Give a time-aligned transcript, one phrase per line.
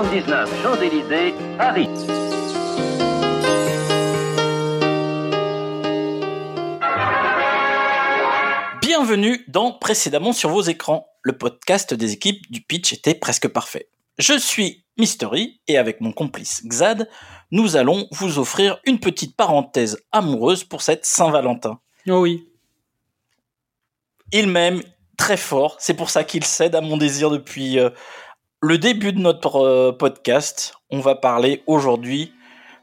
[0.00, 1.86] 79 Champs-Élysées, Paris.
[8.80, 13.90] Bienvenue dans Précédemment sur vos écrans, le podcast des équipes du pitch était presque parfait.
[14.16, 17.06] Je suis Mystery et avec mon complice Xad,
[17.50, 21.78] nous allons vous offrir une petite parenthèse amoureuse pour cette Saint-Valentin.
[22.08, 22.48] Oh oui.
[24.32, 24.80] Il m'aime
[25.18, 27.90] très fort, c'est pour ça qu'il cède à mon désir depuis euh,
[28.62, 30.74] le début de notre euh, podcast.
[30.90, 32.32] On va parler aujourd'hui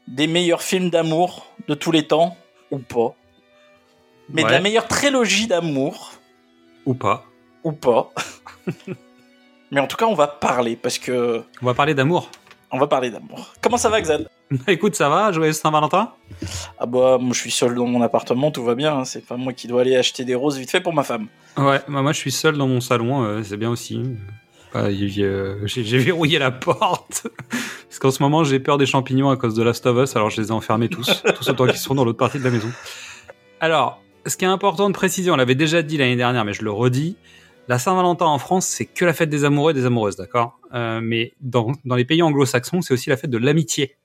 [0.06, 2.36] des meilleurs films d'amour de tous les temps,
[2.70, 3.14] ou pas.
[4.30, 6.12] Mais de la meilleure trilogie d'amour,
[6.86, 7.24] Ou pas.
[7.64, 8.10] ou pas.
[9.70, 12.30] Mais en tout cas, on va parler, parce que On va parler d'amour.
[12.70, 13.54] on va parler d'amour.
[13.60, 14.28] Comment ça va, Xad
[14.66, 16.12] Écoute, ça va, joyeux Saint-Valentin
[16.78, 18.98] Ah bah, moi je suis seul dans mon appartement, tout va bien.
[18.98, 19.04] hein.
[19.04, 21.26] C'est pas moi qui dois aller acheter des roses vite fait pour ma femme.
[21.58, 24.02] Ouais, bah moi je suis seul dans mon salon, euh, c'est bien aussi.
[24.74, 27.26] Bah, il y a- euh, j'ai verrouillé la porte.
[27.88, 30.30] Parce qu'en ce moment j'ai peur des champignons à cause de Last of Us, alors
[30.30, 32.68] je les ai enfermés tous, tous autant qu'ils sont dans l'autre partie de la maison.
[33.60, 36.62] Alors, ce qui est important de préciser, on l'avait déjà dit l'année dernière, mais je
[36.62, 37.16] le redis,
[37.66, 40.58] la Saint-Valentin en France, c'est que la fête des amoureux et des amoureuses, d'accord?
[40.74, 43.96] Euh, Mais dans, dans les pays anglo-saxons, c'est aussi la fête de l'amitié.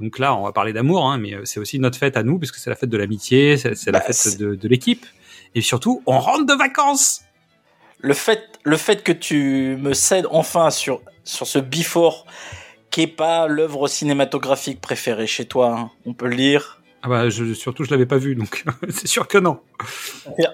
[0.00, 2.38] Donc là, on va parler d'amour, hein, mais euh, c'est aussi notre fête à nous,
[2.38, 5.06] puisque c'est la fête de l'amitié, c'est la Bah, fête de l'équipe.
[5.54, 7.22] Et surtout, on rentre de vacances
[8.00, 12.26] Le fait, le fait que tu me cèdes enfin sur, sur ce Before,
[12.90, 16.80] qui est pas l'œuvre cinématographique préférée chez toi, hein, on peut le dire.
[17.02, 19.60] Ah bah je, surtout je l'avais pas vu donc c'est sûr que non.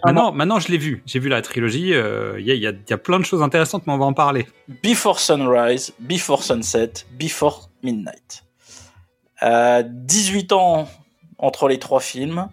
[0.04, 1.02] Maintenant, maintenant je l'ai vu.
[1.06, 1.94] J'ai vu la trilogie.
[1.94, 3.98] euh, Il y, a, il y a- y a plein de choses intéressantes, mais on
[3.98, 4.46] va en parler.
[4.82, 8.44] Before Sunrise, Before Sunset, Before Midnight.
[9.42, 10.88] Euh, 18 ans
[11.38, 12.48] entre les trois films.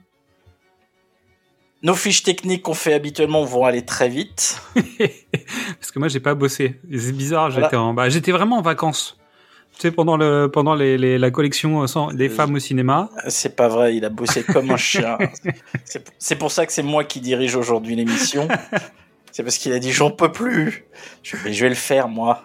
[1.84, 4.62] Nos fiches techniques qu'on fait habituellement vont aller très vite.
[4.76, 6.80] Parce que moi j'ai pas bossé.
[6.92, 7.50] C'est bizarre.
[7.50, 7.66] Voilà.
[7.68, 9.18] J'étais en, bah, j'étais vraiment en vacances.
[9.76, 12.60] Tu sais pendant le pendant les, les- la collection euh, sans, des Euh, femmes au
[12.60, 13.10] cinéma.
[13.30, 15.18] C'est pas vrai, il a bossé comme un chien.
[16.20, 18.48] C'est pour ça que c'est moi qui dirige aujourd'hui l'émission.
[19.32, 20.86] C'est parce qu'il a dit j'en peux plus.
[21.24, 22.44] Je vais le faire moi.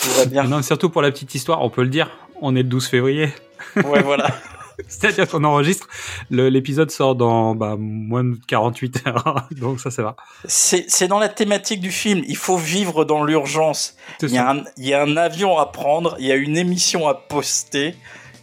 [0.00, 0.44] Tout va bien.
[0.44, 2.10] Non, surtout pour la petite histoire, on peut le dire.
[2.40, 3.28] On est le 12 février.
[3.76, 4.28] Ouais voilà.
[4.88, 5.88] C'est-à-dire qu'on enregistre.
[6.30, 9.48] L'épisode sort dans bah, moins de 48 heures.
[9.52, 10.16] donc ça, ça va.
[10.46, 12.22] C'est dans la thématique du film.
[12.26, 13.96] Il faut vivre dans l'urgence.
[14.22, 14.50] Il y, a ça.
[14.50, 17.94] un, il y a un avion à prendre, il y a une émission à poster,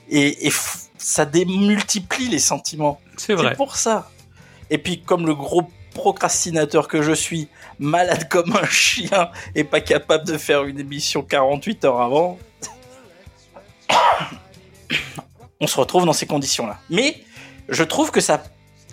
[0.09, 0.51] et,
[0.97, 3.00] ça démultiplie les sentiments.
[3.17, 3.50] C'est vrai.
[3.50, 4.09] C'est pour ça.
[4.69, 5.63] Et puis, comme le gros
[5.94, 7.47] procrastinateur que je suis,
[7.79, 12.38] malade comme un chien, et pas capable de faire une émission 48 heures avant,
[15.62, 16.80] on se retrouve dans ces conditions-là.
[16.90, 17.18] Mais
[17.68, 18.44] je trouve que ça,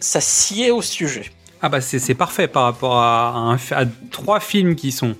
[0.00, 1.30] ça sied au sujet.
[1.62, 5.16] Ah bah c'est parfait par rapport à, un fi- à trois films qui sont,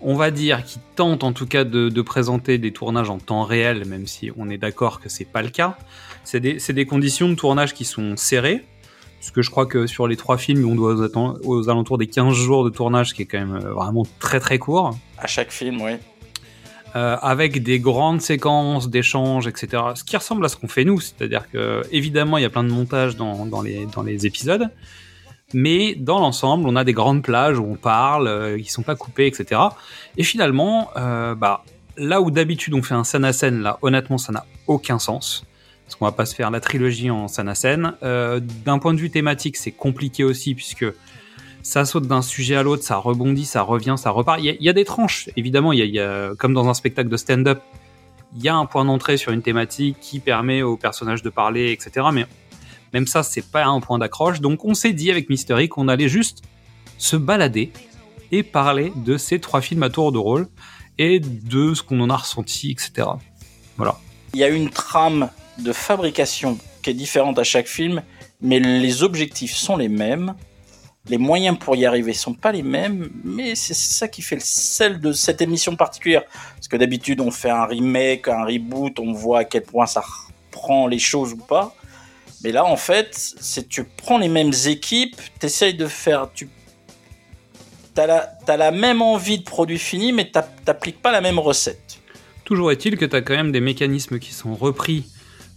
[0.00, 3.44] on va dire, qui tentent en tout cas de, de présenter des tournages en temps
[3.44, 5.76] réel, même si on est d'accord que c'est pas le cas.
[6.24, 8.64] C'est des, conditions de tournage qui sont serrées,
[9.20, 12.08] puisque je crois que sur les trois films, on doit aux, atten- aux alentours des
[12.08, 15.26] 15 jours de tournage, ce qui est quand même euh, vraiment très très court, À
[15.28, 15.92] chaque film, oui.
[16.96, 19.82] Euh, avec des grandes séquences d'échanges, etc.
[19.94, 22.64] Ce qui ressemble à ce qu'on fait nous, c'est-à-dire que évidemment il y a plein
[22.64, 24.68] de montages dans, les, épisodes,
[25.54, 28.96] mais dans l'ensemble on a des grandes plages où on parle, euh, qui sont pas
[28.96, 29.60] coupées, etc.
[30.16, 31.64] Et finalement, euh, bah,
[31.96, 35.44] là où d'habitude on fait un scène à scène, là honnêtement ça n'a aucun sens.
[35.86, 37.94] Parce qu'on va pas se faire la trilogie en scène à scène.
[38.00, 40.86] D'un point de vue thématique, c'est compliqué aussi puisque
[41.62, 44.40] ça saute d'un sujet à l'autre, ça rebondit, ça revient, ça repart.
[44.42, 47.60] Il y a, des tranches, évidemment, y a, comme dans un spectacle de stand-up,
[48.36, 51.72] il y a un point d'entrée sur une thématique qui permet aux personnages de parler,
[51.72, 52.06] etc.
[52.12, 52.26] Mais
[52.92, 54.40] même ça, c'est pas un point d'accroche.
[54.40, 56.42] Donc on s'est dit avec Mystery qu'on allait juste
[56.98, 57.72] se balader
[58.32, 60.48] et parler de ces trois films à tour de rôle
[60.98, 63.08] et de ce qu'on en a ressenti, etc.
[63.76, 63.98] Voilà.
[64.34, 68.02] Il y a une trame de fabrication qui est différente à chaque film,
[68.40, 70.34] mais les objectifs sont les mêmes.
[71.08, 74.42] Les moyens pour y arriver sont pas les mêmes, mais c'est ça qui fait le
[74.44, 76.24] sel de cette émission particulière.
[76.54, 80.02] Parce que d'habitude, on fait un remake, un reboot, on voit à quel point ça
[80.02, 81.74] reprend les choses ou pas.
[82.44, 86.48] Mais là, en fait, c'est tu prends les mêmes équipes, t'essayes de faire, tu
[87.94, 91.98] t'as la, t'as même envie de produit fini, mais t'ap- t'appliques pas la même recette.
[92.44, 95.06] Toujours est-il que tu as quand même des mécanismes qui sont repris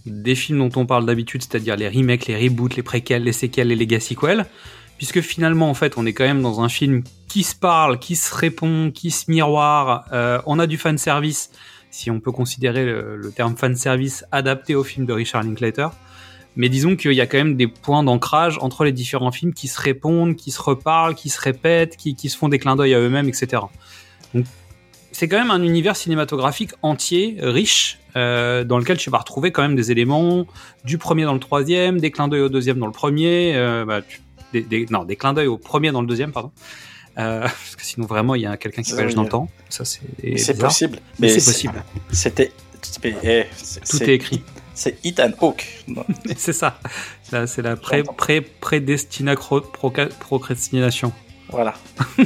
[0.05, 3.69] des films dont on parle d'habitude, c'est-à-dire les remakes, les reboots, les préquels, les séquelles,
[3.69, 4.45] les legacy sequels,
[4.97, 8.15] puisque finalement, en fait, on est quand même dans un film qui se parle, qui
[8.15, 10.05] se répond, qui se miroire.
[10.13, 11.49] Euh, on a du fan service,
[11.91, 15.87] si on peut considérer le, le terme fan service adapté au film de Richard Linklater.
[16.55, 19.67] Mais disons qu'il y a quand même des points d'ancrage entre les différents films qui
[19.67, 22.93] se répondent, qui se reparlent, qui se répètent, qui, qui se font des clins d'œil
[22.93, 23.63] à eux-mêmes, etc.
[24.35, 24.45] Donc,
[25.11, 29.63] c'est quand même un univers cinématographique entier, riche, euh, dans lequel tu vas retrouver quand
[29.63, 30.45] même des éléments
[30.85, 34.01] du premier dans le troisième, des clins d'œil au deuxième dans le premier, euh, bah,
[34.03, 34.19] tu-
[34.53, 36.51] des, des- non, des clins d'œil au premier dans le deuxième, pardon.
[37.19, 39.49] Euh, parce que sinon vraiment il y a quelqu'un qui voyage dans le temps.
[39.69, 40.01] Ça c'est
[40.57, 40.99] possible.
[41.19, 41.83] Mais c'est possible.
[42.11, 42.51] C'était.
[43.23, 43.45] eh,
[43.89, 44.43] Tout est écrit.
[44.75, 45.85] C'est Ethan Hawke.
[46.35, 46.79] C'est ça.
[47.45, 51.13] C'est la pré, pré, prédestina cro- proca- procrastination.
[51.49, 51.75] Voilà.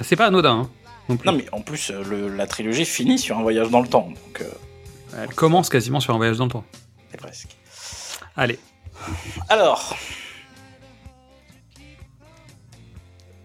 [0.00, 0.52] C'est pas anodin.
[0.62, 0.70] hein,
[1.08, 1.26] non plus.
[1.30, 4.08] Non, mais en plus, le- la trilogie finit sur un voyage dans le temps.
[4.08, 4.50] Donc, euh,
[5.22, 6.64] Elle commence quasiment sur un voyage dans le temps.
[7.10, 7.48] c'est presque.
[8.36, 8.58] Allez.
[9.48, 9.96] Alors.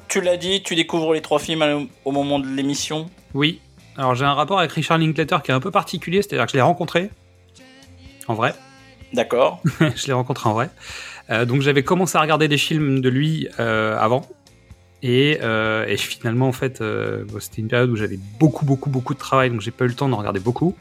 [0.07, 3.09] Tu l'as dit, tu découvres les trois films au moment de l'émission?
[3.33, 3.59] Oui.
[3.97, 6.57] Alors j'ai un rapport avec Richard Linklater qui est un peu particulier, c'est-à-dire que je
[6.57, 7.09] l'ai rencontré
[8.27, 8.53] en vrai.
[9.13, 9.61] D'accord.
[9.79, 10.69] je l'ai rencontré en vrai.
[11.29, 14.27] Euh, donc j'avais commencé à regarder des films de lui euh, avant.
[15.01, 19.13] Et, euh, et finalement, en fait, bon, c'était une période où j'avais beaucoup, beaucoup, beaucoup
[19.13, 20.75] de travail, donc j'ai pas eu le temps d'en regarder beaucoup.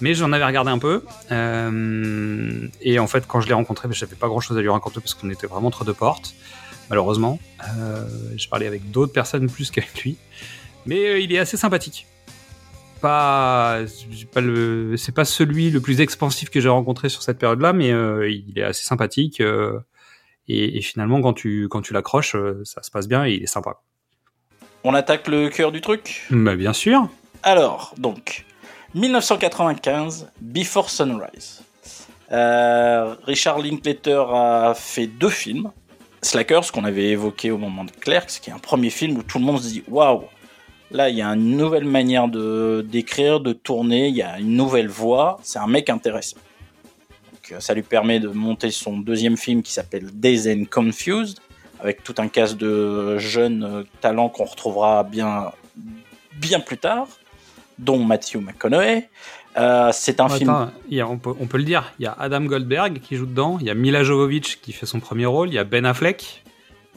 [0.00, 1.02] Mais j'en avais regardé un peu.
[1.32, 4.68] Euh, et en fait, quand je l'ai rencontré, ben, j'avais pas grand chose à lui
[4.68, 6.34] raconter parce qu'on était vraiment entre deux portes,
[6.88, 7.40] malheureusement.
[7.76, 8.06] Euh,
[8.36, 10.16] je parlais avec d'autres personnes plus qu'avec lui.
[10.86, 12.06] Mais euh, il est assez sympathique.
[13.00, 17.38] Pas, c'est pas le, c'est pas celui le plus expansif que j'ai rencontré sur cette
[17.38, 19.40] période-là, mais euh, il est assez sympathique.
[19.40, 23.46] et, et finalement, quand tu, quand tu l'accroches, ça se passe bien et il est
[23.46, 23.82] sympa.
[24.84, 26.26] On attaque le cœur du truc?
[26.30, 27.08] Bah, bien sûr.
[27.42, 28.44] Alors, donc,
[28.94, 31.62] 1995, Before Sunrise.
[32.32, 35.70] Euh, Richard Linklater a fait deux films.
[36.22, 39.38] Slackers, qu'on avait évoqué au moment de Clerks, qui est un premier film où tout
[39.38, 40.24] le monde se dit waouh,
[40.90, 44.56] là il y a une nouvelle manière de d'écrire, de tourner, il y a une
[44.56, 46.38] nouvelle voix, c'est un mec intéressant.
[47.32, 51.38] Donc, euh, ça lui permet de monter son deuxième film qui s'appelle Days and Confused,
[51.78, 55.52] avec tout un cast de jeunes euh, talents qu'on retrouvera bien,
[56.34, 57.06] bien plus tard
[57.78, 59.08] dont Matthew McConaughey.
[59.56, 60.50] Euh, c'est un film.
[60.50, 61.92] Attends, il y a- on, peut, on peut le dire.
[61.98, 63.58] Il y a Adam Goldberg qui joue dedans.
[63.60, 65.48] Il y a Mila Jovovich qui fait son premier rôle.
[65.48, 66.44] Il y a Ben Affleck.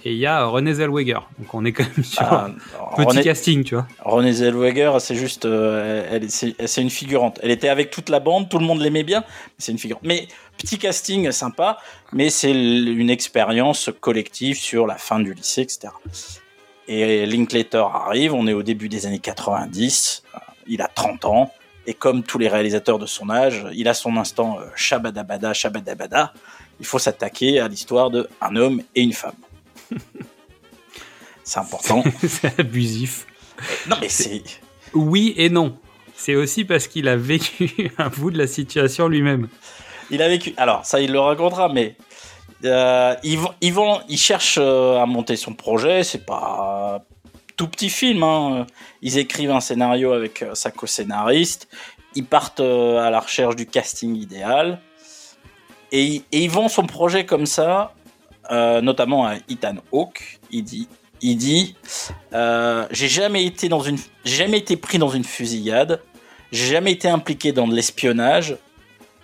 [0.03, 1.19] Et il y a Renée Zellweger.
[1.37, 3.87] Donc on est quand même sur Ah, un petit René, casting, tu vois.
[4.03, 7.39] Renée Zellweger, c'est juste, euh, elle, c'est une figurante.
[7.43, 10.01] Elle était avec toute la bande, tout le monde l'aimait bien, mais c'est une figurante.
[10.03, 11.77] Mais petit casting sympa,
[12.13, 15.89] mais c'est une expérience collective sur la fin du lycée, etc.
[16.87, 20.20] Et Linklater arrive, on est au début des années 90, euh,
[20.71, 21.51] il a 30 ans,
[21.85, 26.33] et comme tous les réalisateurs de son âge, il a son instant euh, shabadabada, shabadabada.
[26.79, 29.35] Il faut s'attaquer à l'histoire de un homme et une femme.
[31.43, 32.03] c'est important.
[32.27, 33.27] c'est abusif.
[33.87, 34.41] non mais c'est
[34.93, 35.77] Oui et non.
[36.15, 39.49] C'est aussi parce qu'il a vécu un bout de la situation lui-même.
[40.09, 40.53] Il a vécu.
[40.57, 41.95] Alors, ça, il le racontera, mais
[42.63, 46.03] euh, ils, vont, ils, vont, ils cherchent euh, à monter son projet.
[46.03, 47.03] C'est pas
[47.55, 48.23] tout petit film.
[48.23, 48.65] hein.
[49.01, 51.67] Ils écrivent un scénario avec euh, sa co-scénariste.
[52.15, 54.79] Ils partent euh, à la recherche du casting idéal.
[55.91, 57.93] Et, ils- vendent son projet comme ça,
[58.51, 60.39] euh, notamment à Ethan Hawke.
[60.51, 60.87] Il dit,
[61.21, 61.75] il dit,
[62.91, 66.01] j'ai jamais été dans une, jamais été pris dans une fusillade.
[66.51, 68.57] J'ai jamais été impliqué dans de l'espionnage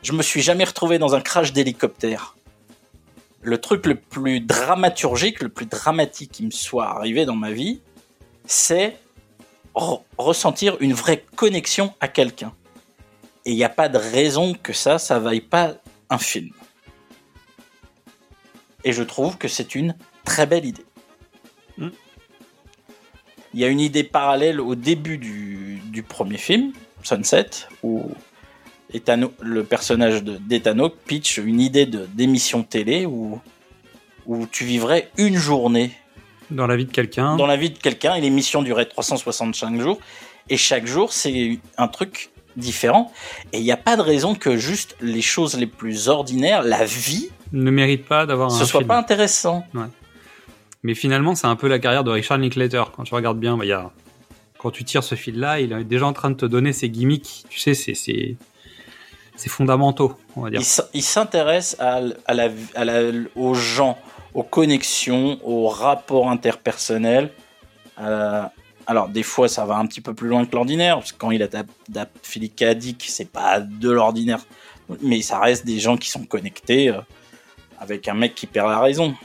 [0.04, 2.38] je me suis jamais retrouvé dans un crash d'hélicoptère.
[3.42, 7.82] Le truc le plus dramaturgique, le plus dramatique qui me soit arrivé dans ma vie,
[8.48, 8.98] c'est
[9.76, 12.54] re- ressentir une vraie connexion à quelqu'un.
[13.46, 15.76] Et il n'y a pas de raison que ça, ça vaille pas
[16.10, 16.50] un film.
[18.84, 20.86] Et je trouve que c'est une très belle idée.
[21.78, 21.88] Mm.
[23.54, 26.74] Il y a une idée parallèle au début du, du premier film,
[27.04, 27.50] Sunset,
[27.84, 28.12] où
[28.94, 33.40] Ethan- le personnage de- d'Ethan Hawke pitch une idée de- d'émission télé où,
[34.26, 35.92] où tu vivrais une journée
[36.52, 37.36] Dans la vie de quelqu'un.
[37.36, 40.00] dans la vie de quelqu'un et l'émission durait 365 jours
[40.50, 43.12] et chaque jour c'est un truc différent
[43.52, 46.86] et il n'y a pas de raison que juste les choses les plus ordinaires, la
[46.86, 48.88] vie, Ne mérite pas d'avoir un ce soit film.
[48.88, 49.64] pas intéressant.
[50.84, 52.84] Mais finalement, c'est un peu la carrière de Richard Linklater.
[52.96, 53.92] Quand tu regardes bien, bah, il y a...
[54.58, 57.44] quand tu tires ce fil-là, il est déjà en train de te donner ses gimmicks.
[57.50, 57.94] Tu sais, c'est
[59.36, 60.62] c'est fondamentaux, on va dire.
[60.94, 63.98] Il s'intéresse à, à la, à la- aux gens,
[64.38, 67.32] aux connexions, aux rapports interpersonnels.
[68.00, 68.44] Euh,
[68.86, 71.32] alors des fois ça va un petit peu plus loin que l'ordinaire, parce que quand
[71.32, 71.50] il a
[72.22, 74.40] Philippe Kadik, c'est pas de l'ordinaire,
[75.02, 77.02] mais ça reste des gens qui sont connectés euh,
[77.80, 79.16] avec un mec qui perd la raison.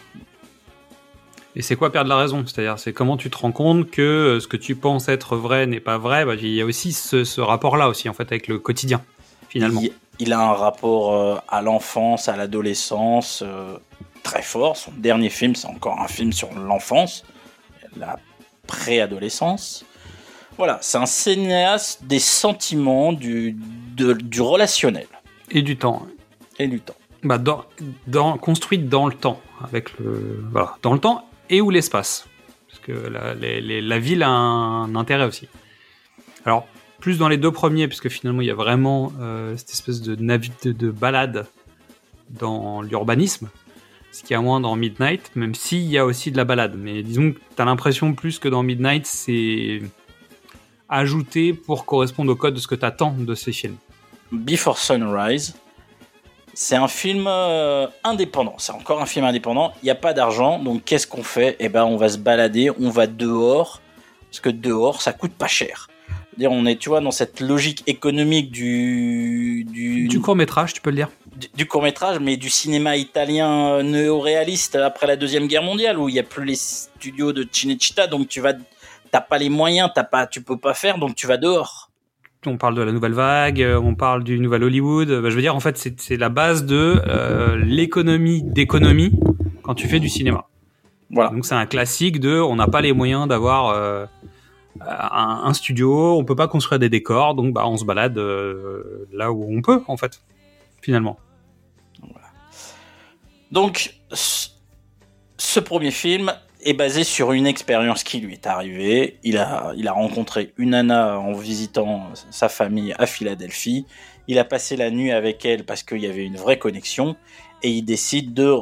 [1.57, 2.47] Et c'est quoi perdre la raison?
[2.47, 5.67] C'est-à-dire, c'est comment tu te rends compte que euh, ce que tu penses être vrai
[5.67, 6.25] n'est pas vrai?
[6.25, 9.03] Bah, Il y a aussi ce, rapport-là aussi, en fait, avec le quotidien,
[9.51, 9.83] finalement.
[10.19, 13.45] Il, a un rapport euh, à l'enfance, à l'adolescence
[14.23, 14.77] très fort.
[14.77, 17.25] Son dernier film, c'est encore un film sur l'enfance,
[17.97, 18.19] la
[18.67, 19.85] préadolescence.
[20.59, 23.57] Voilà, c'est un cinéaste des sentiments, du,
[23.97, 25.07] du relationnel.
[25.51, 26.07] Et du temps.
[26.59, 26.95] Et du temps.
[27.23, 27.65] Bah, dans,
[28.07, 32.27] dans, construite dans le temps, avec le, voilà, dans le temps et ou l'espace.
[32.69, 35.49] Parce que la, la, ville a un, intérêt aussi.
[36.45, 36.67] Alors,
[36.99, 40.15] plus dans les deux premiers, puisque finalement il y a vraiment euh, cette espèce de,
[40.15, 41.47] de, de balade
[42.31, 43.51] dans l'urbanisme,
[44.13, 46.75] ce qui y a moins dans Midnight, même s'il y a aussi de la balade.
[46.77, 49.81] Mais disons que tu as l'impression plus que dans Midnight, c'est
[50.89, 53.77] ajouté pour correspondre au code de ce que tu attends de ces films.
[54.31, 55.55] Before Sunrise,
[56.53, 58.55] c'est un film euh, indépendant.
[58.59, 59.73] C'est encore un film indépendant.
[59.83, 61.57] Il n'y a pas d'argent, donc qu'est-ce qu'on fait?
[61.59, 63.81] Eh ben, on va se balader, on va dehors,
[64.31, 65.89] parce que dehors, ça coûte pas cher.
[66.37, 70.91] Dire, on est, tu vois, dans cette logique économique du du, court métrage, tu peux
[70.91, 71.11] le dire.
[71.55, 76.09] Du, court métrage, mais du cinéma italien euh, néo-réaliste après la deuxième guerre mondiale, où
[76.09, 78.55] il y a plus les studios de Cinecittà, donc tu vas,
[79.11, 81.91] t'as pas les moyens, t'as pas, tu peux pas faire, donc tu vas dehors
[82.47, 85.09] on parle de la nouvelle vague, euh, on parle du nouvel Hollywood.
[85.09, 89.13] Bah, je veux dire, en fait, c'est la base de euh, l'économie d'économie
[89.63, 90.47] quand tu fais du cinéma.
[91.11, 91.31] Voilà.
[91.31, 94.07] Donc c'est un classique de, on n'a pas les moyens d'avoir euh,
[94.81, 98.19] un, studio, on peut pas construire des décors, donc bah on se balade
[99.13, 100.23] là où on peut en fait,
[100.81, 101.19] finalement.
[103.51, 109.19] Donc ce premier film, est basé sur une expérience qui lui est arrivée.
[109.23, 113.87] Il a, il a rencontré une nana en visitant sa famille à Philadelphie.
[114.29, 117.17] Il a passé la nuit avec elle parce qu'il y avait une vraie connexion.
[117.63, 118.57] Et il décide de,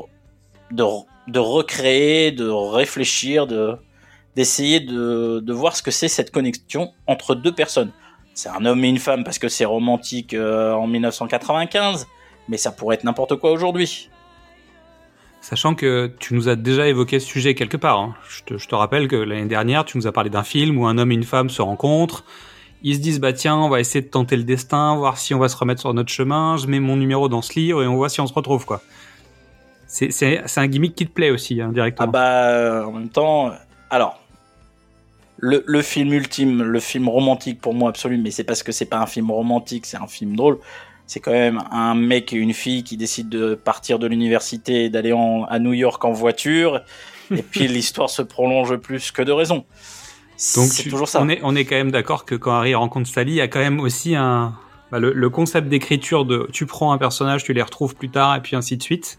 [0.72, 0.84] de,
[1.28, 3.76] de recréer, de réfléchir, de,
[4.36, 7.92] d'essayer de, de voir ce que c'est cette connexion entre deux personnes.
[8.34, 12.06] C'est un homme et une femme parce que c'est romantique euh, en 1995,
[12.48, 14.08] mais ça pourrait être n'importe quoi aujourd'hui.
[15.40, 17.98] Sachant que tu nous as déjà évoqué ce sujet quelque part.
[17.98, 18.14] Hein.
[18.28, 21.12] Je, te, rappelle que l'année dernière, tu nous as parlé d'un film où un homme
[21.12, 22.24] et une femme se rencontrent.
[22.82, 25.38] Ils se disent, bah tiens, on va essayer de tenter le destin, voir si on
[25.38, 26.56] va se remettre sur notre chemin.
[26.56, 28.80] Je mets mon numéro dans ce livre et on voit si on se retrouve, quoi.
[29.86, 32.08] C'est un gimmick qui te plaît aussi, hein, directement.
[32.08, 33.52] Ah bah, euh, en même temps,
[33.90, 34.19] alors,
[35.40, 38.86] le, le, film ultime, le film romantique pour moi absolu, mais c'est parce que c'est
[38.86, 40.58] pas un film romantique, c'est un film drôle
[41.10, 44.90] c'est quand même un mec et une fille qui décident de partir de l'université et
[44.90, 45.12] d'aller
[45.48, 46.82] à New York en voiture.
[47.32, 49.64] et puis l'histoire se prolonge plus que de raison.
[50.54, 51.20] Donc c'est toujours ça.
[51.20, 53.48] On est, on est quand même d'accord que quand Harry rencontre Sally, il y a
[53.48, 54.54] quand même aussi un
[54.92, 58.40] bah, le, concept d'écriture de tu prends un personnage, tu les retrouves plus tard et
[58.40, 59.18] puis ainsi de suite.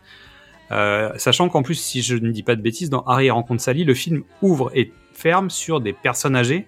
[0.71, 3.83] Euh, sachant qu'en plus, si je ne dis pas de bêtises, dans Harry rencontre Sally,
[3.83, 6.67] le film ouvre et ferme sur des personnes âgées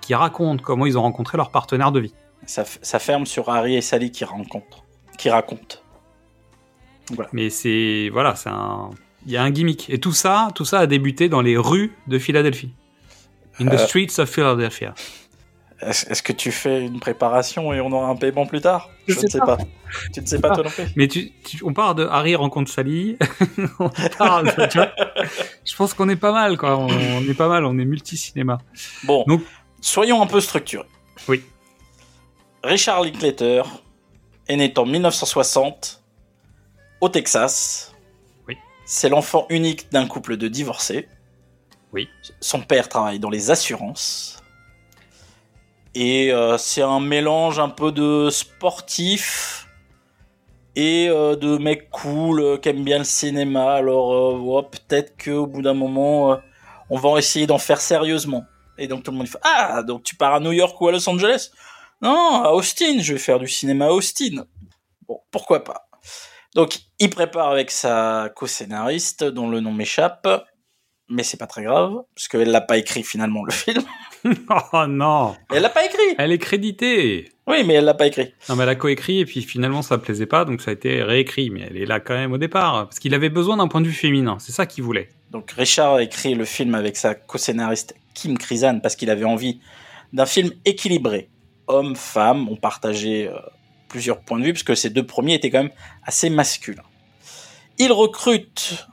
[0.00, 2.14] qui racontent comment ils ont rencontré leur partenaire de vie.
[2.46, 2.64] Ça,
[2.98, 4.84] ferme sur Harry et Sally qui rencontrent,
[5.16, 5.78] qui racontent.
[7.32, 8.90] Mais c'est voilà, c'est un,
[9.26, 11.92] il y a un gimmick et tout ça, tout ça a débuté dans les rues
[12.06, 12.72] de Philadelphie,
[13.60, 13.86] in the euh.
[13.86, 14.94] streets of Philadelphia.
[15.80, 19.28] Est-ce que tu fais une préparation et on aura un paiement plus tard Je, ne
[19.28, 19.58] sais pas.
[20.12, 20.84] Tu ne sais pas, toi non plus.
[20.96, 23.18] Mais tu, on parle de Harry rencontre Sally.
[23.78, 24.52] on parle.
[25.64, 26.78] je pense qu'on est pas mal, quoi.
[26.78, 27.64] On, on, est pas mal.
[27.64, 28.58] On est multi cinéma.
[29.02, 29.24] Bon.
[29.26, 29.42] Donc,
[29.80, 30.86] soyons un peu structurés.
[31.28, 31.42] Oui.
[32.62, 33.62] Richard Linklater
[34.48, 36.02] est né en 1960
[37.00, 37.94] au Texas.
[38.48, 38.56] Oui.
[38.86, 41.08] C'est l'enfant unique d'un couple de divorcés.
[41.92, 42.08] Oui.
[42.40, 44.33] Son père travaille dans les assurances.
[45.94, 49.68] Et euh, c'est un mélange un peu de sportif
[50.74, 53.74] et euh, de mec cool euh, qui aime bien le cinéma.
[53.74, 56.38] Alors peut-être qu'au bout d'un moment,
[56.90, 58.44] on va essayer d'en faire sérieusement.
[58.76, 60.92] Et donc tout le monde fait Ah, donc tu pars à New York ou à
[60.92, 61.50] Los Angeles?
[62.02, 64.44] Non, à Austin, je vais faire du cinéma à Austin.
[65.06, 65.88] Bon, pourquoi pas?
[66.54, 70.28] Donc, il prépare avec sa co-scénariste, dont le nom m'échappe,
[71.08, 73.82] mais c'est pas très grave, parce qu'elle l'a pas écrit finalement le film.
[74.72, 78.32] oh non Elle l'a pas écrit Elle est créditée Oui, mais elle l'a pas écrit.
[78.48, 81.02] Non, mais elle a coécrit, et puis finalement ça plaisait pas, donc ça a été
[81.02, 83.80] réécrit, mais elle est là quand même au départ, parce qu'il avait besoin d'un point
[83.80, 85.08] de vue féminin, c'est ça qu'il voulait.
[85.30, 89.60] Donc Richard a écrit le film avec sa co-scénariste Kim Krizan, parce qu'il avait envie
[90.12, 91.28] d'un film équilibré,
[91.66, 93.38] hommes, femmes ont partagé euh,
[93.88, 95.72] plusieurs points de vue, puisque ces deux premiers étaient quand même
[96.04, 96.82] assez masculins.
[97.78, 98.86] Il recrute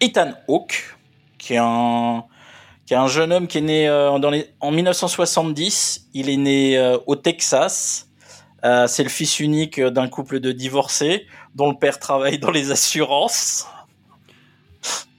[0.00, 0.94] Ethan Hawke,
[1.38, 2.24] qui est un,
[2.86, 6.06] qui est un jeune homme qui est né euh, dans les, en 1970.
[6.14, 8.08] Il est né euh, au Texas.
[8.64, 12.70] Euh, c'est le fils unique d'un couple de divorcés dont le père travaille dans les
[12.70, 13.66] assurances.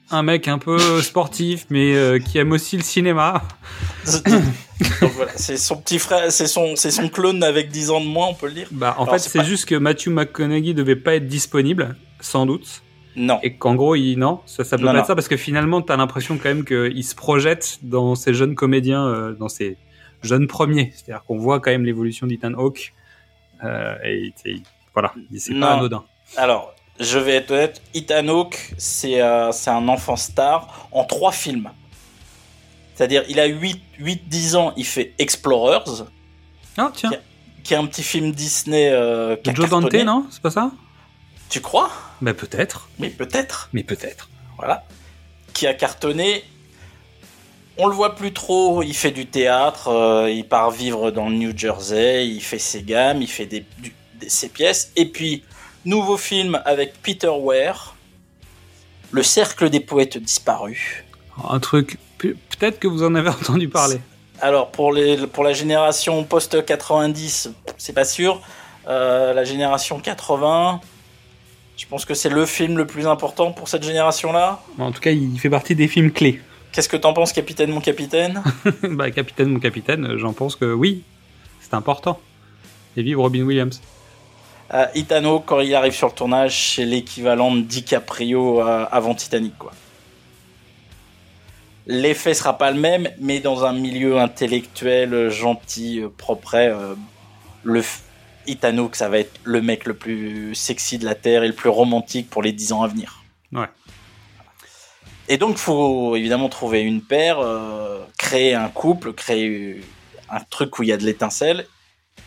[0.09, 1.93] Un mec un peu sportif, mais
[2.25, 3.43] qui aime aussi le cinéma.
[5.01, 8.05] Donc voilà, c'est son petit frère, c'est son, c'est son clone avec 10 ans de
[8.05, 8.67] moins, on peut le dire.
[8.71, 11.95] Bah, en Alors, fait, c'est c'est pas- juste que Matthew McConaughey devait pas être disponible,
[12.21, 12.83] sans doute.
[13.17, 13.39] Non.
[13.43, 14.99] Et qu'en gros, il, non, ça, ça peut Non, pas non.
[15.01, 18.53] être ça parce que finalement, t'as l'impression quand même qu'il se projette dans ces jeunes
[18.55, 19.75] comédiens, euh, dans ces
[20.21, 20.93] jeunes premiers.
[20.95, 22.93] C'est-à-dire qu'on voit quand même l'évolution d'Ethan Hawke.
[23.63, 24.33] Euh, et
[24.93, 26.03] voilà, c'est pas anodin.
[26.35, 31.31] Alors, je vais être honnête, Ethan Hawke, c'est euh, c'est un enfant star en trois
[31.31, 31.69] films.
[32.95, 36.05] C'est-à-dire, il a 8-10 ans, il fait Explorers,
[36.77, 37.11] Ah, tiens,
[37.63, 40.25] qui est un petit film Disney euh, Joe Dante, non?
[40.31, 40.71] C'est pas ça?
[41.49, 41.89] Tu crois?
[42.21, 42.89] Bah, peut-être.
[42.99, 43.69] Mais peut-être.
[43.73, 44.29] Mais peut-être.
[44.57, 44.83] Voilà.
[45.53, 46.43] Qui a cartonné.
[47.77, 51.35] On le voit plus trop, il fait du théâtre, euh, il part vivre dans le
[51.35, 54.91] New Jersey, il fait ses gammes, il fait des, du- des- ses pièces.
[54.95, 55.43] Et puis,
[55.85, 57.93] nouveau film avec Peter Ware,
[59.11, 61.03] Le cercle des poètes disparus.
[61.47, 64.01] Un truc, pe- peut-être que vous en avez entendu parler.
[64.41, 68.41] Alors, pour, les, pour la génération post-90, c'est pas sûr.
[68.87, 70.81] Euh, la génération 80,
[71.77, 74.59] je pense que c'est le film le plus important pour cette génération-là?
[74.79, 76.41] En tout cas, il fait partie des films clés.
[76.71, 78.43] Qu'est-ce que t'en penses, capitaine, mon capitaine?
[78.83, 81.03] Bah, capitaine, mon capitaine, j'en pense que oui,
[81.61, 82.19] c'est important.
[82.95, 83.81] Et vive Robin Williams.
[84.73, 84.85] Euh,
[85.23, 89.71] Hawke, quand il arrive sur le tournage, c'est l'équivalent de DiCaprio euh, avant Titanic, quoi.
[91.87, 96.95] L'effet sera pas le même, mais dans un milieu intellectuel, euh, gentil, euh, propre, euh,
[97.63, 97.81] le
[98.47, 101.53] Ethan Hawke, ça va être le mec le plus sexy de la Terre et le
[101.53, 103.23] plus romantique pour les 10 ans à venir.
[103.51, 103.67] Ouais.
[105.29, 109.81] Et donc, faut évidemment trouver une paire, euh, créer un couple, créer
[110.29, 111.67] un truc où il y a de l'étincelle.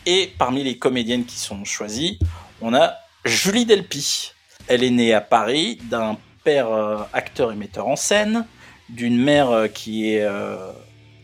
[0.05, 2.19] Et parmi les comédiennes qui sont choisies,
[2.61, 2.93] on a
[3.25, 4.33] Julie Delpy.
[4.67, 8.45] Elle est née à Paris d'un père euh, acteur et metteur en scène,
[8.89, 10.27] d'une mère euh, qui est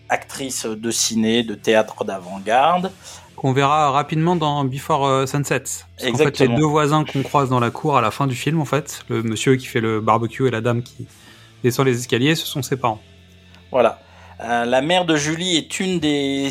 [0.09, 2.91] actrice de ciné, de théâtre d'avant-garde.
[3.37, 5.59] Qu'on verra rapidement dans Before euh, Sunset.
[5.59, 8.35] Parce qu'en fait, les deux voisins qu'on croise dans la cour à la fin du
[8.35, 11.07] film, en fait, le monsieur qui fait le barbecue et la dame qui
[11.63, 12.99] descend les escaliers, ce sont ses parents.
[13.71, 13.99] Voilà.
[14.39, 16.49] Euh, la mère de Julie est une des,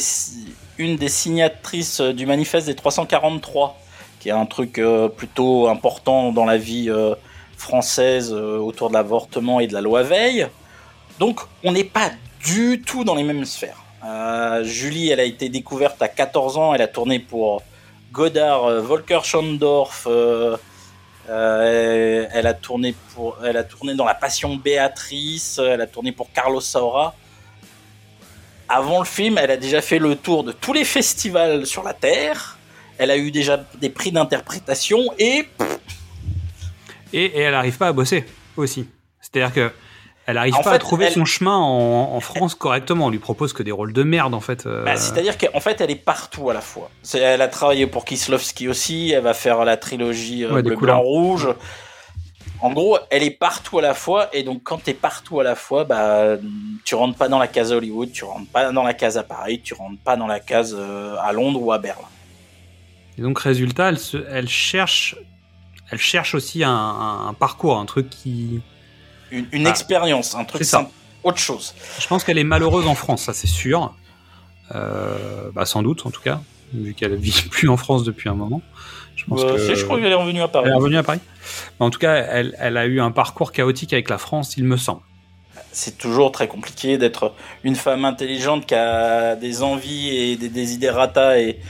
[0.78, 3.78] une des signatrices du manifeste des 343,
[4.20, 7.14] qui est un truc euh, plutôt important dans la vie euh,
[7.56, 10.48] française autour de l'avortement et de la loi Veil.
[11.18, 12.10] Donc, on n'est pas
[12.44, 13.82] du tout dans les mêmes sphères.
[14.06, 17.62] Euh, Julie, elle a été découverte à 14 ans, elle a tourné pour
[18.12, 20.56] Godard, euh, Volker Schandorf, euh,
[21.28, 26.12] euh, elle a tourné pour, elle a tourné dans La Passion Béatrice, elle a tourné
[26.12, 27.16] pour Carlos Saura.
[28.68, 31.94] Avant le film, elle a déjà fait le tour de tous les festivals sur la
[31.94, 32.58] Terre.
[32.98, 35.48] Elle a eu déjà des prix d'interprétation et
[37.12, 38.24] Et, et elle n'arrive pas à bosser
[38.56, 38.88] aussi.
[39.20, 39.72] C'est-à-dire que
[40.26, 43.06] elle n'arrive En pas fait, à trouver elle- son chemin en, en France correctement.
[43.06, 44.66] On lui propose que des rôles de merde, en fait.
[44.66, 46.90] euh, bah, c'est-à-dire qu'en fait, elle est partout à la fois.
[47.14, 49.12] Elle a travaillé pour Kislovski aussi.
[49.12, 50.76] Elle va faire la trilogie euh, Ouais, Bleu.
[50.76, 51.48] Blanc, Rouge.
[52.62, 54.28] En gros, elle est partout à la fois.
[54.32, 56.36] Et donc, quand t'es partout à la fois, bah,
[56.84, 59.60] tu rentres pas dans la case Hollywood, tu rentres pas dans la case à Paris,
[59.62, 62.08] tu rentres pas dans la case euh, à Londres ou à Berlin.
[63.18, 65.16] Et donc, résultat, elle, se, elle cherche,
[65.90, 68.60] elle cherche aussi un, un- un parcours, un truc qui.
[69.36, 69.70] Une, une Ah.
[69.70, 70.90] expérience, un truc simple,
[71.24, 71.74] autre chose.
[72.00, 73.94] Je pense qu'elle est malheureuse en France, ça c'est sûr.
[74.74, 76.40] Euh, bah, sans doute, en tout cas,
[76.74, 78.62] vu qu'elle vit plus en France depuis un moment.
[79.14, 79.58] Je pense Euh, que.
[79.58, 80.66] si, je crois qu'elle est revenue à Paris.
[80.66, 81.20] Elle est revenue à Paris.
[81.78, 84.64] Mais en tout cas, elle, elle a eu un parcours chaotique avec la France, il
[84.64, 85.00] me semble.
[85.72, 91.38] C'est toujours très compliqué d'être une femme intelligente qui a des envies et des desiderata
[91.38, 91.60] et,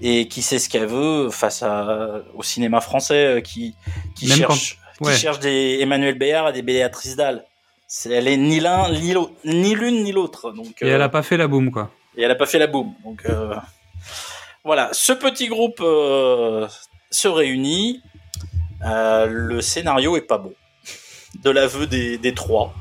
[0.00, 3.74] et qui sait ce qu'elle veut face à, au cinéma français euh, qui,
[4.14, 5.12] qui, Même cherche, ouais.
[5.12, 7.44] qui cherche des Emmanuel Béard et des Béatrice Dalle.
[8.06, 10.50] Elle est ni l'un, ni l'autre- ni l'une, ni l'autre.
[10.52, 11.90] Donc, Et euh, elle a pas fait la boum, quoi.
[12.16, 12.92] et elle a pas fait la boum.
[13.04, 13.54] Donc euh,
[14.64, 16.66] voilà, ce petit groupe euh,
[17.10, 18.02] se réunit.
[18.84, 20.52] Euh, le scénario est pas bon,
[21.42, 22.74] de l'aveu des, des trois.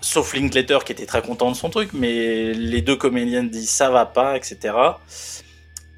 [0.00, 3.88] Sauf Linklater qui était très content de son truc, mais les deux comédiennes disent ça
[3.90, 4.74] va pas, etc.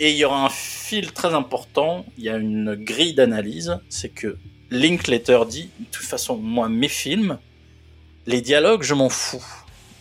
[0.01, 4.09] Et il y aura un fil très important, il y a une grille d'analyse, c'est
[4.09, 4.39] que
[4.71, 7.39] Linklater dit, de toute façon, moi, mes films,
[8.27, 9.45] les dialogues, je m'en fous.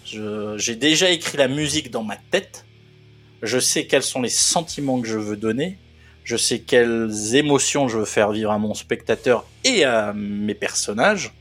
[0.05, 2.65] J'ai déjà écrit la musique dans ma tête.
[3.41, 5.77] Je sais quels sont les sentiments que je veux donner.
[6.23, 11.33] Je sais quelles émotions je veux faire vivre à mon spectateur et à mes personnages.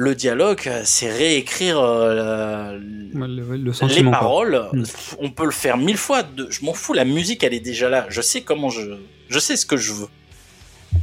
[0.00, 2.78] Le dialogue, euh, c'est réécrire euh,
[3.12, 4.68] Le, le les paroles.
[4.72, 4.84] Mm.
[5.18, 6.22] On peut le faire mille fois.
[6.22, 6.92] de- je m'en fous.
[6.92, 8.06] La musique, elle est déjà là.
[8.08, 8.82] Je sais comment je,
[9.28, 10.06] je sais ce que je veux.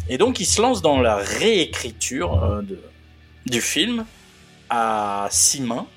[0.07, 2.79] Et donc, il se lance dans la réécriture euh, de,
[3.47, 4.05] du film
[4.69, 5.87] à six mains,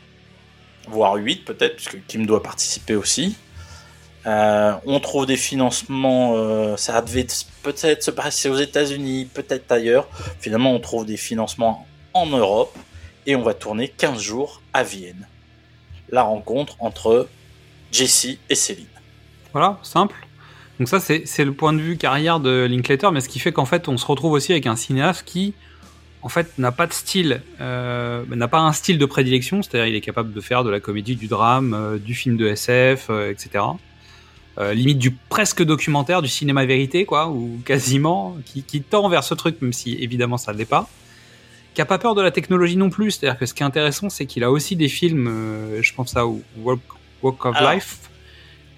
[0.89, 3.37] voire huit peut-être, puisque Kim doit participer aussi.
[4.27, 7.29] Euh, on trouve des financements, euh, ça devait
[7.63, 10.09] peut-être se passer aux États-Unis, peut-être ailleurs.
[10.41, 12.77] Finalement, on trouve des financements en Europe
[13.29, 15.29] et on va tourner 15 jours à Vienne.
[16.11, 17.29] La rencontre entre
[17.93, 18.87] Jessie et Céline.
[19.53, 20.17] Voilà, simple.
[20.79, 23.67] Donc ça, c'est le point de vue carrière de Linklater, mais ce qui fait qu'en
[23.67, 25.53] fait, on se retrouve aussi avec un cinéaste qui,
[26.23, 29.95] en fait, n'a pas de style, euh, n'a pas un style de prédilection, c'est-à-dire il
[29.95, 33.65] est capable de faire de la comédie, du drame, euh, du film de SF, etc.
[34.57, 39.35] Euh, limite du presque documentaire, du cinéma vérité, quoi, ou quasiment, qui tend vers ce
[39.35, 40.89] truc, même si évidemment ça ne l'est pas.
[41.75, 44.11] Qui a pas peur de la technologie non plus, c'est-à-dire que ce qui est intéressant,
[44.11, 46.81] c'est qu'il a aussi des films, euh, je pense à Walk,
[47.23, 47.99] Walk of Alors, Life,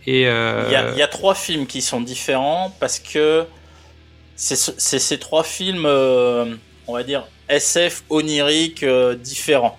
[0.06, 3.46] et euh, Il y, a, il y a trois films qui sont différents parce que
[4.36, 6.54] c'est ce- c'est ces trois films, euh,
[6.86, 8.84] on va dire, SF onirique
[9.22, 9.78] différents.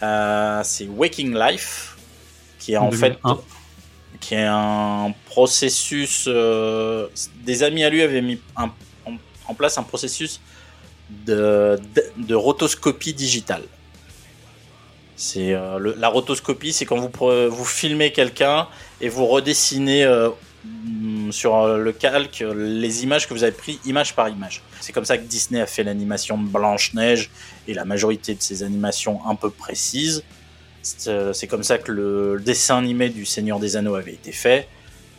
[0.00, 1.96] C'est Waking Life,
[2.58, 3.38] qui est en fait 2001.
[4.20, 6.28] qui est un processus.
[6.28, 8.70] des amis à lui avaient mis un-
[9.06, 9.14] en,
[9.46, 10.40] en place un processus
[11.10, 13.62] de, de, de rotoscopie digitale.
[15.16, 17.10] C'est euh, le- la rotoscopie, c'est quand vous
[17.50, 18.68] vous filmez quelqu'un
[19.00, 20.30] et vous redessinez euh,
[20.64, 24.62] mm, sur euh, le calque les images que vous avez prises image par image.
[24.80, 27.30] C'est comme ça que Disney a fait l'animation Blanche Neige
[27.66, 30.22] et la majorité de ses animations un peu précises.
[30.82, 34.30] C'est euh, c'est comme ça que le dessin animé du Seigneur des Anneaux avait été
[34.30, 34.68] fait.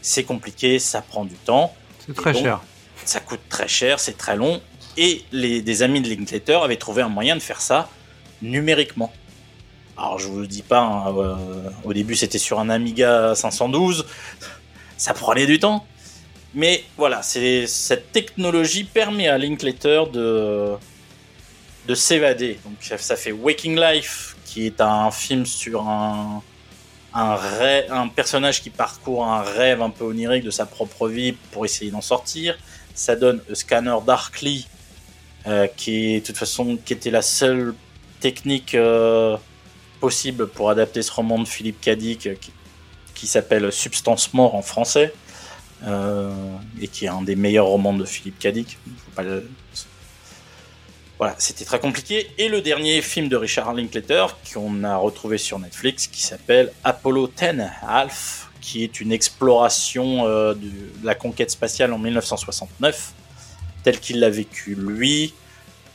[0.02, 1.76] C'est compliqué, ça prend du temps,
[2.06, 2.62] c'est très donc, cher.
[3.04, 4.62] ça coûte très cher, c'est très long.
[5.02, 7.90] Et les, des amis de Linklater avaient trouvé un moyen de faire ça
[8.42, 9.14] numériquement.
[9.98, 11.36] Alors je vous le dis pas, hein, euh,
[11.86, 14.06] au début c'était sur un Amiga 512,
[14.98, 15.86] ça prenait du temps.
[16.54, 20.74] Mais voilà, cette technologie permet à Linklater de
[21.88, 22.60] de s'évader.
[22.66, 26.44] Donc ça, fait Waking Life, qui est un film sur un
[27.14, 31.90] un personnage qui parcourt un rêve un peu onirique de sa propre vie pour essayer
[31.90, 32.58] d'en sortir.
[32.94, 34.68] Ça donne A Scanner Darkly,
[35.50, 37.74] euh, qui toute façon qui était la seule
[38.20, 39.36] technique euh,
[40.00, 42.52] possible pour adapter ce roman de Philippe Cadic euh, qui,
[43.16, 45.12] qui s'appelle Substance Mort en français
[46.82, 48.78] et qui est un des meilleurs romans de Philippe Cadic.
[51.18, 52.30] Voilà, c'était très compliqué.
[52.38, 57.30] Et le dernier film de Richard Linklater qu'on a retrouvé sur Netflix qui s'appelle Apollo
[57.30, 63.14] 10 Half, qui est une exploration de la conquête spatiale en 1969,
[63.84, 65.34] tel qu'il l'a vécu lui.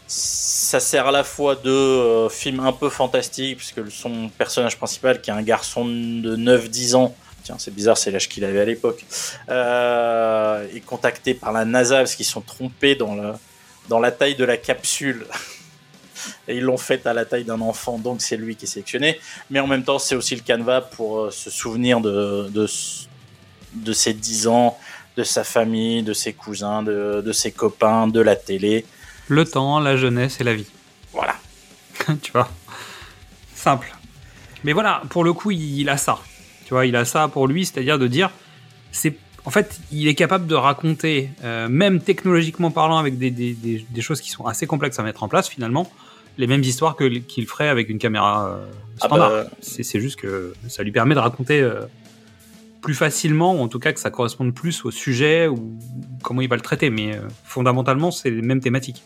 [0.07, 5.21] Ça sert à la fois de euh, film un peu fantastique, puisque son personnage principal,
[5.21, 8.65] qui est un garçon de 9-10 ans, tiens, c'est bizarre, c'est l'âge qu'il avait à
[8.65, 9.05] l'époque,
[9.49, 13.39] euh, est contacté par la NASA parce qu'ils sont trompés dans la,
[13.89, 15.27] dans la taille de la capsule.
[16.49, 19.21] Et ils l'ont faite à la taille d'un enfant, donc c'est lui qui est sélectionné.
[19.51, 22.67] Mais en même temps, c'est aussi le canevas pour euh, se souvenir de, de,
[23.75, 24.79] de ses 10 ans,
[25.17, 28.85] de sa famille, de ses cousins, de, de ses copains, de la télé.
[29.29, 30.67] Le temps, la jeunesse et la vie.
[31.13, 31.37] Voilà.
[32.23, 32.49] tu vois?
[33.55, 33.95] Simple.
[34.65, 36.19] Mais voilà, pour le coup, il, il a ça.
[36.67, 38.31] Tu vois, il a ça pour lui, c'est-à-dire de dire,
[38.93, 43.53] c'est, en fait, il est capable de raconter, euh, même technologiquement parlant, avec des, des,
[43.53, 45.91] des, des choses qui sont assez complexes à mettre en place finalement,
[46.39, 48.67] les mêmes histoires que qu'il ferait avec une caméra euh,
[49.03, 49.31] Ah standard.
[49.31, 51.83] bah, C'est c'est juste que ça lui permet de raconter euh,
[52.85, 55.79] plus facilement, ou en tout cas que ça corresponde plus au sujet ou
[56.23, 56.91] comment il va le traiter.
[56.91, 59.03] Mais euh, fondamentalement, c'est les mêmes thématiques.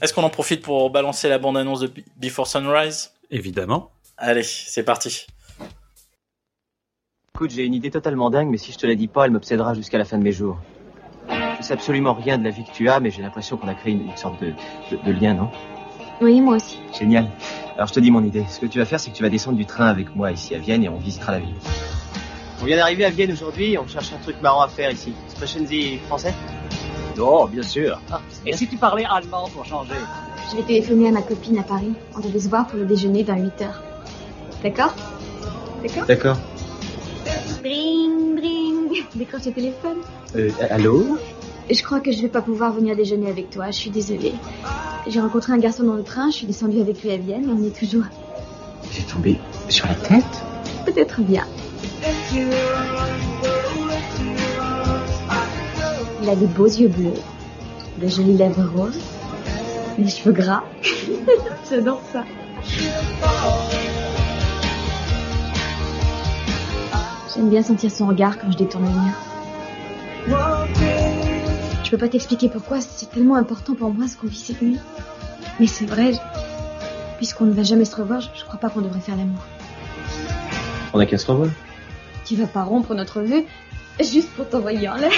[0.00, 3.12] Est-ce qu'on en profite pour balancer la bande-annonce de Be- Before Sunrise?
[3.30, 3.90] Évidemment.
[4.16, 5.26] Allez, c'est parti.
[7.34, 9.74] Écoute, j'ai une idée totalement dingue, mais si je te la dis pas, elle m'obsédera
[9.74, 10.58] jusqu'à la fin de mes jours.
[11.60, 13.74] Je sais absolument rien de la vie que tu as, mais j'ai l'impression qu'on a
[13.74, 14.54] créé une, une sorte de,
[14.90, 15.50] de- de lien, non?
[16.22, 16.78] Oui, moi aussi.
[16.98, 17.28] Génial.
[17.76, 18.44] Alors je te dis mon idée.
[18.48, 20.54] Ce que tu vas faire, c'est que tu vas descendre du train avec moi ici
[20.54, 21.54] à Vienne et on visitera la ville.
[22.60, 25.12] On vient d'arriver à Vienne aujourd'hui, on cherche un truc marrant à faire ici.
[25.28, 26.34] Sprechen Sie français?
[27.16, 28.00] Non, bien sûr.
[28.44, 29.94] Et si tu parlais allemand pour changer?
[30.50, 31.92] Je vais téléphoner à ma copine à Paris.
[32.16, 33.82] On devait se voir pour le déjeuner dans 8 heures.
[34.62, 34.94] D'accord?
[35.82, 36.06] D'accord?
[36.06, 36.36] D'accord.
[37.62, 39.04] Bring, bring.
[39.14, 39.98] Décroche le téléphone.
[40.34, 41.18] Euh, allô?
[41.70, 43.66] Je crois que je vais pas pouvoir venir déjeuner avec toi.
[43.66, 44.34] Je suis désolée.
[45.06, 46.30] J'ai rencontré un garçon dans le train.
[46.30, 48.04] Je suis descendue avec lui à Vienne et on est toujours
[48.90, 50.24] J'ai tombé sur la tête
[50.84, 51.44] peut-être bien.
[56.22, 57.14] Il a des beaux yeux bleus,
[58.00, 58.98] de jolies lèvres roses,
[59.98, 60.62] Les cheveux gras.
[61.70, 62.24] J'adore ça.
[67.34, 69.14] J'aime bien sentir son regard quand je détourne le mien.
[71.84, 74.78] Je peux pas t'expliquer pourquoi, c'est tellement important pour moi ce qu'on vit cette nuit.
[75.58, 76.12] Mais c'est vrai,
[77.16, 79.40] puisqu'on ne va jamais se revoir, je crois pas qu'on devrait faire l'amour.
[80.92, 81.48] On a qu'à se revoir.
[82.28, 83.44] Tu vas pas rompre notre vue
[84.00, 85.10] juste pour t'envoyer en l'air.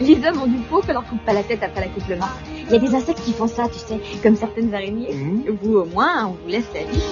[0.00, 2.28] Les hommes ont du pot que leur coupe pas la tête après l'accouplement.
[2.66, 5.12] Il y a des insectes qui font ça, tu sais, comme certaines araignées.
[5.62, 7.02] Vous, au moins, on vous laisse la vie.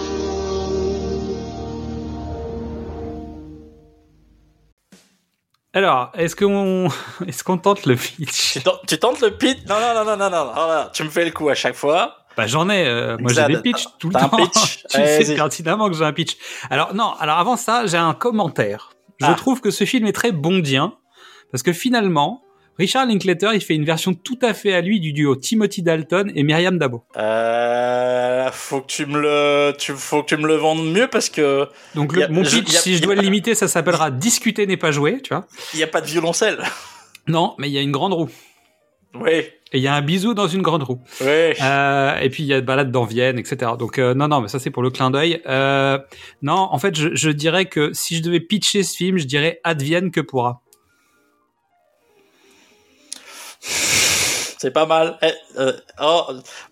[5.72, 6.88] Alors, est-ce qu'on
[7.26, 8.52] est-ce qu'on tente le pitch?
[8.54, 9.58] Tu tentes- Tu tentes le pitch?
[9.68, 11.74] Non, non, non, non, non, non, non, non, tu me fais le coup à chaque
[11.74, 12.16] fois.
[12.36, 12.86] Bah j'en ai.
[12.86, 14.36] euh, moi j'ai des pitchs tout le un temps.
[14.36, 16.36] pitch tu Allez, sais pertinemment que j'ai un pitch.
[16.70, 17.12] Alors non.
[17.18, 18.90] Alors avant ça, j'ai un commentaire.
[19.20, 19.34] Je Ah.
[19.34, 20.94] trouve que ce film est très bondien
[21.50, 22.42] parce que finalement,
[22.78, 26.30] Richard Linklater, il fait une version tout à fait à lui du duo Timothy Dalton
[26.34, 27.04] et Myriam Dabo.
[27.16, 31.30] Euh, faut que tu me le, tu, faut que tu me le vendes mieux parce
[31.30, 34.76] que Donc a- mon pitch, a- si je dois le limiter, ça s'appellera Discuter n'est
[34.76, 35.46] pas jouer, tu vois.
[35.72, 36.62] il y a pas de violoncelle.
[37.26, 38.28] Non, mais il y a une grande roue.
[39.14, 41.00] Oui, Et il y a un bisou dans une grande roue.
[41.20, 41.52] oui.
[41.60, 43.72] Euh, et puis il y a de balade dans Vienne, etc.
[43.78, 45.42] Donc euh, non, non, mais ça c'est pour le clin d'œil.
[45.46, 45.98] Euh,
[46.42, 49.60] non, en fait, je, je dirais que si je devais pitcher ce film, je dirais
[49.64, 50.62] advienne que pourra.
[54.58, 55.18] C'est pas mal.
[55.22, 55.26] Eh,
[55.58, 56.22] euh, oh,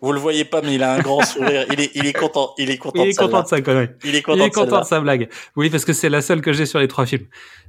[0.01, 1.67] vous le voyez pas, mais il a un grand sourire.
[1.71, 2.55] Il est, il est content.
[2.57, 3.03] Il est content.
[3.05, 3.89] Il est de content de sa connerie.
[4.05, 4.39] Il est content.
[4.39, 5.29] Il est de content de sa blague.
[5.57, 7.27] Oui, parce que c'est la seule que j'ai sur les trois films.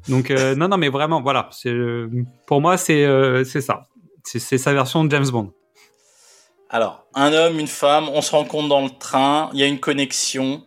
[0.07, 1.49] Donc euh, non, non, mais vraiment, voilà.
[1.51, 2.09] C'est euh,
[2.47, 3.87] pour moi, c'est euh, c'est ça.
[4.25, 5.53] C'est sa version de James Bond.
[6.69, 9.79] Alors, un homme, une femme, on se rencontre dans le train, il y a une
[9.79, 10.65] connexion,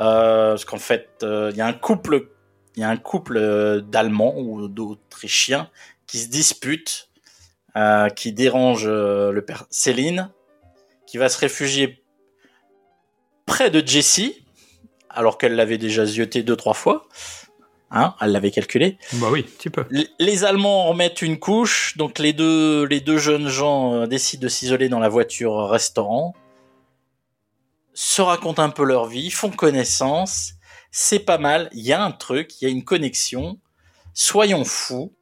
[0.00, 2.28] euh, parce qu'en fait, euh, il y a un couple,
[2.76, 5.70] il y a un couple euh, d'Allemands ou d'Autrichiens
[6.06, 7.08] qui se disputent,
[8.16, 10.32] qui dérange le père Céline,
[11.06, 12.02] qui va se réfugier
[13.46, 14.44] près de Jessie,
[15.08, 17.06] alors qu'elle l'avait déjà zioté deux trois fois,
[17.90, 18.98] hein, elle l'avait calculé.
[19.14, 19.84] Bah oui, tu peux.
[19.90, 24.06] Les- Les Allemands en remettent une couche, donc les deux, les deux jeunes gens euh,
[24.06, 26.34] décident de s'isoler dans la voiture restaurant,
[27.94, 30.52] se racontent un peu leur vie, font connaissance,
[30.90, 33.58] c'est pas mal, il y a un truc, il y a une connexion,
[34.14, 35.12] soyons fous,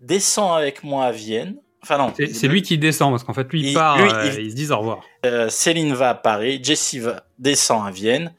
[0.00, 3.60] descends avec moi à Vienne, enfin non, C'est lui qui descend parce qu'en fait, lui,
[3.60, 5.02] il Il- part, lui, euh, il- ils se disent au revoir.
[5.26, 8.34] euh, Céline va à Paris, Jessie va, descend à Vienne,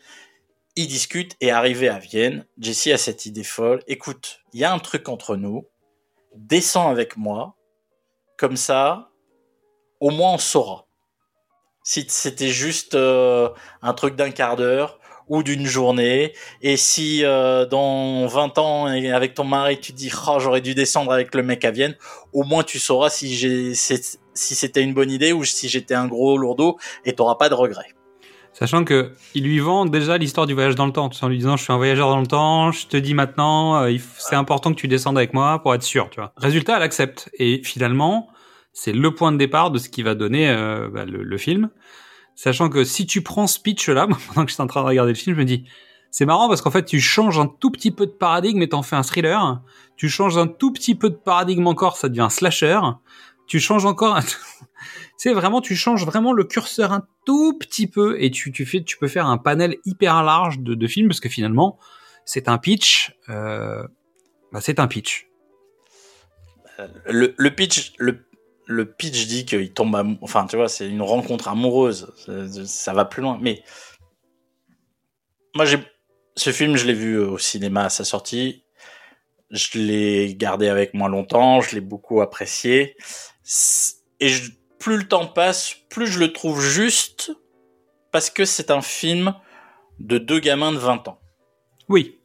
[0.75, 4.73] ils discutent et arrivé à Vienne, Jessie a cette idée folle, écoute, il y a
[4.73, 5.67] un truc entre nous,
[6.35, 7.55] descends avec moi,
[8.37, 9.09] comme ça,
[9.99, 10.87] au moins on saura.
[11.83, 13.49] Si c'était juste euh,
[13.81, 19.33] un truc d'un quart d'heure ou d'une journée, et si euh, dans 20 ans, avec
[19.33, 21.95] ton mari, tu dis oh, j'aurais dû descendre avec le mec à Vienne,
[22.33, 23.75] au moins tu sauras si
[24.33, 27.55] si c'était une bonne idée ou si j'étais un gros lourdeau et t'auras pas de
[27.55, 27.93] regrets.
[28.53, 31.37] Sachant que il lui vend déjà l'histoire du voyage dans le temps, tout en lui
[31.37, 34.71] disant je suis un voyageur dans le temps, je te dis maintenant, euh, c'est important
[34.71, 36.33] que tu descendes avec moi pour être sûr, tu vois.
[36.37, 38.27] Résultat, elle accepte et finalement,
[38.73, 41.69] c'est le point de départ de ce qui va donner euh, bah, le, le film.
[42.35, 45.11] Sachant que si tu prends ce pitch là, pendant que j'étais en train de regarder
[45.11, 45.65] le film, je me dis
[46.11, 48.83] c'est marrant parce qu'en fait tu changes un tout petit peu de paradigme et t'en
[48.83, 49.61] fais un thriller.
[49.95, 52.79] Tu changes un tout petit peu de paradigme encore, ça devient un slasher.
[53.47, 54.21] Tu changes encore un
[55.17, 58.51] c'est vraiment tu changes vraiment le curseur un tout petit peu et tu
[58.99, 61.77] peux faire un panel hyper large de, films parce que finalement
[62.25, 63.83] c'est un pitch euh,
[64.51, 65.27] bah, c'est un pitch
[67.05, 68.25] Le, le pitch, le,
[68.85, 72.11] pitch dit qu'il tombe enfin tu vois, c'est une rencontre amoureuse,
[72.65, 73.37] ça, va plus loin.
[73.41, 73.63] Mais
[75.55, 75.79] moi j'ai
[76.35, 78.63] ce film, je l'ai vu au cinéma à sa sortie.
[79.49, 82.95] Je l'ai gardé avec moi longtemps, je l'ai beaucoup apprécié.
[84.19, 87.31] Et je- plus le temps passe, plus je le trouve juste
[88.11, 89.35] parce que c'est un film
[89.99, 91.19] de deux gamins de 20 ans.
[91.87, 92.19] oui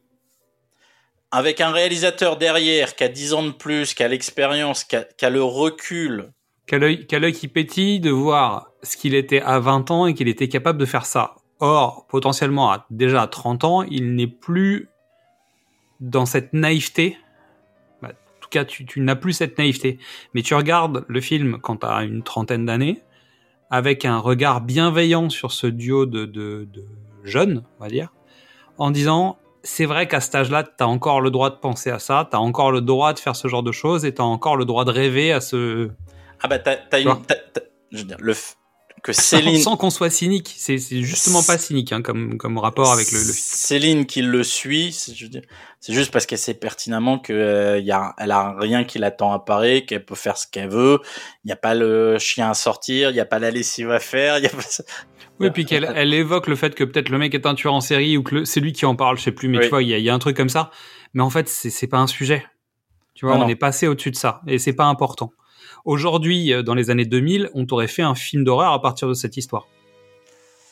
[1.31, 5.03] Avec un réalisateur derrière qui a 10 ans de plus, qui a l'expérience, qui a,
[5.03, 6.31] qui a le recul.
[6.65, 10.15] quel œil quel œil qui pétille de voir ce qu'il était à 20 ans et
[10.15, 14.27] qu'il était capable de faire ça or potentiellement à, déjà à 30 ans il n'est
[14.27, 14.89] plus
[15.99, 17.17] dans cette naïveté
[18.47, 19.99] tout cas tu, tu n'as plus cette naïveté.
[20.33, 23.01] Mais tu regardes le film quand tu as une trentaine d'années
[23.69, 26.85] avec un regard bienveillant sur ce duo de, de, de
[27.23, 28.13] jeunes, on va dire,
[28.77, 31.99] en disant c'est vrai qu'à cet âge-là, tu as encore le droit de penser à
[31.99, 34.25] ça, tu as encore le droit de faire ce genre de choses et tu as
[34.25, 35.89] encore le droit de rêver à ce...
[36.41, 37.13] Ah bah t'as, une,
[37.91, 38.33] je veux dire, le,
[39.03, 42.91] que Céline, Sans qu'on soit cynique, c'est c'est justement pas cynique hein, comme, comme rapport
[42.91, 43.23] avec le, le.
[43.33, 48.31] Céline qui le suit, c'est juste parce qu'elle sait pertinemment que euh, y a, elle
[48.31, 50.99] a rien qui l'attend à Paris, qu'elle peut faire ce qu'elle veut.
[51.43, 53.99] Il n'y a pas le chien à sortir, il n'y a pas la lessive à
[53.99, 54.63] faire, il y a pas.
[55.39, 57.81] Oui, puis qu'elle elle évoque le fait que peut-être le mec est un tueur en
[57.81, 59.63] série ou que c'est lui qui en parle, je sais plus, mais Oui.
[59.65, 60.71] tu vois, il y a, y a un truc comme ça.
[61.13, 62.43] Mais en fait, c'est c'est pas un sujet.
[63.13, 63.49] Tu vois, Non, on non.
[63.49, 65.31] est passé au-dessus de ça et c'est pas important.
[65.87, 69.13] Aujourd'hui, euh, dans les années 2000, on t'aurait fait un film d'horreur à partir de
[69.13, 69.67] cette histoire.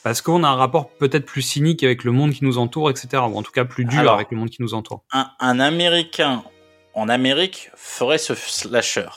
[0.04, 3.24] Parce qu'on a un rapport peut-être plus cynique avec le monde qui nous entoure, etc.
[3.26, 4.16] Ou en tout cas plus dur Alors.
[4.16, 5.06] avec le monde qui nous entoure.
[5.14, 6.44] Un, un Américain
[6.94, 9.08] en Amérique ferait ce slasher.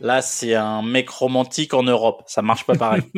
[0.00, 2.24] Là, c'est un mec romantique en Europe.
[2.26, 3.02] Ça marche pas pareil.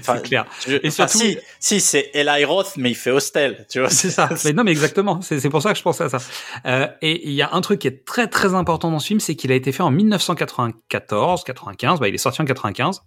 [0.00, 0.46] Enfin, c'est clair.
[0.66, 3.66] Je- Et surtout- si, si c'est Eli Roth, mais il fait hostel.
[3.70, 4.28] Tu vois, C'est ça.
[4.44, 5.20] Mais non, mais exactement.
[5.22, 6.18] C'est pour ça que je pensais à ça.
[6.66, 9.20] Euh, et il y a un truc qui est très très important dans ce film,
[9.20, 12.00] c'est qu'il a été fait en 1994, 95.
[12.00, 13.02] Bah, il est sorti en 95.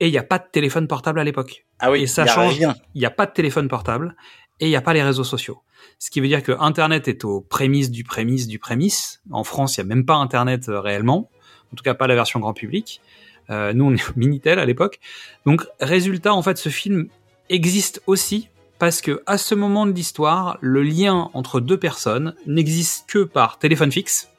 [0.00, 1.66] Et il n'y a pas de téléphone portable à l'époque.
[1.80, 2.56] Ah oui, Et ça y change.
[2.56, 2.74] rien.
[2.94, 4.14] Il n'y a pas de téléphone portable
[4.60, 5.62] et il n'y a pas les réseaux sociaux.
[5.98, 9.20] Ce qui veut dire que Internet est aux prémices du prémisse du prémisse.
[9.32, 11.30] En France, il n'y a même pas Internet euh, réellement.
[11.72, 13.00] En tout cas, pas la version grand public.
[13.50, 15.00] Euh, nous, on est au Minitel à l'époque.
[15.46, 17.08] Donc, résultat, en fait, ce film
[17.48, 23.08] existe aussi parce que à ce moment de l'histoire, le lien entre deux personnes n'existe
[23.08, 24.30] que par téléphone fixe.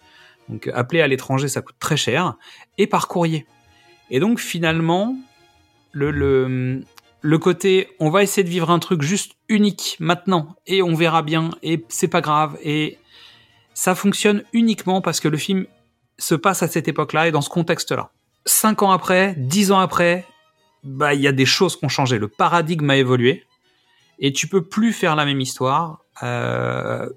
[0.48, 2.36] Donc, appeler à l'étranger, ça coûte très cher,
[2.78, 3.46] et par courrier.
[4.10, 5.16] Et donc, finalement,
[5.92, 6.82] le, le,
[7.22, 11.22] le côté on va essayer de vivre un truc juste unique maintenant et on verra
[11.22, 12.98] bien et c'est pas grave et
[13.74, 15.66] ça fonctionne uniquement parce que le film
[16.20, 18.12] se passe à cette époque-là et dans ce contexte-là.
[18.46, 20.26] Cinq ans après, dix ans après,
[20.84, 22.18] bah il y a des choses qui ont changé.
[22.18, 23.46] Le paradigme a évolué
[24.20, 27.10] et tu peux plus faire la même histoire euh,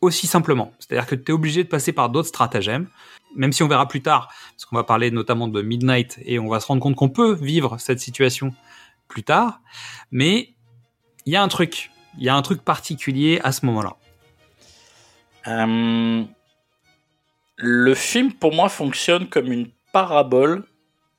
[0.00, 0.72] aussi simplement.
[0.78, 2.88] C'est-à-dire que tu es obligé de passer par d'autres stratagèmes,
[3.36, 6.48] même si on verra plus tard, parce qu'on va parler notamment de Midnight et on
[6.48, 8.52] va se rendre compte qu'on peut vivre cette situation
[9.08, 9.60] plus tard.
[10.10, 10.54] Mais
[11.26, 13.96] il y a un truc, il y a un truc particulier à ce moment-là.
[15.46, 16.24] Euh,
[17.62, 20.64] le film, pour moi, fonctionne comme une parabole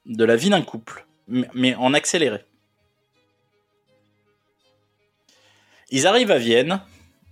[0.07, 2.39] de la vie d'un couple, mais- en accéléré.
[5.91, 6.81] Ils arrivent à Vienne.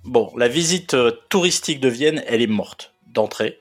[0.03, 3.59] Bon, la visite euh, touristique de Vienne, elle est morte d'entrée.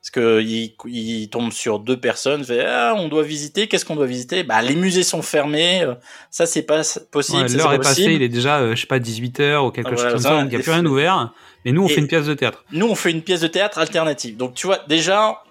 [0.00, 4.06] Parce qu'ils ils tombent sur deux personnes, fait, ah, on doit visiter, qu'est-ce qu'on doit
[4.06, 4.42] visiter?
[4.42, 5.94] Bah, les musées sont fermés, euh,
[6.28, 7.42] ça c'est pas possible.
[7.42, 9.86] Ouais, L'heure est pas passée, il est déjà, euh, je sais pas, 18h ou quelque
[9.86, 11.32] Ah, chose voilà, comme ça, il n'y a plus rien ouvert.
[11.64, 12.64] Mais nous, on Et- fait une pièce de théâtre.
[12.72, 14.36] Nous, on fait une pièce de théâtre alternative.
[14.36, 15.42] Donc, tu vois, déjà,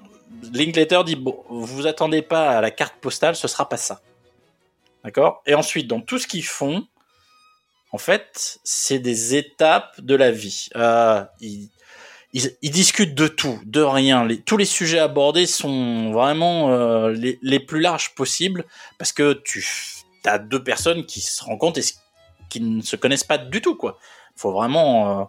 [0.54, 4.02] Linklater dit, bon, vous vous attendez pas à la carte postale, ce sera pas ça.
[5.04, 5.42] D'accord?
[5.46, 6.86] Et ensuite, dans tout ce qu'ils font,
[7.92, 10.68] en fait, c'est des étapes de la vie.
[10.76, 11.70] Euh, ils,
[12.34, 14.26] ils, ils discutent de tout, de rien.
[14.26, 18.64] Les, tous les sujets abordés sont vraiment euh, les, les plus larges possibles
[18.98, 19.66] parce que tu
[20.26, 21.84] as deux personnes qui se rencontrent et
[22.50, 23.98] qui ne se connaissent pas du tout, quoi.
[24.36, 25.24] Faut vraiment euh,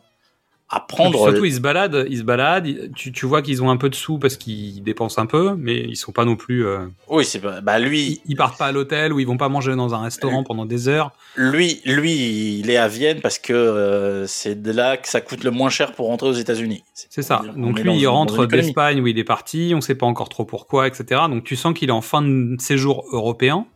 [0.72, 1.18] Puis apprendre.
[1.28, 2.90] surtout, ils se baladent, ils se baladent.
[2.96, 5.76] Tu, tu vois qu'ils ont un peu de sous parce qu'ils dépensent un peu, mais
[5.80, 6.64] ils sont pas non plus.
[6.66, 9.36] euh, Oui, c'est pas- bah lui, ils, ils partent pas à l'hôtel ou ils vont
[9.36, 11.10] pas manger dans un restaurant pendant des heures.
[11.36, 15.44] lui, lui, il est à Vienne parce que euh, c'est de là que ça coûte
[15.44, 16.82] le moins cher pour rentrer aux États-Unis.
[16.94, 17.42] C'est ça.
[17.56, 19.72] On Donc lui, il rentre d'Espagne où il est parti.
[19.76, 21.22] On sait pas encore trop pourquoi, etc.
[21.28, 23.66] Donc tu sens qu'il est en fin de séjour européen.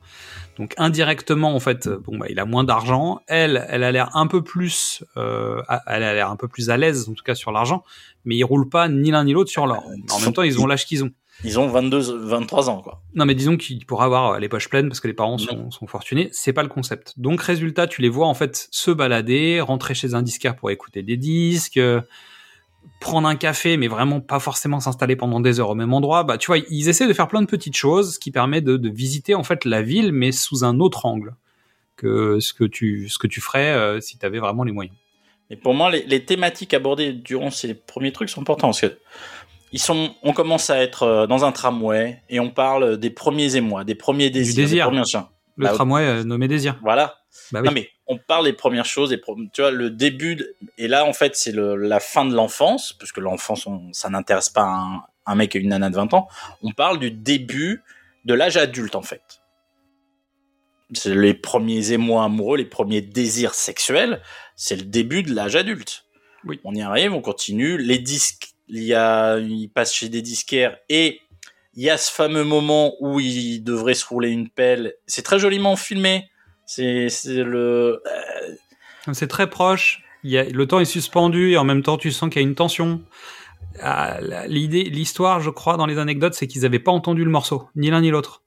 [0.57, 3.21] Donc indirectement, en fait, euh, bon bah il a moins d'argent.
[3.27, 6.77] Elle, elle a l'air un peu plus, euh, elle a l'air un peu plus à
[6.77, 7.85] l'aise, en tout cas sur l'argent.
[8.25, 9.85] Mais ils roulent pas ni l'un ni l'autre sur l'or.
[9.89, 11.11] Euh, En même temps, ils ont l'âge qu'ils ont.
[11.45, 13.03] Ils ont 22, 23 ans, quoi.
[13.15, 15.87] Non, mais disons qu'il pourra avoir les poches pleines parce que les parents sont, sont
[15.87, 16.31] fortunés.
[16.33, 17.13] C'est pas le concept.
[17.19, 21.03] Donc, résultat, tu les vois en fait se balader, rentrer chez un disquaire pour écouter
[21.03, 22.01] des disques, euh,
[23.01, 26.25] prendre un café, mais vraiment pas forcément s'installer pendant des heures au même endroit.
[26.25, 28.77] Bah, tu vois, ils essaient de faire plein de petites choses, ce qui permet de,
[28.77, 31.35] de visiter en fait la ville, mais sous un autre angle
[31.97, 34.97] que ce que tu, ce que tu ferais euh, si tu avais vraiment les moyens.
[35.51, 38.99] Et pour moi, les, les thématiques abordées durant ces premiers trucs sont importants parce que
[39.73, 43.57] ils sont, on commence à être euh, dans un tramway et on parle des premiers
[43.57, 44.85] émois, des premiers désirs, désir.
[44.91, 45.27] des premiers.
[45.57, 46.79] Le Bah, tramway euh, nommé Désir.
[46.83, 47.17] Voilà.
[47.53, 47.67] Bah oui.
[47.67, 49.17] Non mais on parle des premières choses,
[49.53, 53.13] tu vois le début de- et là en fait c'est la fin de l'enfance parce
[53.13, 56.29] que l'enfance ça n'intéresse pas un, un mec et une nana de 20 ans.
[56.63, 57.83] On parle du début
[58.25, 59.41] de l'âge adulte en fait.
[60.93, 64.23] C'est les premiers émois amoureux, les premiers désirs sexuels,
[64.55, 66.05] c'est le début de l'âge adulte.
[66.45, 66.61] Oui.
[66.63, 67.77] On y arrive, on continue.
[67.77, 71.21] Les disques, il y a, il passe chez des disquaires et
[71.75, 74.95] il y a ce fameux moment où il devrait se rouler une pelle.
[75.09, 76.29] C'est très joliment filmé.
[76.67, 78.03] C'est, c'est le,
[79.13, 80.03] C'est très proche.
[80.25, 82.45] Il y a, le temps est suspendu et en même temps tu sens qu'il y
[82.45, 83.03] a une tension.
[83.81, 87.69] Ah, L'idée, l'histoire, je crois, dans les anecdotes, c'est qu'ils n'avaient pas entendu le morceau,
[87.77, 88.43] ni l'un ni l'autre.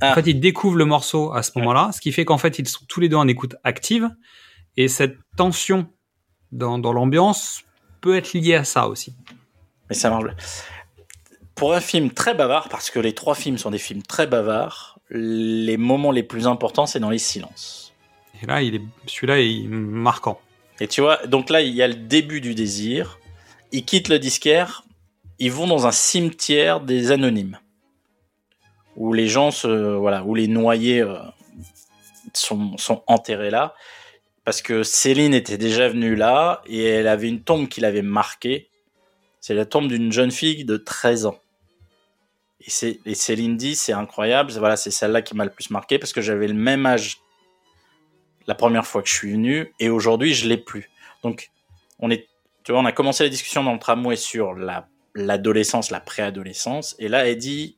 [0.00, 0.12] Ah.
[0.12, 2.68] En fait, ils découvrent le morceau à ce moment-là, ce qui fait qu'en fait, ils
[2.68, 4.08] sont tous les deux en écoute active.
[4.76, 5.88] Et cette tension
[6.52, 7.62] dans, dans l'ambiance
[8.00, 9.16] peut être liée à ça aussi.
[9.88, 10.24] Mais ça marche.
[11.56, 14.97] Pour un film très bavard, parce que les trois films sont des films très bavards,
[15.10, 17.94] les moments les plus importants, c'est dans les silences.
[18.42, 20.40] Et là, il est, celui-là est marquant.
[20.80, 23.18] Et tu vois, donc là, il y a le début du désir.
[23.72, 24.84] Ils quittent le disquaire,
[25.38, 27.58] ils vont dans un cimetière des anonymes.
[28.96, 31.18] Où les gens se, voilà, où les noyés euh,
[32.32, 33.74] sont, sont enterrés là.
[34.44, 38.70] Parce que Céline était déjà venue là et elle avait une tombe qui l'avait marquée.
[39.40, 41.38] C'est la tombe d'une jeune fille de 13 ans.
[43.06, 46.20] Et, Céline dit, c'est incroyable, voilà, c'est celle-là qui m'a le plus marqué parce que
[46.20, 47.18] j'avais le même âge
[48.46, 50.90] la première fois que je suis venu et aujourd'hui je l'ai plus.
[51.22, 51.50] Donc
[51.98, 52.10] on
[52.84, 57.38] a commencé la discussion dans le tramway sur la l'adolescence, la préadolescence et là elle
[57.38, 57.76] dit,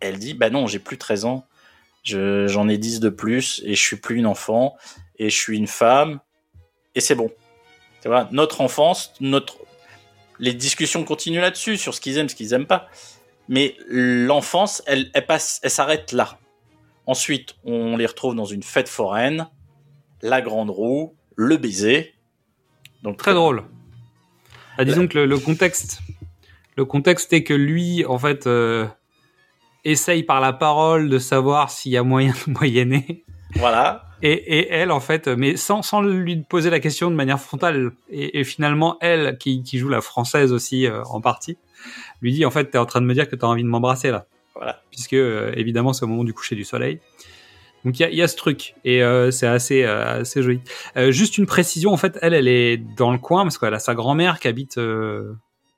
[0.00, 1.46] elle dit, bah non, j'ai plus 13 ans,
[2.02, 4.76] je, j'en ai 10 de plus et je suis plus une enfant
[5.18, 6.20] et je suis une femme
[6.94, 7.30] et c'est bon.
[8.00, 9.12] Tu vois, notre enfance,
[10.38, 12.88] les discussions continuent là-dessus sur ce qu'ils aiment, ce qu'ils aiment pas.
[13.50, 16.38] Mais l'enfance, elle, elle passe, elle s'arrête là.
[17.06, 19.48] Ensuite, on les retrouve dans une fête foraine
[20.22, 22.14] la grande roue, le baiser.
[23.02, 23.64] Donc Très drôle.
[24.78, 26.00] Ah, disons que le, le contexte,
[26.76, 28.86] le contexte est que lui, en fait, euh,
[29.84, 33.24] essaye par la parole de savoir s'il y a moyen de moyenner.
[33.56, 34.04] Voilà.
[34.22, 37.90] Et, et elle, en fait, mais sans, sans lui poser la question de manière frontale.
[38.10, 41.58] Et, et finalement, elle, qui, qui joue la française aussi euh, en partie,
[42.22, 44.10] lui dit en fait, t'es en train de me dire que t'as envie de m'embrasser
[44.10, 44.26] là.
[44.54, 44.82] Voilà.
[44.90, 47.00] Puisque euh, évidemment, c'est au moment du coucher du soleil.
[47.84, 50.42] Donc il y a, il y a ce truc et euh, c'est assez euh, assez
[50.42, 50.60] joli.
[51.08, 53.94] Juste une précision, en fait, elle, elle est dans le coin parce qu'elle a sa
[53.94, 54.78] grand-mère qui habite.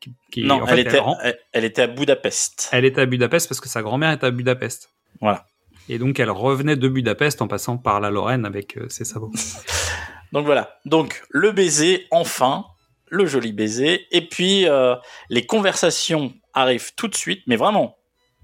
[0.01, 2.71] qui, qui- non, en elle, était, ren- elle, elle était à Budapest.
[2.73, 4.91] elle est à Budapest parce que sa grand-mère est à Budapest.
[5.21, 5.47] Voilà.
[5.89, 9.33] Et donc elle revenait de Budapest en passant par la Lorraine avec euh, ses sabots.
[10.33, 10.79] Donc voilà.
[10.87, 12.65] Donc le baiser, enfin,
[13.13, 14.07] le joli baiser.
[14.11, 14.97] Et puis euh,
[15.29, 17.97] les conversations arrivent tout de suite, mais vraiment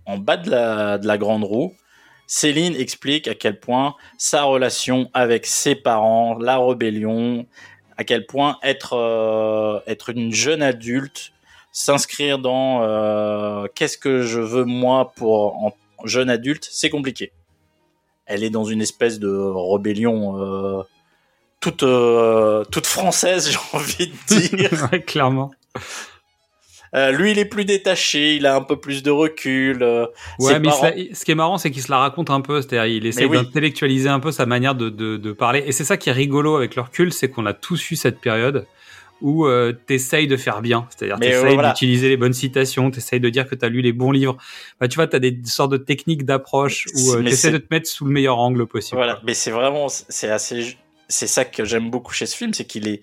[0.04, 1.74] en bas de la, de la grande roue.
[2.26, 7.46] Céline explique à quel point sa relation avec ses parents, la rébellion,
[7.96, 11.32] à quel point être euh, être une jeune adulte,
[11.72, 15.72] s'inscrire dans euh, qu'est-ce que je veux moi pour en
[16.04, 17.32] jeune adulte, c'est compliqué.
[18.26, 20.84] Elle est dans une espèce de rébellion
[21.60, 24.70] toute euh, toute française, j'ai envie de dire.
[24.92, 25.50] Ouais, clairement.
[26.94, 29.82] Euh, lui, il est plus détaché, il a un peu plus de recul.
[29.82, 30.06] euh,
[30.38, 32.62] Ouais, mais se ce qui est marrant, c'est qu'il se la raconte un peu.
[32.62, 33.36] C'est-à-dire, il essaie oui.
[33.36, 35.62] d'intellectualiser un peu sa manière de, de, de parler.
[35.66, 38.20] Et c'est ça qui est rigolo avec le recul, c'est qu'on a tous eu cette
[38.20, 38.66] période
[39.20, 40.86] où euh, t'essayes de faire bien.
[40.88, 41.70] C'est-à-dire, t'essayes voilà.
[41.72, 44.38] d'utiliser les bonnes citations, t'essayes de dire que t'as lu les bons livres.
[44.80, 47.88] Bah, tu vois, t'as des sortes de techniques d'approche où euh, c'est- de te mettre
[47.88, 48.96] sous le meilleur angle possible.
[48.96, 49.22] Voilà, quoi.
[49.26, 50.78] mais c'est vraiment, c'est assez,
[51.08, 53.02] c'est ça que j'aime beaucoup chez ce film, c'est qu'il est,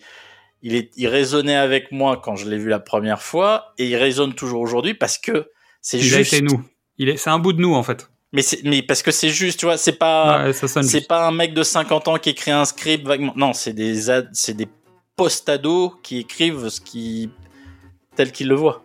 [0.61, 3.95] il est, il résonnait avec moi quand je l'ai vu la première fois et il
[3.95, 5.49] résonne toujours aujourd'hui parce que
[5.81, 6.33] c'est Il a juste.
[6.33, 6.63] été nous.
[6.97, 8.09] Il est, c'est un bout de nous, en fait.
[8.31, 11.31] Mais c'est, mais parce que c'est juste, tu vois, c'est pas, Ouais, c'est pas un
[11.31, 13.33] mec de 50 ans qui écrit un script vaguement.
[13.35, 14.67] Non, c'est des, ad- c'est des
[15.15, 17.29] post-ados qui écrivent ce qui,
[18.15, 18.83] tel qu'ils le voient.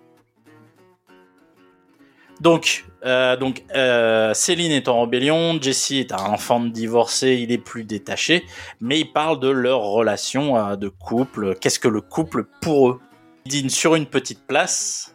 [2.41, 7.53] Donc, euh, donc euh, Céline est en rébellion, Jesse est un enfant de divorcé, il
[7.53, 8.45] est plus détaché,
[8.81, 11.55] mais il parle de leur relation euh, de couple.
[11.61, 13.01] Qu'est-ce que le couple pour eux?
[13.45, 15.15] Ils dînent sur une petite place.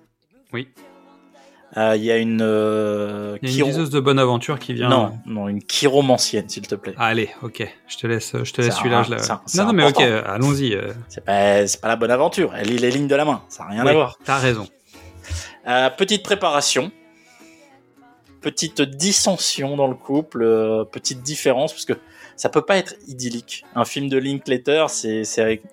[0.53, 0.67] Oui.
[1.78, 2.39] Il y a une.
[3.41, 4.88] Il y a une liseuse de bonne aventure qui vient.
[4.88, 6.93] Non, non, une chiromancienne, s'il te plaît.
[6.95, 7.67] Ah, allez, ok.
[7.88, 9.03] Je te laisse, je te laisse celui-là.
[9.03, 10.78] je la- Non, non, mais ok, allons-y.
[11.09, 12.53] C'est pas, pas la bonne aventure.
[12.55, 13.41] Elle lit les lignes de la main.
[13.49, 14.17] Ça n'a rien Oui, à voir.
[14.23, 14.67] T'as raison.
[15.97, 16.91] Petite préparation.
[18.46, 20.43] Petite dissension dans le couple.
[20.43, 21.74] euh, petite différence.
[21.74, 21.93] Parce que
[22.36, 23.66] ça peut pas être idyllique.
[23.74, 25.64] Un film de Linklater, c'est, c'est,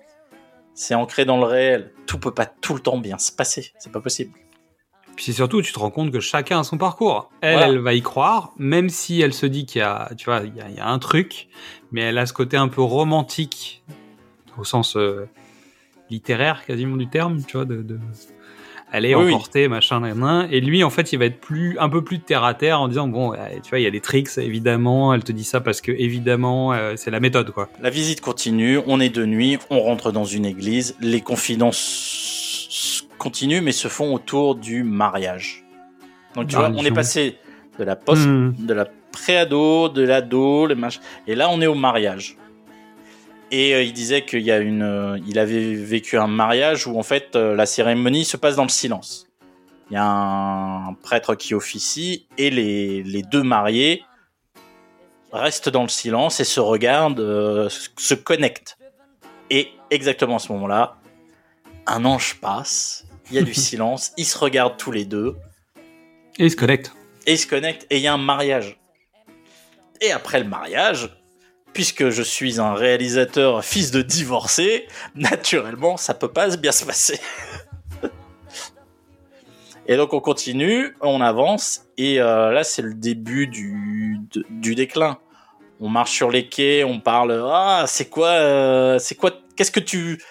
[0.73, 1.91] c'est ancré dans le réel.
[2.07, 3.71] Tout peut pas tout le temps bien se passer.
[3.77, 4.31] C'est pas possible.
[5.15, 7.29] Puis c'est surtout, tu te rends compte que chacun a son parcours.
[7.41, 7.67] Elle, Voilà.
[7.67, 10.55] elle va y croire, même si elle se dit qu'il y a, tu vois, il
[10.55, 11.49] y a, il y a un truc,
[11.91, 13.83] mais elle a ce côté un peu romantique,
[14.57, 15.29] au sens euh,
[16.09, 17.99] littéraire quasiment du terme, tu vois, de, de...
[18.93, 19.33] elle est Oui, oui.
[19.33, 20.47] emportée, machin, nan, nan.
[20.49, 22.87] et lui, en fait, il va être plus, un peu plus terre à terre en
[22.87, 23.33] disant, bon,
[23.63, 26.71] tu vois, il y a des tricks, évidemment, elle te dit ça parce que, évidemment,
[26.73, 27.67] euh, c'est la méthode, quoi.
[27.81, 28.79] La visite continue.
[28.87, 29.57] On est de nuit.
[29.69, 30.95] On rentre dans une église.
[31.01, 35.63] Les confidences continuent, mais se font autour du mariage.
[36.35, 37.37] Donc tu La vois, on est passé
[37.79, 38.53] de la post Hmm.
[38.59, 40.99] de la pré-ado, de l'ado, le mach...
[41.27, 42.37] et là on est au mariage.
[43.55, 46.97] Et euh, il disait qu'il y a une, euh, il avait vécu un mariage où
[46.97, 49.27] en fait euh, la cérémonie se passe dans le silence.
[49.91, 54.05] Il y a un prêtre qui officie et les, les deux mariés
[55.31, 58.79] restent dans le silence et se regardent, se connectent.
[59.51, 60.97] Et exactement à ce moment-là,
[61.85, 65.35] un ange passe, il y a du silence, ils se regardent tous les deux,
[66.39, 66.93] Et ils se connectent.
[67.27, 68.79] et ils se connectent, et il y a un mariage.
[70.01, 71.22] Et après le mariage,
[71.73, 77.19] puisque je suis un réalisateur fils de divorcé, naturellement, ça peut pas bien se passer.
[79.87, 84.75] et donc on continue, on avance, et euh, là c'est le début du, de- du
[84.75, 85.17] déclin.
[85.79, 87.43] On marche sur les quais, on parle.
[87.51, 90.21] Ah, c'est quoi, euh, c'est quoi, qu'est-ce que tu,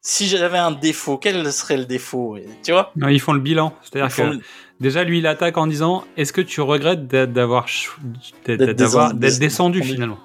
[0.00, 2.38] si j'avais un défaut, quel serait le défaut?
[2.62, 2.90] Tu vois?
[2.96, 3.74] Non, ils font le bilan.
[3.82, 4.40] C'est-à-dire que le-
[4.80, 9.82] déjà, lui, il attaque en disant Est-ce que tu regrettes d'être- d'avoir d'être descendu.
[9.82, 10.18] finalement?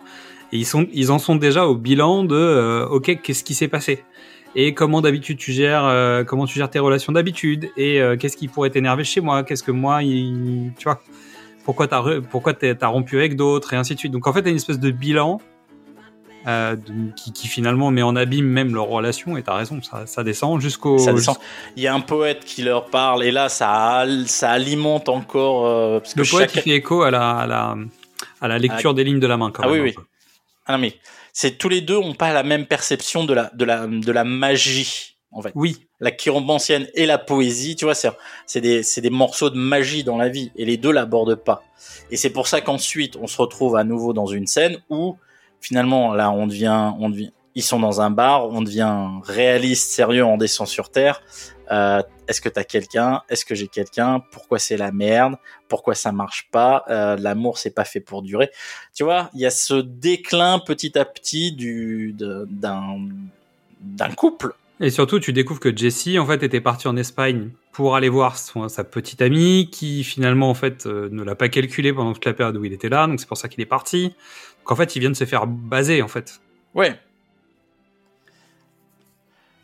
[0.51, 3.67] Et ils, sont, ils en sont déjà au bilan de euh, Ok, qu'est-ce qui s'est
[3.67, 4.03] passé?
[4.55, 7.69] Et comment d'habitude tu gères euh, comment tu gères tes relations d'habitude?
[7.77, 9.43] Et euh, qu'est-ce qui pourrait t'énerver chez moi?
[9.43, 11.01] Qu'est-ce que moi, il- tu vois?
[11.65, 14.11] Pourquoi t'as pourquoi t'as rompu avec d'autres et ainsi de suite?
[14.11, 15.39] Donc en fait, t'as une espèce de bilan.
[16.47, 20.05] euh, de- qui, qui finalement met en abîme même leur relation et t'as raison ça,
[20.05, 21.35] ça descend jusqu'au Ça descend.
[21.75, 25.99] Il y a un poète qui leur parle et là ça ça alimente encore euh,
[25.99, 27.75] parce que Le poète chaque- qui fait écho à la, à la,
[28.39, 29.51] à la lecture des lignes de la main.
[29.51, 30.03] Quand Ah même, oui oui.
[30.69, 30.93] Ah non mais
[31.33, 34.23] c'est tous les deux ont pas la même perception de la de la de la
[34.23, 35.51] magie en fait.
[35.55, 38.11] Oui, La chiromancienne et la poésie, tu vois, c'est
[38.45, 41.63] c'est des c'est des morceaux de magie dans la vie et les deux l'abordent pas.
[42.11, 45.17] Et c'est pour ça qu'ensuite on se retrouve à nouveau dans une scène où
[45.59, 50.23] finalement là on devient on devient ils sont dans un bar, on devient réaliste, sérieux,
[50.23, 51.21] on descend sur terre.
[51.71, 53.21] Euh, Est-ce que t'as quelqu'un?
[53.29, 54.21] Est-ce que j'ai quelqu'un?
[54.31, 55.35] Pourquoi c'est la merde?
[55.67, 56.83] Pourquoi ça marche pas?
[56.89, 58.49] Euh, L'amour c'est pas fait pour durer.
[58.95, 62.97] Tu vois, il y a ce déclin petit à petit du d'un
[63.81, 64.53] d'un couple.
[64.81, 68.37] Et surtout, tu découvres que Jessie, en fait, était partie en Espagne pour aller voir
[68.37, 72.25] son, sa petite amie, qui finalement, en fait, euh, ne l'a pas calculé pendant toute
[72.25, 74.15] la période où il était là, donc c'est pour ça qu'il est parti.
[74.59, 76.39] Donc en fait, il vient de se faire baser, en fait.
[76.75, 76.97] Ouais.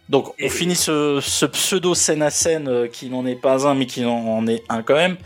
[0.10, 3.74] Donc on finit ce, ce pseudo scène à scène euh, qui n'en est pas un
[3.74, 5.18] mais qui en est un quand même.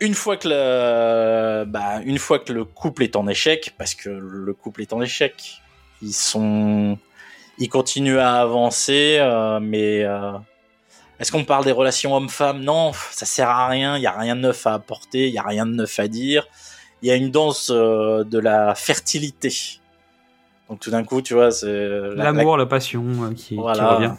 [0.00, 4.10] Une fois que le, bah, une fois que le couple est en échec, parce que
[4.10, 5.60] le couple est en échec,
[6.02, 6.98] ils sont,
[7.58, 10.32] ils continuent à avancer, euh, mais euh,
[11.20, 12.60] est-ce qu'on parle des relations hommes-femmes?
[12.60, 13.96] Non, ça sert à rien.
[13.96, 16.08] Il y a rien de neuf à apporter, il y a rien de neuf à
[16.08, 16.48] dire.
[17.02, 19.78] Il y a une danse euh, de la fertilité.
[20.68, 23.94] Donc tout d'un coup, tu vois, c'est la- L'amour, la, passion euh, qui, qui voilà.
[23.94, 24.12] revient.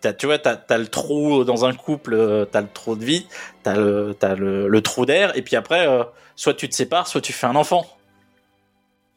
[0.00, 3.04] T'as- tu vois, t'as as le trou dans un couple, euh, t'as le trou de
[3.04, 3.26] vie,
[3.62, 6.04] t'as le, t'as le, le trou d'air, et puis après, euh,
[6.36, 7.86] soit tu te sépares, soit tu fais un enfant.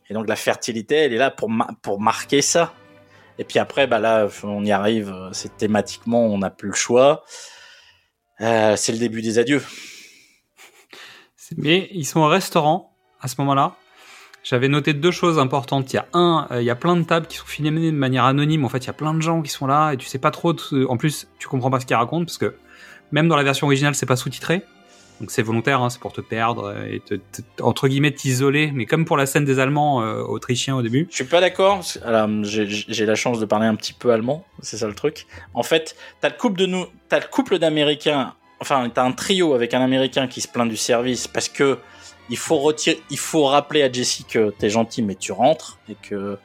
[0.09, 2.73] Et donc la fertilité, elle est là pour, ma- pour marquer ça.
[3.39, 6.75] Et puis après, bah là, on y arrive, euh, c'est thématiquement, on n'a plus le
[6.75, 7.23] choix.
[8.41, 9.63] Euh, c'est le début des adieux.
[11.57, 13.75] Mais ils sont au restaurant à ce moment-là.
[14.43, 15.91] J'avais noté deux choses importantes.
[15.93, 17.95] Il y a un, euh, il y a plein de tables qui sont filmées de
[17.97, 18.65] manière anonyme.
[18.65, 20.31] En fait, il y a plein de gens qui sont là et tu sais pas
[20.31, 20.51] trop.
[20.53, 22.55] de- En plus, tu comprends pas ce qu'ils racontent parce que
[23.11, 24.61] même dans la version originale, c'est pas sous-titré.
[25.21, 27.01] Donc c'est volontaire, hein, c'est pour te perdre euh, et
[27.61, 28.71] entre guillemets t'isoler.
[28.73, 31.07] Mais comme pour la scène des Allemands euh, autrichiens au début.
[31.09, 31.81] Je suis pas d'accord.
[32.43, 35.25] j'ai la chance de parler un petit peu allemand, c'est ça le truc.
[35.53, 38.33] En fait, t'as le couple de nous, t'as le couple d'Américains.
[38.59, 41.77] Enfin, t'as un trio avec un Américain qui se plaint du service parce que
[42.29, 45.95] il faut retirer, il faut rappeler à Jesse que t'es gentil mais tu rentres et
[46.01, 46.37] que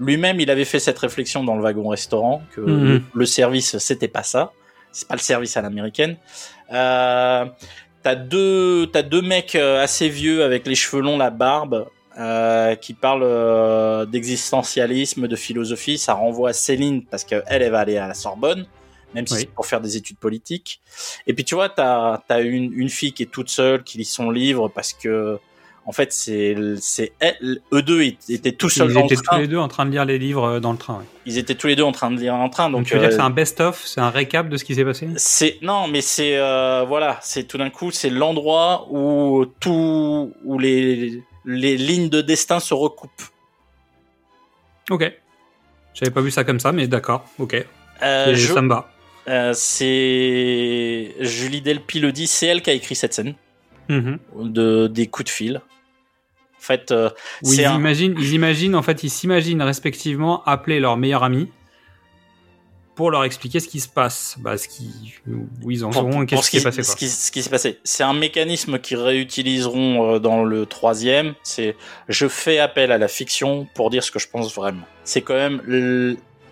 [0.00, 2.84] lui-même il avait fait cette réflexion dans le wagon restaurant que Mhm.
[2.88, 4.52] le, le service c'était pas ça,
[4.92, 6.16] c'est pas le service à l'américaine.
[6.72, 7.44] Euh,
[8.02, 12.74] t'as deux, t'as deux mecs euh, assez vieux avec les cheveux longs, la barbe, euh,
[12.74, 15.98] qui parlent euh, d'existentialisme, de philosophie.
[15.98, 18.66] Ça renvoie à Céline parce qu'elle, elle va aller à la Sorbonne,
[19.14, 19.40] même si Oui.
[19.40, 20.80] c'est pour faire des études politiques.
[21.26, 24.04] Et puis tu vois, t'as as une, une fille qui est toute seule, qui lit
[24.04, 25.38] son livre parce que
[25.86, 26.54] en fait c'est
[27.72, 29.38] eux deux ils étaient tout seuls Ils dans étaient le tous train.
[29.38, 30.98] les deux en train de lire les livres euh, dans le train.
[30.98, 31.04] ouais.
[31.24, 32.68] Ils étaient tous les deux en train de lire un train.
[32.68, 34.64] Donc, Donc, tu veux dire que euh, c'est un best-of, c'est un récap de ce
[34.64, 35.08] qui s'est passé?
[35.16, 40.58] C'est non, mais c'est euh, voilà, c'est tout d'un coup, c'est l'endroit où tout où
[40.58, 43.22] les les lignes de destin se recoupent.
[44.90, 45.10] Ok.
[45.94, 47.24] J'avais pas vu ça comme ça, mais d'accord.
[47.38, 47.54] Ok.
[48.02, 48.90] Euh, je- Ça me va.
[49.28, 53.34] Euh, c'est Julie Delpy le dit, c'est elle qui a écrit cette scène
[53.88, 54.18] Mhm.
[54.44, 55.56] de des coups de fil.
[56.58, 57.08] En fait, euh,
[57.44, 61.48] ils un- imaginent, ils imaginent, en fait, ils s'imaginent respectivement appeler leur meilleur ami
[62.96, 65.14] pour leur expliquer ce qui se passe, bah, ce qui,
[65.62, 66.82] où ils en pour- et qu'est-ce ce qui s'est passé.
[66.82, 66.96] ce Quoi.
[66.96, 67.78] qui, ce qui s'est passé.
[67.84, 71.34] C'est un mécanisme qu'ils réutiliseront euh, dans le troisième.
[71.44, 71.76] C'est
[72.08, 74.82] je fais appel à la fiction pour dire ce que je pense vraiment.
[75.04, 75.62] C'est quand même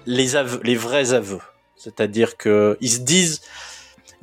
[0.06, 1.40] les aveux, les vrais aveux.
[1.76, 3.42] C'est-à-dire que ils se disent,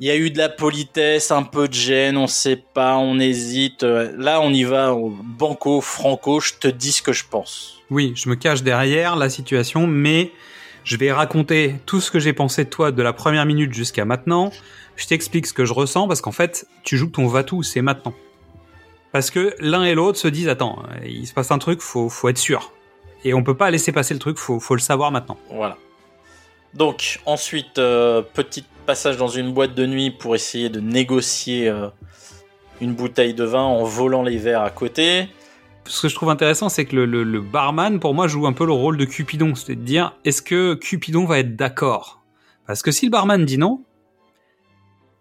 [0.00, 3.18] Il y a eu de la politesse, un peu de gêne, on sait pas, on
[3.18, 3.82] hésite.
[3.82, 7.80] Là, on y va au banco, franco, je te dis ce que je pense.
[7.90, 10.32] Oui, je me cache derrière la situation, mais
[10.82, 14.04] je vais raconter tout ce que j'ai pensé de toi de la première minute jusqu'à
[14.04, 14.50] maintenant.
[14.96, 18.14] Je t'explique ce que je ressens parce qu'en fait, tu joues ton va-tout, c'est maintenant.
[19.12, 22.28] Parce que l'un et l'autre se disent attends, il se passe un truc, faut faut
[22.28, 22.72] être sûr.
[23.24, 25.38] Et on peut pas laisser passer le truc, faut faut le savoir maintenant.
[25.50, 25.78] Voilà.
[26.74, 31.88] Donc, ensuite, euh, petit passage dans une boîte de nuit pour essayer de négocier euh,
[32.80, 35.28] une bouteille de vin en volant les verres à côté.
[35.86, 38.72] Ce que je trouve intéressant, c'est que le, barman, pour moi, joue un peu le
[38.72, 39.54] rôle de Cupidon.
[39.54, 42.22] C'est de dire, est-ce que Cupidon va être d'accord?
[42.66, 43.82] Parce que si le barman dit non,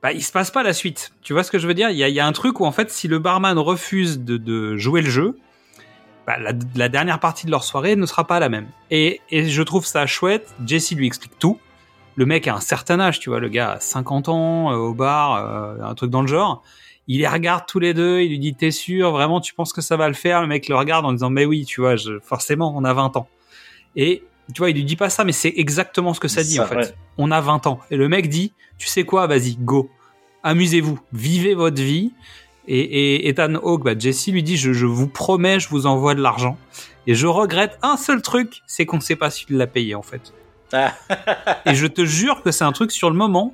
[0.01, 1.11] bah, il se passe pas la suite.
[1.21, 1.89] Tu vois ce que je veux dire?
[1.89, 5.09] Il y, a, un truc où, en fait, si le barman refuse de jouer le
[5.09, 5.37] jeu,
[6.25, 8.67] bah, la, la dernière partie de leur soirée ne sera pas la même.
[8.91, 10.53] Et, et je trouve ça chouette.
[10.65, 11.59] Jesse lui explique tout.
[12.15, 14.93] Le mec a un certain âge, tu vois, le gars a 50 ans, euh, au
[14.93, 16.63] bar, euh, un truc dans le genre.
[17.07, 19.81] Il les regarde tous les deux, il lui dit t'es sûr, vraiment tu penses que
[19.81, 22.19] ça va le faire Le mec le regarde en disant mais oui, tu vois, je,
[22.19, 23.27] forcément on a 20 ans.
[23.95, 26.59] Et tu vois, il lui dit pas ça, mais c'est exactement ce que ça dit
[26.59, 26.95] en fait.
[27.17, 27.79] On a 20 ans.
[27.91, 29.89] Et le mec dit, tu sais quoi, vas-y, go.
[30.43, 32.11] Amusez-vous, vivez votre vie.
[32.67, 36.15] Et, et Ethan Hawke, bah, Jesse lui dit, je, je vous promets, je vous envoie
[36.15, 36.57] de l'argent.
[37.07, 40.33] Et je regrette un seul truc, c'est qu'on sait pas s'il l'a payé en fait.
[40.71, 40.93] Ah.
[41.65, 43.53] et je te jure que c'est un truc sur le moment.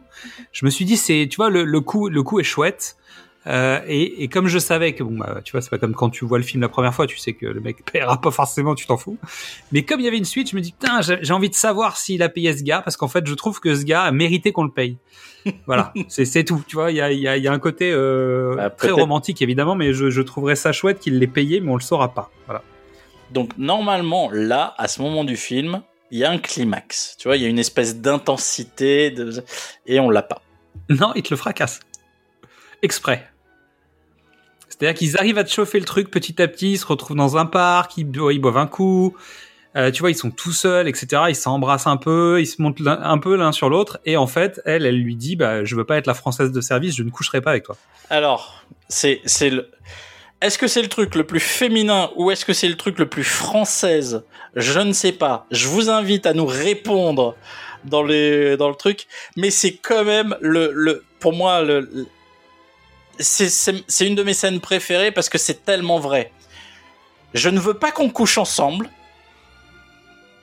[0.51, 2.95] Je me suis dit, c'est, tu vois, le, le coup, le coup est chouette.
[3.48, 6.10] Euh, et, et comme je savais que bon bah tu vois c'est pas comme quand
[6.10, 8.76] tu vois le film la première fois tu sais que le mec paiera pas forcément
[8.76, 9.18] tu t'en fous
[9.72, 11.96] mais comme il y avait une suite je me dis putain j'ai envie de savoir
[11.96, 14.52] s'il a payé ce gars parce qu'en fait je trouve que ce gars a mérité
[14.52, 14.98] qu'on le paye
[15.68, 17.90] voilà c'est tout tu vois il y a, il y, a, y a un côté
[17.94, 21.72] euh, Bah, très romantique évidemment mais je, je trouverais ça chouette qu'il l'ait payé mais
[21.72, 22.62] on le saura pas voilà
[23.32, 27.16] Donc, normalement, là, à ce moment du film, il y a un climax.
[27.20, 29.44] Tu vois, il y a une espèce d'intensité, de...
[29.86, 30.42] et on l'a pas.
[30.90, 31.80] Non, il te le fracasse.
[32.82, 33.28] Exprès.
[34.70, 37.38] C'est-à-dire qu'ils arrivent à te chauffer le truc petit à petit, ils se retrouvent dans
[37.38, 39.16] un parc, ils, bo- ils boivent un coup,
[39.76, 41.24] euh, tu vois, ils sont tout seuls, etc.
[41.30, 44.62] Ils s'embrassent un peu, ils se montent un peu l'un sur l'autre, et en fait,
[44.66, 47.10] elle, elle lui dit, bah, je veux pas être la française de service, je ne
[47.10, 47.76] coucherai pas avec toi.
[48.10, 49.20] Alors, c'est
[49.50, 49.70] le.
[50.42, 53.10] Est-ce que c'est le truc le plus féminin ou est-ce que c'est le truc le
[53.10, 54.24] plus française?
[54.56, 55.46] Je ne sais pas.
[55.52, 57.36] Je vous invite à nous répondre
[57.84, 62.08] dans dans le truc, mais c'est quand même le le pour moi le-
[63.20, 66.32] c'est une de mes scènes préférées parce que c'est tellement vrai.
[67.34, 68.89] Je ne veux pas qu'on couche ensemble.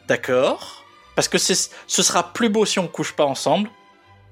[0.09, 3.71] D'accord Parce que ce sera plus beau si on couche pas ensemble.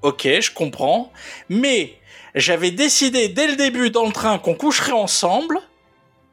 [0.03, 1.11] OK, je comprends.
[1.49, 1.99] Mais
[2.35, 5.59] j'avais décidé dès le début dans le train qu'on coucherait ensemble.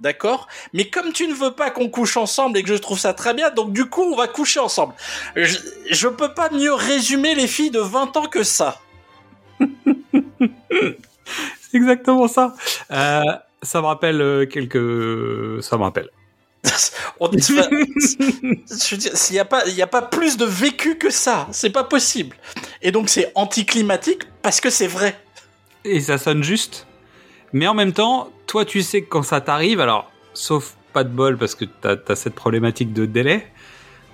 [0.01, 3.15] D'accord Mais comme tu ne veux pas qu'on couche ensemble et que je trouve ça
[3.15, 4.95] très bien, donc du coup, on va coucher ensemble.
[5.37, 5.59] Je,
[5.91, 8.81] je peux pas mieux résumer les filles de 20 ans que ça.
[11.75, 12.55] Exactement ça.
[12.91, 13.23] Euh,
[13.63, 15.63] ça me rappelle euh, quelques...
[15.63, 16.09] Ça me rappelle.
[17.21, 20.45] On- enfin, je veux dire, s'il y a pas, il y a pas plus de
[20.45, 21.49] vécu que ça.
[21.51, 22.37] C'est pas possible.
[22.83, 25.17] Et donc, c'est anticlimatique parce que c'est vrai.
[25.85, 26.87] et ça sonne juste.
[27.53, 31.09] Mais en même temps, toi, tu sais que quand ça t'arrive, alors, sauf pas de
[31.11, 33.47] bol parce que t'as as cette problématique de délai,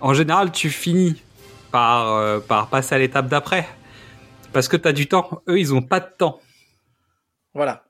[0.00, 1.22] en général, tu finis
[1.70, 3.68] par, euh, par passer à l'étape d'après.
[4.52, 5.42] Parce que t'as du temps.
[5.48, 6.40] Eux, ils ont pas de temps.
[7.54, 7.84] Voilà.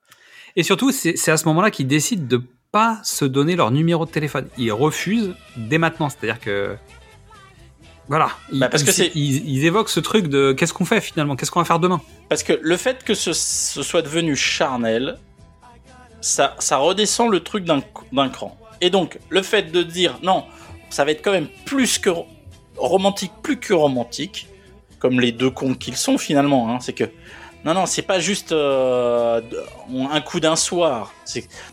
[0.57, 2.43] Et surtout, c'est à ce moment-là qu'ils décident de
[2.73, 4.49] pas se donner leur numéro de téléphone.
[4.59, 6.09] Ils refusent dès maintenant.
[6.09, 6.77] C'est-à-dire que.
[8.09, 8.31] Voilà.
[8.53, 11.01] Ils, Bah, parce que ils- c'est- ils- ils évoquent ce truc de qu'est-ce qu'on fait
[11.01, 11.37] finalement?
[11.37, 12.01] Qu'est-ce qu'on va faire demain?
[12.29, 15.19] Parce que le fait que ce, ce soit devenu charnel,
[16.21, 17.81] ça, ça redescend le truc d'un
[18.31, 18.57] cran.
[18.81, 20.45] Et donc, le fait de dire non,
[20.91, 22.27] ça va être quand même plus que ro-
[22.77, 24.49] romantique, plus que romantique,
[24.99, 27.05] comme les deux cons qu'ils sont finalement, hein, c'est que
[27.65, 29.41] non, non, c'est pas juste euh,
[30.11, 31.13] un coup d'un soir.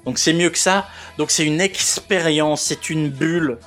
[0.06, 0.88] Donc c'est mieux que ça.
[1.18, 3.60] Donc c'est une expérience, c'est une bulle.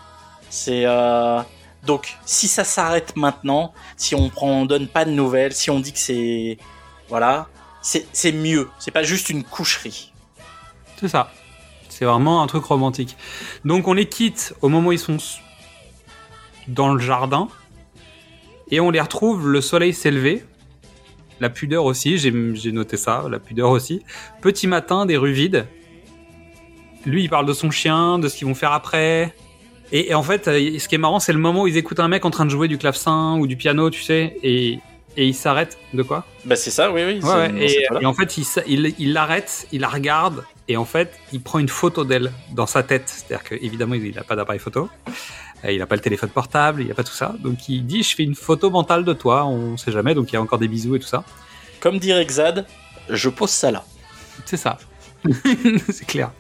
[0.51, 1.41] C'est euh,
[1.85, 5.79] donc si ça s'arrête maintenant, si on prend, on donne pas de nouvelles, si on
[5.79, 6.59] dit que c'est
[7.09, 7.49] voilà,
[7.83, 8.69] c'est mieux.
[8.79, 10.13] C'est pas juste une coucherie.
[11.01, 11.31] C'est ça.
[11.89, 13.17] C'est vraiment un truc romantique.
[13.65, 15.17] Donc on les quitte au moment où ils sont
[16.67, 17.49] dans le jardin
[18.71, 20.45] et on les retrouve, le soleil s'est.
[21.41, 24.03] La pudeur aussi, j'ai noté ça, la pudeur aussi.
[24.41, 25.67] Petit matin, des rues vides.
[27.07, 29.35] Lui, il parle de son chien, de ce qu'ils vont faire après.
[29.93, 32.01] Et, et en fait, euh, ce qui est marrant, c'est le moment où ils écoutent
[32.01, 34.81] un mec en train de jouer du clavecin ou du piano, tu sais, et,
[35.17, 35.79] et ils s'arrêtent.
[35.95, 36.27] De quoi?
[36.45, 37.21] Bah c'est ça, oui, oui.
[37.23, 37.67] Ouais,
[38.01, 41.41] et, en fait, il s- il il l'arrête, il, la regarde, et en fait, il
[41.41, 43.05] prend une photo d'elle dans sa tête.
[43.07, 44.91] C'est-à-dire qu'évidemment, il n'a pas d'appareil photo,
[45.65, 47.35] il n'a pas le téléphone portable, il n'a pas tout ça.
[47.41, 50.35] Donc il dit, je fais une photo mentale de toi, on sait jamais, donc il
[50.35, 51.25] y a encore des bisous et tout ça.
[51.81, 52.67] Comme dirait Xad,
[53.09, 53.85] je pose ça là.
[54.45, 54.79] C'est ça.
[55.89, 56.31] c'est clair.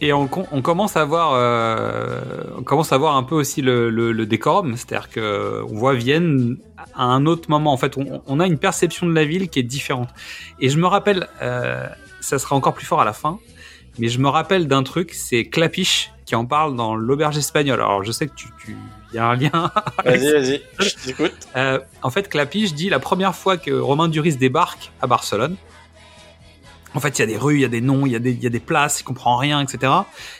[0.00, 2.20] Et on, com- on commence à voir, euh,
[2.58, 5.94] on commence à voir un peu aussi le, le, le décorum, c'est-à-dire que on voit
[5.94, 6.58] Vienne
[6.94, 7.72] à un autre moment.
[7.72, 10.10] En fait, on, on a une perception de la ville qui est différente.
[10.60, 11.86] Et je me rappelle, euh,
[12.20, 13.38] ça sera encore plus fort à la fin,
[13.98, 17.80] mais je me rappelle d'un truc, c'est Clapiche qui en parle dans l'auberge espagnole.
[17.80, 18.76] Alors, je sais que tu, tu,
[19.14, 19.70] y a un lien.
[20.04, 21.32] Vas-y, vas-y, je t'écoute.
[21.54, 25.56] Euh, en fait, Clapiche dit la première fois que Romain Duris débarque à Barcelone.
[26.94, 28.18] En fait, il y a des rues, il y a des noms, il y, a
[28.18, 29.92] des- y a des places, il comprend rien, etc.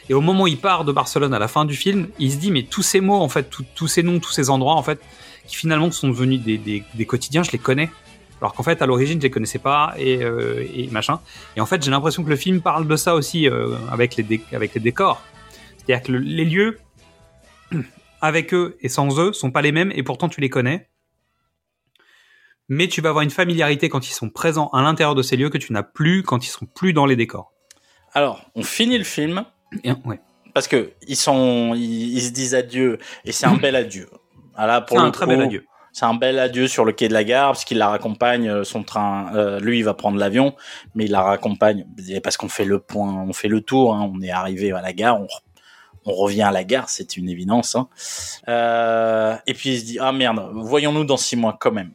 [0.09, 2.37] Et au moment où il part de Barcelone à la fin du film, il se
[2.37, 4.81] dit mais tous ces mots, en fait, tout- tous ces noms, tous ces endroits, en
[4.83, 4.99] fait,
[5.47, 7.89] qui finalement sont devenus des, des- des quotidiens, je les connais.
[8.41, 11.19] Alors qu'en fait, à l'origine, je les connaissais pas et, euh, et machin.
[11.55, 14.41] Et en fait, j'ai l'impression que le film parle de ça aussi euh, avec les
[14.53, 15.21] avec les décors.
[15.77, 16.77] C'est-à-dire que le- les lieux
[18.21, 20.89] avec eux et sans eux sont pas les mêmes et pourtant tu les connais
[22.69, 25.49] mais tu vas avoir une familiarité quand ils sont présents à l'intérieur de ces lieux
[25.49, 27.53] que tu n'as plus quand ils sont plus dans les décors.
[28.13, 29.45] Alors, on finit le film
[29.85, 30.19] Et, ouais.
[30.53, 34.09] parce que ils sont, ils, ils se disent adieu et c'est un bel adieu.
[34.55, 35.65] Ah là, pour le un très bel adieu.
[35.97, 38.63] C'est un bel adieu sur le quai de la gare parce qu'il la raccompagne euh,
[38.63, 39.31] son train.
[39.33, 40.53] euh, lui, il va prendre l'avion,
[40.93, 41.87] mais il la raccompagne
[42.21, 43.95] parce qu'on fait le point, on fait le tour.
[43.95, 45.27] hein, on est arrivé à la gare, on,
[46.05, 47.73] on revient à la gare, c'est une évidence.
[47.73, 47.87] hein.
[48.47, 51.93] Euh, et puis il se dit ah merde, voyons-nous dans six mois quand même.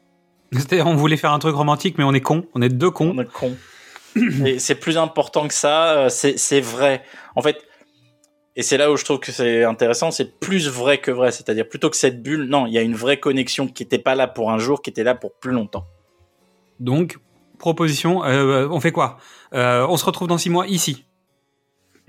[0.50, 2.44] C'est-à-dire, on voulait faire un truc romantique, mais on est con.
[2.54, 3.14] On est deux cons.
[3.16, 3.56] On est con.
[4.44, 6.08] Et c'est plus important que ça.
[6.10, 7.04] C'est c'est vrai.
[7.36, 7.62] En fait,
[8.54, 10.10] et c'est là où je trouve que c'est intéressant.
[10.10, 11.32] C'est plus vrai que vrai.
[11.32, 14.14] C'est-à-dire plutôt que cette bulle, non, il y a une vraie connexion qui n'était pas
[14.14, 15.86] là pour un jour, qui était là pour plus longtemps.
[16.78, 17.18] Donc,
[17.58, 19.16] proposition, euh, on fait quoi?
[19.54, 21.06] Euh, On se retrouve dans six mois ici.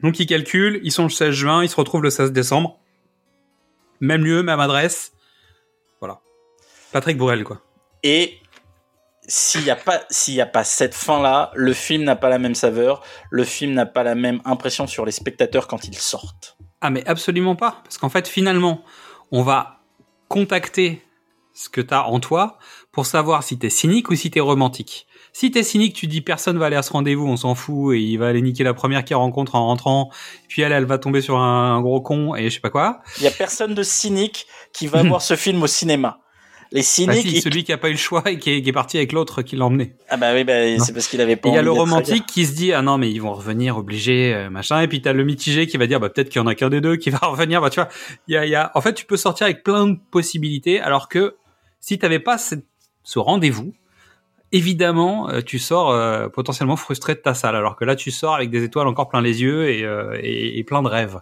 [0.02, 2.80] Donc, ils calculent, ils sont le 16 juin, ils se retrouvent le 16 décembre.
[4.02, 5.14] Même lieu, même adresse.
[6.02, 6.20] Voilà.
[6.92, 7.62] Patrick Bourrel, quoi.
[8.04, 8.40] Et
[9.28, 12.40] s'il n'y a pas, s'il y a pas cette fin-là, le film n'a pas la
[12.40, 13.04] même saveur.
[13.30, 16.58] Le film n'a pas la même impression sur les spectateurs quand ils sortent.
[16.82, 18.84] Ah mais absolument pas, parce qu'en fait finalement,
[19.32, 19.80] on va
[20.28, 21.02] contacter
[21.54, 22.58] ce que t'as en toi
[22.92, 25.08] pour savoir si t'es cynique ou si t'es romantique.
[25.32, 28.00] Si t'es cynique, tu dis personne va aller à ce rendez-vous, on s'en fout et
[28.00, 30.12] il va aller niquer la première qu'il rencontre en rentrant,
[30.48, 33.02] puis elle, elle va tomber sur un, un gros con et je sais pas quoi.
[33.18, 36.23] Il y a personne de cynique qui va voir ce film au cinéma.
[36.74, 38.62] Les Bah cyniques, si, ils- celui qui a pas eu le choix et qui est,
[38.64, 39.94] qui est parti avec l'autre qui l'a emmené.
[40.10, 41.48] ah bah oui, bah, c'est parce qu'il avait pas.
[41.50, 44.34] Il y a le romantique qui se dit ah non mais ils vont revenir obligés
[44.34, 46.48] euh, machin et puis t'as le mitigé qui va dire bah peut-être qu'il y en
[46.48, 47.90] a qu'un des deux qui va revenir bah tu vois
[48.28, 51.08] il y a, y a en fait tu peux sortir avec plein de possibilités alors
[51.10, 51.36] que
[51.80, 52.66] si t'avais pas cette-
[53.04, 53.74] ce rendez-vous
[54.52, 58.34] évidemment euh, tu sors euh, potentiellement frustré de ta salle alors que là tu sors
[58.34, 61.20] avec des étoiles encore plein les yeux et, euh, et, et plein de rêves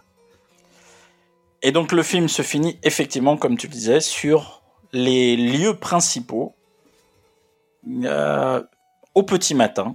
[1.62, 4.61] Et donc le film se finit effectivement, comme tu le disais, sur
[4.92, 6.54] les lieux principaux
[8.04, 8.62] euh,
[9.14, 9.94] au petit matin,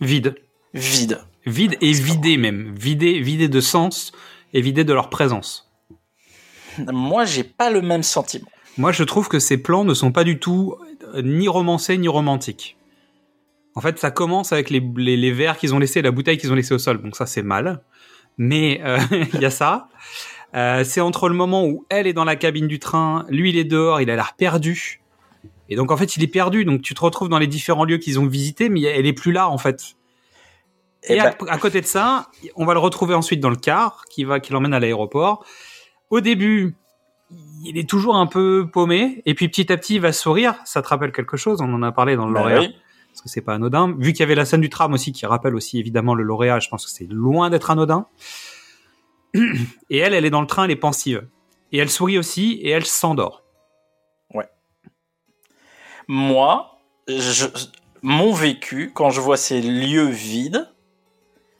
[0.00, 0.36] vide
[0.74, 1.20] vide.
[1.44, 4.12] vide et vidé même vidé vidé de sens
[4.52, 5.70] et vidé de leur présence
[6.78, 8.48] Moi, j'ai pas le même sentiment.
[8.78, 10.76] Moi, je trouve que ces plans ne sont pas du tout
[11.14, 12.76] euh, ni romancés ni romantiques.
[13.74, 16.52] En fait, ça commence avec les, les, les verres qu'ils ont laissés, la bouteille qu'ils
[16.52, 17.02] ont laissée au sol.
[17.02, 17.82] Donc ça, c'est mal.
[18.38, 18.98] Mais euh,
[19.34, 19.88] il y a ça.
[20.54, 23.56] Euh, c'est entre le moment où elle est dans la cabine du train, lui il
[23.56, 25.00] est dehors, il a l'air perdu.
[25.68, 26.64] Et donc en fait, il est perdu.
[26.64, 29.32] Donc tu te retrouves dans les différents lieux qu'ils ont visités, mais elle est plus
[29.32, 29.96] là en fait.
[31.04, 33.56] Eh Et ben, à, à côté de ça, on va le retrouver ensuite dans le
[33.56, 35.44] car qui va qui l'emmène à l'aéroport.
[36.10, 36.76] Au début,
[37.64, 40.56] il est toujours un peu paumé et puis petit à petit il va sourire.
[40.66, 41.60] Ça te rappelle quelque chose?
[41.62, 42.76] On en a parlé dans le bah lauréat oui.
[43.08, 43.94] parce que c'est pas anodin.
[43.98, 46.60] Vu qu'il y avait la scène du tram aussi qui rappelle aussi évidemment le lauréat,
[46.60, 48.06] je pense que c'est loin d'être anodin.
[49.34, 51.26] Et elle, elle est dans le train, elle est pensive
[51.72, 53.42] et elle sourit aussi et elle s'endort.
[56.08, 56.78] Moi,
[57.08, 57.46] je,
[58.02, 60.68] mon vécu, quand je vois ces lieux vides,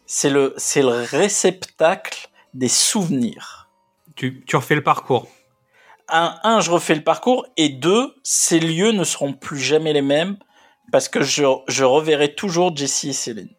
[0.04, 3.70] c'est le, c'est le réceptacle des souvenirs.
[4.16, 5.28] Tu, tu refais le parcours.
[6.08, 10.02] Un, un, je refais le parcours, et deux, ces lieux ne seront plus jamais les
[10.02, 10.36] mêmes
[10.90, 13.54] parce que je, je reverrai toujours Jessie et Céline.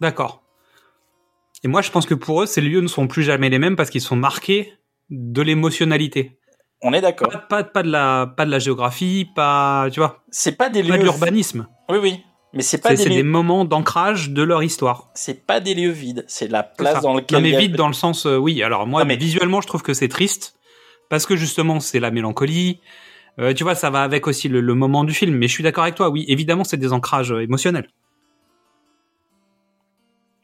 [0.00, 0.43] D'accord.
[1.64, 3.74] Et moi, je pense que pour eux, ces lieux ne sont plus jamais les mêmes
[3.76, 4.72] parce qu'ils sont marqués
[5.10, 6.38] de l'émotionnalité.
[6.82, 7.30] On est d'accord.
[7.30, 10.82] Pas, pas, pas de la, pas de la géographie, pas, tu vois, C'est pas des
[10.82, 10.98] pas lieux.
[10.98, 11.66] de l'urbanisme.
[11.88, 12.20] Oui, oui.
[12.52, 13.16] Mais c'est pas des c'est lieux.
[13.16, 15.10] des moments d'ancrage de leur histoire.
[15.14, 16.24] C'est pas des lieux vides.
[16.28, 17.38] C'est la place dans laquelle.
[17.38, 18.62] Non, mais y a- vide dans le sens, euh, oui.
[18.62, 20.54] Alors moi, mais- visuellement, je trouve que c'est triste
[21.10, 22.80] parce que justement, c'est la mélancolie.
[23.40, 25.34] Euh, tu vois, ça va avec aussi le, le moment du film.
[25.36, 26.10] Mais je suis d'accord avec toi.
[26.10, 27.88] Oui, évidemment, c'est des ancrages euh, émotionnels.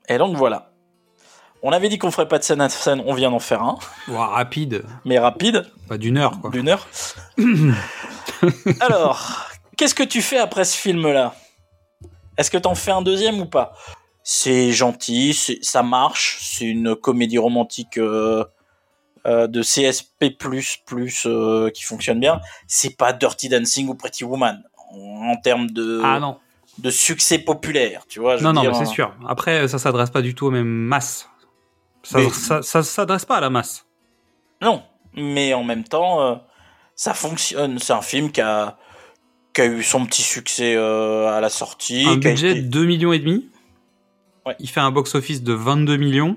[0.08, 0.69] Et donc voilà.
[1.62, 3.02] On avait dit qu'on ferait pas de scène à scène.
[3.06, 6.50] On vient d'en faire un, Ouah, rapide, mais rapide, pas d'une heure, quoi.
[6.50, 6.86] d'une heure.
[8.80, 11.34] Alors, qu'est-ce que tu fais après ce film-là?
[12.36, 13.74] Est-ce que t'en fais un deuxième ou pas?
[14.22, 16.38] C'est gentil, c'est- ça marche.
[16.42, 18.44] C'est une comédie romantique euh,
[19.26, 20.34] euh, de CSP++
[21.26, 22.40] euh, qui fonctionne bien.
[22.66, 26.38] C'est pas Dirty Dancing ou Pretty Woman en, en termes de Ah non,
[26.78, 28.36] de succès populaire, tu vois.
[28.38, 28.74] je non, veux non, mais hein.
[28.74, 29.14] c'est sûr.
[29.28, 31.28] Après, ça s'adresse pas du tout aux mêmes masses.
[32.02, 33.86] Ça, Mais- ça, ça s'adresse pas à la masse.
[34.62, 34.82] Non,
[35.14, 36.34] mais en même temps, euh,
[36.94, 37.78] ça fonctionne.
[37.78, 38.78] C'est un film qui a,
[39.52, 42.06] qui a eu son petit succès euh, à la sortie.
[42.08, 43.48] un budget été- de 2 millions et demi.
[44.46, 44.56] Ouais.
[44.58, 46.36] Il fait un box-office de 22 millions.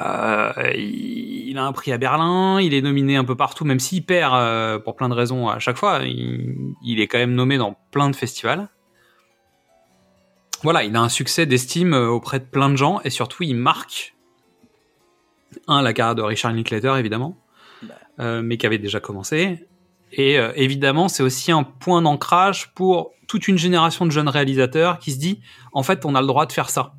[0.00, 3.80] Euh, il il a un prix à Berlin, il est nominé un peu partout, même
[3.80, 6.00] s'il perd euh, pour plein de raisons à chaque fois.
[6.02, 8.68] Il, il est quand même nommé dans plein de festivals.
[10.62, 13.54] Voilà, il a un succès d'estime euh, auprès de plein de gens et surtout il
[13.56, 14.14] marque
[15.68, 17.36] un la carrière de Richard Linklater évidemment,
[18.20, 19.66] euh, mais qui avait déjà commencé.
[20.12, 24.98] Et euh, évidemment, c'est aussi un point d'ancrage pour toute une génération de jeunes réalisateurs
[24.98, 25.40] qui se dit,
[25.72, 26.94] en fait, on a le droit de faire ça.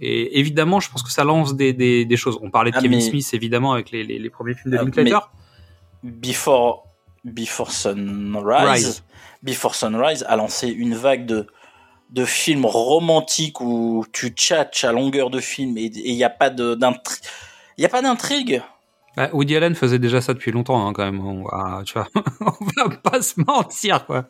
[0.00, 2.38] Et évidemment, je pense que ça lance des, des, des choses.
[2.40, 4.78] On parlait de Ah, Kevin mais- Smith, évidemment, avec les, les, les premiers films de
[4.78, 5.18] Ah, Linklater.
[6.02, 6.86] Before,
[7.24, 9.04] Before Sunrise, Rise.
[9.42, 11.46] Before Sunrise a lancé une vague de,
[12.10, 16.50] de films romantiques où tu tchatches à longueur de film et il n'y a pas
[16.50, 17.20] de- d'intri-
[17.78, 18.62] il y a pas d'intrigue.
[19.16, 21.24] Ouais, Woody Allen faisait déjà ça depuis longtemps, hein, quand même.
[21.24, 22.08] On va, tu vois,
[22.40, 24.26] on va pas se mentir, quoi.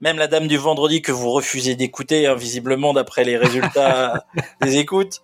[0.00, 4.24] Même la dame du vendredi que vous refusez d'écouter, hein, visiblement d'après les résultats
[4.62, 5.22] des écoutes.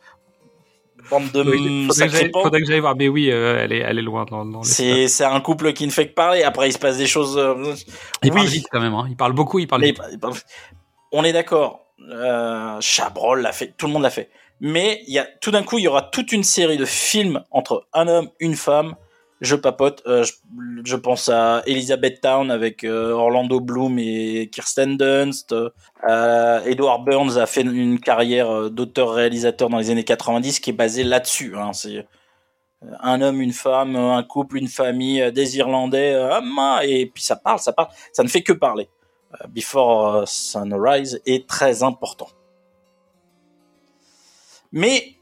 [1.11, 2.95] Bande de Oui, faudrait, que faudrait que j'aille voir.
[2.97, 5.73] Mais oui, euh, elle, est, elle est loin dans, dans les C'est c'est un couple
[5.73, 6.43] qui ne fait que parler.
[6.45, 7.37] Après, il se passe des choses.
[7.37, 7.75] euh,
[8.23, 8.95] Il oui, parle vite quand même.
[8.95, 9.07] Hein.
[9.11, 10.35] Il parle beaucoup, parle il parle-
[11.13, 11.83] on est d'accord.
[12.11, 14.31] Euh, Chabrol l'a fait, tout le monde l'a fait.
[14.61, 17.43] Mais il y a tout d'un coup, il y aura toute une série de films
[17.51, 18.95] entre un homme, une femme.
[19.41, 20.03] Je papote.
[20.07, 20.25] euh,
[20.85, 25.53] je, pense à Elizabeth Town avec euh, Orlando Bloom et Kirsten Dunst.
[26.07, 31.57] Edward Burns a fait une carrière d'auteur-réalisateur dans les années 90 qui est basée là-dessus.
[31.57, 31.73] Hein.
[33.01, 37.59] Un homme, une femme, un couple, une famille, des Irlandais, ah, et puis ça parle,
[37.59, 38.89] ça parle, ça ne fait que parler.
[39.41, 42.29] Euh, Before euh, Sunrise est très important.
[44.73, 45.17] Mais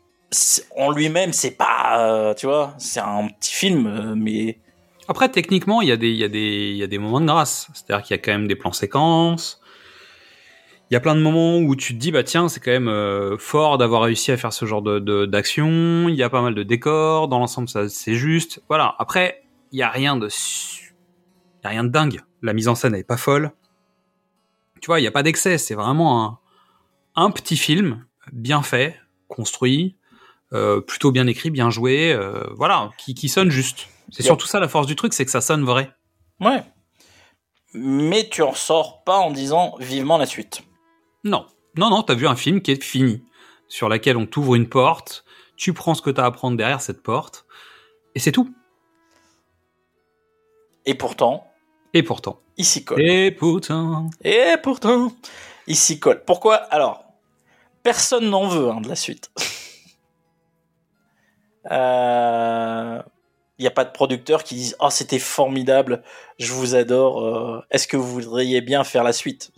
[0.77, 4.59] en lui-même, c'est pas, euh, tu vois, c'est un petit film, mais
[5.09, 7.69] Après, techniquement, il y, a des, y y a des moments de grâce.
[7.75, 9.61] C'est-à-dire qu'il y a quand même des plans séquences.
[10.89, 13.39] Il y a plein de moments où tu te dis, bah tiens, c'est quand même
[13.39, 16.09] fort d'avoir réussi à faire ce genre de, d'action.
[16.09, 17.29] Il y a pas mal de décors.
[17.29, 18.63] Dans l'ensemble, c'est juste.
[18.69, 18.95] Voilà.
[18.99, 19.43] Après,
[19.73, 22.21] il y a rien de, il y a rien de dingue.
[22.43, 23.53] La mise en scène n'est pas folle.
[24.81, 25.59] Tu vois, il y a pas d'excès.
[25.59, 26.39] C'est vraiment un,
[27.17, 29.97] un petit film bien fait, construit,
[30.53, 32.13] euh, plutôt bien écrit, bien joué.
[32.13, 33.89] euh, voilà, qui, qui sonne juste.
[34.11, 35.95] C'est surtout ça la force du truc, c'est que ça sonne vrai.
[36.41, 36.65] ouais.
[37.73, 40.63] Mais tu en sors pas en disant vivement la suite.
[41.23, 43.23] Non, non, non, t'as vu un film qui est fini,
[43.69, 45.25] sur laquelle on t'ouvre une porte,
[45.57, 47.47] tu prends ce que t'as à prendre derrière cette porte,
[48.17, 48.53] et c'est tout.
[50.85, 51.47] Et pourtant,
[51.93, 52.41] Et pourtant.
[52.57, 53.03] il s'y colle.
[53.03, 54.09] Et pourtant.
[54.23, 55.13] Et pourtant,
[55.67, 56.23] il s'y colle.
[56.25, 56.55] Pourquoi?
[56.55, 57.05] Alors,
[57.83, 59.31] personne n'en veut hein, de la suite.
[61.71, 63.03] Euh,
[63.59, 66.03] Il n'y a pas de producteurs qui disent Oh, c'était formidable,
[66.39, 69.53] je vous adore, euh, est-ce que vous voudriez bien faire la suite?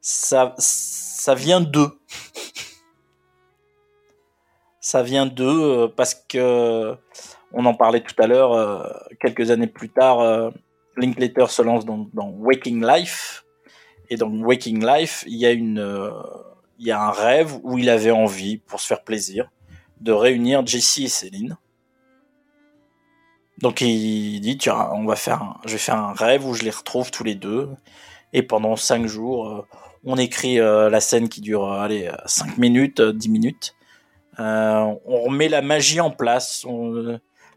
[0.00, 2.00] Ça, ça vient d'eux.
[4.80, 6.96] ça vient d'eux euh, parce que,
[7.52, 10.50] on en parlait tout à l'heure, quelques années plus tard,
[10.96, 13.44] Linklater se lance dans, dans Waking Life.
[14.10, 16.10] Et dans Waking Life, il y a une, euh,
[16.78, 19.50] il y a un rêve où il avait envie, pour se faire plaisir,
[20.00, 21.56] de réunir Jessie et Céline.
[23.58, 26.70] Donc il dit, tiens, on va faire, je vais faire un rêve où je les
[26.70, 27.70] retrouve tous les deux.
[28.32, 29.66] Et pendant cinq jours, euh,
[30.04, 33.74] on écrit euh, la scène qui dure, allez, cinq minutes, euh, dix minutes.
[34.38, 36.66] Euh, on remet la magie en place.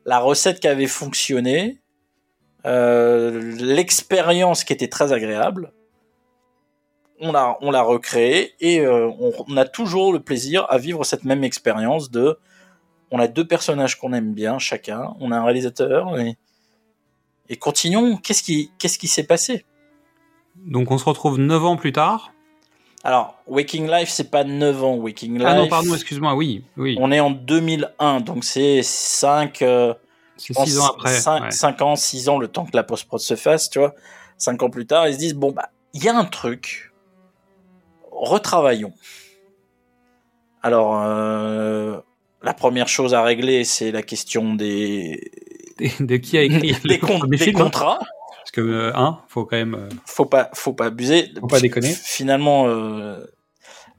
[0.06, 1.80] La recette qui avait fonctionné,
[2.64, 5.72] l'expérience qui était très agréable,
[7.20, 11.04] on l'a on l'a recréé et euh, on, on a toujours le plaisir à vivre
[11.04, 12.38] cette même expérience de
[13.12, 16.38] on a deux personnages qu'on aime bien chacun, on a un réalisateur et,
[17.50, 18.18] et continuons.
[18.18, 19.66] Qu'est-ce qui qu'est-ce qui s'est passé?
[20.56, 22.34] Donc on se retrouve 9 ans plus tard.
[23.04, 25.48] Alors Waking Life c'est pas 9 ans Waking Life.
[25.48, 26.98] Ah non, pardon, excuse-moi, oui, oui.
[27.00, 29.64] On est en 2001 donc c'est 5
[30.38, 31.20] C'est 6 ans après.
[31.20, 31.44] 5,
[31.78, 31.82] ouais.
[31.84, 33.94] ans, 6 ans, le temps que la post-prod se fasse, tu vois.
[34.38, 36.92] 5 ans plus tard, ils se disent, bon, bah, il y a un truc.
[38.12, 38.94] Retravaillons.
[40.64, 41.98] Alors, euh,
[42.42, 45.32] la première chose à régler, c'est la question des,
[46.00, 48.00] De, de qui a écrit des, le con- premier des film, hein contrats.
[48.40, 49.76] Parce que, hein, faut quand même.
[49.76, 51.30] euh, faut pas, faut pas abuser.
[51.40, 51.90] Faut pas déconner.
[51.94, 53.20] Finalement, euh,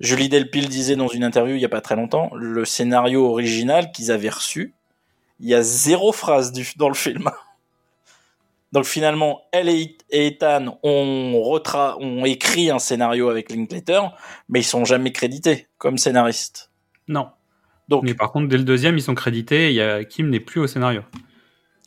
[0.01, 3.93] Julie Delpille disait dans une interview il y a pas très longtemps, le scénario original
[3.93, 4.75] qu'ils avaient reçu,
[5.41, 7.31] il y a zéro phrase du, dans le film.
[8.73, 14.01] Donc finalement, elle et et Ethan ont, retra ont écrit un scénario avec Linklater,
[14.49, 16.71] mais ils sont jamais crédités comme scénaristes.
[17.09, 17.29] Non.
[17.89, 19.69] Donc Mais par contre, dès le deuxième, ils sont crédités.
[19.71, 21.03] Il y a Kim n'est plus au scénario.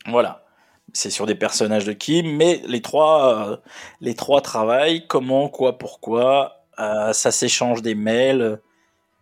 [0.07, 0.45] Voilà.
[0.93, 3.57] C'est sur des personnages de Kim, mais les trois, euh,
[4.01, 5.07] les trois travaillent.
[5.07, 6.65] Comment, quoi, pourquoi.
[6.79, 8.59] Euh, ça s'échange des mails.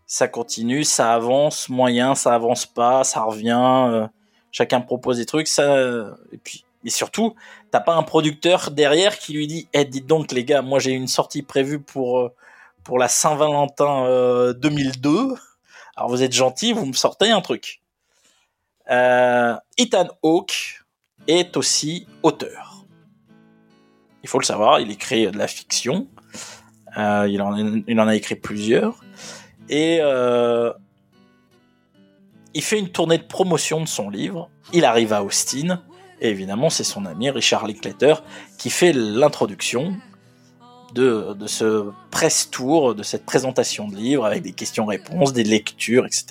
[0.05, 3.87] Ça continue, ça avance, moyen, ça avance pas, ça revient.
[3.89, 4.07] euh,
[4.51, 5.47] chacun propose des trucs.
[5.47, 7.35] Ça, euh, et puis, et surtout,
[7.71, 10.91] t'as pas un producteur derrière qui lui dit, eh, dites donc les gars, moi j'ai
[10.91, 12.33] une sortie prévue pour euh,
[12.83, 15.33] pour la Saint-Valentin euh, 2002.
[15.95, 17.81] Alors vous êtes gentil, vous me sortez un truc.
[18.89, 20.81] Euh, Ethan Hawke
[21.27, 22.85] est aussi auteur.
[24.23, 26.07] Il faut le savoir, il écrit de la fiction.
[26.97, 29.03] Euh, il, en, il en a écrit plusieurs.
[29.69, 30.73] Et euh,
[32.53, 34.49] il fait une tournée de promotion de son livre.
[34.73, 35.81] Il arrive à Austin.
[36.21, 38.15] Et évidemment, c'est son ami Richard Linklater
[38.57, 39.95] qui fait l'introduction
[40.93, 46.25] de, ce press tour, de cette présentation de livre avec des questions-réponses, des lectures, etc.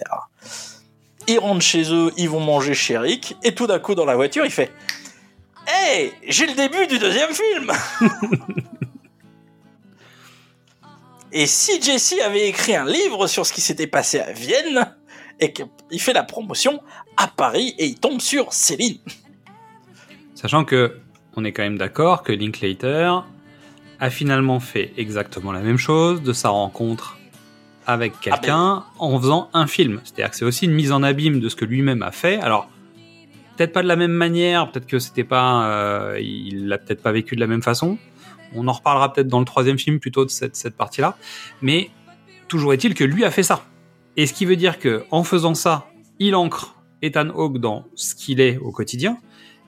[1.26, 4.16] Ils rentrent chez eux, ils vont manger chez Rick, et tout d'un coup dans la
[4.16, 4.72] voiture, il fait
[5.66, 7.72] Hey, j'ai le début du deuxième film
[11.32, 14.96] Et si Jesse avait écrit un livre sur ce qui s'était passé à Vienne,
[15.40, 16.80] et qu'il fait la promotion
[17.16, 18.98] à Paris, et il tombe sur Céline.
[20.34, 20.98] Sachant que
[21.36, 23.12] on est quand même d'accord que Linklater
[24.00, 27.18] a finalement fait exactement la même chose de sa rencontre
[27.86, 30.00] avec quelqu'un en faisant un film.
[30.04, 32.38] C'est-à-dire que c'est aussi une mise en abîme de ce que lui-même a fait.
[32.40, 32.68] Alors
[33.56, 37.12] peut-être pas de la même manière, peut-être que c'était pas, euh, il l'a peut-être pas
[37.12, 37.98] vécu de la même façon.
[38.54, 41.16] On en reparlera peut-être dans le troisième film plutôt de cette, cette partie-là.
[41.62, 41.90] Mais
[42.46, 43.64] toujours est-il que lui a fait ça.
[44.18, 45.86] Et ce qui veut dire que en faisant ça,
[46.18, 49.16] il ancre Ethan Hawke dans ce qu'il est au quotidien,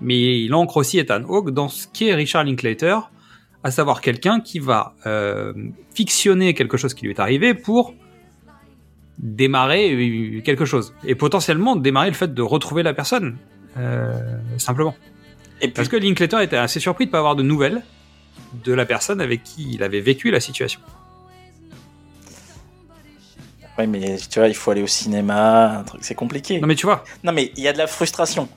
[0.00, 2.98] mais il ancre aussi Ethan Hawke dans ce qu'est Richard Linklater,
[3.62, 5.52] à savoir quelqu'un qui va euh,
[5.94, 7.94] fictionner quelque chose qui lui est arrivé pour
[9.18, 13.38] démarrer quelque chose et potentiellement démarrer le fait de retrouver la personne
[13.76, 14.18] euh,
[14.58, 14.96] simplement.
[15.60, 17.82] Et puis, Parce que Linklater était assez surpris de pas avoir de nouvelles
[18.64, 20.80] de la personne avec qui il avait vécu la situation.
[23.80, 26.60] Ouais, mais tu vois, il faut aller au cinéma, c'est compliqué.
[26.60, 28.48] Non mais tu vois, Non, mais il y a de la frustration.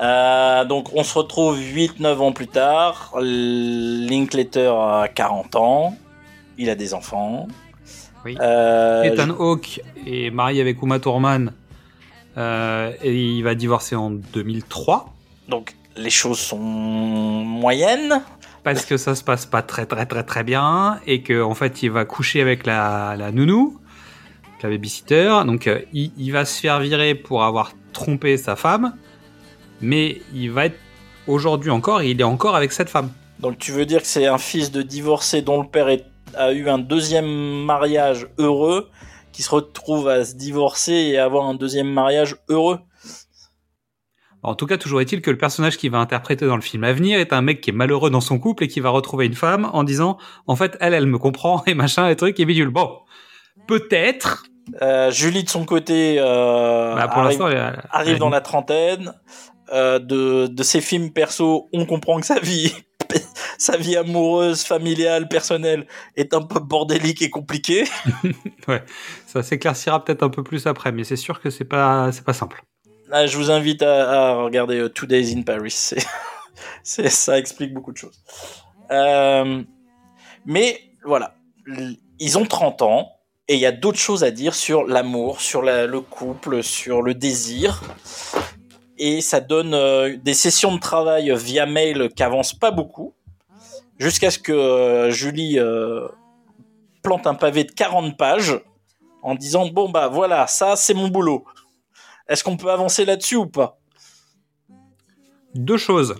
[0.00, 3.12] Euh, donc, on se retrouve 8-9 ans plus tard.
[3.20, 5.96] Linklater a 40 ans.
[6.58, 7.46] Il a des enfants.
[8.24, 8.36] Oui.
[8.40, 11.52] Euh, Ethan Hawke est marié avec Uma Thurman
[12.36, 15.12] euh, et il va divorcer en 2003
[15.48, 18.22] Donc, les choses sont moyennes.
[18.62, 21.82] parce que ça se passe pas très très très très bien et que en fait
[21.82, 23.76] il va coucher avec la, la nounou,
[24.62, 25.42] la babysitter.
[25.46, 28.96] Donc euh, il, il va se faire virer pour avoir trompé sa femme,
[29.80, 30.78] mais il va être
[31.26, 33.10] aujourd'hui encore, il est encore avec cette femme.
[33.38, 36.52] Donc, tu veux dire que c'est un fils de divorcé dont le père est- a
[36.52, 37.26] eu un deuxième
[37.64, 38.88] mariage heureux
[39.32, 42.78] qui se retrouve à se divorcer et avoir un deuxième mariage heureux?
[44.44, 46.92] En tout cas, toujours est-il que le personnage qui va interpréter dans le film à
[46.92, 49.34] venir est un mec qui est malheureux dans son couple et qui va retrouver une
[49.34, 52.70] femme en disant en fait elle elle me comprend et machin et truc et bidule.
[52.70, 52.98] Bon,
[53.66, 54.44] peut-être.
[54.80, 57.18] Euh, Julie, de son côté, euh, Bah, pour
[57.90, 59.12] arrive- dans la trentaine.
[59.72, 62.74] Euh, de, de ses films perso, on comprend que sa vie,
[63.58, 67.84] sa vie amoureuse, familiale, personnelle est un peu bordélique et compliquée.
[69.26, 72.34] ça s'éclaircira peut-être un peu plus après, mais c'est sûr que c'est pas c'est pas
[72.34, 72.62] simple.
[73.10, 75.74] Ah, je vous invite à, à regarder Two Days in Paris.
[76.84, 78.22] C'est, ça explique beaucoup de choses.
[80.44, 81.34] Mais voilà,
[82.18, 83.12] ils ont 30 ans
[83.52, 87.12] et il y a d'autres choses à dire sur l'amour, sur le couple, sur le
[87.12, 87.82] désir.
[88.96, 93.12] Et ça donne euh, des sessions de travail via mail qui avancent pas beaucoup,
[93.98, 96.08] jusqu'à ce que euh, Julie euh,
[97.02, 98.58] plante un pavé de 40 pages
[99.22, 101.44] en disant bon bah voilà, ça c'est mon boulot.
[102.28, 103.78] Est-ce qu'on peut avancer là-dessus ou pas?
[105.54, 106.14] Deux choses.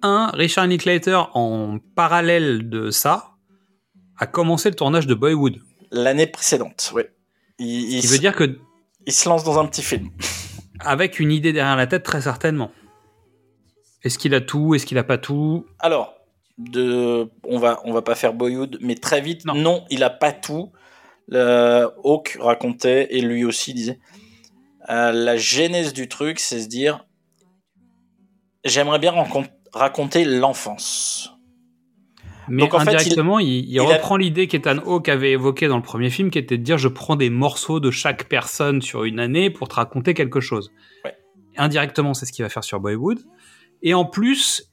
[0.00, 3.32] Un, Richard Linklater, en parallèle de ça,
[4.16, 5.60] a commencé le tournage de Boyhood.
[5.90, 7.02] L'année précédente, oui.
[7.58, 8.58] Il, veut dire que,
[9.06, 10.10] il se lance dans un petit film.
[10.80, 12.70] avec une idée derrière la tête, très certainement.
[14.04, 14.74] Est-ce qu'il a tout?
[14.74, 15.66] Est-ce qu'il a pas tout?
[15.80, 16.14] Alors,
[16.58, 19.84] de, on va, on va pas faire Boyhood, mais très vite, non, Non.
[19.90, 20.70] il a pas tout.
[21.28, 23.98] Le, Hawk racontait, et lui aussi disait,
[24.88, 27.04] euh, la genèse du truc, c'est se dire,
[28.64, 29.12] j'aimerais bien
[29.72, 31.32] raconter l'enfance.
[32.48, 35.68] Mais Donc, en fait, indirectement, il, il il a- reprend l'idée qu'Ethan Hawke avait évoquée
[35.68, 38.80] dans le premier film, qui était de dire je prends des morceaux de chaque personne
[38.82, 40.72] sur une année pour te raconter quelque chose.
[41.04, 41.14] Ouais.
[41.56, 43.18] Indirectement, c'est ce qu'il va faire sur Boyhood.
[43.82, 44.72] Et en plus,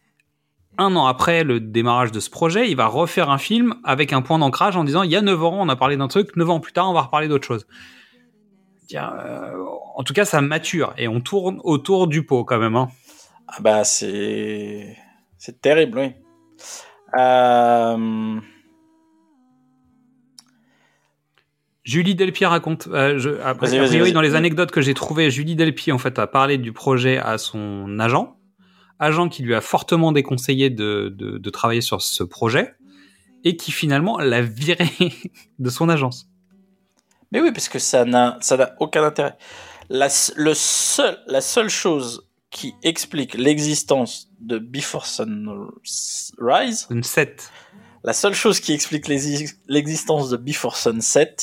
[0.77, 4.21] un an après le démarrage de ce projet, il va refaire un film avec un
[4.21, 6.49] point d'ancrage en disant il y a 9 ans, on a parlé d'un truc, 9
[6.49, 7.65] ans plus tard, on va reparler d'autre chose.
[8.87, 9.53] Tiens, euh,
[9.95, 12.75] en tout cas, ça mature et on tourne autour du pot quand même.
[12.75, 12.89] Hein.
[13.47, 14.95] Ah bah c'est
[15.37, 16.11] c'est terrible, oui.
[17.17, 18.39] Euh,
[21.83, 22.87] Julie Delpy raconte.
[22.87, 26.27] euh, je, a, priori, dans les anecdotes que j'ai trouvées, Julie Delpy en fait a
[26.27, 28.37] parlé du projet à son agent,
[28.99, 32.75] agent qui lui a fortement déconseillé de, de, de travailler sur ce projet
[33.43, 34.89] et qui finalement l'a viré
[35.59, 36.27] de son agence.
[37.31, 38.39] Mais oui, parce que ça n'a
[38.79, 39.37] aucun intérêt.
[39.89, 47.51] La, le seul, la seule chose qui explique l'existence de Before Sunrise, Une 7.
[48.03, 51.35] la seule chose qui explique l'exi- l'existence de Before Sunset,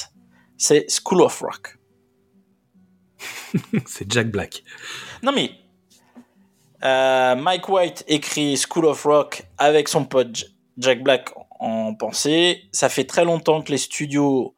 [0.56, 1.78] c'est School of Rock.
[3.86, 4.62] C'est Jack Black.
[5.22, 5.50] Non mais
[6.84, 10.44] euh, Mike White écrit School of Rock avec son pote
[10.78, 11.30] Jack Black
[11.60, 12.62] en pensée.
[12.72, 14.54] Ça fait très longtemps que les studios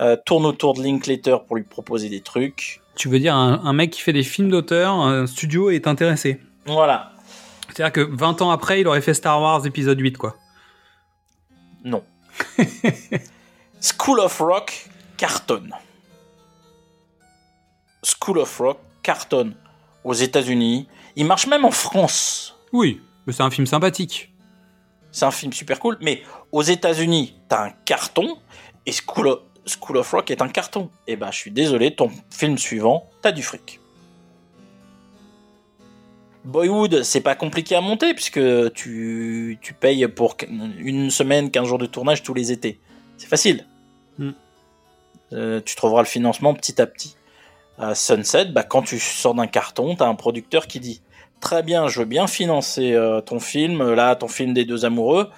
[0.00, 2.80] euh, tournent autour de Linklater pour lui proposer des trucs.
[2.94, 6.38] Tu veux dire un, un mec qui fait des films d'auteur, un studio est intéressé.
[6.66, 7.12] Voilà.
[7.74, 10.36] C'est-à-dire que 20 ans après, il aurait fait Star Wars épisode 8, quoi.
[11.84, 12.04] Non.
[13.80, 15.74] School of Rock cartonne.
[18.02, 19.54] School of Rock cartonne
[20.04, 20.86] aux États-Unis.
[21.16, 22.56] Il marche même en France.
[22.72, 24.32] Oui, mais c'est un film sympathique.
[25.10, 25.96] C'est un film super cool.
[26.00, 28.38] Mais aux États-Unis, t'as un carton
[28.86, 30.90] et School of, School of Rock est un carton.
[31.06, 33.81] Et ben, je suis désolé, ton film suivant, t'as du fric.
[36.44, 38.40] Boyhood, c'est pas compliqué à monter puisque
[38.72, 40.36] tu, tu payes pour
[40.78, 42.80] une semaine, 15 jours de tournage tous les étés.
[43.16, 43.66] C'est facile.
[44.18, 44.30] Mm.
[45.32, 47.16] Euh, tu trouveras le financement petit à petit.
[47.78, 51.00] À Sunset, bah, quand tu sors d'un carton, t'as un producteur qui dit
[51.40, 55.30] Très bien, je veux bien financer euh, ton film, là, ton film des deux amoureux.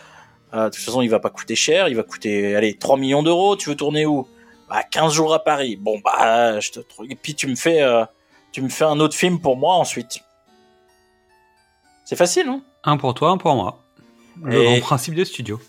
[0.53, 3.23] Euh, de toute façon, il va pas coûter cher, il va coûter, allez, 3 millions
[3.23, 3.57] d'euros.
[3.57, 4.27] Tu veux tourner où?
[4.69, 5.77] Bah, 15 jours à Paris.
[5.77, 7.07] Bon, bah, je te trouve.
[7.11, 7.83] Et puis, tu me fais,
[8.53, 10.21] tu me fais un autre film pour moi ensuite.
[12.05, 13.81] C'est facile, non Un pour toi, un pour moi.
[14.43, 15.61] Le Et- grand principe des studios.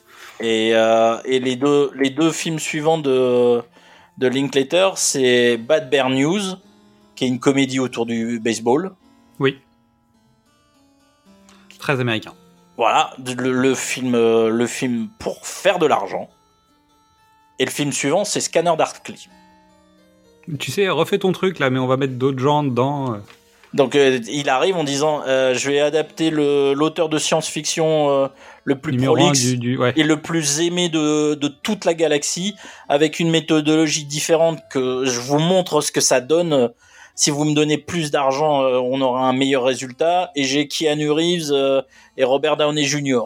[0.41, 3.61] Et, euh, et les, deux, les deux films suivants de,
[4.17, 6.41] de Linklater, c'est Bad Bear News,
[7.15, 8.91] qui est une comédie autour du baseball.
[9.39, 9.57] Oui.
[11.79, 12.33] Très américain.
[12.77, 16.29] Voilà, le, le film, euh, le film pour faire de l'argent.
[17.59, 19.29] Et le film suivant, c'est Scanner Darkly.
[20.59, 23.17] Tu sais, refais ton truc là, mais on va mettre d'autres gens dedans.
[23.75, 28.27] Donc euh, il arrive en disant euh, je vais adapter le- l'auteur de science-fiction euh,
[28.63, 29.77] le plus Numéro 1 prolixe du, du.
[29.77, 29.91] Ouais.
[29.97, 32.55] et le plus aimé de, de toute la galaxie
[32.89, 36.71] avec une méthodologie différente que je vous montre ce que ça donne.
[37.17, 40.31] Si vous me donnez plus d'argent, on aura un meilleur résultat.
[40.35, 41.53] Et j'ai Keanu Reeves
[42.17, 43.21] et Robert Downey Jr.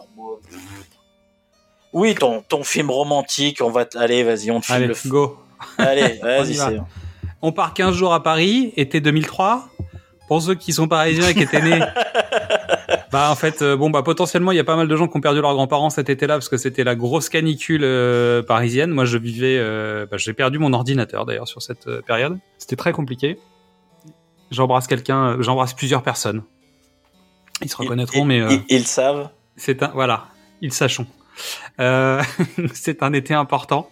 [1.92, 3.84] Oui, ton, ton film romantique, on va...
[3.84, 5.08] t- Allez, vas-y, on te filme Allez, le...
[5.08, 5.36] go.
[5.76, 6.80] Allez, On vas-y, c'est...
[7.42, 9.68] On part 15 jours à Paris, été 2003.
[10.30, 11.80] Pour ceux qui sont parisiens et qui étaient nés,
[13.10, 15.16] bah en fait, euh, bon bah potentiellement il y a pas mal de gens qui
[15.16, 18.92] ont perdu leurs grands-parents cet été-là parce que c'était la grosse canicule euh, parisienne.
[18.92, 22.38] Moi je vivais, euh, bah, j'ai perdu mon ordinateur d'ailleurs sur cette période.
[22.58, 23.38] C'était très compliqué.
[24.52, 26.44] J'embrasse quelqu'un, j'embrasse plusieurs personnes.
[27.62, 29.30] Ils se reconnaîtront, Ils- mais ils- savent.
[29.56, 30.26] c'est un voilà,
[30.60, 31.06] ils sachons.
[32.74, 33.90] C'est un été important.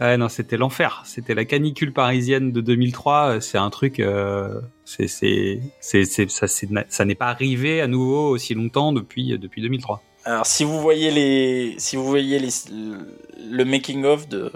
[0.00, 1.02] Ouais, non, c'était l'enfer.
[1.06, 3.40] C'était la canicule parisienne de 2003.
[3.40, 4.00] C'est un truc.
[4.00, 9.62] Euh, c'est c'est c'est ça ça n'est pas arrivé à nouveau aussi longtemps depuis depuis
[9.62, 10.02] 2003.
[10.24, 14.52] Alors, si vous voyez les, si vous voyez le making of de,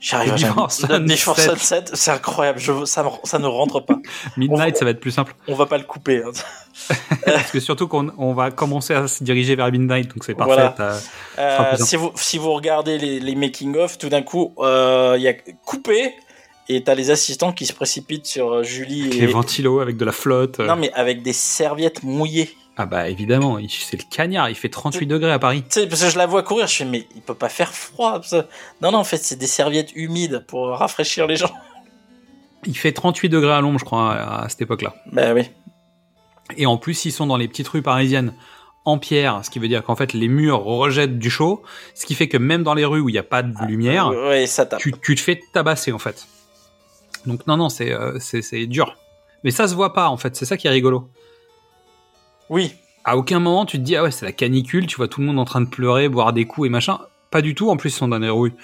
[0.00, 1.84] j'arrive à Sunset.
[1.94, 2.58] C'est incroyable.
[2.58, 3.96] Je, ça, me- ça ne rentre pas.
[4.36, 6.22] Midnight, ça va être plus simple On va pas le couper.
[6.24, 6.30] hein.
[7.26, 10.54] parce que surtout qu'on on va commencer à se diriger vers Midnight, donc c'est parfait.
[10.76, 10.98] Voilà.
[11.38, 15.22] Euh, si vous, si vous regardez les, les making of, tout d'un coup, euh, il
[15.22, 15.34] y a
[15.64, 16.14] coupé
[16.68, 19.96] et t'as les assistants qui se précipitent sur euh, Julie avec et les ventilos avec
[19.96, 20.58] de la flotte.
[20.60, 22.50] non mais avec des serviettes mouillées.
[22.80, 24.48] Ah bah évidemment, c'est le cagnard.
[24.50, 25.62] Il fait 38 degrés à Paris.
[25.68, 27.74] Tu sais, parce que je la vois courir, je fais mais il peut pas faire
[27.74, 28.20] froid.
[28.82, 31.50] Non non, en fait c'est des serviettes humides pour rafraîchir les gens.
[32.66, 34.94] Il fait 38 degrés à l'ombre, je crois, à, à cette époque-là.
[35.12, 35.42] Bah oui.
[36.56, 38.32] Et en plus, ils sont dans les petites rues parisiennes
[38.84, 41.62] en pierre, ce qui veut dire qu'en fait, les murs rejettent du chaud,
[41.94, 44.08] ce qui fait que même dans les rues où il n'y a pas de lumière,
[44.08, 44.80] Ouais, ça tape.
[44.80, 46.26] tu, tu te fais tabasser, en fait.
[47.26, 48.96] Donc non, non, c'est euh, c'est c'est dur.
[49.44, 51.08] Mais ça se voit pas, en fait, c'est ça qui est rigolo.
[52.50, 52.72] Oui.
[53.04, 55.26] À aucun moment tu te dis ah ouais c'est la canicule, tu vois tout le
[55.26, 56.98] monde en train de pleurer, boire des coups et machin.
[57.30, 57.70] Pas du tout.
[57.70, 58.54] En plus ils sont dans des rues.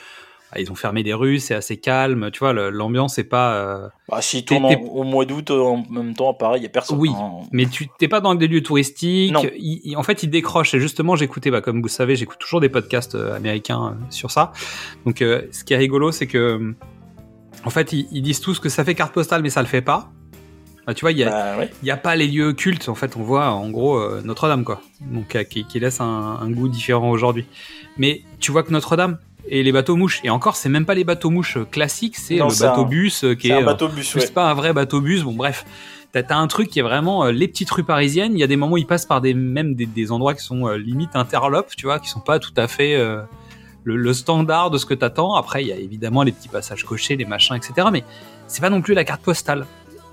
[0.52, 2.30] Ah, Ils ont fermé des rues, c'est assez calme.
[2.30, 3.54] Tu vois l'ambiance est pas.
[3.54, 6.70] euh, Bah, T'es- tournent au mois d'août euh, en même temps, pareil, il y a
[6.70, 6.98] personne.
[6.98, 7.10] Oui.
[7.14, 7.40] hein.
[7.50, 9.32] Mais tu t'es pas dans des lieux touristiques.
[9.32, 9.42] Non.
[9.58, 10.72] Il- il- en fait, ils décrochent.
[10.74, 14.52] Et justement, j'écoutais, bah, comme vous savez, j'écoute toujours des podcasts euh, américains sur ça.
[15.06, 16.74] Donc, euh, ce qui est rigolo, c'est que,
[17.64, 19.82] en fait, ils, ils disent tous que ça fait carte postale, mais ça le fait
[19.82, 20.10] pas.
[20.86, 21.70] Bah, tu vois, il y a, Bah, ouais.
[21.82, 22.88] y a pas les lieux cultes.
[22.88, 24.80] En fait, on voit en gros euh, Notre-Dame, quoi.
[25.00, 27.46] Donc, euh, qui, qui laisse un, un goût différent aujourd'hui.
[27.96, 29.18] Mais tu vois que Notre-Dame
[29.48, 30.20] et les bateaux mouches.
[30.24, 33.24] Et encore, c'est même pas les bateaux mouches euh, classiques, c'est le bateau un- bus
[33.24, 34.20] euh, qui est un euh, bateau bus, ouais.
[34.22, 35.64] c'est pas un vrai bateau bus, bon bref.
[36.12, 38.34] T'as un truc qui est vraiment euh, les petites rues parisiennes.
[38.34, 40.44] Il y a des moments où ils passent par des même des, des endroits qui
[40.44, 43.20] sont euh, limite interlopes, tu vois, qui sont pas tout à fait euh,
[43.84, 45.34] le, le standard de ce que t'attends.
[45.34, 47.88] Après, il y a évidemment les petits passages cochés, les machins, etc.
[47.92, 48.04] Mais
[48.46, 49.66] c'est pas non plus la carte postale.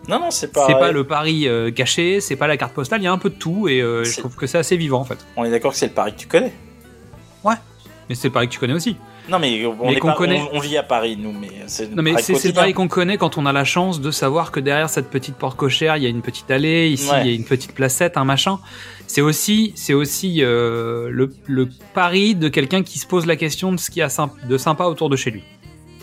[0.08, 0.68] Non, non, c'est pas.
[0.68, 3.02] C'est pas le Paris euh, caché, c'est pas la carte postale.
[3.02, 5.00] Il y a un peu de tout et euh, je trouve que c'est assez vivant
[5.00, 5.18] en fait.
[5.36, 6.54] On est d'accord que c'est le Paris que tu connais.
[8.10, 8.98] Mais c'est le Paris que tu connais aussi.
[9.32, 10.42] Non, mais on, Mais est qu'on pas- connaît.
[10.52, 12.54] on, on vit à Paris, nous, mais c'est le Non mais Paris c'est c'est le
[12.54, 12.62] quotidien.
[12.62, 15.58] Paris qu'on connaît quand on a la chance de savoir que derrière cette petite porte
[15.58, 17.22] cochère, il y a une petite allée, ici Ouais.
[17.22, 18.60] il y a une petite placette, un machin.
[19.08, 23.72] C'est aussi, c'est aussi euh, le, le pari de quelqu'un qui se pose la question
[23.72, 24.10] de ce qu'il y a
[24.50, 25.44] de sympa autour de chez lui.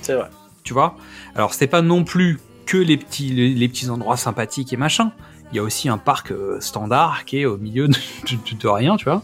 [0.03, 0.29] C'est vrai.
[0.65, 0.97] Tu vois?
[1.35, 5.13] Alors c'est pas non plus que les petits, les, les petits endroits sympathiques et machin.
[5.53, 8.69] Il y a aussi un parc euh, standard qui est au milieu de, de- de
[8.69, 9.23] rien, tu vois?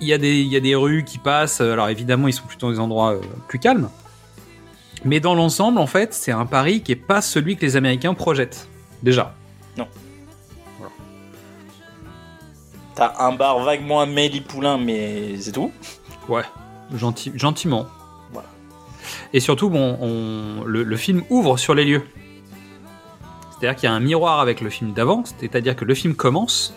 [0.00, 1.60] Il y, a des, il y a des rues qui passent.
[1.60, 3.88] Alors évidemment, ils sont plutôt dans des endroits euh, plus calmes.
[5.04, 8.14] Mais dans l'ensemble, en fait, c'est un pari qui est pas celui que les Américains
[8.14, 8.68] projettent.
[9.02, 9.34] Déjà.
[12.94, 15.72] T'as un bar vaguement Amélie Poulain, mais c'est tout.
[16.28, 16.44] Ouais.
[16.94, 17.86] Gentil, gentiment.
[18.32, 18.48] Voilà.
[19.32, 22.02] Et surtout, bon, on, le, le film ouvre sur les lieux.
[23.50, 26.72] C'est-à-dire qu'il y a un miroir avec le film d'avant, c'est-à-dire que le film commence,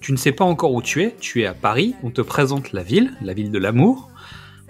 [0.00, 2.72] tu ne sais pas encore où tu es, tu es à Paris, on te présente
[2.72, 4.08] la ville, la ville de l'amour.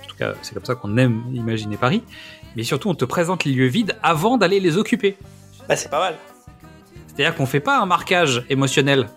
[0.02, 2.02] En tout cas, c'est comme ça qu'on aime imaginer Paris.
[2.56, 5.16] Mais surtout, on te présente les lieux vides avant d'aller les occuper.
[5.68, 6.16] Bah, c'est pas mal.
[7.06, 9.08] C'est-à-dire qu'on fait pas un marquage émotionnel,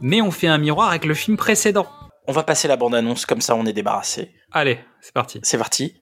[0.00, 1.86] mais on fait un miroir avec le film précédent.
[2.26, 4.32] On va passer la bande-annonce, comme ça on est débarrassé.
[4.52, 5.40] Allez, c'est parti.
[5.42, 5.94] C'est parti.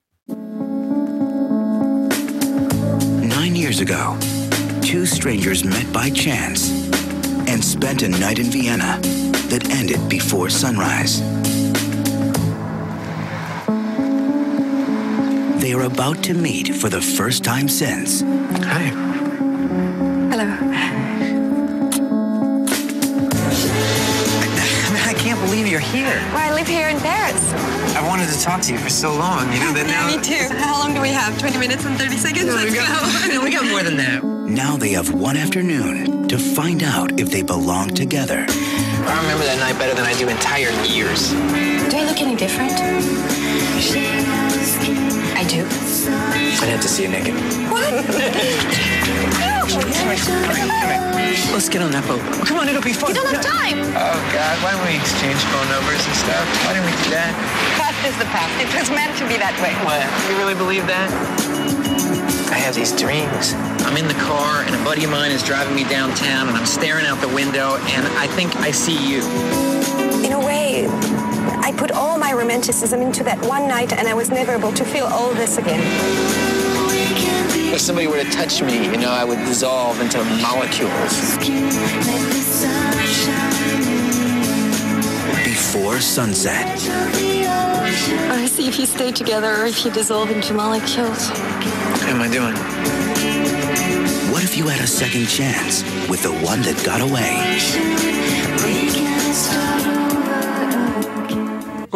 [3.22, 4.16] Nine years ago,
[4.82, 6.85] two strangers met by chance
[7.56, 9.00] and spent a night in Vienna
[9.48, 11.22] that ended before sunrise.
[15.62, 18.20] They are about to meet for the first time since.
[18.20, 19.15] Hi.
[25.92, 26.18] Here.
[26.32, 27.52] Well, I live here in Paris.
[27.94, 29.52] I wanted to talk to you for so long.
[29.52, 30.06] You know that now.
[30.08, 30.48] Me too.
[30.56, 31.38] How long do we have?
[31.38, 32.46] 20 minutes and 30 seconds?
[32.46, 33.34] No, we Let's got, go.
[33.34, 34.24] no, we got more than that.
[34.24, 38.46] Now they have one afternoon to find out if they belong together.
[38.48, 41.30] I remember that night better than I do entire years.
[41.30, 42.72] Do I look any different?
[45.46, 45.62] I do.
[45.62, 47.34] I'd have to see you naked.
[47.70, 47.86] What?
[51.54, 52.18] Let's get on that boat.
[52.50, 53.14] Come on, it'll be fun.
[53.14, 53.78] You don't have time.
[53.94, 56.42] Oh, God, why don't we exchange phone numbers and stuff?
[56.66, 57.30] Why didn't we do that?
[57.78, 58.50] Past is the past.
[58.58, 59.70] It was meant to be that way.
[59.86, 60.02] What?
[60.26, 61.14] You really believe that?
[62.50, 63.54] I have these dreams.
[63.86, 66.66] I'm in the car, and a buddy of mine is driving me downtown, and I'm
[66.66, 69.22] staring out the window, and I think I see you.
[70.26, 71.15] In a way, I
[71.76, 75.06] put all my romanticism into that one night and I was never able to feel
[75.06, 75.80] all this again.
[77.72, 81.36] If somebody were to touch me, you know, I would dissolve into molecules.
[85.44, 86.66] Before sunset,
[88.30, 91.28] I see if you stay together or if you dissolve into molecules.
[91.28, 92.56] What am I doing?
[94.36, 97.56] what if you had a second chance with the one that got away?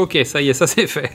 [0.01, 1.11] Ok, ça y est, ça c'est fait.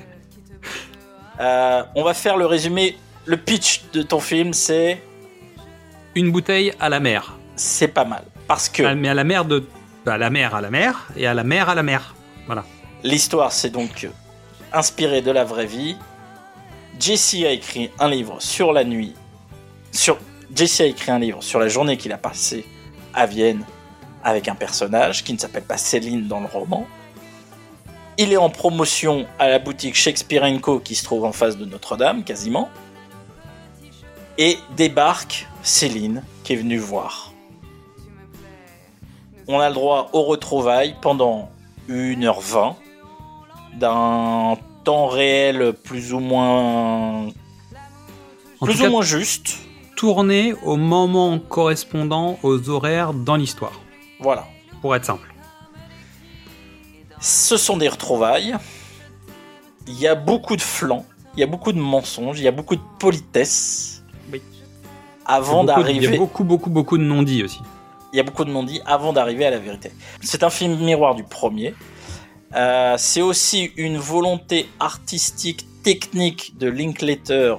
[1.40, 2.98] Euh, on va faire le résumé.
[3.26, 5.02] Le pitch de ton film, c'est
[6.14, 7.36] Une bouteille à la mer.
[7.56, 8.24] c'est pas mal.
[8.48, 9.66] Parce que Ah, Mais à la mer de.
[10.06, 12.14] À la mer à la mer et à la mer à la mer.
[12.46, 12.64] Voilà.
[13.04, 14.10] l'histoire, c'est donc euh,
[14.72, 15.98] inspiré de la vraie vie.
[17.00, 19.16] Jesse a écrit un livre sur la nuit.
[19.92, 20.20] Sur
[20.56, 22.66] Jesse a écrit un livre sur la journée qu'il a passée
[23.16, 23.64] à Vienne
[24.24, 26.86] avec un personnage qui ne s'appelle pas Céline dans le roman.
[28.18, 31.66] Il est en promotion à la boutique Shakespeare Co qui se trouve en face de
[31.66, 32.70] Notre-Dame, quasiment.
[34.38, 37.34] Et débarque Céline qui est venue voir.
[39.48, 41.50] On a le droit aux retrouvailles pendant
[41.90, 42.76] 1h20
[43.78, 47.28] d'un temps réel plus ou moins
[48.60, 49.58] En plus ou cas, moins juste.
[49.98, 53.80] tourner au moment correspondant aux horaires dans l'histoire.
[54.20, 54.46] Voilà.
[54.82, 55.35] Pour être simple.
[57.26, 58.56] Ce sont des retrouvailles.
[59.88, 62.52] Il y a beaucoup de flancs, il y a beaucoup de mensonges, il y a
[62.52, 64.04] beaucoup de politesse.
[64.32, 64.44] Oui.
[65.26, 66.16] Avant de- Il y d'arriver.
[66.16, 67.62] a beaucoup, beaucoup, beaucoup de non-dits aussi.
[68.14, 69.92] Il y a beaucoup de non-dits avant d'arriver à la vérité.
[70.22, 71.74] C'est un film miroir du premier.
[72.56, 77.56] Euh, c'est aussi une volonté artistique, technique de Linklater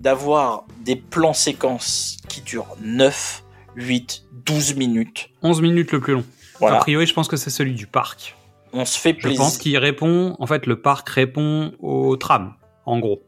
[0.00, 3.42] d'avoir des plans séquences qui durent 9,
[3.76, 5.30] 8, 12 minutes.
[5.42, 6.24] 11 minutes le plus long.
[6.60, 6.76] Voilà.
[6.76, 8.36] A priori, je pense que c'est celui du parc.
[8.72, 9.38] On se fait Je plaisir.
[9.40, 12.54] pense qu'il répond, en fait, le parc répond au tram,
[12.86, 13.22] en gros.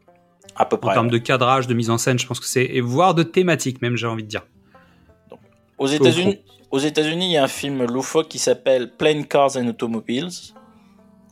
[0.55, 0.93] À peu En près.
[0.93, 3.81] termes de cadrage, de mise en scène, je pense que c'est, et voire de thématique
[3.81, 4.45] même, j'ai envie de dire.
[5.79, 6.39] Aux États-Unis,
[6.71, 10.29] aux États-Unis, il y a un film loufoque qui s'appelle Plane Cars and Automobiles.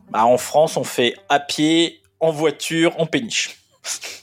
[0.09, 3.57] Bah, en France, on fait à pied, en voiture, en péniche.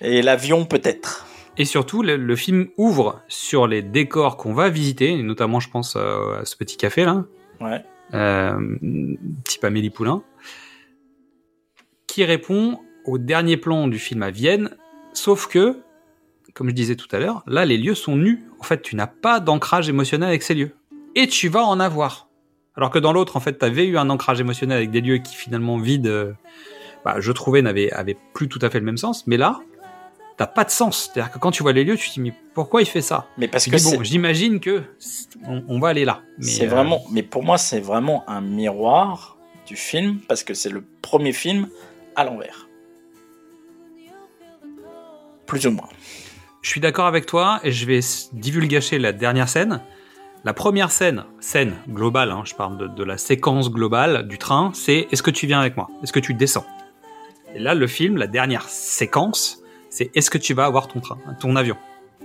[0.00, 1.26] Et l'avion peut-être.
[1.56, 5.68] Et surtout, le, le film ouvre sur les décors qu'on va visiter, et notamment, je
[5.70, 7.24] pense euh, à ce petit café là,
[7.60, 7.84] Ouais.
[8.14, 8.76] euh,
[9.44, 10.22] type Amélie Poulain,
[12.06, 14.70] qui répond au dernier plan du film à Vienne,
[15.12, 15.76] sauf que,
[16.54, 18.44] comme je disais tout à l'heure, là les lieux sont nus.
[18.60, 20.72] En fait, tu n'as pas d'ancrage émotionnel avec ces lieux.
[21.14, 22.28] Et tu vas en avoir.
[22.76, 25.18] Alors que dans l'autre, en fait, tu avais eu un ancrage émotionnel avec des lieux
[25.18, 26.32] qui finalement vides, euh,
[27.04, 29.26] bah, je trouvais, n'avaient avaient plus tout à fait le même sens.
[29.26, 29.60] Mais là,
[30.38, 31.10] t'as pas de sens.
[31.12, 33.26] C'est-à-dire que quand tu vois les lieux, tu te dis mais pourquoi il fait ça?
[33.36, 34.84] Mais parce Tu que dis, bon, j'imagine que
[35.46, 36.22] on, on va aller là.
[36.38, 39.36] Mais, c'est euh, vraiment, mais pour moi, c'est vraiment un miroir
[39.66, 41.68] du film parce que c'est le premier film
[42.16, 42.68] à l'envers.
[45.46, 45.88] Plus ou moins.
[46.62, 48.00] Je suis d'accord avec toi et je vais
[48.32, 49.80] divulgacher la dernière scène.
[50.44, 54.70] La première scène, scène globale, hein, je parle de, de la séquence globale du train,
[54.72, 55.88] c'est est-ce que tu viens avec moi?
[56.02, 56.66] Est-ce que tu descends?
[57.54, 59.62] Et là, le film, la dernière séquence,
[59.98, 61.76] c'est est-ce que tu vas avoir ton train, ton avion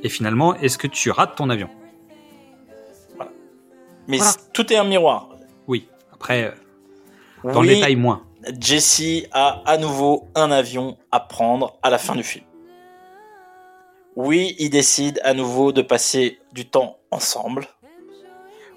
[0.04, 1.70] Et finalement, est-ce que tu rates ton avion
[4.08, 4.34] Mais Voilà.
[4.54, 5.30] tout est un miroir.
[5.68, 5.88] Oui.
[6.14, 8.22] Après, euh, dans Oui, le détail, moins.
[8.60, 12.46] Jesse a à nouveau un avion à prendre à la fin du film.
[14.16, 17.66] Oui, ils décident à nouveau de passer du temps ensemble.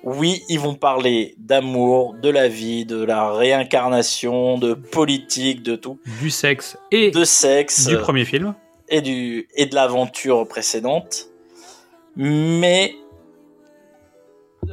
[0.05, 5.99] Oui, ils vont parler d'amour, de la vie, de la réincarnation, de politique, de tout,
[6.23, 8.55] Du sexe et de sexe du premier film.
[8.89, 11.29] Et du et de l'aventure précédente.
[12.17, 12.95] Mais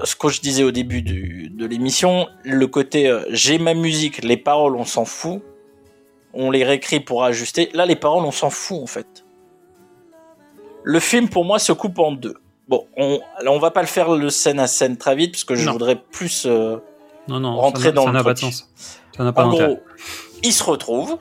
[0.04, 4.24] ce que je disais au début du- de l'émission, le côté euh, j'ai ma musique,
[4.24, 5.42] les paroles on s'en fout,
[6.34, 7.70] on les réécrit pour ajuster.
[7.74, 9.26] Là, les paroles on s'en fout en fait.
[10.84, 12.36] Le film pour moi se coupe en deux.
[12.68, 15.56] Bon, on, on va pas le faire le scène à scène très vite parce que
[15.56, 15.74] je Non.
[15.74, 16.78] voudrais plus euh,
[17.28, 18.70] Non, non, rentrer ça dans ça le n'a pas de sens.
[19.16, 19.80] Ça n'a pas En gros,
[20.44, 21.18] ils se retrouvent,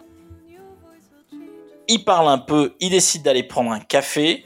[1.89, 4.45] ils parlent un peu, ils décident d'aller prendre un café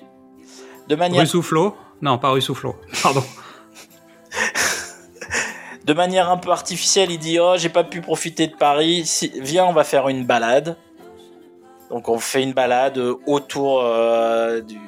[0.89, 2.77] de manière Rue Soufflot Non, pas rue Soufflot.
[3.03, 3.23] Pardon.
[5.85, 9.33] de manière un peu artificielle, il dit Oh, j'ai pas pu profiter de Paris, Si-
[9.41, 10.77] viens, on va faire une balade.
[11.91, 14.79] Donc, on fait une balade euh, autour euh, du,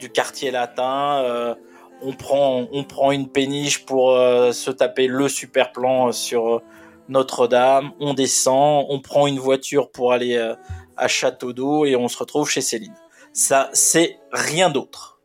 [0.00, 1.20] du quartier latin.
[1.22, 1.54] euh,
[2.02, 6.62] on, prend, on prend une péniche pour euh, se taper le super plan sur
[7.10, 7.90] Notre-Dame.
[8.00, 10.36] On descend, on prend une voiture pour aller
[10.96, 12.94] à Château d'Eau et on se retrouve chez Céline.
[13.32, 15.20] Ça, c'est rien d'autre.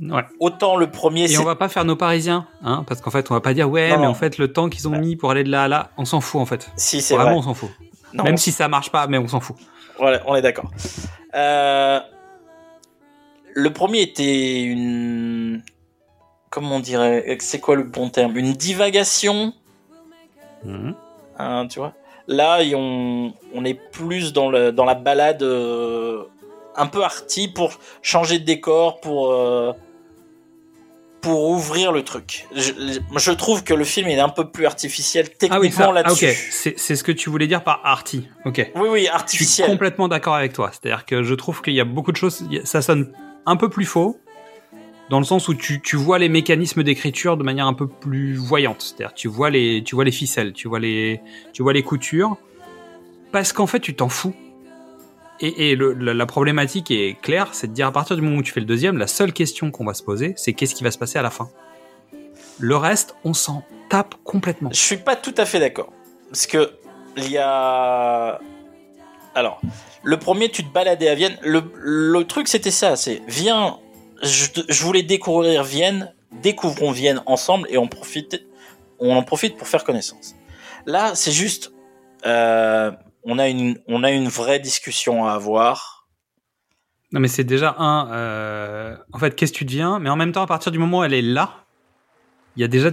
[0.00, 0.22] Ouais.
[0.38, 3.34] Autant le premier, Et on va pas faire nos Parisiens, hein, parce qu'en fait, on
[3.34, 4.10] va pas dire ouais, Non, mais non.
[4.10, 6.20] en fait, le temps qu'ils ont mis pour aller de là à là, on s'en
[6.20, 6.70] fout en fait.
[6.76, 7.38] si c'est Vraiment, vrai.
[7.40, 7.70] on s'en fout.
[8.14, 9.56] Non, Même on si ça marche pas, mais on s'en fout.
[9.98, 10.70] Voilà, on est d'accord.
[11.34, 11.98] Euh,
[13.54, 15.62] le premier était une.
[16.50, 18.36] Comment on dirait C'est quoi le bon terme?
[18.36, 19.52] Une divagation,
[20.64, 20.94] Mhm.
[21.38, 21.92] hein, tu vois?
[22.28, 26.24] Là, on, on est plus dans, le, dans la balade euh,
[26.76, 29.72] un peu arty pour changer de décor, pour, euh,
[31.20, 32.46] pour ouvrir le truc.
[32.54, 32.72] Je,
[33.16, 35.38] je trouve que le film est un peu plus artificiel Ah oui,
[35.70, 35.88] techniquement ça.
[35.90, 36.26] Ah, là-dessus.
[36.26, 36.36] ok.
[36.50, 38.28] C'est c'est ce que tu voulais dire par arty.
[38.44, 38.70] Ok.
[38.76, 39.70] Oui, oui, Je suis artificiel.
[39.70, 40.70] complètement d'accord avec toi.
[40.70, 42.44] C'est-à-dire que je trouve qu'il y a beaucoup de choses.
[42.64, 43.12] Ça sonne
[43.46, 44.20] un peu plus faux,
[45.10, 48.34] dans le sens où tu, tu vois les mécanismes d'écriture de manière un peu plus
[48.36, 48.82] voyante.
[48.82, 51.20] C'est-à-dire tu vois les tu vois les ficelles, tu vois les
[51.52, 52.36] tu vois les coutures,
[53.32, 54.34] parce qu'en fait tu t'en fous.
[55.40, 58.42] Et, et la, la problématique est claire, c'est de dire à partir du moment où
[58.42, 60.90] tu fais le deuxième, la seule question qu'on va se poser, c'est qu'est-ce qui va
[60.90, 61.48] se passer à la fin?
[62.58, 64.70] Le reste, on s'en tape complètement.
[64.72, 65.92] Je suis pas tout à fait d'accord.
[66.28, 66.72] Parce que
[67.16, 68.40] il y a.
[69.36, 69.60] Alors,
[70.02, 71.36] le premier, tu te baladais à Vienne.
[71.42, 73.78] Le, le truc, c'était ça c'est viens,
[74.22, 80.34] je, voulais découvrir Vienne, découvrons Vienne ensemble et on en profite pour faire connaissance.
[80.86, 81.72] Là, c'est juste.
[82.26, 82.90] euh,
[83.24, 86.08] on, a une, on a une vraie discussion à avoir.
[87.12, 88.10] Non, mais c'est déjà un.
[88.12, 89.98] euh, En fait, qu'est-ce que tu deviens?
[89.98, 91.64] Mais en même temps, à partir du moment où elle est là,
[92.56, 92.90] il y a déjà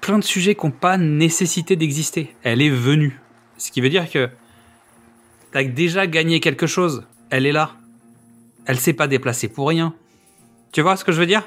[0.00, 2.34] plein de sujets qui n'ont pas nécessité d'exister.
[2.42, 3.20] Elle est venue.
[3.58, 4.30] Ce qui veut dire que
[5.52, 7.06] t'as déjà gagné quelque chose.
[7.30, 7.72] Elle est là.
[8.66, 9.94] Elle s'est pas déplacée pour rien.
[10.72, 11.42] Tu vois ce que je veux dire?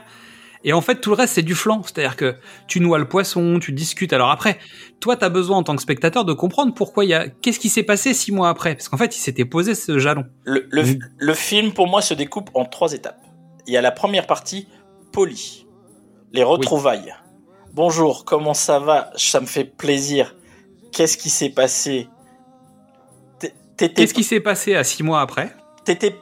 [0.65, 1.81] Et en fait, tout le reste, c'est du flanc.
[1.83, 2.35] C'est-à-dire que
[2.67, 4.13] tu noies le poisson, tu discutes.
[4.13, 4.59] Alors après,
[4.99, 7.27] toi, tu as besoin en tant que spectateur de comprendre pourquoi il y a...
[7.27, 8.75] Qu'est-ce qui s'est passé six mois après?
[8.75, 10.25] Parce qu'en fait, il s'était posé ce jalon.
[10.45, 10.83] Le, le,
[11.17, 13.19] le, film, pour moi, se découpe en trois étapes.
[13.67, 14.67] Il y a la première partie,
[15.11, 15.67] poli.
[16.31, 17.13] Les retrouvailles.
[17.73, 19.11] Bonjour, comment ça va?
[19.15, 20.35] Ça me fait plaisir.
[20.91, 22.07] Qu'est-ce qui s'est passé?
[23.77, 25.53] Qu'est-ce qui s'est passé à six mois après?
[25.83, 26.15] T'étais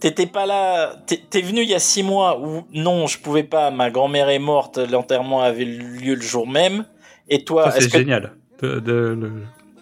[0.00, 3.72] T'étais pas là, t'es venu il y a six mois où non, je pouvais pas,
[3.72, 6.84] ma grand-mère est morte, l'enterrement avait lieu le jour même.
[7.28, 8.34] Et toi, c'est génial.
[8.62, 9.18] De,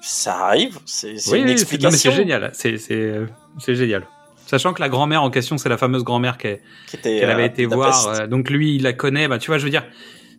[0.01, 2.10] Ça arrive, c'est une explication.
[2.10, 4.06] C'est génial, c'est génial.
[4.47, 6.60] Sachant que la grand-mère en question, c'est la fameuse grand-mère qu'elle
[7.05, 8.06] avait euh, été voir.
[8.06, 9.26] Euh, donc lui, il la connaît.
[9.26, 9.84] Bah, tu vois, je veux dire,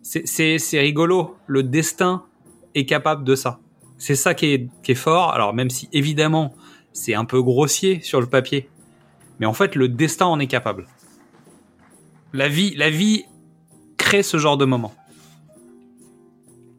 [0.02, 1.36] c'est rigolo.
[1.46, 2.24] Le destin
[2.74, 3.60] est capable de ça.
[3.98, 5.32] C'est ça qui est, qui est fort.
[5.34, 6.54] Alors même si évidemment,
[6.92, 8.70] c'est un peu grossier sur le papier
[9.40, 10.86] mais en fait, le destin en est capable.
[12.32, 13.24] La vie, la vie
[13.96, 14.94] crée ce genre de moment.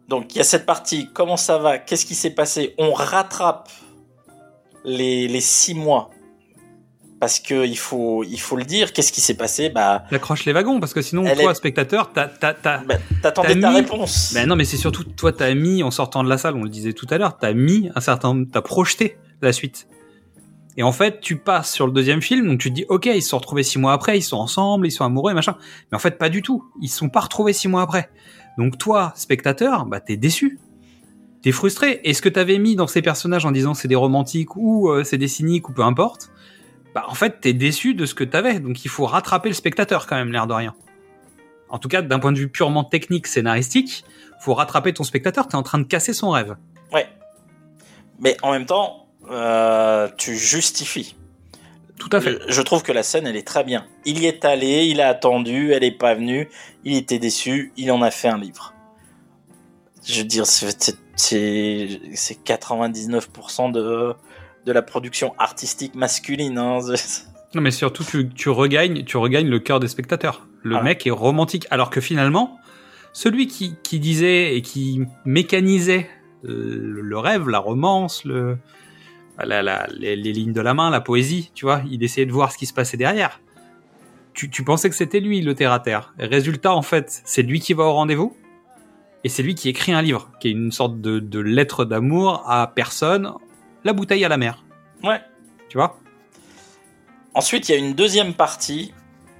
[0.07, 1.77] Donc, il y a cette partie, comment ça va?
[1.77, 2.73] Qu'est-ce qui s'est passé?
[2.77, 3.69] On rattrape
[4.83, 6.09] les, les six mois.
[7.19, 9.69] Parce que il faut, il faut le dire, qu'est-ce qui s'est passé?
[9.69, 12.29] Bah, Accroche les wagons, parce que sinon, toi, spectateur, bah,
[13.21, 14.31] t'attendais ta réponse.
[14.33, 16.69] Ben non, mais c'est surtout, toi, t'as mis, en sortant de la salle, on le
[16.69, 19.87] disait tout à l'heure, t'as mis un certain, t'as projeté la suite.
[20.79, 23.21] Et en fait, tu passes sur le deuxième film, donc tu te dis, ok, ils
[23.21, 25.57] se sont retrouvés six mois après, ils sont ensemble, ils sont amoureux, machin.
[25.91, 26.71] Mais en fait, pas du tout.
[26.81, 28.09] Ils se sont pas retrouvés six mois après.
[28.57, 30.57] Donc toi, spectateur, bah t'es déçu.
[31.41, 31.99] T'es frustré.
[32.05, 35.03] Et ce que t'avais mis dans ces personnages en disant c'est des romantiques ou euh,
[35.03, 36.31] c'est des cyniques ou peu importe,
[36.95, 38.61] bah en fait t'es déçu de ce que t'avais.
[38.61, 40.75] Donc il faut rattraper le spectateur quand même, l'air de rien.
[41.67, 44.05] En tout cas, d'un point de vue purement technique, scénaristique,
[44.39, 45.49] faut rattraper ton spectateur.
[45.49, 46.55] T'es en train de casser son rêve.
[46.93, 47.09] Ouais.
[48.19, 51.15] Mais en même temps, euh, tu justifies.
[51.97, 52.39] Tout à fait.
[52.47, 53.85] Je trouve que la scène, elle est très bien.
[54.05, 56.49] Il y est allé, il a attendu, elle est pas venue,
[56.85, 58.73] il était déçu, il en a fait un livre.
[60.05, 64.13] Je veux dire, c'est 99% de,
[64.65, 66.57] de la production artistique masculine.
[66.57, 66.79] Hein.
[67.55, 70.45] Non, mais surtout, tu, tu, regagnes, tu regagnes le cœur des spectateurs.
[70.61, 72.59] Le mec est romantique, alors que finalement,
[73.11, 76.07] celui qui, qui disait et qui mécanisait
[76.43, 78.59] le rêve, la romance, le,
[79.45, 81.81] les, lignes de la main, la poésie, tu vois.
[81.89, 83.41] Il essayait de voir ce qui se passait derrière.
[84.33, 86.13] Tu, pensais que c'était lui le terre à terre.
[86.17, 88.37] Résultat, en fait, c'est lui qui va au rendez-vous
[89.25, 92.67] et c'est lui qui écrit un livre, qui est une sorte de, lettre d'amour à
[92.73, 93.33] personne,
[93.83, 94.63] la bouteille à la mer.
[95.03, 95.19] Ouais.
[95.67, 95.99] Tu vois?
[97.33, 98.93] Ensuite, il y a une deuxième partie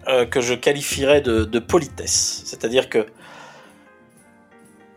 [0.09, 2.41] euh, que je qualifierais de, de politesse.
[2.45, 3.05] C'est-à-dire que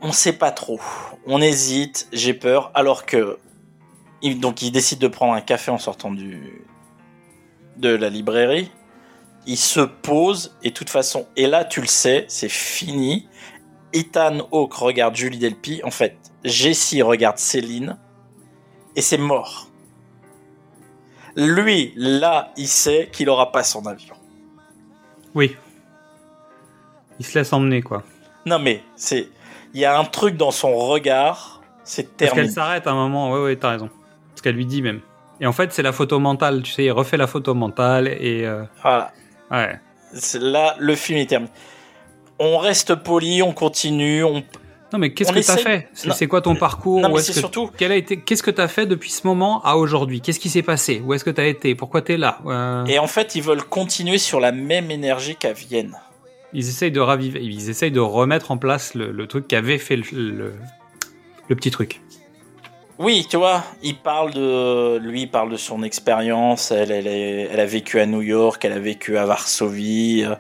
[0.01, 0.81] on sait pas trop,
[1.27, 3.39] on hésite, j'ai peur, alors que
[4.31, 6.65] donc il décide de prendre un café en sortant du
[7.77, 8.71] de la librairie.
[9.47, 13.29] Il se pose et de toute façon, et là tu le sais, c'est fini.
[13.93, 15.83] Ethan Hawke regarde Julie Delpy.
[15.85, 17.99] En fait, Jessie regarde Céline
[18.97, 19.69] et c'est mort.
[21.35, 24.15] Lui, là, il sait qu'il aura pas son avion.
[25.35, 25.57] Oui.
[27.19, 28.03] Il se laisse emmener, quoi.
[28.45, 29.29] Non, mais c'est.
[29.73, 32.43] Il y a un truc dans son regard, c'est terminé.
[32.43, 33.89] Parce qu'elle s'arrête à un moment, ouais, ouais, t'as raison
[34.43, 35.01] qu'elle lui dit même.
[35.41, 38.47] Et en fait, c'est la photo mentale, tu sais, il refait la photo mentale et.
[38.47, 39.13] Euh, voilà.
[39.51, 39.81] Ouais.
[40.41, 41.51] Là, le film est terminé.
[42.39, 44.45] On reste poli, on continue, on.
[44.93, 47.71] Non, mais qu'est-ce que tu as fait C'est quoi ton parcours non, mais surtout...
[47.81, 50.63] a été Qu'est-ce que tu as fait depuis ce moment à aujourd'hui Qu'est-ce qui s'est
[50.63, 53.35] passé Où est-ce que tu as été Pourquoi tu es là euh, Et en fait,
[53.35, 55.97] ils veulent continuer sur la même énergie qu'à Vienne.
[56.53, 60.53] Ils essayent de raviver, ils essayent de remettre en place le, truc qu'avait fait le,
[61.49, 62.02] le petit truc.
[62.99, 66.71] Oui, tu vois, il parle de lui, il parle de son expérience.
[66.71, 70.25] Elle, elle, elle, a vécu à New York, elle a vécu à Varsovie.
[70.25, 70.35] Euh,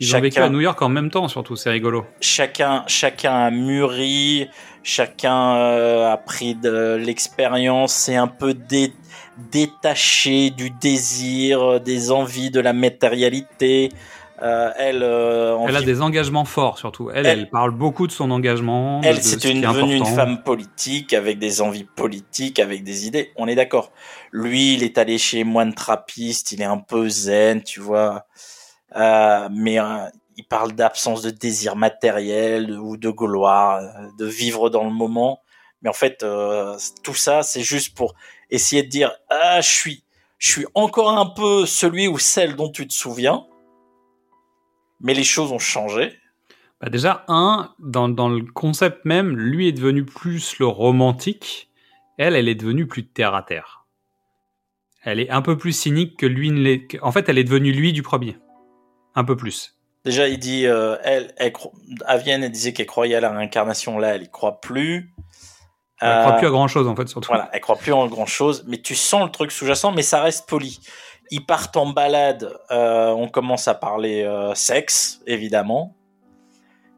[0.00, 2.06] Ils chacun, ont vécu à New York en même temps, surtout, c'est rigolo.
[2.20, 4.48] Chacun, chacun a mûri,
[4.82, 8.54] chacun euh, a pris de l'expérience, c'est un peu
[9.50, 13.90] détaché du désir, des envies, de la matérialité.
[14.42, 17.10] Euh, elle, euh, elle a des engagements forts surtout.
[17.10, 19.00] Elle, elle, parle beaucoup de son engagement.
[19.02, 23.32] Elle, c'est une, devenue une femme politique avec des envies politiques, avec des idées.
[23.36, 23.92] On est d'accord.
[24.32, 26.52] Lui, il est allé chez moine trappiste.
[26.52, 28.26] Il est un peu zen, tu vois.
[28.94, 30.06] Euh, mais euh,
[30.36, 33.80] il parle d'absence de désir matériel ou de gloire,
[34.18, 35.40] de vivre dans le moment.
[35.80, 36.24] Mais en fait,
[37.02, 38.14] tout ça, c'est juste pour
[38.50, 40.04] essayer de dire ah, je suis,
[40.36, 43.46] je suis encore un peu celui ou celle dont tu te souviens
[45.00, 46.18] mais les choses ont changé.
[46.80, 51.70] Bah déjà, un, dans, dans le concept même, lui est devenu plus le romantique.
[52.18, 53.86] Elle, elle est devenue plus terre à terre.
[55.02, 56.98] Elle est un peu plus cynique que lui ne l'est.
[57.00, 58.36] En fait, elle est devenue lui du premier.
[59.14, 59.74] Un peu plus.
[60.04, 61.52] Déjà, il dit, euh, elle, elle,
[62.04, 63.98] à Vienne, elle disait qu'elle croyait à la réincarnation.
[63.98, 65.14] Là, elle y croit plus.
[66.00, 67.28] Elle Euh, croit plus à grand chose, en fait, surtout.
[67.28, 70.20] Voilà, elle croit plus en grand chose, mais tu sens le truc sous-jacent, mais ça
[70.20, 70.78] reste poli.
[71.30, 75.94] Ils partent en balade, euh, on commence à parler euh, sexe, évidemment.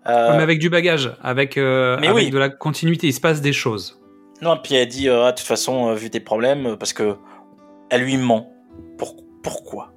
[0.06, 2.30] Euh, Mais avec du bagage, avec, euh, Mais avec oui.
[2.30, 4.00] de la continuité, il se passe des choses.
[4.42, 7.16] Non, puis elle dit, Ah, de toute façon, vu tes problèmes, parce que
[7.90, 8.52] elle lui ment.
[8.98, 9.92] Pour- pourquoi?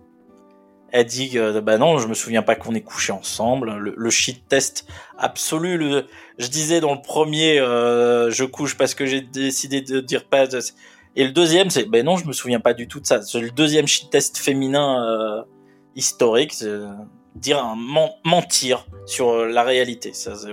[0.94, 3.76] Elle dit, bah non, je me souviens pas qu'on ait couché ensemble.
[3.78, 4.86] Le, le shit test
[5.18, 5.78] absolu.
[5.78, 6.06] Le,
[6.38, 10.48] je disais dans le premier, je couche parce que j'ai décidé de dire pas.
[11.16, 13.22] Et le deuxième, c'est, ben non, je me souviens pas du tout de ça.
[13.22, 15.42] C'est le deuxième shit test féminin euh,
[15.96, 16.54] historique.
[16.54, 16.70] c'est
[17.36, 20.12] dire un men- mentir sur euh, la réalité.
[20.14, 20.50] Ça, c'est,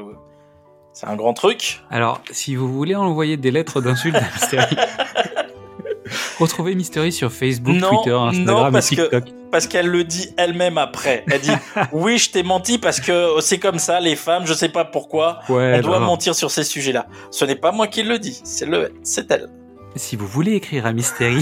[0.92, 1.80] c'est un grand truc.
[1.90, 4.76] Alors, si vous voulez envoyer des lettres d'insultes à Mystery,
[6.40, 9.24] retrouvez Mystery sur Facebook, non, Twitter, Instagram non, et TikTok.
[9.24, 11.24] que parce qu'elle le dit elle-même après.
[11.30, 11.50] Elle dit
[11.92, 15.40] oui, je t'ai menti parce que c'est comme ça les femmes, je sais pas pourquoi,
[15.48, 17.06] Ouais, on doit mentir sur ces sujets-là.
[17.30, 19.48] Ce n'est pas moi qui le dis, c'est le c'est elle.
[19.96, 21.40] Si vous voulez écrire à Mystery,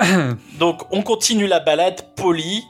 [0.58, 2.64] Donc on continue la balade poli.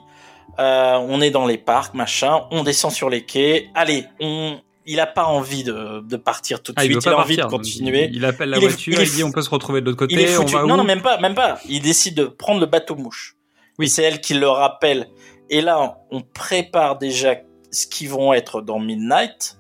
[0.59, 2.43] Euh, on est dans les parcs, machin.
[2.51, 3.69] On descend sur les quais.
[3.75, 4.59] Allez, on.
[4.89, 6.99] Il a pas envie de, de partir tout de Ah, suite.
[7.05, 8.05] Il, a envie de continuer.
[8.05, 9.87] Il, il appelle la Il voiture, il il, est dit on peut se retrouver de
[9.87, 10.15] l'autre côté.
[10.15, 10.55] Il est on foutu.
[10.55, 11.59] va Non, non, même pas, même pas.
[11.69, 13.35] Il décide de prendre le bateau mouche.
[13.81, 13.89] Oui.
[13.89, 15.09] C'est elle qui le rappelle.
[15.51, 17.35] Et là, on prépare déjà
[17.73, 19.59] ce qui vont être dans Midnight.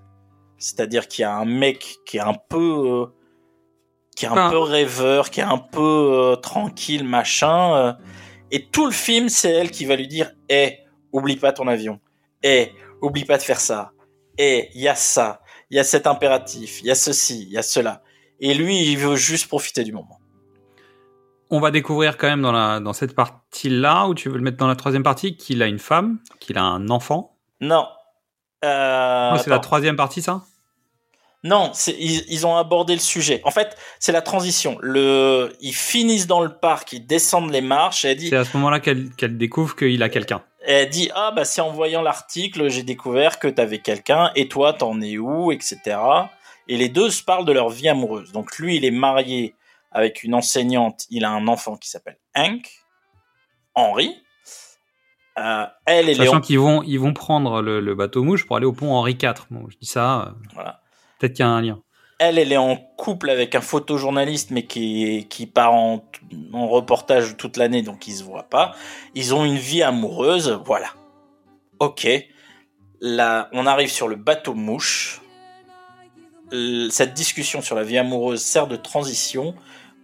[0.58, 3.06] C'est-à-dire qu'il y a un mec qui est un peu, euh,
[4.16, 7.76] qui est un peu rêveur, qui est un peu euh, tranquille, machin.
[7.76, 7.92] euh.
[8.50, 10.78] et tout le film, c'est elle qui va lui dire, eh,
[11.12, 12.00] oublie pas ton avion.
[12.42, 12.72] Eh,
[13.02, 13.92] oublie pas de faire ça.
[14.38, 15.40] Eh, il y a ça.
[15.70, 16.80] Il y a cet impératif.
[16.80, 17.42] Il y a ceci.
[17.42, 18.02] Il y a cela.
[18.40, 20.18] Et lui, il veut juste profiter du moment.
[21.48, 24.56] On va découvrir quand même dans, la, dans cette partie-là, où tu veux le mettre
[24.56, 27.36] dans la troisième partie, qu'il a une femme, qu'il a un enfant?
[27.60, 27.86] Non.
[28.64, 30.42] Euh, Non, c'est la troisième partie, ça?
[31.44, 33.40] Non, ils, ils ont abordé le sujet.
[33.44, 34.78] En fait, c'est la transition.
[34.80, 38.04] Le, ils finissent dans le parc, ils descendent les marches.
[38.04, 40.42] Et elle dit, C'est à ce moment-là qu'elle qu'elle découvre qu'il a quelqu'un.
[40.64, 44.32] elle dit, ah bah c'est en voyant l'article, j'ai découvert que t'avais quelqu'un.
[44.34, 45.78] Et toi, t'en es où, etc.
[46.66, 48.32] Et les deux se parlent de leur vie amoureuse.
[48.32, 49.54] Donc lui, il est marié
[49.92, 51.04] avec une enseignante.
[51.10, 52.66] Il a un enfant qui s'appelle Hank,
[53.76, 54.20] Henry.
[55.38, 58.56] Euh, elle, est Sachant en- qu'ils vont, ils vont prendre le, le bateau mouche pour
[58.56, 59.34] aller au pont Henri IV.
[59.50, 60.80] Bon, je dis ça, euh, Voilà.
[61.18, 61.80] peut-être qu'il y a un lien.
[62.18, 66.02] Elle, elle est en couple avec un photojournaliste, mais qui, qui part en,
[66.54, 68.74] en reportage toute l'année, donc ils se voient pas.
[69.14, 70.88] Ils ont une vie amoureuse, voilà.
[71.78, 72.08] Ok.
[73.02, 75.20] Là, on arrive sur le bateau mouche.
[76.90, 79.54] Cette discussion sur la vie amoureuse sert de transition,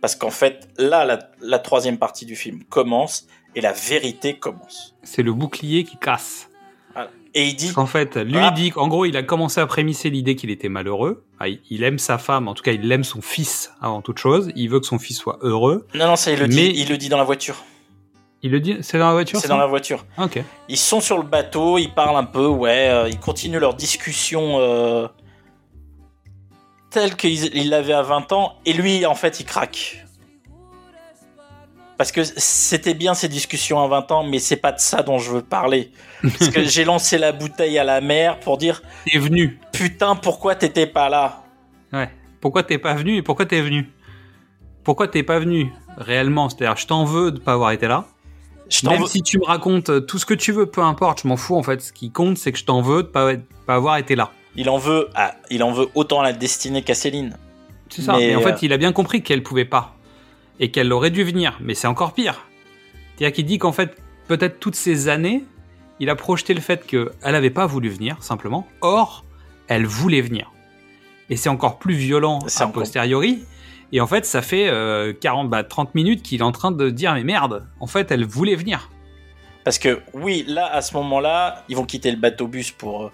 [0.02, 4.94] parce qu'en fait, là, la, la troisième partie du film commence, et la vérité commence.
[5.02, 6.50] C'est le bouclier qui casse.
[6.94, 7.10] Voilà.
[7.34, 8.50] Et il dit, qu'en fait, lui Ah.
[8.50, 11.24] dit qu'en gros, il a commencé à prémisser l'idée qu'il était malheureux.
[11.40, 14.50] Ah, il- aime sa femme, en tout cas, il aime son fils avant toute chose.
[14.56, 15.86] Il veut que son fils soit heureux.
[15.94, 17.62] non, non, ça, il le Mais- dit, il le dit dans la voiture.
[18.42, 20.04] Il le dit, c'est dans la voiture C'est dans la voiture.
[20.18, 20.42] Ok.
[20.68, 24.56] Ils sont sur le bateau, ils parlent un peu, ouais, euh, ils continuent leur discussion
[24.58, 25.06] euh,
[26.92, 30.04] telle qu'ils ils l'avaient à 20 ans, et lui, en fait, il craque.
[31.98, 35.18] Parce que c'était bien ces discussions à 20 ans, mais c'est pas de ça dont
[35.18, 35.92] je veux parler.
[36.22, 39.60] Parce que j'ai lancé la bouteille à la mer pour dire T'es venu.
[39.72, 41.44] Putain, pourquoi t'étais pas là?
[41.92, 42.10] Ouais.
[42.40, 43.88] Pourquoi t'es pas venu et pourquoi t'es venu?
[44.82, 46.48] Pourquoi t'es pas venu réellement?
[46.48, 48.06] C'est-à-dire, je t'en veux de pas avoir été là.
[48.68, 51.28] Je Même veux- si tu me racontes tout ce que tu veux, peu importe, je
[51.28, 51.80] m'en fous en fait.
[51.80, 53.32] Ce qui compte, c'est que je t'en veux de pas,
[53.66, 54.32] pas avoir été là.
[54.56, 55.08] Il en veut,
[55.50, 57.36] il en veut autant à la destinée qu'à Céline.
[57.88, 58.16] C'est ça.
[58.16, 59.96] Mais, Mais en euh, fait, il a bien compris qu'elle pouvait pas
[60.60, 61.58] et qu'elle aurait dû venir.
[61.60, 62.46] Mais c'est encore pire.
[63.16, 63.96] C'est-à-dire qu'il dit qu'en fait,
[64.28, 65.44] peut-être toutes ces années,
[66.00, 68.66] il a projeté le fait qu'elle avait pas voulu venir simplement.
[68.80, 69.24] Or,
[69.68, 70.52] elle voulait venir.
[71.30, 73.44] Et c'est encore plus violent a posteriori.
[73.92, 76.90] Et en fait, ça fait euh, 40, bah, 30 minutes qu'il est en train de
[76.90, 77.66] dire mais merde.
[77.78, 78.90] En fait, elle voulait venir.
[79.64, 83.12] Parce que oui, là, à ce moment-là, ils vont quitter le bateau-bus pour euh,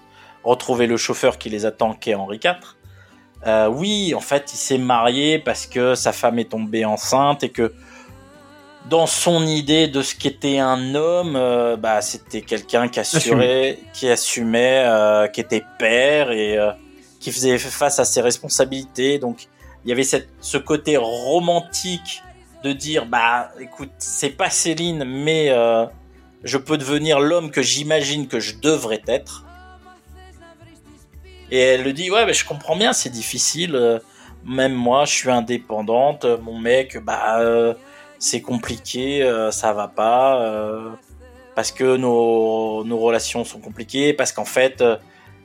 [0.48, 2.56] retrouver le chauffeur qui les attend, qui est Henri IV.
[3.46, 7.50] Euh, oui, en fait, il s'est marié parce que sa femme est tombée enceinte et
[7.50, 7.72] que
[8.88, 14.08] dans son idée de ce qu'était un homme, euh, bah, c'était quelqu'un qui assurait, qui
[14.08, 16.58] assumait, euh, qui était père et
[17.20, 19.18] qui faisait face à ses responsabilités.
[19.18, 19.46] Donc,
[19.84, 22.22] il y avait cette, ce côté romantique
[22.64, 25.52] de dire, bah, écoute, c'est pas Céline, mais
[26.42, 29.44] je peux devenir l'homme que j'imagine que je devrais être.
[31.50, 33.74] Et elle le dit, ouais, mais je comprends bien, c'est difficile.
[33.74, 33.98] euh,
[34.44, 36.24] Même moi, je suis indépendante.
[36.42, 37.74] Mon mec, bah, euh,
[38.18, 40.40] c'est compliqué, euh, ça va pas.
[40.42, 40.90] euh,
[41.54, 44.96] parce que nos, nos relations sont compliquées, parce qu'en fait, euh,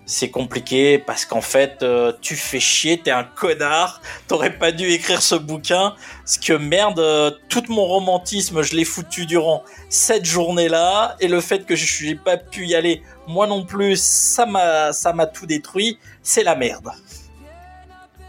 [0.05, 4.85] c'est compliqué, parce qu'en fait, euh, tu fais chier, t'es un connard, t'aurais pas dû
[4.85, 10.25] écrire ce bouquin, parce que merde, euh, tout mon romantisme, je l'ai foutu durant cette
[10.25, 14.45] journée-là, et le fait que je n'ai pas pu y aller, moi non plus, ça
[14.45, 16.89] m'a, ça m'a tout détruit, c'est la merde.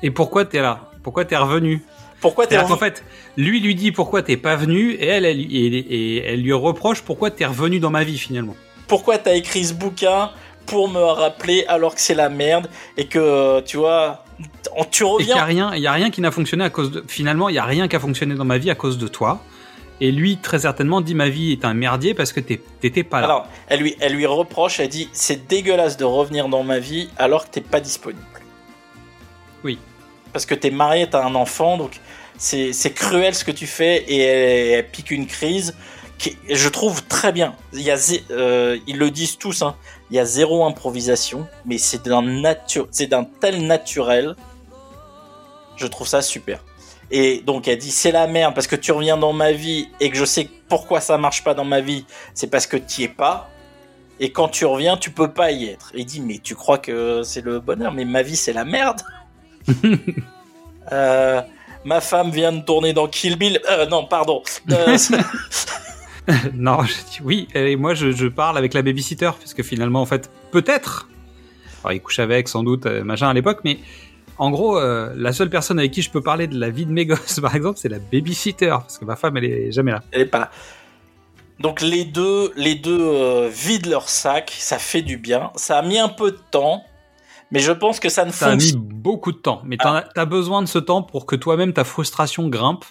[0.03, 0.91] Et pourquoi t'es là?
[1.03, 1.83] Pourquoi t'es revenu?
[2.21, 2.79] Pourquoi t'es revenu?
[2.79, 3.05] fait,
[3.37, 7.03] lui lui dit pourquoi t'es pas venu et elle, elle, et, et elle lui reproche
[7.03, 8.57] pourquoi t'es revenu dans ma vie finalement.
[8.87, 10.31] Pourquoi t'as écrit ce bouquin?
[10.67, 14.25] Pour me rappeler alors que c'est la merde, et que, euh, tu vois,
[14.91, 15.45] tu Et qu'il y a reviens...
[15.45, 17.05] rien, il y a rien qui n'a fonctionné à cause de.
[17.07, 19.41] Finalement, il y a rien qui a fonctionné dans ma vie à cause de toi.
[20.01, 23.27] Et lui, très certainement, dit ma vie est un merdier parce que t'étais pas là.
[23.27, 27.09] Alors, elle lui, elle lui reproche, elle dit, c'est dégueulasse de revenir dans ma vie
[27.17, 28.25] alors que t'es pas disponible.
[29.63, 29.79] Oui.
[30.33, 32.01] Parce que t'es marié, t'as un enfant, donc
[32.37, 35.77] c'est c'est cruel ce que tu fais et elle, elle pique une crise
[36.19, 37.55] qui, je trouve très bien.
[37.73, 39.75] Il y a, zé- euh, ils le disent tous, hein,
[40.11, 44.35] il y a zéro improvisation, mais c'est d'un nature, c'est d'un tel naturel.
[45.77, 46.61] Je trouve ça super.
[47.11, 50.09] Et donc elle dit c'est la merde parce que tu reviens dans ma vie et
[50.11, 53.09] que je sais pourquoi ça marche pas dans ma vie, c'est parce que tu es
[53.09, 53.51] pas.
[54.21, 55.91] Et quand tu reviens, tu peux pas y être.
[55.95, 58.65] Et il dit mais tu crois que c'est le bonheur, mais ma vie c'est la
[58.65, 59.01] merde.
[60.93, 61.41] Euh,
[61.85, 63.59] ma femme vient de tourner dans Kill Bill.
[63.71, 64.43] Euh, non, pardon.
[64.71, 64.99] Euh,
[66.55, 67.49] non, je dis oui.
[67.55, 71.09] Et moi, je, je parle avec la babysitter parce que finalement, en fait, peut-être.
[71.83, 73.79] Alors, il couche avec, sans doute, euh, machin à l'époque, mais
[74.39, 76.93] en gros, euh, la seule personne avec qui je peux parler de la vie de
[76.93, 80.03] mes gosses, par exemple, c'est la babysitter parce que ma femme, elle est jamais là.
[80.13, 80.51] elle est pas là.
[81.61, 85.53] Donc les deux, les deux euh, vident leur sac, ça fait du bien.
[85.55, 86.83] Ça a mis un peu de temps,
[87.53, 88.81] mais je pense que ça ne Ça a mis fonctionne.
[88.83, 92.49] beaucoup de temps, mais as, t'as besoin de ce temps pour que toi-même ta frustration
[92.49, 92.85] grimpe.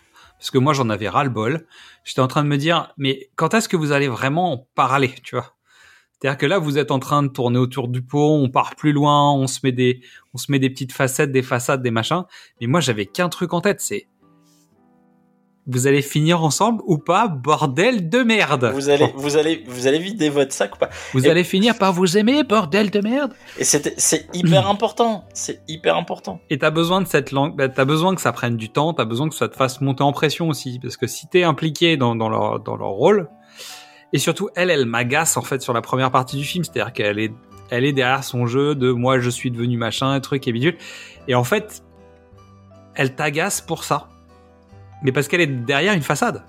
[0.43, 1.65] Parce que moi, j'en avais ras le bol.
[2.03, 5.15] J'étais en train de me dire, mais quand est-ce que vous allez vraiment en parler,
[5.23, 5.55] tu vois?
[6.11, 8.91] C'est-à-dire que là, vous êtes en train de tourner autour du pot, on part plus
[8.91, 10.01] loin, on se met des,
[10.33, 12.25] on se met des petites facettes, des façades, des machins.
[12.59, 14.09] Mais moi, j'avais qu'un truc en tête, c'est
[15.65, 18.71] vous allez finir ensemble ou pas, bordel de merde.
[18.73, 21.77] Vous allez, vous allez, vous allez vider votre sac ou pas Vous Et- allez finir
[21.77, 23.33] par vous aimer, bordel de merde.
[23.57, 25.23] Et c'est c'est hyper important.
[25.33, 26.41] C'est hyper important.
[26.49, 29.05] Et t'as besoin de cette langue, bah, t'as besoin que ça prenne du temps, t'as
[29.05, 32.15] besoin que ça te fasse monter en pression aussi, parce que si t'es impliqué dans,
[32.15, 33.29] dans leur dans leur rôle,
[34.11, 37.19] et surtout elle, elle m'agace en fait sur la première partie du film, c'est-à-dire qu'elle
[37.19, 37.31] est
[37.69, 40.77] elle est derrière son jeu de moi je suis devenu machin, truc et bidule,
[41.29, 41.83] et en fait
[42.95, 44.09] elle t'agace pour ça,
[45.03, 46.43] mais parce qu'elle est derrière une façade.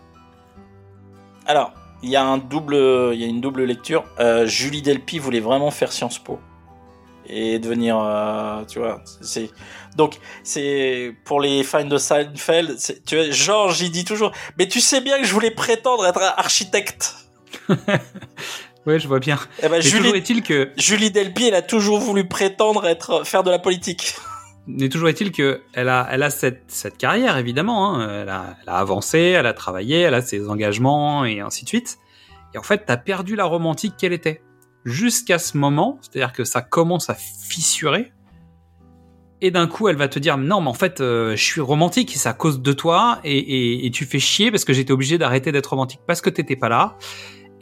[1.46, 1.72] Alors,
[2.02, 2.76] il y a un double,
[3.12, 4.04] il y a une double lecture.
[4.18, 6.38] Euh, Julie Delpy voulait vraiment faire Sciences Po
[7.26, 9.50] et devenir, euh, tu vois, c'est
[9.96, 12.76] donc c'est pour les fans de Seinfeld.
[13.06, 16.22] Tu vois, Georges, il dit toujours, mais tu sais bien que je voulais prétendre être
[16.36, 17.14] architecte.
[18.86, 19.38] Ouais, je vois bien.
[19.60, 23.42] Eh ben, Mais Julie, est-il que Julie Delpy, elle a toujours voulu prétendre être faire
[23.42, 24.14] de la politique.
[24.66, 27.94] Mais toujours est-il que elle a, elle a cette, cette carrière évidemment.
[27.94, 28.22] Hein.
[28.22, 31.98] Elle, a, avancé, elle a travaillé, elle a ses engagements et ainsi de suite.
[32.54, 34.42] Et en fait, t'as perdu la romantique qu'elle était
[34.84, 35.98] jusqu'à ce moment.
[36.00, 38.12] C'est-à-dire que ça commence à fissurer.
[39.40, 42.12] Et d'un coup, elle va te dire non, mais en fait, euh, je suis romantique,
[42.16, 45.18] c'est à cause de toi, et, et, et tu fais chier parce que j'étais obligé
[45.18, 46.96] d'arrêter d'être romantique parce que t'étais pas là.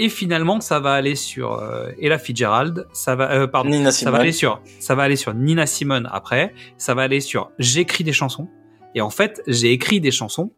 [0.02, 4.10] Et finalement, ça va aller sur euh, Ella Fitzgerald, ça va, euh, pardon, Nina ça
[4.10, 8.02] va aller sur, ça va aller sur Nina Simone après, ça va aller sur j'écris
[8.02, 8.48] des chansons.
[8.96, 10.50] Et en fait, j'ai écrit des chansons.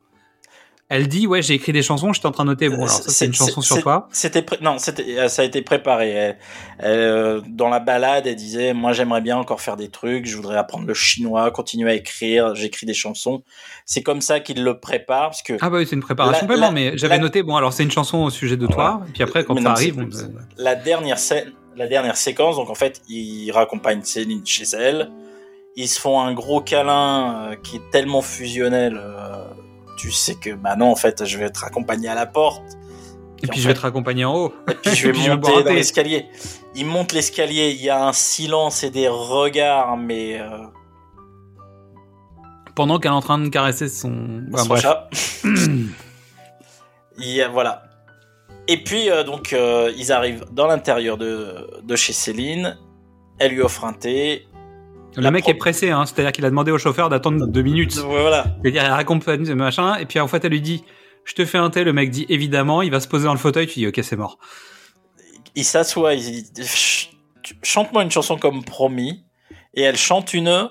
[0.90, 2.12] Elle dit ouais, j'ai écrit des chansons.
[2.12, 4.06] J'étais en train de noter bon, alors ça c'est une chanson sur toi.
[4.12, 6.10] C'était non, c'était euh, ça a été préparé.
[6.10, 6.38] Elle-
[6.78, 10.36] elle, euh, dans la balade, elle disait moi j'aimerais bien encore faire des trucs, je
[10.36, 13.42] voudrais apprendre le chinois, continuer à écrire, j'écris des chansons.
[13.86, 16.70] C'est comme ça qu'il le prépare parce que Ah bah oui, c'est une préparation La-
[16.70, 19.00] mais j'avais noté bon alors c'est une chanson au sujet de toi.
[19.08, 20.08] Et puis après quand Mais ça non, arrive, on-
[20.62, 25.10] la dernière scène, la dernière séquence, donc en fait, il raccompagne Céline chez elle.
[25.76, 29.00] Ils se font un gros câlin euh, qui est tellement fusionnel.
[29.02, 29.44] euh,
[30.04, 32.62] tu sais que bah non, en fait, je vais être accompagné à la porte.
[33.42, 34.54] et puis je vais te raccompagner en haut.
[34.70, 36.26] Et puis je vais Puis je vais monter dans l'escalier.
[36.74, 40.48] Il monte l'escalier, il y a un silence et des regards, mais euh,
[42.74, 44.82] Pendant qu'elle est en train de caresser son, Enfin, son bref.
[44.82, 45.08] chat.
[47.18, 47.84] Il y a- voilà.
[48.66, 52.76] Et puis euh, donc euh, ils arrivent dans l'intérieur de, de chez Céline.
[53.38, 54.46] Elle lui offre un thé.
[55.16, 57.62] Le La mec pro- est pressé, hein, c'est-à-dire qu'il a demandé au chauffeur d'attendre deux
[57.62, 57.96] minutes.
[57.96, 58.44] Voilà.
[58.62, 60.84] C'est-à-dire, il raccompagne ce machin, et puis en fait, elle lui dit,
[61.24, 63.38] je te fais un thé, le mec dit évidemment, il va se poser dans le
[63.38, 64.38] fauteuil, tu dis, ok, c'est mort.
[65.54, 67.10] il s'assoit, il dit
[67.62, 69.24] chante-moi une chanson comme promis,
[69.74, 70.68] et elle chante une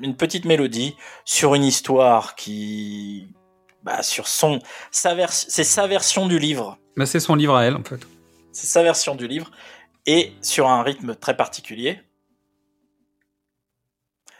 [0.00, 3.28] une petite mélodie sur une histoire qui,
[3.84, 4.58] bah, sur son
[4.90, 8.00] sa vers, c'est sa version du livre, Bah, c'est son livre à elle, en fait.
[8.52, 9.50] c'est sa version du livre,
[10.06, 12.00] et sur un rythme très particulier.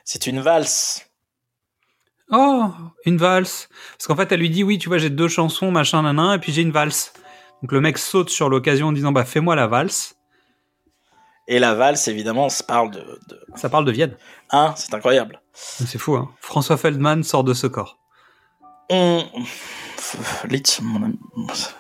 [0.05, 1.11] C'est une valse.
[2.31, 2.71] Oh,
[3.05, 3.69] une valse.
[3.97, 6.39] Parce qu'en fait, elle lui dit oui, tu vois, j'ai deux chansons, machin, nanan, et
[6.39, 7.13] puis j'ai une valse.
[7.63, 10.17] Donc le mec saute sur l'occasion en disant bah fais-moi la valse.
[11.47, 13.41] Et la valse, évidemment, se parle de, de...
[13.55, 14.17] Ça parle de Vienne.
[14.51, 15.43] Hein, c'est incroyable.
[15.53, 16.31] C'est fou, hein.
[16.41, 17.99] François Feldman sort de ce corps.
[18.91, 19.25] On...
[20.49, 21.19] Litz, mon ami.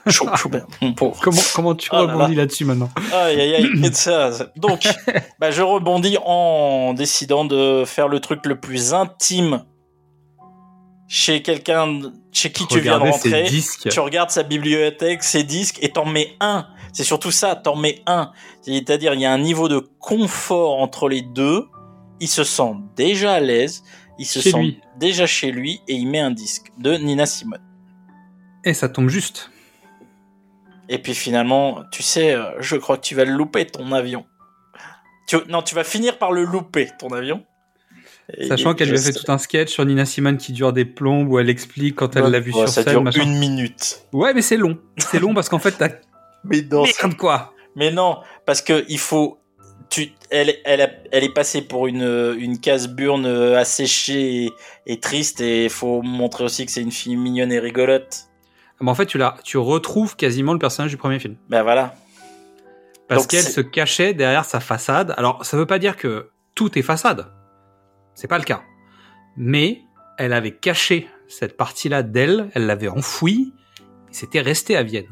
[0.08, 1.18] Schau- Schubert, mon pauvre.
[1.22, 2.42] Comment, comment tu Oh là rebondis là.
[2.42, 3.66] là-dessus maintenant Aïe, aïe, aïe.
[3.84, 4.82] Et ça, ça- Donc,
[5.38, 9.64] bah, je rebondis en décidant de faire le truc le plus intime
[11.06, 12.00] chez quelqu'un
[12.32, 13.44] chez qui tu viens de rentrer.
[13.44, 13.88] disques.
[13.90, 16.66] Tu regardes sa bibliothèque, ses disques, et t'en mets un.
[16.92, 18.32] C'est surtout ça, t'en mets un.
[18.62, 21.66] C'est-à-dire, il y a un niveau de confort entre les deux.
[22.20, 23.82] Il se sent déjà à l'aise.
[24.18, 24.80] Il se Chez sent lui.
[24.98, 27.60] déjà chez lui et il met un disque de Nina Simone.
[28.64, 29.50] Et ça tombe juste.
[30.88, 34.24] Et puis finalement, tu sais, euh, je crois que tu vas le louper ton avion.
[35.26, 37.44] Tu, non, tu vas finir par le louper ton avion.
[38.36, 40.84] Et- Sachant qu'elle lui a fait tout un sketch sur Nina Simone qui dure des
[40.84, 42.92] plombes où elle explique quand elle l'a vu Ouais, sur ça scène.
[42.94, 43.22] dure machin.
[43.22, 44.00] une minute.
[44.12, 44.78] Ouais, mais c'est long.
[44.98, 45.88] C'est long parce qu'en fait, t'as
[46.44, 47.54] Mais non, merde quoi.
[47.76, 49.38] mais non, parce que il faut.
[49.90, 54.50] Tu, elle, elle, a- elle est passée pour une, une casse-burne asséchée et,
[54.86, 58.26] et triste, et il faut montrer aussi que c'est une fille mignonne et rigolote.
[58.80, 61.36] Mais en fait, tu la, tu retrouves quasiment le personnage du premier film.
[61.48, 61.94] Ben voilà.
[63.08, 65.14] Parce qu'elle se cachait derrière sa façade.
[65.16, 67.26] Alors, ça veut pas dire que tout est façade.
[68.14, 68.62] C'est pas le cas.
[69.36, 69.82] Mais
[70.18, 73.52] elle avait caché cette partie-là d'elle, elle l'avait enfouie,
[74.10, 75.08] et c'était resté à Vienne.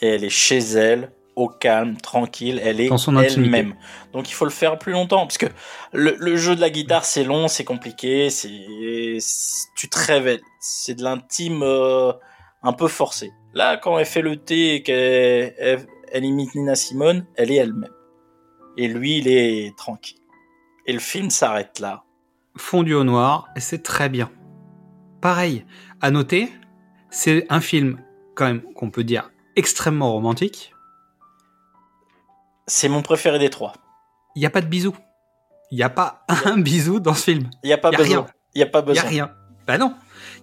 [0.00, 3.56] Et elle est chez elle, au calme, tranquille, elle est Dans son intimité.
[3.58, 3.74] elle-même.
[4.12, 5.46] Donc il faut le faire plus longtemps, parce que
[5.92, 8.50] le, le jeu de la guitare c'est long, c'est compliqué, c'est
[9.20, 12.12] c'est- tu te révèles, c'est de l'intime euh,
[12.66, 13.32] un peu forcé.
[13.54, 17.56] Là, quand elle fait le thé et qu'elle elle, elle imite Nina Simone, elle est
[17.56, 17.92] elle-même.
[18.76, 20.18] Et lui, il est tranquille.
[20.86, 22.02] Et le film s'arrête là.
[22.56, 24.30] Fondu au noir, et c'est très bien.
[25.20, 25.64] Pareil,
[26.00, 26.50] à noter,
[27.10, 28.00] c'est un film,
[28.34, 30.74] quand même, qu'on peut dire extrêmement romantique.
[32.66, 33.72] C'est mon préféré des trois.
[34.34, 34.94] Il n'y a pas de bisous.
[35.70, 37.48] Il n'y a pas un bisou dans ce film.
[37.62, 38.26] Il y a pas Y a besoin.
[38.54, 39.08] Il y a pas Il y a besoin.
[39.08, 39.30] rien.
[39.66, 39.94] Bah non.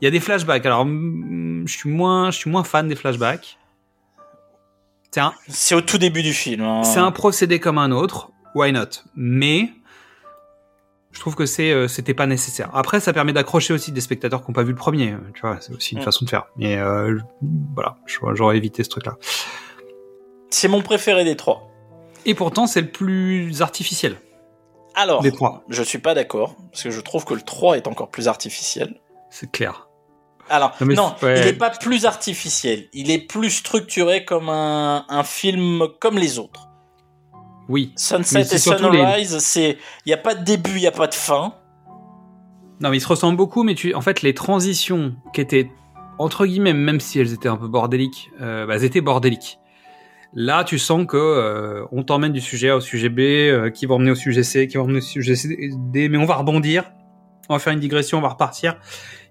[0.01, 0.65] Il y a des flashbacks.
[0.65, 3.57] Alors, mm, je suis moins, je suis moins fan des flashbacks.
[5.11, 6.61] C'est un, C'est au tout début du film.
[6.63, 6.83] hein.
[6.83, 8.31] c'est un procédé comme un autre.
[8.55, 8.85] Why not?
[9.15, 9.69] Mais
[11.11, 12.69] je trouve que c'est, euh, c'était pas nécessaire.
[12.73, 15.15] Après, ça permet d'accrocher aussi des spectateurs qui n'ont pas vu le premier.
[15.35, 16.03] Tu vois, c'est aussi une Mm.
[16.03, 16.45] façon de faire.
[16.57, 17.19] Mais euh,
[17.75, 19.17] voilà, j'aurais j'aurais évité ce truc-là.
[20.49, 21.69] C'est mon préféré des trois.
[22.25, 24.15] Et pourtant, c'est le plus artificiel
[24.95, 25.63] Alors, des trois.
[25.69, 28.95] je suis pas d'accord, parce que je trouve que le 3 est encore plus artificiel.
[29.35, 29.87] C'est clair.
[30.47, 31.39] Alors, Non, ouais.
[31.41, 36.37] il est pas plus artificiel, il est plus structuré comme un, un film comme les
[36.37, 36.67] autres.
[37.67, 37.93] Oui.
[37.95, 41.07] Sunset et les- Sunrise, c'est, il y a pas de début, il y a pas
[41.07, 41.55] de fin.
[42.79, 45.71] Non, mais ils se ressemblent beaucoup, mais tu, en fait, les transitions qui étaient
[46.19, 49.57] entre guillemets, même si elles étaient un peu bordéliques, euh, bah, elles étaient bordéliques.
[50.35, 53.87] Là, tu sens que euh, on t'emmène du sujet A au sujet B, euh, qui
[53.87, 55.33] va emmener au sujet C, qui va emmener au sujet
[55.91, 56.91] D, mais on va rebondir,
[57.49, 58.75] on va faire une digression, on va repartir.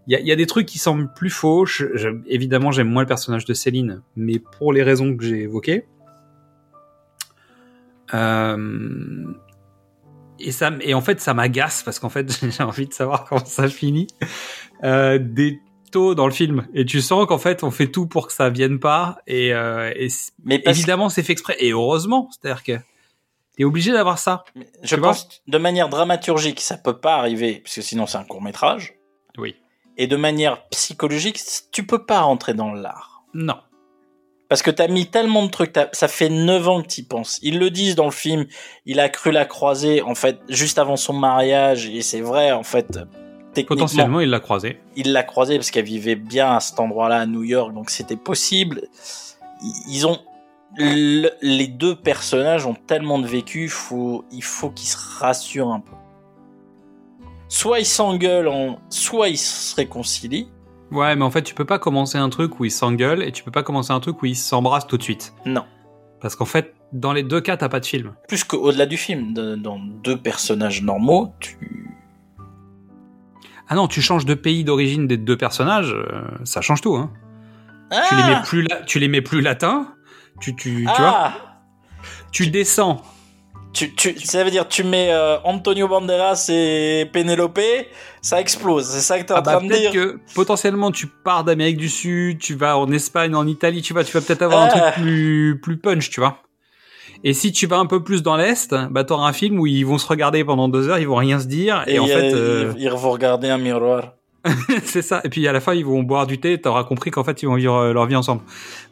[0.06, 1.64] Il y a, il y a des trucs qui semblent plus faux.
[1.64, 5.42] Je- je- évidemment, j'aime moins le personnage de Céline, mais pour les raisons que j'ai
[5.42, 5.86] évoquées.
[8.14, 9.32] Euh,
[10.38, 13.44] et ça, et en fait, ça m'agace parce qu'en fait, j'ai envie de savoir comment
[13.44, 14.06] ça finit.
[14.84, 15.60] Euh, des
[15.92, 18.48] taux dans le film, et tu sens qu'en fait, on fait tout pour que ça
[18.48, 19.18] vienne pas.
[19.26, 20.08] Et, euh, et
[20.44, 21.56] Mais évidemment, c'est fait exprès.
[21.60, 22.72] Et heureusement, c'est-à-dire que
[23.56, 24.44] t'es obligé d'avoir ça.
[24.82, 28.42] Je pense de manière dramaturgique, ça peut pas arriver, parce que sinon c'est un court
[28.42, 28.94] métrage.
[29.38, 29.56] Oui.
[29.96, 31.40] Et de manière psychologique,
[31.70, 33.22] tu peux pas rentrer dans l'art.
[33.34, 33.56] Non.
[34.48, 37.38] Parce que t'as mis tellement de trucs, ça fait 9 ans que t'y penses.
[37.42, 38.46] Ils le disent dans le film,
[38.84, 42.62] il a cru la croiser, en fait, juste avant son mariage, et c'est vrai, en
[42.62, 42.98] fait,
[43.54, 44.80] techniquement, Potentiellement, il l'a croisé.
[44.96, 48.16] il l'a croisée parce qu'elle vivait bien à cet endroit-là, à New York, donc c'était
[48.16, 48.82] possible.
[49.62, 50.18] Ils- Ils ont,
[50.76, 55.80] le- les deux personnages ont tellement de vécu, faut, il faut qu'ils se rassurent un
[55.80, 55.92] peu.
[57.54, 60.48] Soit ils s'engueulent, en, soit ils se réconcilient.
[60.90, 63.44] Ouais, mais en fait, tu peux pas commencer un truc où ils s'engueulent et tu
[63.44, 65.34] peux pas commencer un truc où ils s'embrassent tout de suite.
[65.44, 65.64] Non.
[66.22, 68.14] Parce qu'en fait, dans les deux cas, t'as pas de film.
[68.26, 71.90] Plus qu'au-delà du film, dans deux personnages normaux, tu,
[73.68, 76.96] Ah non, tu changes de pays d'origine des deux personnages, euh, ça change tout.
[76.96, 77.10] Hein.
[78.08, 79.94] Tu les Ah mets plus, la- tu les mets plus latins.
[80.40, 81.14] Tu, tu, tu vois.
[81.16, 81.34] ah
[82.32, 83.02] tu descends.
[83.72, 87.60] Tu, tu, ça veut dire tu mets euh, Antonio Banderas et Penelope,
[88.20, 88.86] ça explose.
[88.86, 89.92] C'est ça que t'es en Ah bah, train de peut-être dire.
[89.92, 94.04] que potentiellement tu pars d'Amérique du Sud, tu vas en Espagne, en Italie, tu vas,
[94.04, 94.90] tu vas peut-être avoir un Ah.
[94.92, 96.38] truc plus, plus punch, tu vois.
[97.24, 99.84] Et si tu vas un peu plus dans l'est, bah t'auras un film où ils
[99.86, 102.34] vont se regarder pendant deux heures, ils vont rien se dire, et, en a- fait,
[102.34, 104.14] euh, ils, vont regarder un miroir.
[104.84, 105.20] c'est ça.
[105.24, 106.60] Et puis à la fin, ils vont boire du thé.
[106.60, 108.42] T'auras compris qu'en fait, ils vont vivre euh, leur vie ensemble.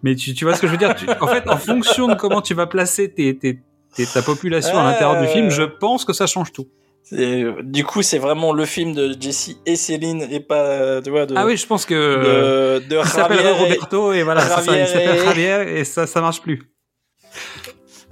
[0.05, 0.95] Mais tu, tu vois ce que je veux dire?
[0.95, 3.59] Tu- En fait, en fonction de comment tu vas placer tes, tes,
[3.95, 6.69] tes- ta population à l'intérieur du film, je pense que ça change tout.
[7.03, 11.11] C'est- Du coup, c'est vraiment le film de Jesse et Céline et pas, euh, tu
[11.11, 14.43] vois, de, Ah oui, je pense que euh, de, de il et- Roberto et voilà,
[14.43, 16.71] ça, ça, s'appelle et- Javier et ça, ça marche plus.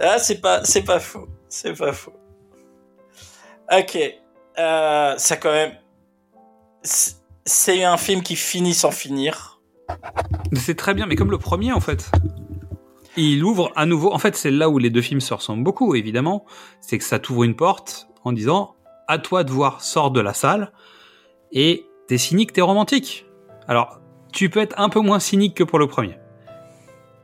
[0.01, 1.29] Ah, c'est pas, c'est pas faux.
[1.49, 2.13] C'est pas faux.
[3.71, 3.99] Ok.
[4.59, 5.73] Euh, ça quand même.
[7.45, 9.61] C'est un film qui finit sans finir.
[10.55, 12.11] C'est très bien, mais comme le premier en fait.
[13.21, 14.13] Il ouvre à nouveau.
[14.13, 16.45] En fait, c'est là où les deux films se ressemblent beaucoup, évidemment.
[16.81, 18.77] C'est que ça t'ouvre une porte en disant
[19.09, 20.71] à toi de voir, sors de la salle.
[21.51, 23.27] Et t'es cynique, t'es romantique.
[23.67, 23.99] Alors,
[24.33, 26.17] tu peux être un peu moins cynique que pour le premier.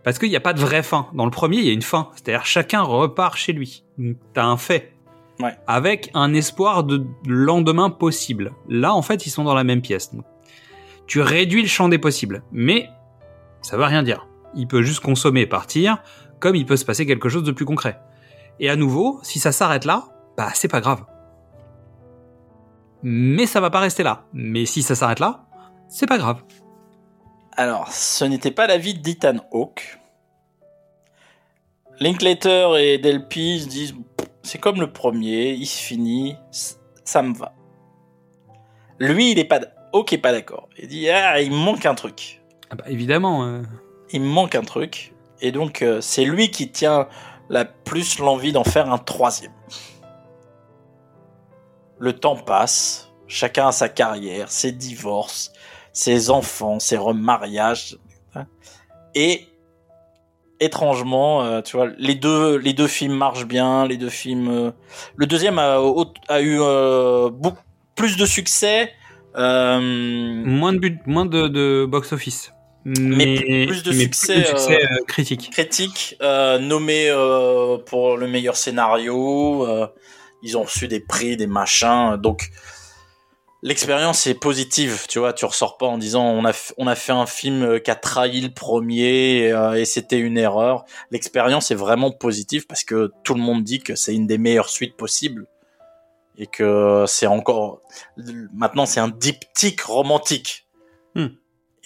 [0.02, 1.06] Parce qu'il n'y a pas de vraie fin.
[1.14, 2.10] Dans le premier, il y a une fin.
[2.14, 3.84] C'est-à-dire chacun repart chez lui.
[4.32, 4.96] T'as un fait.
[5.38, 5.54] Ouais.
[5.68, 8.52] Avec un espoir de lendemain possible.
[8.68, 10.10] Là, en fait, ils sont dans la même pièce.
[11.06, 12.42] Tu réduis le champ des possibles.
[12.50, 12.88] Mais
[13.62, 14.26] ça veut rien dire.
[14.56, 16.02] Il peut juste consommer et partir,
[16.40, 18.00] comme il peut se passer quelque chose de plus concret.
[18.60, 20.04] Et à nouveau, si ça s'arrête là,
[20.36, 21.04] bah c'est pas grave.
[23.02, 24.24] Mais ça va pas rester là.
[24.32, 25.44] Mais si ça s'arrête là,
[25.88, 26.42] c'est pas grave.
[27.56, 29.98] Alors, ce n'était pas l'avis d'Ethan Hawke.
[32.00, 33.94] Linklater et Delpy se disent
[34.42, 36.36] c'est comme le premier, il se finit,
[37.04, 37.54] ça me va.
[38.98, 39.60] Lui, il est pas,
[39.92, 40.68] Hawke est pas d'accord.
[40.78, 42.42] Il dit ah, il me manque un truc.
[42.70, 43.44] Ah bah, évidemment.
[43.44, 43.62] euh,
[44.14, 45.12] Il manque un truc.
[45.40, 47.08] Et donc, euh, c'est lui qui tient
[47.50, 49.52] la plus l'envie d'en faire un troisième.
[51.98, 55.52] Le temps passe, chacun a sa carrière, ses divorces,
[55.92, 57.98] ses enfants, ses remariages.
[59.16, 59.48] Et
[60.60, 64.48] étrangement, euh, tu vois, les deux, les deux films marchent bien, les deux films.
[64.48, 64.70] euh,
[65.16, 65.80] le deuxième a,
[66.40, 66.58] eu
[67.32, 67.62] beaucoup
[67.96, 68.92] plus de succès.
[69.34, 72.53] moins de moins de, de box-office.
[72.84, 75.50] Mais, plus- plus de mais succès, plus de succès, euh, euh, critique.
[75.50, 79.66] critique euh, nommé euh, pour le meilleur scénario.
[79.66, 79.86] euh,
[80.42, 82.16] ils ont reçu des prix, des machins.
[82.18, 82.50] Donc
[83.62, 85.32] l'expérience est positive, tu vois.
[85.32, 87.94] Tu ressors pas en disant on a on a fait un film euh, qui a
[87.94, 90.84] trahi le premier euh, et c'était une erreur.
[91.10, 94.68] L'expérience est vraiment positive parce que tout le monde dit que c'est une des meilleures
[94.68, 95.46] suites possibles
[96.36, 97.80] et que c'est encore
[98.52, 100.60] maintenant c'est un diptyque romantique
[101.16, 101.28] Hmm.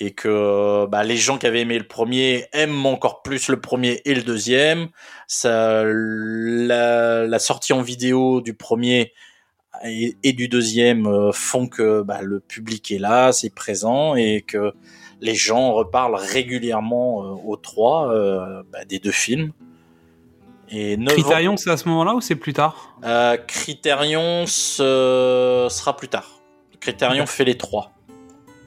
[0.01, 4.01] Et que bah, les gens qui avaient aimé le premier aiment encore plus le premier
[4.05, 4.89] et le deuxième.
[5.27, 9.13] Ça, la, la sortie en vidéo du premier
[9.85, 14.43] et, et du deuxième euh, font que bah, le public est là, c'est présent et
[14.43, 14.73] que
[15.21, 19.53] les gens reparlent régulièrement euh, aux trois euh, bah, des deux films.
[20.71, 22.97] Et ans- Criterion, c'est à ce moment-là ou c'est plus tard?
[23.05, 26.41] Euh, Criterion sera plus tard.
[26.79, 27.91] Criterion fait les trois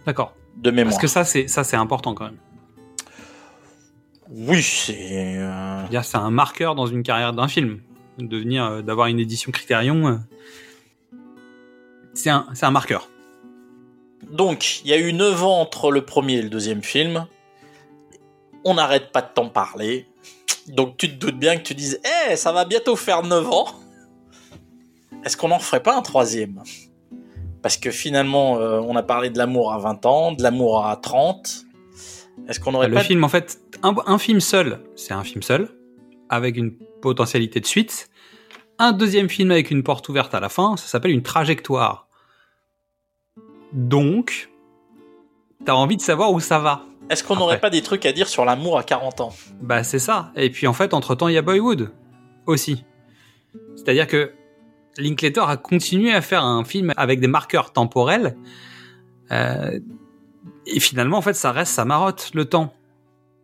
[0.05, 0.33] D'accord.
[0.57, 0.91] De mémoire.
[0.93, 2.37] Parce que ça, c'est ça, c'est important quand même.
[4.29, 5.35] Oui, c'est.
[5.37, 7.81] euh, C'est un marqueur dans une carrière d'un film.
[8.17, 10.15] De venir, euh, d'avoir une édition Criterion, euh,
[12.13, 13.09] c'est un, c'est un marqueur.
[14.31, 17.25] Donc, il y a eu 9 ans entre le premier et le deuxième film.
[18.63, 20.05] On n'arrête pas de t'en parler.
[20.67, 21.99] Donc, tu te doutes bien que tu dises
[22.29, 23.67] Eh, ça va bientôt faire 9 ans.
[25.25, 26.61] Est-ce qu'on n'en ferait pas un troisième?
[27.61, 30.95] Parce que finalement, euh, on a parlé de l'amour à 20 ans, de l'amour à
[30.95, 31.65] 30.
[32.47, 33.03] Est-ce qu'on aurait le pas.
[33.03, 35.69] film, en fait, un, un film seul, c'est un film seul,
[36.29, 38.09] avec une potentialité de suite.
[38.79, 42.07] Un deuxième film avec une porte ouverte à la fin, ça s'appelle une trajectoire.
[43.73, 44.49] Donc,
[45.65, 46.85] t'as envie de savoir où ça va.
[47.09, 49.33] Est-ce qu'on n'aurait pas des trucs à dire sur l'amour à 40 ans?
[49.61, 50.31] Bah c'est ça.
[50.35, 51.91] Et puis en fait, entre-temps, il y a Boyhood
[52.45, 52.85] aussi.
[53.75, 54.31] C'est-à-dire que
[54.97, 58.35] Linklater a continué à faire un film avec des marqueurs temporels.
[59.31, 59.79] Euh,
[60.65, 62.73] et finalement, en fait, ça reste sa marotte, le temps.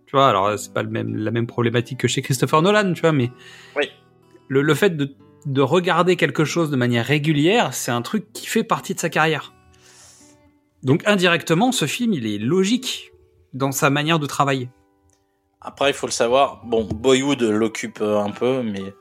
[0.06, 3.02] Tu vois, alors c'est pas le même, la même problématique que chez Christopher Nolan, tu
[3.02, 3.32] vois, mais
[3.76, 3.90] Oui.
[4.48, 5.14] le, le fait de,
[5.46, 9.10] de regarder quelque chose de manière régulière, c'est un truc qui fait partie de sa
[9.10, 9.54] carrière.
[10.84, 13.12] Donc indirectement, ce film, il est logique
[13.54, 14.70] dans sa manière de travailler.
[15.60, 16.62] Après, il faut le savoir.
[16.66, 18.94] Bon, Boyhood l'occupe un peu, mais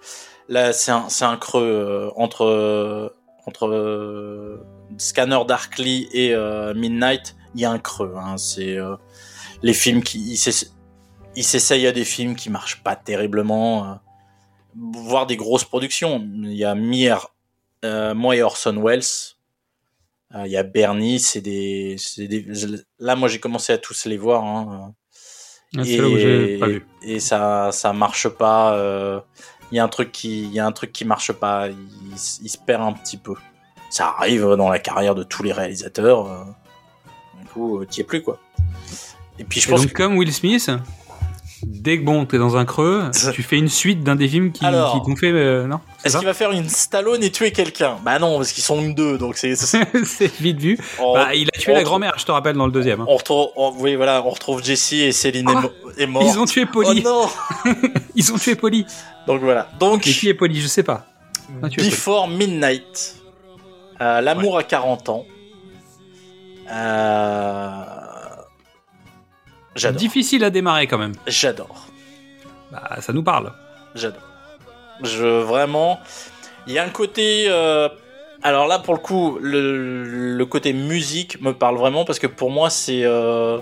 [0.48, 3.09] là, c'est un, c'est un creux euh, entre euh,
[3.47, 4.59] entre euh,
[4.98, 7.36] Scanner Darkly et euh, Midnight.
[7.55, 8.14] Il y a un creux.
[8.16, 8.97] Hein, c'est euh,
[9.62, 10.73] les films qui ils s'ess-
[11.36, 13.85] ils s'essayent à des films qui marchent pas terriblement.
[13.85, 13.94] euh.
[14.77, 16.20] voir des grosses productions.
[16.35, 17.28] Il y a Mir,
[17.85, 19.02] euh, moi et Orson Welles.
[20.35, 22.44] Euh, il y a Bernie, c'est des, c'est des-
[22.98, 24.44] Là, moi, j'ai commencé à tous les voir.
[24.44, 24.93] hein.
[25.78, 26.86] Ah, c'est là où j'ai pas vu.
[27.02, 28.74] et ça, ça marche pas.
[28.77, 29.20] euh,
[29.73, 31.69] Il y a un truc qui, il y a un truc qui marche pas.
[31.69, 31.77] Il,
[32.43, 33.35] il se perd un petit peu.
[33.91, 36.27] Ça arrive dans la carrière de tous les réalisateurs.
[36.27, 36.45] euh,
[37.41, 38.39] Du coup, euh, t'y es plus quoi.
[39.39, 40.71] Et puis je Et pense donc, comme Will Smith,
[41.62, 44.65] dès que bon, t'es dans un creux, tu fais une suite d'un des films qui,
[44.65, 45.33] Alors, qui fait.
[45.33, 47.97] euh, non Est-ce qu'il va faire une Stallone et tuer quelqu'un?
[48.05, 49.55] Bah non, parce qu'ils sont deux, donc c'est.
[50.41, 50.78] vite vu.
[50.99, 53.01] on- Bah, il a tué la grand-mère, je te rappelle, dans le deuxième.
[53.01, 53.07] hein.
[53.09, 56.27] On retrouve, on- oui, voilà, on retrouve Jessie et Céline mo- est morte.
[56.28, 57.03] Ils ont tué Polly.
[57.07, 57.28] Oh
[57.65, 57.73] non
[58.15, 58.85] Ils ont tué Polly.
[59.27, 59.69] Donc voilà.
[59.81, 60.61] Donc, Et qui est Polly?
[60.61, 61.07] Je sais pas.
[61.62, 63.16] Ah, Before Midnight,
[64.01, 65.24] euh, L'amour à 40 ans.
[66.70, 67.83] Euh...
[69.77, 69.98] J'adore.
[70.01, 71.12] Difficile à démarrer quand même.
[71.27, 71.86] J'adore.
[72.73, 73.53] Bah, ça nous parle.
[73.94, 74.23] J'adore.
[75.03, 76.01] Je vraiment,
[76.66, 77.47] il y a un côté.
[77.48, 77.89] euh,
[78.43, 80.05] Alors là, pour le coup, le,
[80.36, 83.59] le côté musique me parle vraiment parce que pour moi, c'est euh,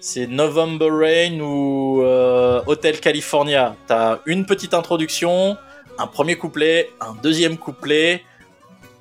[0.00, 3.76] c'est November Rain ou euh, Hotel California.
[3.86, 5.56] T'as une petite introduction,
[5.98, 8.24] un premier couplet, un deuxième couplet,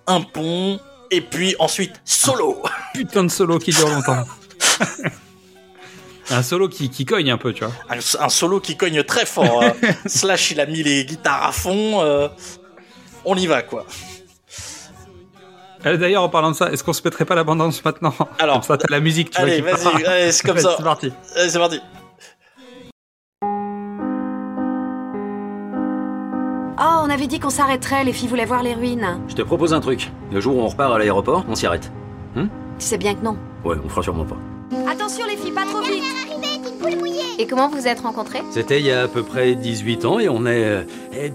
[0.07, 0.79] un pont,
[1.11, 2.61] et puis ensuite solo.
[2.93, 4.25] Putain de solo qui dure longtemps.
[6.31, 7.73] un solo qui, qui cogne un peu, tu vois.
[7.89, 9.63] Un, un solo qui cogne très fort.
[9.63, 9.69] euh.
[10.05, 12.01] Slash, il a mis les guitares à fond.
[12.01, 12.27] euh,
[13.25, 13.85] On y va, quoi.
[15.85, 18.13] Euh, D'ailleurs, en parlant de ça, est-ce qu'on se mettrait pas l'abondance maintenant?
[18.39, 19.73] Alors, Comme ça, t'as la musique, tu allez, vois.
[19.75, 20.73] vas-y, allez, c'est comme Vas-y, ça.
[20.77, 21.13] C'est parti.
[21.35, 21.79] Allez, c'est parti.
[26.81, 29.19] Oh, on avait dit qu'on s'arrêterait, les filles voulaient voir les ruines.
[29.27, 30.11] Je te propose un truc.
[30.31, 31.91] Le jour où on repart à l'aéroport, on s'y arrête.
[32.35, 33.37] Tu sais bien que non.
[33.65, 34.37] Ouais, on fera sûrement pas.
[34.87, 36.03] Attention les filles, pas trop vite
[37.39, 38.41] Et comment vous êtes rencontrés?
[38.51, 40.83] C'était il y a à peu près 18 ans et on est euh,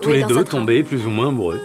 [0.01, 1.61] tous Oui, les deux tombés plus ou moins amoureux.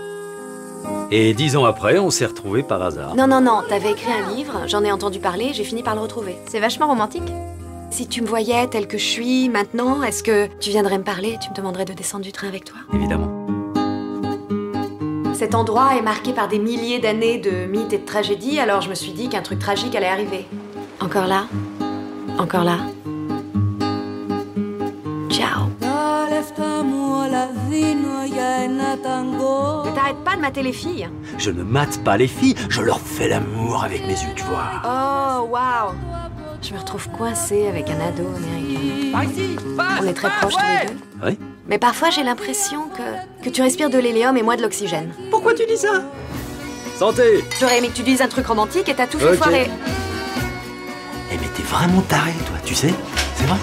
[1.11, 3.15] Et dix ans après, on s'est retrouvés par hasard.
[3.15, 6.01] Non, non, non, t'avais écrit un livre, j'en ai entendu parler, j'ai fini par le
[6.01, 6.35] retrouver.
[6.47, 7.23] C'est vachement romantique.
[7.91, 11.37] Si tu me voyais tel que je suis maintenant, est-ce que tu viendrais me parler?
[11.41, 12.77] Tu me demanderais de descendre du train avec toi?
[12.93, 13.47] Évidemment.
[15.33, 18.89] Cet endroit est marqué par des milliers d'années de mythes et de tragédies, alors je
[18.89, 20.45] me suis dit qu'un truc tragique allait arriver.
[21.01, 21.45] Encore là?
[22.37, 22.77] Encore là?
[25.29, 25.69] Ciao
[29.85, 32.99] Ne t'arrête pas de mater les filles Je ne mate pas les filles, je leur
[32.99, 34.63] fais l'amour avec mes yeux, tu vois.
[34.83, 35.93] Oh, waouh
[36.61, 39.29] Je me retrouve coincée avec un ado américain.
[40.01, 40.97] On est très proches tous les deux.
[41.25, 45.11] Oui Mais parfois j'ai l'impression que, que tu respires de l'hélium et moi de l'oxygène.
[45.31, 46.03] Pourquoi tu dis ça?
[46.97, 49.35] Santé J'aurais aimé que tu dises un truc romantique et t'as tout fait Ok.
[49.35, 49.69] foirer.
[51.59, 52.93] T'es vraiment taré, toi, tu sais
[53.35, 53.57] C'est vrai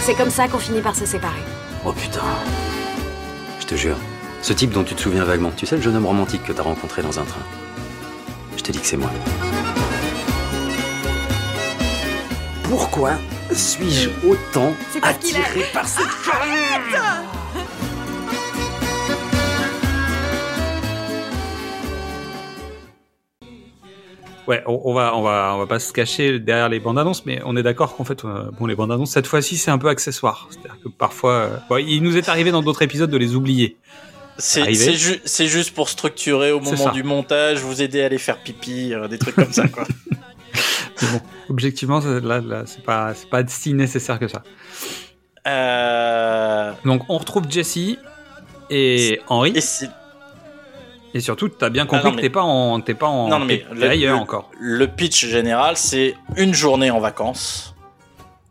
[0.00, 1.42] C'est comme ça qu'on finit par se séparer.
[1.84, 2.20] Oh putain.
[3.58, 3.96] Je te jure,
[4.40, 6.62] ce type dont tu te souviens vaguement, tu sais le jeune homme romantique que t'as
[6.62, 7.42] rencontré dans un train
[8.56, 9.10] Je te dis que c'est moi.
[12.68, 13.14] Pourquoi
[13.52, 14.72] suis-je autant
[15.02, 16.06] attiré par cette
[24.46, 27.24] Ouais, on, on va, on va, on va pas se cacher derrière les bandes annonces,
[27.24, 29.78] mais on est d'accord qu'en fait, euh, bon, les bandes annonces cette fois-ci c'est un
[29.78, 30.48] peu accessoire.
[30.50, 33.76] C'est-à-dire que parfois, euh, bon, il nous est arrivé dans d'autres épisodes de les oublier.
[34.36, 38.92] C'est ju- juste pour structurer au moment du montage, vous aider à aller faire pipi,
[38.92, 39.84] euh, des trucs comme ça, quoi.
[41.02, 44.42] Mais bon, objectivement, là, là, c'est pas, c'est pas si nécessaire que ça.
[46.84, 47.98] Donc, on retrouve Jessie
[48.70, 49.52] et Henri.
[49.56, 49.60] Et,
[51.14, 53.38] et surtout, t'as bien Ah compris non, que t'es pas en, t'es pas en, Non,
[53.38, 54.50] non, mais le- ailleurs le- encore.
[54.60, 57.74] Le pitch général, c'est une journée en vacances.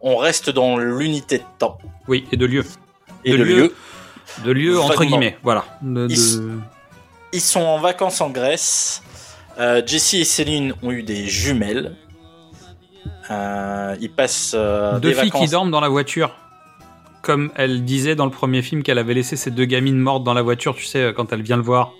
[0.01, 1.77] On reste dans l'unité de temps
[2.07, 2.63] Oui, et de lieu.
[3.25, 3.55] et de de, lieu.
[3.55, 3.75] lieu.
[4.45, 5.65] De lieu entre guillemets, voilà.
[5.81, 6.59] De- Ils- de-
[7.33, 9.03] Ils sont en vacances en Grèce.
[9.59, 11.95] Euh, Jessie et Céline ont eu des jumelles.
[13.31, 15.45] Euh, ils passent euh, Deux des filles vacances.
[15.45, 16.35] qui dorment dans la voiture.
[17.21, 20.33] Comme elle disait dans le premier film qu'elle avait laissé ces deux gamines mortes dans
[20.33, 21.93] la voiture, tu sais, quand elle vient le voir.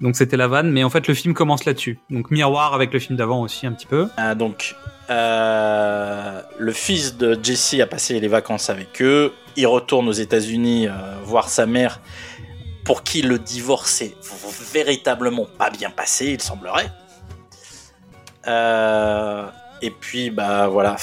[0.00, 1.98] Donc c'était la vanne, mais en fait le film commence là-dessus.
[2.10, 4.08] Donc miroir avec le film d'avant aussi un petit peu.
[4.18, 4.76] Euh, donc,
[5.10, 9.32] euh, le fils de Jessie a passé les vacances avec eux.
[9.56, 10.92] Il retourne aux États-Unis euh,
[11.24, 12.00] voir sa mère,
[12.84, 14.14] pour qui le divorce est
[14.72, 16.90] véritablement pas bien passé, il semblerait.
[18.46, 19.46] Euh,
[19.82, 20.96] et puis, bah voilà,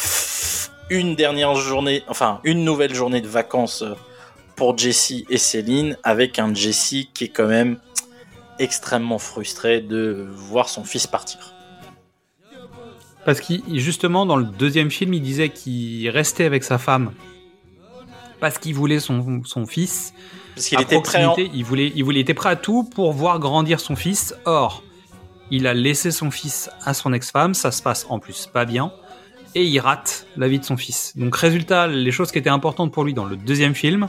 [0.89, 3.83] une dernière journée, enfin une nouvelle journée de vacances
[4.55, 7.77] pour Jessie et Céline, avec un Jessie qui est quand même
[8.59, 11.53] extrêmement frustré de voir son fils partir.
[13.25, 17.11] Parce qu'il justement dans le deuxième film, il disait qu'il restait avec sa femme
[18.39, 20.13] parce qu'il voulait son, son fils.
[20.53, 23.13] Parce qu'il était prêt en- il voulait, il voulait, il était prêt à tout pour
[23.13, 24.35] voir grandir son fils.
[24.45, 24.83] Or,
[25.51, 28.91] il a laissé son fils à son ex-femme, ça se passe en plus pas bien,
[29.55, 31.13] et il rate la vie de son fils.
[31.17, 34.07] Donc, résultat, les choses qui étaient importantes pour lui dans le deuxième film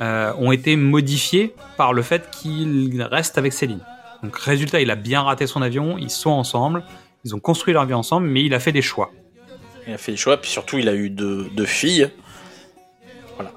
[0.00, 3.80] euh, ont été modifiées par le fait qu'il reste avec Céline.
[4.22, 6.84] Donc, résultat, il a bien raté son avion, ils sont ensemble,
[7.24, 9.10] ils ont construit leur vie ensemble, mais il a fait des choix.
[9.86, 12.10] Il a fait des choix, puis surtout, il a eu deux, deux filles.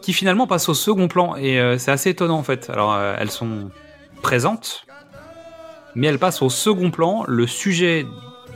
[0.01, 2.69] qui finalement passent au second plan et euh, c'est assez étonnant en fait.
[2.69, 3.71] Alors euh, elles sont
[4.21, 4.85] présentes,
[5.95, 7.23] mais elles passent au second plan.
[7.27, 8.05] Le sujet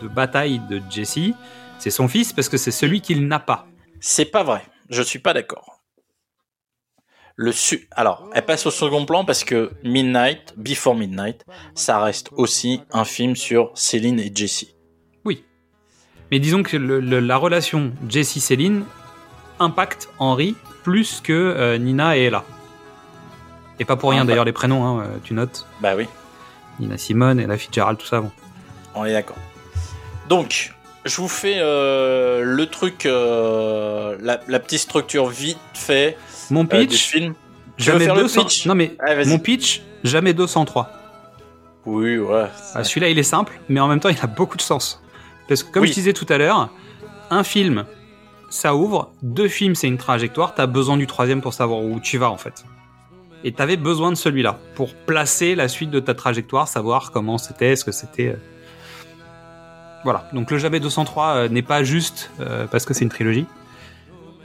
[0.01, 1.33] de bataille de Jesse,
[1.79, 3.67] c'est son fils parce que c'est celui qu'il n'a pas.
[3.99, 4.61] C'est pas vrai.
[4.89, 5.74] Je suis pas d'accord.
[7.37, 11.43] Le su Alors, elle passe au second plan parce que Midnight, Before Midnight,
[11.73, 14.67] ça reste aussi un film sur Céline et Jesse.
[15.25, 15.43] Oui.
[16.31, 18.85] Mais disons que le- le- la relation Jesse-Céline
[19.59, 22.45] impacte Henry plus que euh, Nina et Ella.
[23.79, 24.27] Et pas pour rien Ah, bah.
[24.29, 25.67] d'ailleurs les prénoms, hein, euh, tu notes.
[25.81, 26.07] Bah oui,
[26.79, 28.21] Nina Simone, Ella Fitzgerald, tout ça.
[28.21, 28.31] Bon.
[28.93, 29.35] on est d'accord.
[30.29, 36.17] Donc, je vous fais euh, le truc, euh, la, la petite structure vite fait
[36.51, 37.33] Mon euh, pitch, film.
[37.77, 38.41] Tu veux jamais faire le 200.
[38.43, 38.65] pitch?
[38.65, 38.95] Non mais
[39.25, 40.89] mon pitch, jamais 203.
[41.85, 42.45] Oui, ouais.
[42.73, 45.03] Ah, Celui-là, il est simple, mais en même temps, il a beaucoup de sens.
[45.47, 45.89] Parce que, comme Oui.
[45.89, 46.69] je disais tout à l'heure,
[47.29, 47.85] un film,
[48.49, 49.11] ça ouvre.
[49.21, 50.55] Deux films, c'est une trajectoire.
[50.55, 52.65] T'as besoin du troisième pour savoir où tu vas, en fait.
[53.43, 57.73] Et t'avais besoin de celui-là pour placer la suite de ta trajectoire, savoir comment c'était,
[57.73, 58.29] est-ce que c'était.
[58.29, 58.35] euh.
[60.03, 60.27] Voilà.
[60.33, 63.45] Donc, le Jamais 203 euh, n'est pas juste euh, parce que c'est une trilogie.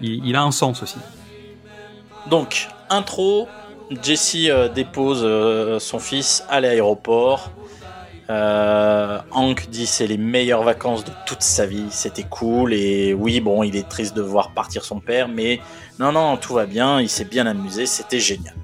[0.03, 0.99] Il, il a un sens aussi.
[2.29, 3.49] Donc, intro,
[4.03, 7.51] Jesse euh, dépose euh, son fils à l'aéroport.
[8.29, 13.41] Euh, Hank dit c'est les meilleures vacances de toute sa vie, c'était cool et oui
[13.41, 15.59] bon il est triste de voir partir son père mais
[15.99, 18.55] non non tout va bien, il s'est bien amusé, c'était génial.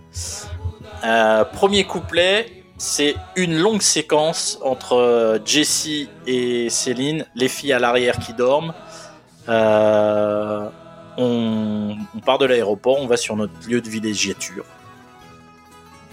[1.53, 2.47] Premier couplet,
[2.79, 8.73] c'est une longue séquence entre Jesse et Céline, les filles à l'arrière qui dorment.
[11.17, 14.65] On, part de l'aéroport, on va sur notre lieu de villégiature.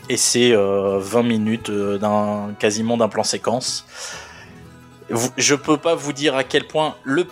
[0.09, 3.85] Et c'est euh, 20 minutes euh, d'un quasiment d'un plan séquence.
[5.38, 7.25] Je peux pas vous dire à quel point le,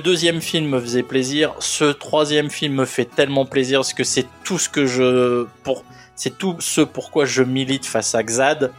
[0.00, 4.26] deuxième film me faisait plaisir, ce troisième film me fait tellement plaisir parce que c'est
[4.44, 5.46] tout ce que je
[6.14, 8.72] c'est tout ce pourquoi je milite face à Xad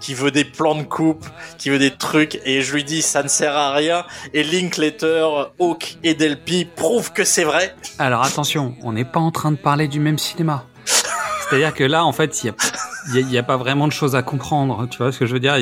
[0.00, 1.24] qui veut des plans de coupe,
[1.58, 4.04] qui veut des trucs et je lui dis ça ne sert à rien
[4.34, 5.26] et Linklater,
[5.58, 7.74] Hawk et Delpy prouvent que c'est vrai.
[7.98, 10.64] Alors attention, on n'est pas en train de parler du même cinéma.
[10.84, 14.86] C'est-à-dire que là, en fait, il n'y a, a- pas vraiment de choses à comprendre.
[14.88, 15.56] Tu vois ce que je veux dire?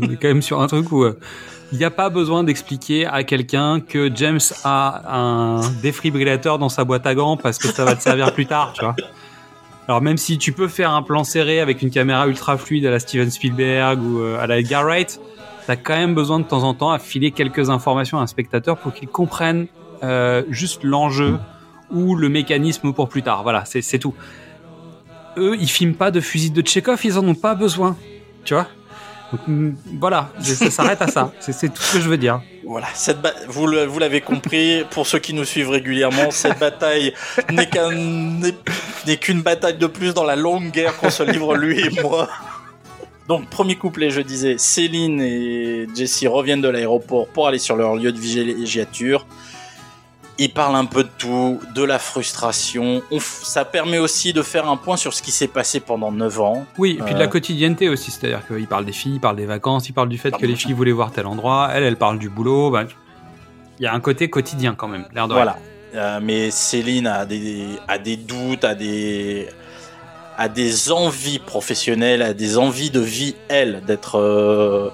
[0.00, 1.18] On est quand même sur un truc où euh,
[1.72, 6.84] il n'y a pas besoin d'expliquer à quelqu'un que James a un défibrillateur dans sa
[6.84, 8.96] boîte à gants parce que ça va te servir plus tard, tu vois?
[9.88, 12.90] Alors même si tu peux faire un plan serré avec une caméra ultra fluide à
[12.90, 15.20] la Steven Spielberg ou euh, à la Edgar Wright,
[15.66, 18.78] t'as quand même besoin de temps en temps à filer quelques informations à un spectateur
[18.78, 19.68] pour qu'il comprenne
[20.02, 21.38] euh, juste l'enjeu
[21.90, 23.44] ou le mécanisme pour plus tard.
[23.44, 24.14] Voilà, c'est tout.
[25.36, 27.96] Eux, ils filment pas de fusil de Tchekhov, ils en ont pas besoin.
[28.44, 28.66] Tu vois?
[29.46, 29.70] Mm,
[30.00, 31.32] Voilà, ça s'arrête à ça.
[31.40, 32.40] C'est tout ce que je veux dire.
[32.64, 33.66] Voilà, cette vous
[33.98, 37.12] l'avez compris, pour ceux qui nous suivent régulièrement, cette bataille
[37.50, 38.54] n'est qu'un n'est
[39.06, 42.28] n'est qu'une bataille de plus dans la longue guerre qu'on se livre lui et moi.
[43.28, 47.96] Donc premier couplet, je disais, Céline et Jesse reviennent de l'aéroport pour aller sur leur
[47.96, 49.26] lieu de villégiature.
[50.38, 53.00] Ils parlent un peu de tout, de la frustration.
[53.10, 56.40] On ça permet aussi de faire un point sur ce qui s'est passé pendant 9
[56.40, 56.66] ans.
[56.76, 59.36] Oui, et puis de la Euh, quotidienneté aussi, c'est-à-dire qu'il parle des filles, il parle
[59.36, 61.84] des vacances, il parle du fait Parle que les filles voulaient voir tel endroit, elle,
[61.84, 62.70] elle parle du boulot.
[62.70, 62.84] bah,
[63.78, 65.32] Il y a un côté quotidien quand même, l'air de.
[65.32, 65.56] Voilà.
[65.94, 69.48] Euh, mais Céline a des, a des doutes, a des,
[70.36, 74.18] a des envies professionnelles, a des envies de vie, elle, d'être.
[74.18, 74.90] euh,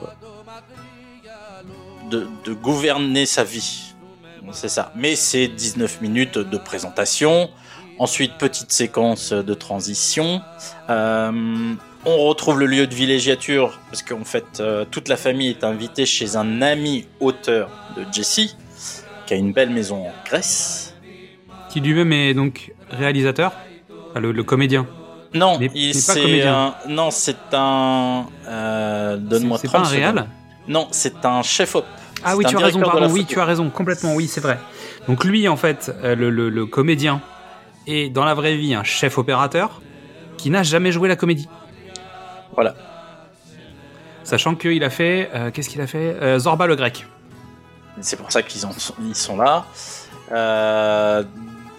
[2.10, 3.91] de, de gouverner sa vie.
[4.51, 4.93] C'est ça.
[4.97, 7.48] Mais c'est 19 minutes de présentation.
[7.98, 10.40] Ensuite, petite séquence de transition.
[10.90, 11.74] Euh,
[12.05, 16.05] on retrouve le lieu de villégiature parce qu'en fait, euh, toute la famille est invitée
[16.06, 18.56] chez un ami auteur de Jessie,
[19.27, 20.94] qui a une belle maison en Grèce.
[21.70, 23.52] Qui lui-même est donc réalisateur,
[24.10, 24.86] Enfin, le, le comédien.
[25.32, 25.59] Non,
[25.94, 26.74] c'est comédien.
[26.85, 28.27] un, non, c'est un.
[28.48, 30.27] euh, Donne-moi C'est- c'est pas 30 un réal?
[30.69, 31.86] Non, c'est un chef op.
[32.24, 34.59] Ah oui, tu as raison, pardon, oui, tu as raison, complètement, oui, c'est vrai.
[35.09, 37.20] Donc lui, en fait, euh, le, le- le comédien
[37.86, 39.81] est dans la vraie vie un chef opérateur
[40.39, 41.49] qui n'a jamais joué la comédie.
[42.55, 42.74] Voilà.
[44.24, 46.16] Sachant qu'il a fait, euh, qu'est-ce qu'il a fait?
[46.23, 47.07] Euh, Zorba le grec.
[48.01, 48.62] C'est pour ça qu'ils
[49.05, 49.65] ils sont là.
[50.31, 51.24] Euh,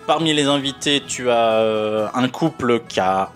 [0.06, 3.30] parmi les invités, tu as un couple qui a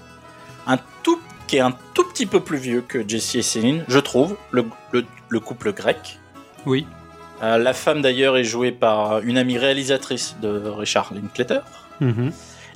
[0.67, 3.99] un tout qui est un tout petit peu plus vieux que Jesse et Céline, je
[3.99, 6.19] trouve, le, le- le couple grec.
[6.65, 6.85] Oui.
[7.43, 11.59] Euh, la femme d'ailleurs est jouée par une amie réalisatrice de Richard Linklater.
[11.99, 12.31] Mhm.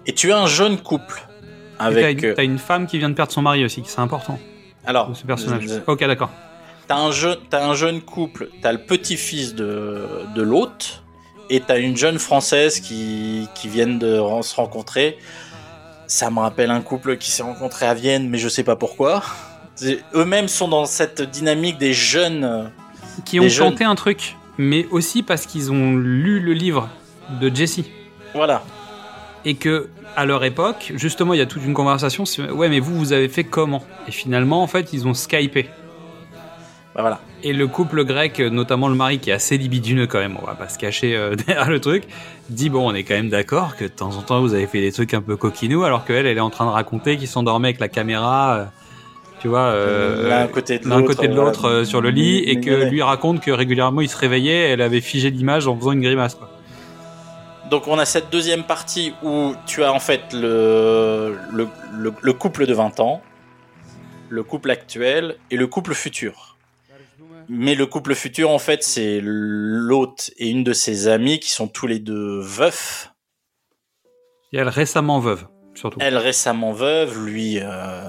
[0.06, 1.22] Et tu as un jeune couple
[1.78, 2.22] T'as avec.
[2.22, 4.40] une, euh, t'as une femme qui vient de perdre son mari aussi, c'est important.
[4.86, 5.64] alors, ce personnage.
[5.70, 6.30] euh, Ok, d'accord.
[6.88, 7.12] T'as un,
[7.70, 10.06] un jeune couple, t'as le petit-fils de,
[10.36, 11.04] de l'hôte,
[11.50, 15.18] et t'as une jeune française qui, qui viennent de se rencontrer.
[16.08, 19.24] Ça me rappelle un couple qui s'est rencontré à Vienne, mais je sais pas pourquoi.
[20.14, 22.44] Eux-mêmes sont dans cette dynamique des jeunes.
[22.44, 22.64] euh,
[23.26, 26.90] Qui ont des jeunes- tenté un truc, mais aussi parce qu'ils ont lu le livre
[27.40, 27.82] de Jesse.
[28.34, 28.64] Voilà.
[29.45, 32.80] Et que, à leur époque, justement, il y a toute une conversation sur Ouais, mais
[32.80, 33.84] vous, vous avez fait comment?
[34.07, 35.69] Et finalement, en fait, ils ont Skypé.
[36.94, 37.22] Bah voilà.
[37.44, 40.56] Et le couple grec, notamment le mari qui est assez libidineux quand même, on va
[40.56, 42.03] pas se cacher euh, derrière le truc,
[42.49, 44.82] dit bon, on est quand même d'accord que de temps en temps vous avez fait
[44.82, 47.69] des trucs un peu coquinous, alors qu'elle, elle est en train de raconter qu'il s'endormait
[47.69, 48.65] avec la caméra, euh,
[49.41, 51.49] tu vois, euh, L'un à côté de l'un l'autre, côté de voilà.
[51.49, 54.81] l'autre euh, sur le lit, et que lui raconte que régulièrement il se réveillait, elle
[54.81, 56.35] avait figé l'image en faisant une grimace.
[56.35, 56.49] Quoi.
[57.69, 62.34] Donc on a cette deuxième partie où tu as en fait le, le, le- le
[62.34, 63.22] couple de 20 ans,
[64.30, 66.57] le couple actuel et le couple futur.
[67.49, 71.68] Mais le couple futur en fait c'est l'hôte et une de ses amies qui sont
[71.68, 73.11] tous les deux veufs.
[74.53, 75.97] Et elle récemment veuve, surtout.
[76.01, 78.03] Elle récemment veuve, lui euh,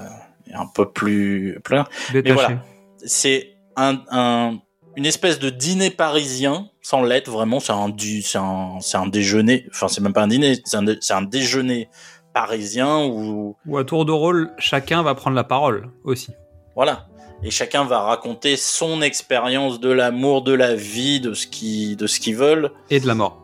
[0.53, 1.85] un peu plus plein.
[2.13, 2.61] Mais voilà,
[3.05, 4.59] c'est un, un-
[4.95, 7.59] une espèce de dîner parisien sans l'être vraiment.
[7.59, 9.65] C'est un, c'est un, un déjeuner.
[9.71, 11.89] Enfin, c'est même pas un dîner, c'est un, dé- un déjeuner
[12.33, 16.31] parisien où Ou à tour de rôle, chacun va prendre la parole aussi.
[16.75, 17.07] voilà.
[17.45, 22.07] Et chacun va raconter son expérience de l'amour, de la vie, de ce qui, de
[22.07, 23.41] ce qu'ils veulent Et de la mort.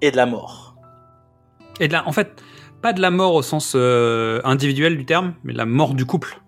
[0.00, 0.74] et de la mort.
[1.78, 2.42] Et de la, en fait,
[2.80, 6.40] pas de la mort au sens euh, individuel du terme, mais la mort du couple.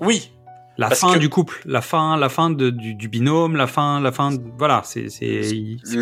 [0.00, 0.30] Oui.
[0.76, 3.66] La Parce fin que- du couple, la fin, la fin de- du, du binôme, la
[3.68, 4.32] fin, la fin.
[4.32, 5.08] de- voilà, c'est pas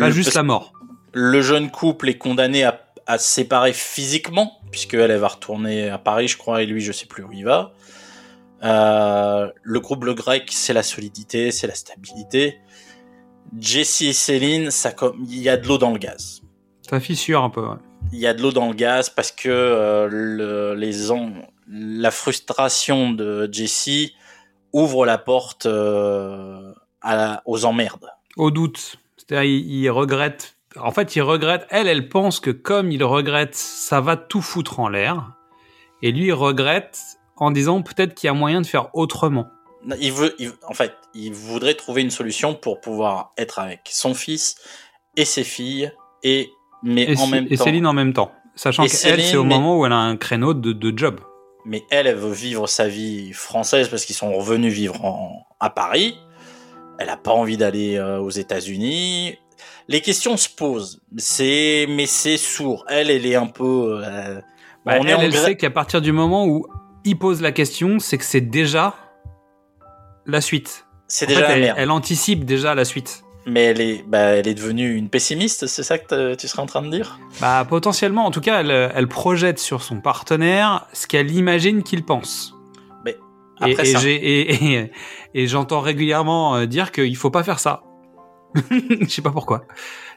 [0.07, 0.73] Le- juste parce- la mort.
[1.13, 5.89] Le jeune couple est condamné à, à se séparer physiquement, puisque elle, elle va retourner
[5.89, 7.73] à Paris, je crois, et lui, je sais plus où il va.
[8.63, 12.57] Euh, le couple grec, c'est la solidité, c'est la stabilité.
[13.59, 16.41] Jessie et Céline, ça comme il y a de l'eau dans le gaz.
[16.89, 17.61] Ça fissure un peu.
[17.61, 17.75] ouais.
[18.11, 21.31] Il y a de l'eau dans le gaz parce que euh, le, les en-
[21.67, 24.13] la frustration de Jessie
[24.71, 28.07] ouvre la porte euh, à la- aux emmerdes.
[28.37, 28.97] Au doute.
[29.17, 30.55] C'est-à-dire, il, il regrette.
[30.79, 31.65] En fait, il regrette.
[31.69, 35.31] Elle, elle pense que comme il regrette, ça va tout foutre en l'air.
[36.01, 36.99] Et lui, il regrette
[37.37, 39.47] en disant peut-être qu'il y a moyen de faire autrement.
[39.99, 44.13] Il veut, il- en fait, il voudrait trouver une solution pour pouvoir être avec son
[44.13, 44.55] fils
[45.17, 45.91] et ses filles
[46.23, 46.49] et
[46.83, 47.63] mais Et, en Cé- même et temps.
[47.63, 48.31] Céline en même temps.
[48.55, 51.19] Sachant qu'elle, c'est au mais- moment où elle a un créneau de, de job.
[51.65, 55.69] Mais elle, elle veut vivre sa vie française parce qu'ils sont revenus vivre en- à
[55.69, 56.17] Paris.
[56.99, 59.37] Elle a pas envie d'aller euh, aux États-Unis.
[59.87, 61.01] Les questions se posent.
[61.17, 62.85] C'est, mais c'est sourd.
[62.89, 64.01] Elle, elle est un peu.
[64.05, 64.39] euh,
[64.85, 66.67] Bah, on est elle, en elle sait qu'à partir du moment où
[67.05, 68.93] il pose la question, c'est que c'est déjà
[70.25, 70.85] la suite.
[71.07, 71.77] C'est déjà fait, la elle, merde.
[71.79, 73.22] elle anticipe déjà la suite.
[73.45, 75.67] Mais elle est, bah, elle est devenue une pessimiste.
[75.67, 77.19] C'est ça que tu serais en train de dire?
[77.41, 82.05] Bah, potentiellement, en tout cas, elle, elle projette sur son partenaire ce qu'elle imagine qu'il
[82.05, 82.53] pense.
[83.03, 83.17] Mais
[83.59, 84.15] après, et ça- et-
[84.81, 84.91] et-
[85.33, 87.83] et j'entends régulièrement euh, dire qu'il faut pas faire ça.
[88.71, 89.65] Je sais pas pourquoi.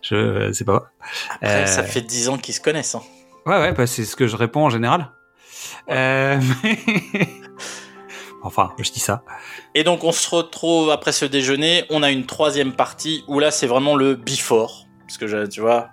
[0.03, 0.93] Je sais pas.
[1.41, 2.95] après, Euh, ça fait dix ans qu'ils se connaissent.
[2.95, 3.03] hein.
[3.45, 5.11] Ouais, ouais, bah, c'est ce que je réponds en général.
[5.91, 6.79] Euh, mais-
[8.47, 9.23] enfin, je dis ça.
[9.75, 13.51] Et donc on se retrouve après ce déjeuner, on a une troisième partie où là
[13.51, 15.89] c'est vraiment le before, parce que je- tu vois,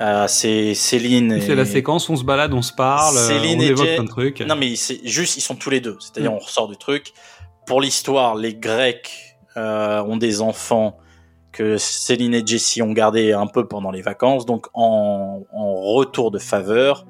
[0.00, 1.40] euh, c'est Céline.
[1.40, 3.86] C'est et- la séquence, on se balade, on se parle, euh, Céline on et évoque
[3.86, 4.40] Jay- plein de trucs.
[4.40, 6.36] Non mais c'est juste ils sont tous les deux, c'est-à-dire Mm.
[6.36, 7.12] on ressort du truc.
[7.66, 9.10] Pour l'histoire, les Grecs
[9.56, 10.96] euh, ont des enfants
[11.52, 16.30] que Céline et Jessie ont gardés un peu pendant les vacances, donc en, en retour
[16.30, 17.04] de faveur.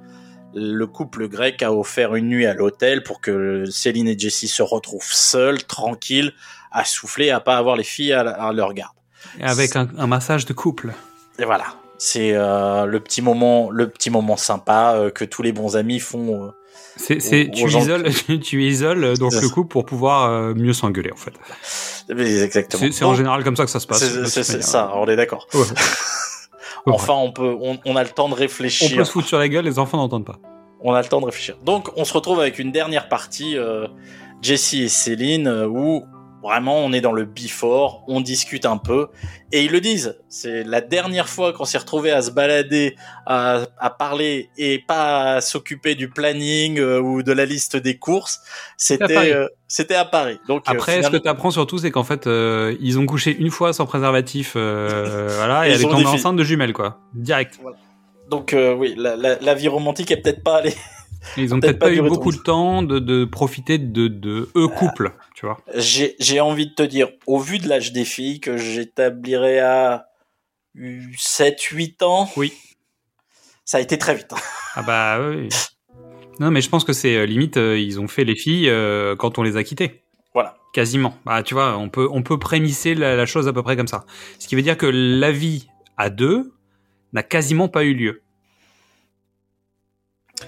[0.54, 4.62] Le couple grec a offert une nuit à l'hôtel pour que Céline et Jessie se
[4.62, 6.32] retrouvent seuls, tranquilles,
[6.70, 8.92] à souffler, à pas avoir les filles à, à leur garde.
[9.40, 10.92] Et Avec un, un massage de couple.
[11.38, 15.52] Et voilà, c'est euh, le petit moment, le petit moment sympa euh, que tous les
[15.52, 16.44] bons amis font.
[16.44, 16.50] euh,
[16.96, 17.18] C'est,
[17.54, 18.04] tu, gens- isoles,
[18.42, 21.32] tu isoles donc le couple pour pouvoir mieux s'engueuler en fait.
[22.14, 22.90] Mais Exactement.
[22.92, 24.02] C'est, en général comme ça que ça se passe.
[24.26, 25.46] C'est ça, on est d'accord.
[25.54, 25.60] Ouais.
[26.86, 28.96] enfin, on peut, on, on a le temps de On réfléchir.
[28.96, 30.38] peut se foutre sur la gueule, les enfants n'entendent pas.
[30.80, 31.56] On a le temps de réfléchir.
[31.64, 33.86] Donc, on se retrouve avec une dernière partie, euh,
[34.42, 36.04] Jessie et Céline, euh, où
[36.42, 39.08] Vraiment, on est dans le before, on discute un peu,
[39.52, 40.18] et ils le disent.
[40.28, 42.96] C'est la dernière fois qu'on s'est retrouvé à se balader,
[43.26, 47.96] à, à parler et pas à s'occuper du planning euh, ou de la liste des
[47.96, 48.40] courses.
[48.76, 50.38] C'était C'était, euh, c'était à Paris.
[50.48, 53.36] Donc euh, Après, ce que tu apprends surtout, c'est qu'en fait, euh, ils ont couché
[53.36, 56.98] une fois sans préservatif, euh, voilà, et Ils elle est tombée enceinte de jumelles, quoi.
[57.14, 57.60] Direct.
[58.28, 60.74] donc euh, oui, la, la, la vie romantique est peut-être pas allée.
[61.36, 65.12] Ils ont Peut-être pas, eu beaucoup de temps de, de profiter de, de eux couple,
[65.34, 65.58] tu vois.
[65.74, 70.06] J'ai, envie de te dire, au vu de l'âge des filles, que j'établirais à
[70.76, 72.30] 7-8 ans.
[72.36, 72.52] Oui.
[73.64, 74.32] Ça a été très vite.
[74.74, 75.48] Ah bah oui.
[76.40, 79.14] Non, mais je pense que c'est euh, limite, euh, ils ont fait les filles euh,
[79.16, 80.02] quand on les a quittées.
[80.34, 80.56] Voilà.
[80.72, 81.16] Quasiment.
[81.24, 83.86] Bah tu vois, on peut, on peut prémisser la, la chose à peu près comme
[83.86, 84.06] ça.
[84.38, 86.54] Ce qui veut dire que la vie à deux
[87.12, 88.22] n'a quasiment pas eu lieu.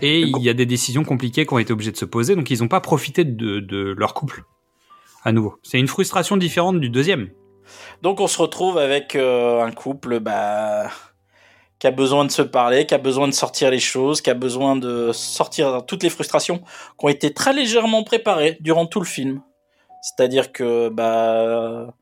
[0.04, 2.50] Et il y a des décisions compliquées qui ont été obligées de se poser, donc
[2.50, 4.44] ils n'ont pas profité de, de leur couple.
[5.24, 5.56] À nouveau.
[5.62, 7.30] C'est une frustration différente du deuxième.
[8.02, 10.90] Donc on se retrouve avec euh, un couple bah,
[11.78, 14.34] qui a besoin de se parler, qui a besoin de sortir les choses, qui a
[14.34, 19.06] besoin de sortir toutes les frustrations qui ont été très légèrement préparées durant tout le
[19.06, 19.40] film.
[20.02, 21.94] C'est-à-dire que bah,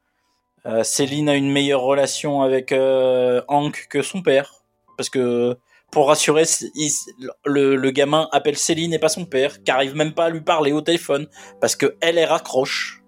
[0.66, 4.64] euh, Céline a une meilleure relation avec euh, Hank que son père.
[4.96, 5.56] Parce que
[5.93, 6.43] pour rassurer,
[6.74, 6.90] il-
[7.44, 10.40] le, le gamin appelle Céline et pas son père, qui arrive même pas à lui
[10.40, 11.28] parler au téléphone,
[11.60, 12.98] parce que elle, elle raccroche.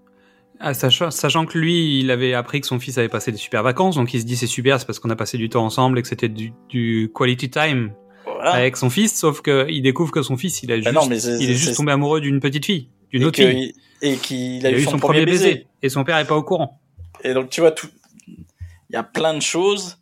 [0.60, 3.62] Ah, sachant, sachant que lui, il avait appris que son fils avait passé des super
[3.64, 5.98] vacances, donc il se dit c'est super, c'est parce qu'on a passé du temps ensemble
[5.98, 7.92] et que c'était du, du quality time
[8.24, 8.52] Voilà.
[8.52, 11.06] avec son fils, sauf que il découvre que son fils, il, a Bah juste, non,
[11.06, 13.74] mais c'est- il est juste tombé amoureux d'une petite fille, d'une autre fille.
[14.02, 15.66] et qu'il Il a, eu son, premier baiser.
[15.82, 16.80] et son père est pas au courant.
[17.24, 17.88] Et donc tu vois tout,
[18.28, 19.98] il y a plein de choses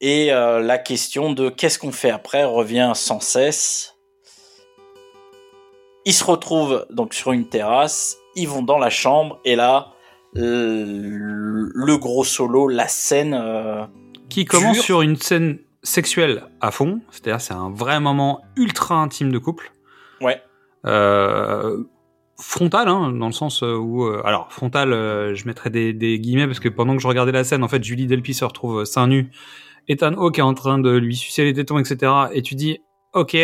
[0.00, 3.94] et euh, la question de qu'est-ce qu'on fait après revient sans cesse.
[6.04, 9.92] Ils se retrouvent donc sur une terrasse, ils vont dans la chambre et là
[10.34, 13.84] le, le gros solo, la scène euh,
[14.28, 14.84] Qui commence dure.
[14.84, 19.72] sur une scène sexuelle à fond, c'est-à-dire c'est un vrai moment ultra intime de couple.
[20.20, 20.40] Ouais.
[20.86, 21.82] Euh,
[22.40, 26.46] frontal, hein, dans le sens où, euh, alors frontal, euh, je mettrais des, des guillemets
[26.46, 29.08] parce que pendant que je regardais la scène, en fait, Julie Delpy se retrouve seins
[29.08, 29.30] nus,
[29.86, 32.12] Ethan Hawke est en train de lui sucer les tétons, etc.
[32.32, 32.78] Et tu dis,
[33.14, 33.36] ok.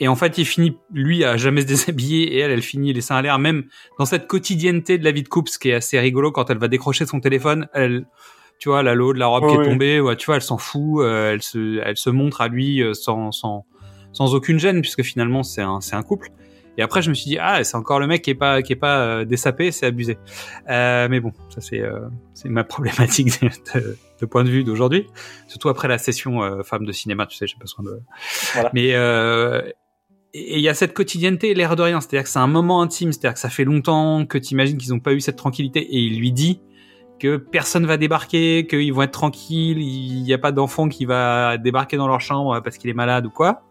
[0.00, 3.00] Et en fait, il finit, lui, à jamais se déshabiller et elle, elle finit les
[3.00, 3.64] seins à l'air, même
[3.98, 6.58] dans cette quotidienneté de la vie de couple, ce qui est assez rigolo quand elle
[6.58, 8.06] va décrocher son téléphone, elle,
[8.58, 10.58] tu vois, la lot de la robe qui est tombée, ouais, tu vois, elle s'en
[10.58, 13.66] fout, euh, elle se, elle se montre à lui euh, sans, sans,
[14.12, 16.30] sans aucune gêne puisque finalement c'est un, c'est un couple.
[16.76, 18.72] Et après, je me suis dit, ah, c'est encore le mec qui est pas, qui
[18.72, 20.18] est pas euh, dessapé, c'est abusé.
[20.68, 22.00] Euh, mais bon, ça c'est, euh,
[22.34, 23.48] c'est ma problématique de,
[23.78, 25.06] de- de point de vue d'aujourd'hui.
[25.48, 28.00] Surtout après la session euh, femme de cinéma, tu sais, j'ai besoin de.
[28.54, 28.70] Voilà.
[28.74, 29.62] Mais euh,
[30.36, 32.00] et il y a cette quotidienneté, l'air de rien.
[32.00, 33.12] C'est-à-dire que c'est un moment intime.
[33.12, 35.80] C'est-à-dire que ça fait longtemps que tu imagines qu'ils n'ont pas eu cette tranquillité.
[35.80, 36.60] Et il lui dit
[37.20, 41.56] que personne va débarquer, qu'ils vont être tranquilles, il n'y a pas d'enfant qui va
[41.56, 43.62] débarquer dans leur chambre parce qu'il est malade ou quoi.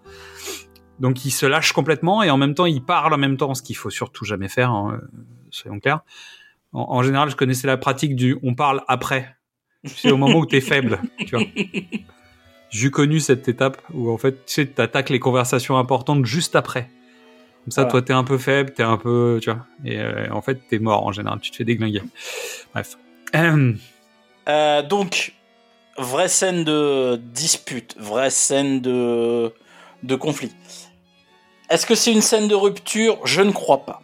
[0.99, 3.61] Donc il se lâche complètement et en même temps il parle en même temps, ce
[3.61, 5.07] qu'il faut surtout jamais faire, hein, euh,
[5.49, 6.01] soyons clairs.
[6.71, 9.35] En, en général, je connaissais la pratique du on parle après.
[9.85, 11.45] C'est au moment où t'es faible, tu vois.
[12.69, 16.89] J'ai connu cette étape où en fait, tu sais, t'attaques les conversations importantes juste après.
[17.63, 17.91] Comme ça, Voilà.
[17.91, 19.65] toi, t'es un peu faible, t'es un peu, tu vois.
[19.85, 22.01] Et euh, en fait, t'es mort en général, tu te fais déglinguer.
[22.73, 22.97] Bref.
[23.35, 25.33] Euh, donc,
[25.97, 29.53] vraie scène de dispute, vraie scène de,
[30.03, 30.51] de conflit.
[31.69, 33.19] Est-ce que c'est une scène de rupture?
[33.25, 34.01] Je ne crois pas.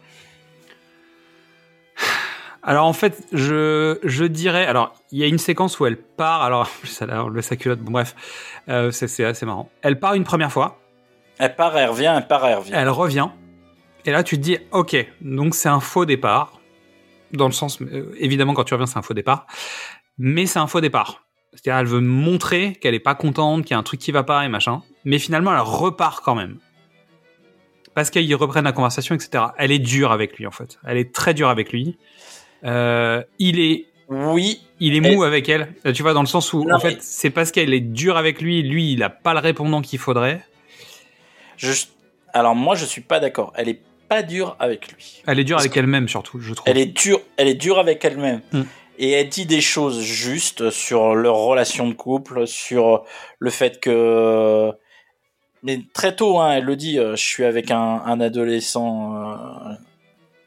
[2.62, 6.42] Alors en fait, je, je dirais, alors il y a une séquence où elle part,
[6.42, 8.14] alors en plus elle a enlevé sa culotte, bon bref,
[8.68, 9.70] euh, c'est c'est assez marrant.
[9.82, 10.78] Elle part une première fois,
[11.38, 12.72] Elle part, elle revient, elle part, elle revient.
[12.74, 13.28] elle revient,
[14.04, 16.60] et là tu te dis, ok, donc c'est un faux départ,
[17.32, 19.46] dans le sens, euh, évidemment quand tu reviens c'est un faux départ,
[20.18, 21.24] mais c'est un faux départ.
[21.54, 24.22] C'est-à-dire elle veut montrer qu'elle est pas contente, qu'il y a un truc qui va
[24.22, 26.58] pas et machin, mais finalement elle repart quand même.
[28.00, 29.44] Parce qu'ils reprennent la conversation, etc.
[29.58, 30.78] Elle est dure avec lui en fait.
[30.86, 31.98] Elle est très dure avec lui.
[32.64, 35.74] Euh, il est oui, il est mou avec elle.
[35.84, 38.16] Euh, Tu vois dans le sens où Non, en fait c'est parce qu'elle est dure
[38.16, 40.42] avec lui, lui il a pas le répondant qu'il faudrait.
[41.58, 41.74] Je...
[42.32, 43.52] Alors moi, je suis pas d'accord.
[43.54, 45.22] Elle est pas dure avec lui.
[45.26, 46.66] Elle est dure Parce avec elle-même surtout, je trouve.
[46.66, 48.40] Elle est dure, elle est dure avec elle-même.
[48.52, 48.62] Hmm.
[48.98, 53.04] Et elle dit des choses justes sur leur relation de couple, sur
[53.38, 54.72] le fait que.
[55.62, 56.98] Mais très tôt, hein, elle le dit.
[56.98, 59.14] euh, je suis avec un, un adolescent.
[59.14, 59.74] euh,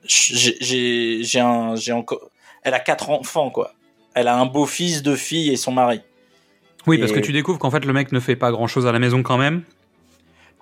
[0.05, 2.21] j'ai, j'ai, j'ai un, j'ai encore.
[2.63, 3.73] Elle a quatre enfants, quoi.
[4.15, 6.01] Elle a un beau-fils, deux filles et son mari.
[6.87, 8.91] Oui, parce que tu découvres qu'en fait le mec ne fait pas grand chose à
[8.91, 9.63] la maison quand même.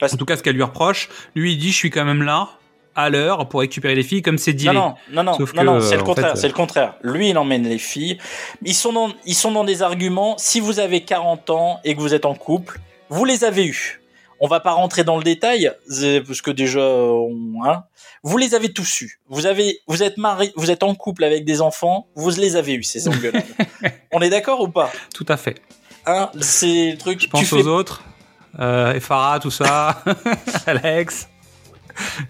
[0.01, 2.49] En tout cas, ce qu'elle lui reproche, lui il dit je suis quand même là.
[2.95, 4.65] à l'heure pour récupérer les filles comme c'est dit.
[4.67, 6.53] Non, non, non, non, Sauf non, que, non, c'est le en contraire, fait, c'est le
[6.53, 6.95] contraire.
[7.03, 8.17] Lui, il emmène les filles.
[8.63, 10.35] Ils sont dans, ils sont dans des arguments.
[10.37, 12.79] Si vous avez 40 ans et que vous êtes en couple,
[13.09, 14.00] vous les avez eus.
[14.43, 15.72] On va pas rentrer dans le détail,
[16.27, 17.84] parce que déjà, on- hein,
[18.23, 19.19] vous les avez tous eus.
[19.30, 22.73] Vous avez, vous êtes marié, vous êtes en couple avec des enfants, vous les avez
[22.73, 23.43] eus, ces engueulades.
[24.11, 24.91] on est d'accord ou pas?
[25.13, 25.61] Tout à fait.
[26.07, 27.22] Hein, c'est le truc.
[27.22, 28.03] Je pense tu aux fais- autres.
[28.59, 30.03] Euh, et Farah, tout ça.
[30.65, 31.30] Alex.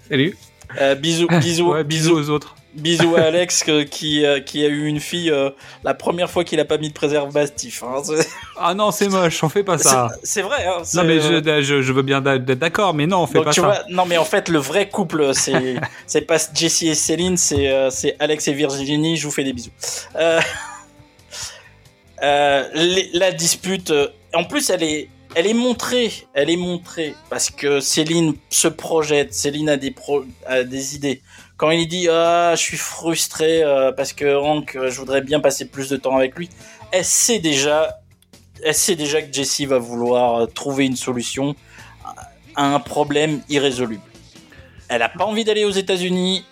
[0.10, 0.38] Salut.
[0.80, 2.56] Euh, bisous, bisous, Ouais, bisous aux autres.
[2.73, 5.49] Bisous à Alex qui, euh, qui a eu une fille euh,
[5.84, 7.84] la première fois qu'il a pas mis de préservatif.
[7.84, 8.02] hein.
[8.64, 10.10] Ah non, c'est moche, on fait pas ça.
[10.23, 10.65] C'est- vrai.
[10.65, 13.45] Hein, Non, mais je, je, je veux bien d'être d'accord, mais non, on fait Donc,
[13.45, 13.68] pas tu ça.
[13.68, 15.76] vois, non mais en fait le vrai couple c'est
[16.07, 19.53] c'est pas Jessie et Céline c'est euh, c'est Alex et Virginie je vous fais des
[19.53, 19.72] bisous.
[20.15, 20.39] Euh,
[22.23, 27.15] euh, les- la dispute euh, en plus elle est elle est montrée elle est montrée
[27.30, 31.22] parce que Céline se projette Céline a des pro, a des idées
[31.62, 35.40] quand il dit ah je suis frustré euh, parce que Hank euh, je voudrais bien
[35.40, 36.50] passer plus de temps avec lui
[36.92, 38.00] elle sait déjà
[38.64, 41.56] elle sait déjà que Jessie va vouloir euh, trouver une solution
[42.56, 44.04] à un problème irrésoluble.
[44.90, 46.46] Elle a pas envie d'aller aux États-Unis.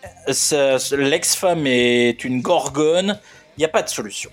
[0.91, 3.19] L'ex-femme est une gorgone.
[3.57, 4.29] Il n'y a pas de solution.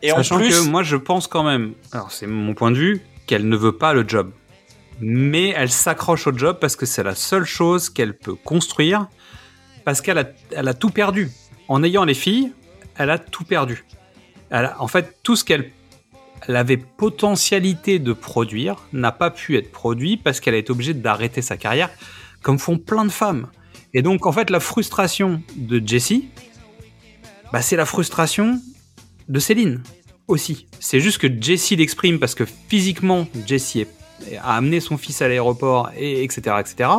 [0.00, 2.76] Et Sachant en plus, que moi, je pense quand même, alors c'est mon point de
[2.76, 4.30] vue, qu'elle ne veut pas le job.
[5.00, 9.08] Mais elle s'accroche au job parce que c'est la seule chose qu'elle peut construire,
[9.88, 11.30] parce qu'elle a, tout perdu.
[11.66, 12.52] En ayant les filles,
[12.98, 13.86] elle a tout perdu.
[14.50, 15.70] Elle a- en fait, tout ce qu'elle
[16.46, 20.92] elle avait potentialité de produire n'a pas pu être produit parce qu'elle a été obligée
[20.92, 21.88] d'arrêter sa carrière,
[22.42, 23.46] comme font plein de femmes.
[23.94, 26.28] Et donc, en fait, la frustration de Jessie,
[27.50, 28.60] bah, c'est la frustration
[29.30, 29.82] de Céline
[30.26, 30.66] aussi.
[30.80, 33.86] C'est juste que Jessie l'exprime parce que physiquement, Jessie
[34.38, 36.90] a amené son fils à l'aéroport, et etc., etc.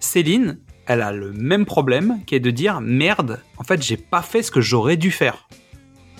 [0.00, 0.58] Céline,
[0.90, 4.42] elle a le même problème qui est de dire merde, en fait, j'ai pas fait
[4.42, 5.48] ce que j'aurais dû faire.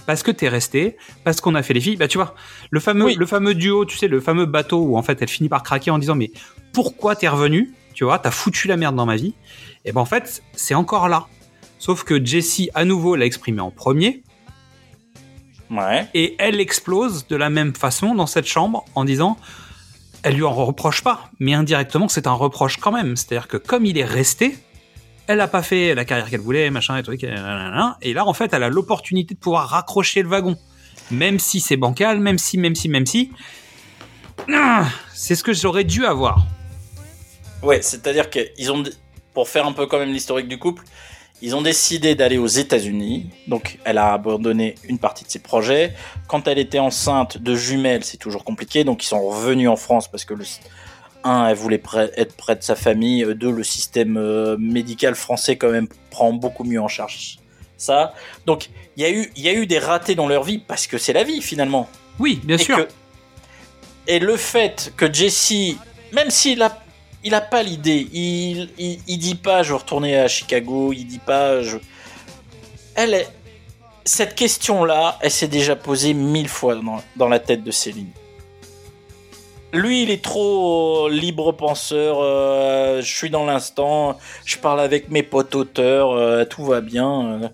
[0.07, 1.97] Parce que t'es resté, parce qu'on a fait les filles.
[1.97, 2.37] Bah, tu vois,
[2.71, 5.49] le fameux, le fameux duo, tu sais, le fameux bateau où en fait elle finit
[5.49, 6.31] par craquer en disant mais
[6.73, 9.35] pourquoi t'es revenu Tu vois, t'as foutu la merde dans ma vie.
[9.85, 11.27] Et ben en fait, c'est encore là.
[11.81, 14.23] Sauf que Jessie, à nouveau, l'a exprimé en premier.
[16.15, 19.37] Et elle explose de la même façon dans cette chambre en disant
[20.23, 23.17] elle lui en reproche pas, mais indirectement c'est un reproche quand même.
[23.17, 24.57] C'est-à-dire que comme il est resté,
[25.27, 28.53] elle a pas fait la carrière qu'elle voulait, machin et truc, et là en fait
[28.53, 30.57] elle a l'opportunité de pouvoir raccrocher le wagon,
[31.11, 33.31] même si c'est bancal, même si, même si, même si.
[34.53, 36.47] Ah, C'est ce que j'aurais dû avoir.
[37.63, 38.83] ouais, c'est-à-dire qu'ils ont,
[39.35, 40.85] pour faire un peu quand même l'historique du couple,
[41.43, 43.31] ils ont décidé d'aller aux États-Unis.
[43.47, 45.95] Donc, elle a abandonné une partie de ses projets.
[46.29, 48.85] Quand elle était enceinte de jumelles, c'est toujours compliqué.
[48.85, 50.45] Donc, ils sont revenus en France parce que le,
[51.25, 51.83] un, elle voulait
[52.17, 53.25] être près de sa famille.
[53.25, 57.39] Euh, Deux, le système euh, médical français quand même prend beaucoup mieux en charge
[57.77, 58.13] ça.
[58.45, 58.69] Donc,
[58.99, 60.99] il y a eu, il y a eu des ratés dans leur vie parce que
[60.99, 61.89] c'est la vie finalement.
[62.19, 62.77] Oui, bien et sûr.
[62.77, 62.89] que-
[64.07, 65.77] et le fait que Jesse,
[66.13, 66.79] même s'il a,
[67.25, 71.05] il a pas l'idée, il, il, il dit pas je veux retourner à Chicago, il
[71.07, 71.77] dit pas je.
[72.95, 73.29] Elle est.
[74.05, 78.09] Cette question-là, elle s'est déjà posée mille fois dans, dans la tête de Céline.
[79.73, 82.19] Lui, il est trop libre penseur.
[82.21, 84.19] euh, je suis dans l'instant.
[84.45, 86.11] Je parle avec mes potes auteurs.
[86.13, 87.41] euh, tout va bien.
[87.45, 87.49] euh.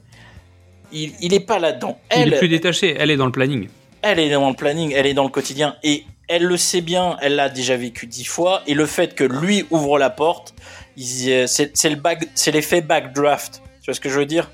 [0.93, 1.99] il, il est pas là-dedans.
[2.15, 3.69] Il Elle, est plus détaché, elle est dans le planning.
[4.01, 7.17] elle est dans le planning, elle est dans le quotidien et elle le sait bien,
[7.21, 10.55] elle l'a déjà vécu dix fois et le fait que lui ouvre la porte,
[10.97, 13.63] c'est c'est le back- c'est l'effet backdraft.
[13.83, 14.51] Tu vois ce que je veux dire?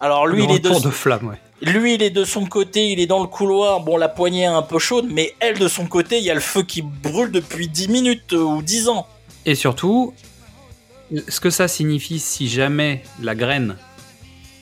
[0.00, 1.36] Alors lui, Le il est de, retour de flamme, ouais.
[1.72, 3.80] lui, il est de son côté, il est dans le couloir.
[3.80, 6.34] Bon, la poignée est un peu chaude, mais elle de son côté, il y a
[6.34, 9.06] le feu qui brûle depuis 10 minutes euh, ou 10 ans.
[9.44, 10.14] Et surtout,
[11.28, 13.76] ce que ça signifie si jamais la graine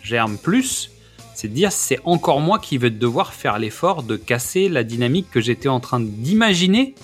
[0.03, 0.91] germe plus,
[1.39, 5.31] c'est de dire c'est encore moi qui vais devoir faire l'effort de casser la dynamique
[5.31, 6.97] que j'étais en train d'imaginer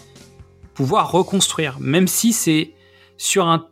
[0.74, 2.72] pouvoir reconstruire, même si c'est
[3.16, 3.68] sur un,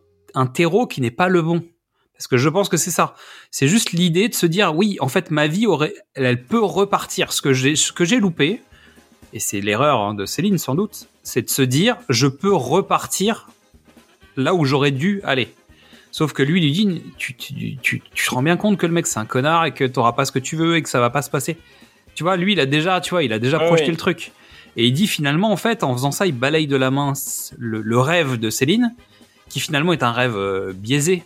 [0.54, 1.64] terreau qui n'est pas le bon.
[2.12, 3.16] Parce que je pense que c'est ça.
[3.50, 6.62] C'est juste l'idée de se dire oui, en fait, ma vie aurait, elle, elle peut
[6.62, 7.32] repartir.
[7.32, 8.62] Ce que j'ai, ce que j'ai loupé,
[9.32, 13.48] et c'est l'erreur hein, de Céline sans doute, c'est de se dire je peux repartir
[14.36, 15.52] là où j'aurais dû aller.
[16.12, 18.92] Sauf que lui lui dit tu, tu, tu, tu te rends bien compte que le
[18.92, 21.00] mec c'est un connard et que t'auras pas ce que tu veux et que ça
[21.00, 21.56] va pas se passer.
[22.14, 24.32] Tu vois, lui il a déjà, tu vois, il a déjà projeté le truc.
[24.76, 27.14] Et il dit finalement en fait en faisant ça il balaye de la main
[27.58, 28.94] le, le rêve de Céline
[29.48, 31.24] qui finalement est un rêve euh, biaisé.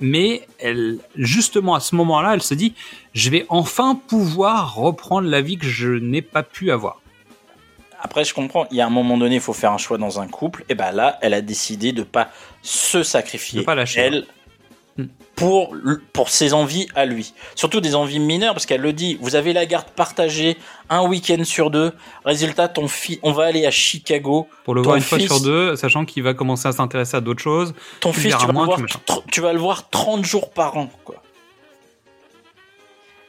[0.00, 2.74] Mais elle, justement à ce moment-là, elle se dit,
[3.14, 7.00] je vais enfin pouvoir reprendre la vie que je n'ai pas pu avoir.
[8.00, 10.20] Après, je comprends, il y a un moment donné, il faut faire un choix dans
[10.20, 10.64] un couple.
[10.68, 12.30] Et ben là, elle a décidé de pas
[12.68, 13.62] se sacrifier.
[13.62, 14.00] Pas lâcher.
[14.00, 14.26] Elle,
[15.36, 17.32] pour, l- pour ses envies à lui.
[17.54, 20.56] Surtout des envies mineures, parce qu'elle le dit, vous avez la garde partagée
[20.90, 21.92] un week-end sur deux.
[22.24, 24.48] Résultat, ton fils, on va aller à Chicago.
[24.64, 27.20] Pour le Ton voir une fois sur deux, sachant qu'il va commencer à s'intéresser à
[27.20, 27.72] d'autres choses.
[28.00, 28.98] Ton tu fils, tu vas, moins, le voir, tu machin.
[29.06, 31.22] tr- tu vas le voir 30 jours par an, quoi.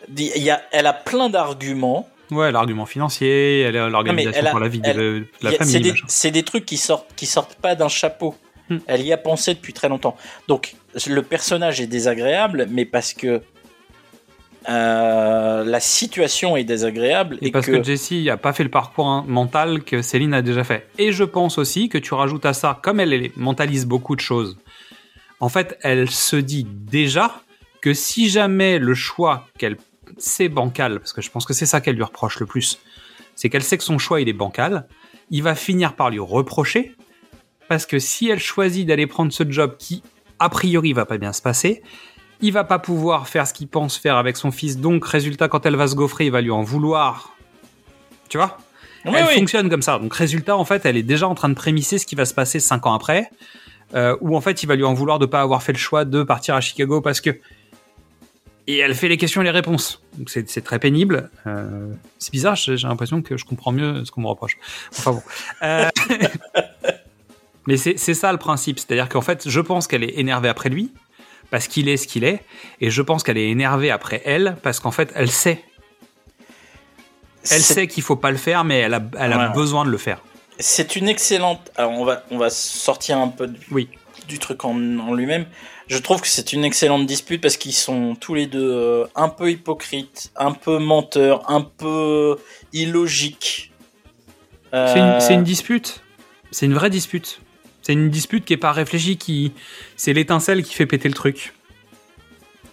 [0.08, 2.10] Dis- Il y a, elle a plein d'arguments.
[2.32, 5.94] Ouais, l'argument financier, l'organisation pour la vie de, elle- de la famille.
[6.08, 8.36] C'est des, des trucs qui sortent, qui sortent pas d'un chapeau.
[8.70, 8.78] Hmm.
[8.88, 10.16] Elle y a pensé depuis très longtemps.
[10.48, 10.76] Donc,
[11.08, 13.42] le personnage est désagréable, mais parce que
[14.70, 19.08] euh, la situation est désagréable et, Et parce que, Jessie a pas fait le parcours
[19.08, 20.88] hein, mental que Céline a déjà fait.
[20.98, 24.22] Et je pense aussi que tu rajoutes à ça, comme elle elle mentalise beaucoup de
[24.22, 24.58] choses,
[25.40, 27.42] en fait, elle se dit déjà
[27.82, 29.78] que si jamais le choix qu'elle
[30.18, 32.80] c'est bancal, parce que je pense que c'est ça qu'elle lui reproche le plus,
[33.36, 34.88] c'est qu'elle sait que son choix il est bancal,
[35.30, 36.96] il va finir par lui reprocher
[37.70, 40.04] parce que si elle choisit d'aller prendre ce job qui
[40.40, 41.82] a priori va pas bien se passer,
[42.42, 45.66] il va pas pouvoir faire ce qu'il pense faire avec son fils, donc résultat quand
[45.66, 47.36] elle va se gaufrer, il va lui en vouloir.
[48.28, 48.58] Tu vois?
[49.06, 49.36] Oui, Elle oui.
[49.36, 50.00] fonctionne comme ça.
[50.00, 52.34] Donc résultat en fait, elle est déjà en train de prémisser ce qui va se
[52.34, 53.30] passer cinq ans après,
[53.94, 56.06] euh, où en fait il va lui en vouloir de pas avoir fait le choix
[56.06, 57.40] de partir à Chicago parce que
[58.68, 60.04] et elle fait les questions et les réponses.
[60.18, 61.30] Donc c'est c'est très pénible.
[61.48, 64.58] Euh, c'est bizarre, j'ai j'ai l'impression que je comprends mieux ce qu'on me reproche.
[64.92, 65.24] Enfin bon.
[65.64, 65.90] Euh,
[67.70, 68.80] Mais c'est ça le principe.
[68.80, 70.92] C'est-à-dire qu'en fait, je pense qu'elle est énervée après lui,
[71.52, 72.42] parce qu'il est ce qu'il est,
[72.82, 75.64] et je pense qu'elle est énervée après elle, parce qu'en fait, elle sait.
[77.52, 79.54] Elle sait qu'il faut pas le faire, mais elle a, elle a Ouais, ouais.
[79.54, 80.20] besoin de le faire.
[80.58, 81.72] C'est une excellente.
[81.76, 83.88] Alors on va on va sortir un peu du, Oui.
[84.28, 85.46] du truc en, en lui-même.
[85.88, 89.30] Je trouve que c'est une excellente dispute parce qu'ils sont tous les deux euh, un
[89.30, 92.38] peu hypocrites, un peu menteurs, un peu
[92.74, 93.72] illogiques.
[94.74, 96.02] Euh, C'est une, c'est une dispute.
[96.52, 97.40] C'est une vraie dispute.
[97.82, 99.54] C'est une dispute qui est pas réfléchie, qui
[99.96, 101.54] c'est l'étincelle qui fait péter le truc.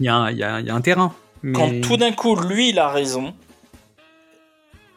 [0.00, 1.14] Il y, a un- il y, a, il y a un terrain.
[1.42, 3.34] mais- Quand tout d'un coup lui il a raison,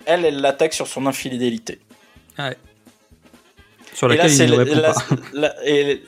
[0.05, 1.79] elle elle l'attaque sur son infidélité.
[2.37, 2.57] Ouais.
[3.93, 5.05] Sur Et là, laquelle il ne répond la- pas.
[5.33, 6.03] la- et-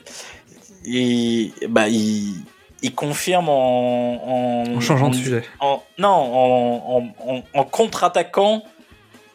[0.84, 2.34] et- bah, il,
[2.82, 5.44] il confirme en, en, En changeant de sujet.
[5.60, 8.64] en- non, en, en- en- en contre-attaquant,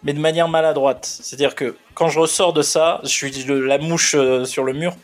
[0.07, 1.05] mais de manière maladroite.
[1.05, 4.71] C'est-à-dire que quand je ressors de ça, je suis de la mouche euh, sur le
[4.71, 4.95] mur.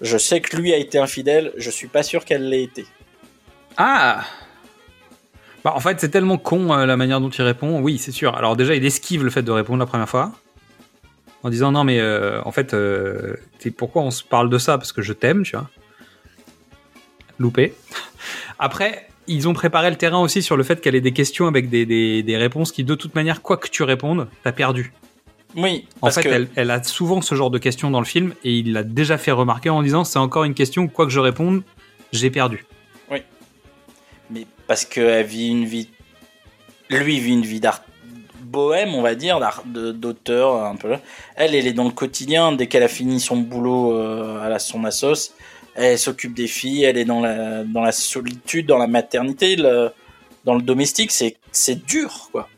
[0.00, 1.52] Je sais que lui a été infidèle.
[1.56, 2.84] Je suis pas sûr qu'elle l'ait été.
[3.76, 4.24] Ah
[5.62, 7.80] bah, En fait, c'est tellement con euh, la manière dont il répond.
[7.80, 8.34] Oui, c'est sûr.
[8.34, 10.32] Alors déjà, il esquive le fait de répondre la première fois.
[11.44, 12.74] En disant non, mais euh, en fait,
[13.76, 14.76] pourquoi on se parle de ça?
[14.76, 15.70] Parce que je t'aime, tu vois.
[17.38, 17.74] Loupé.
[18.58, 21.68] Après, ils ont préparé le terrain aussi sur le fait qu'elle ait des questions avec
[21.70, 24.92] des, des- des réponses qui, de toute manière, quoi que tu répondes, t'as perdu.
[25.56, 28.34] Oui, En fait, que elle, elle a souvent ce genre de questions dans le film
[28.44, 31.20] et il l'a déjà fait remarquer en disant c'est encore une question, quoi que je
[31.20, 31.62] réponde,
[32.12, 32.64] j'ai perdu.
[34.30, 35.88] mais parce qu'elle vit une vie.
[36.90, 37.82] Lui vit une vie d'art
[38.42, 40.94] bohème, on va dire, d'auteur un peu.
[41.36, 42.52] Elle, elle est dans le quotidien.
[42.52, 45.32] Dès qu'elle a fini son boulot euh, à la son assos,
[45.86, 46.84] elle s'occupe des filles.
[46.84, 51.10] Elle est dans la dans la solitude, dans la maternité, dans le domestique.
[51.12, 52.48] C'est c'est dur, quoi.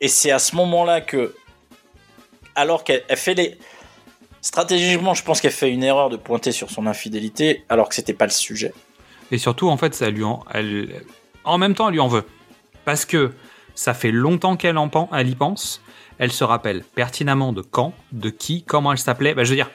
[0.00, 1.34] Et c'est à ce moment-là que,
[2.54, 3.58] alors qu'elle elle fait les
[4.40, 8.14] stratégiquement, je pense qu'elle fait une erreur de pointer sur son infidélité, alors que c'était
[8.14, 8.72] pas le sujet.
[9.30, 11.02] Et surtout, en fait, ça lui en, elle,
[11.44, 12.24] en même temps, elle lui en veut.
[12.84, 13.32] Parce que
[13.74, 15.82] ça fait longtemps qu'elle en elle y pense.
[16.18, 19.34] Elle se rappelle pertinemment de quand, de qui, comment elle s'appelait.
[19.34, 19.70] Bah, je veux dire,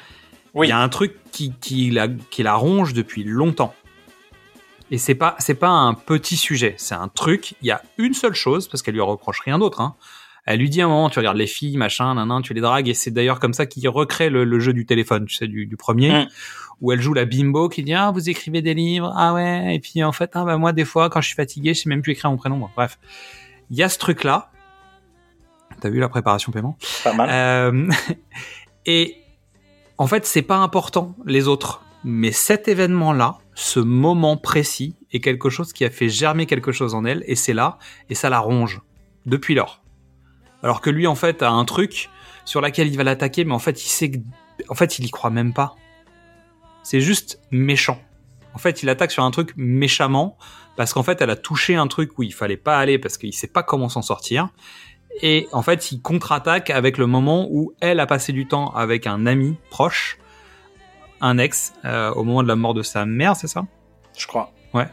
[0.61, 3.73] il y a un truc qui, qui, la, qui la ronge depuis longtemps.
[4.91, 6.75] Et c'est pas, c'est pas un petit sujet.
[6.77, 7.55] C'est un truc.
[7.61, 9.81] Il y a une seule chose, parce qu'elle lui reproche rien d'autre.
[9.81, 9.95] Hein.
[10.45, 12.61] Elle lui dit à un moment, tu regardes les filles, machin, nan, nan, tu les
[12.61, 15.47] dragues, et c'est d'ailleurs comme ça qu'il recrée le, le jeu du téléphone, tu sais,
[15.47, 16.27] du, du premier, Mm.
[16.81, 19.79] où elle joue la bimbo qui dit, ah, vous écrivez des livres, ah ouais, et
[19.79, 22.01] puis en fait, ah bah moi, des fois, quand je suis fatigué, je sais même
[22.01, 22.99] plus écrire mon prénom, Bon, bref.
[23.71, 24.51] Il y a ce truc-là.
[25.79, 26.77] T'as vu la préparation paiement?
[27.05, 27.29] Pas mal.
[27.31, 27.89] Euh,
[28.85, 29.15] et
[30.03, 35.49] en fait, c'est pas important les autres, mais cet événement-là, ce moment précis, est quelque
[35.49, 37.77] chose qui a fait germer quelque chose en elle, et c'est là,
[38.09, 38.81] et ça la ronge
[39.25, 39.81] depuis lors.
[40.61, 42.09] Alors que lui, en fait, a un truc
[42.43, 44.17] sur laquelle il va l'attaquer, mais en fait, il sait que,
[44.67, 45.77] en fait, il y croit même pas.
[46.83, 48.01] C'est juste méchant.
[48.53, 50.37] En fait, il attaque sur un truc méchamment
[50.75, 53.33] parce qu'en fait, elle a touché un truc où il fallait pas aller parce qu'il
[53.33, 54.49] sait pas comment s'en sortir.
[55.21, 59.05] Et en fait, il contre-attaque avec le moment où elle a passé du temps avec
[59.07, 60.17] un ami proche,
[61.21, 63.63] un ex, euh, au moment de la mort de sa mère, c'est ça?
[64.17, 64.51] Je crois.
[64.73, 64.87] Ouais.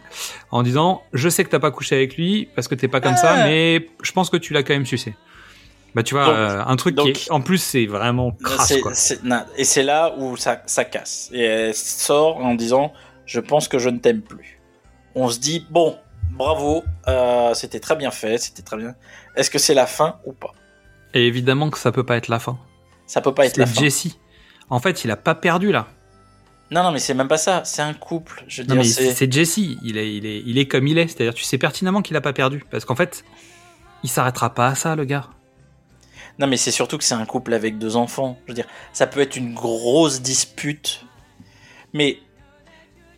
[0.50, 3.16] En disant, je sais que t'as pas couché avec lui parce que t'es pas comme
[3.16, 3.44] ça, Ah.
[3.46, 5.14] mais je pense que tu l'as quand même sucé.
[5.94, 8.80] Bah tu vois, Donc- euh, un truc qui est, en plus c'est vraiment crasse C'est-
[8.80, 8.94] quoi.
[8.94, 11.30] c'est- na- et c'est là où ça, ça casse.
[11.32, 12.92] Et elle sort en disant
[13.26, 14.60] je pense que je ne t'aime plus.
[15.16, 15.96] On se dit, bon,
[16.30, 18.94] bravo, euh, c'était très bien fait, c'était très bien.
[19.36, 20.52] Est-ce que c'est la fin ou pas?
[21.14, 22.58] Et évidemment que ça peut pas être la fin.
[23.06, 23.80] Ça peut pas être la fin.
[23.80, 24.08] Jesse.
[24.68, 25.88] En fait, il a pas perdu là.
[26.70, 27.62] Non, non, mais c'est même pas ça.
[27.64, 28.44] C'est un couple.
[28.46, 29.56] Je veux Non, dire, c'est Jesse.
[29.56, 31.08] Il est, il est, il est comme il est.
[31.08, 32.64] C'est-à-dire, tu sais pertinemment qu'il a pas perdu.
[32.70, 33.24] Parce qu'en fait,
[34.04, 35.28] il s'arrêtera pas à ça, le gars.
[36.38, 38.38] Non, mais c'est surtout que c'est un couple avec deux enfants.
[38.46, 41.04] Je veux dire, ça peut être une grosse dispute.
[41.92, 42.18] Mais,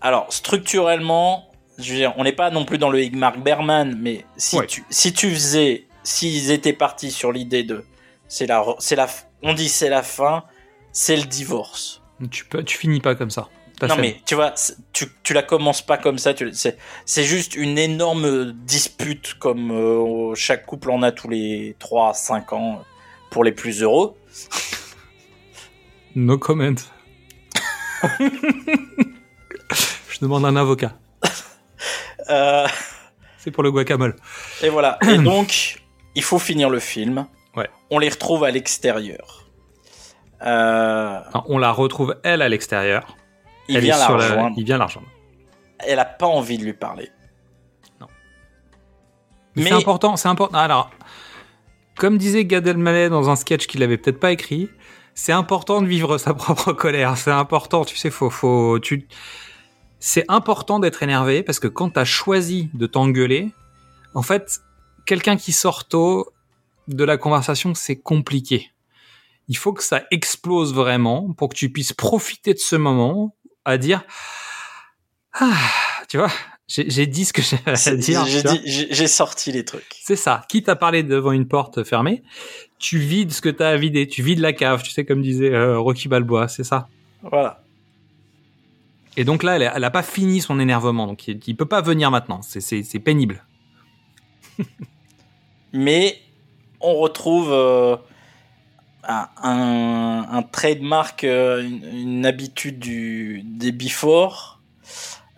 [0.00, 1.51] alors, structurellement,
[1.82, 4.66] je veux dire, on n'est pas non plus dans le Igmar Berman, mais si, Ouais.
[4.66, 7.84] tu, si tu faisais, s'ils étaient partis sur l'idée de,
[8.28, 9.08] c'est la, c'est la,
[9.42, 10.44] on dit c'est la fin,
[10.92, 12.00] c'est le divorce.
[12.30, 13.48] Tu peux, tu finis pas comme ça.
[13.88, 14.54] Non mais tu vois,
[14.92, 16.34] tu, tu la commences pas comme ça.
[16.34, 21.74] tu- C'est c'est juste une énorme dispute comme euh, chaque couple en a tous les
[21.80, 22.84] 3 5 ans
[23.32, 24.14] pour les plus heureux.
[26.14, 26.76] No comment.
[30.10, 30.96] Je demande un avocat.
[32.32, 32.66] Euh,
[33.38, 34.16] C'est pour le guacamole.
[34.62, 34.98] et voilà.
[35.08, 35.80] Et donc,
[36.14, 37.26] il faut finir le film.
[37.56, 37.68] Ouais.
[37.90, 39.44] On les retrouve à l'extérieur.
[40.44, 43.16] Euh, Non, on la retrouve elle à l'extérieur.
[43.68, 44.52] il Elle vient est la.
[44.56, 45.08] Il vient la rejoindre.
[45.80, 47.10] Elle a pas envie de lui parler.
[49.54, 50.56] Mais Mais- c'est important, c'est important.
[50.58, 50.90] Alors,
[51.96, 54.70] comme disait Gad Elmaleh dans un sketch qu'il avait peut-être pas écrit,
[55.14, 57.16] c'est important de vivre sa propre colère.
[57.18, 59.06] C'est important, tu sais, faut, faut, tu,
[60.04, 63.52] c'est important d'être énervé parce que quand t'as choisi de t'engueuler,
[64.14, 64.60] en fait,
[65.06, 66.32] quelqu'un qui sort tôt
[66.88, 68.72] de la conversation, c'est compliqué.
[69.46, 73.78] Il faut que ça explose vraiment pour que tu puisses profiter de ce moment à
[73.78, 74.04] dire,
[75.34, 75.56] ah,
[76.08, 76.32] tu vois,
[76.66, 78.24] j'ai dit ce que j'avais à dire.
[78.26, 80.00] J'ai sorti les trucs.
[80.00, 80.44] C'est ça.
[80.48, 82.24] Quitte à parler devant une porte fermée,
[82.80, 84.08] tu vides ce que tu as à vider.
[84.08, 86.88] Tu vides la cave, tu sais, comme disait euh, Rocky Balboa, c'est ça.
[87.22, 87.61] Voilà.
[89.16, 91.66] Et donc là, elle a, elle a pas fini son énervement, donc il, il peut
[91.66, 92.40] pas venir maintenant.
[92.42, 93.44] C'est- pénible.
[95.72, 96.18] mais
[96.80, 97.96] on retrouve euh,
[99.04, 104.60] un, trademark, euh, une, une habitude du, des before.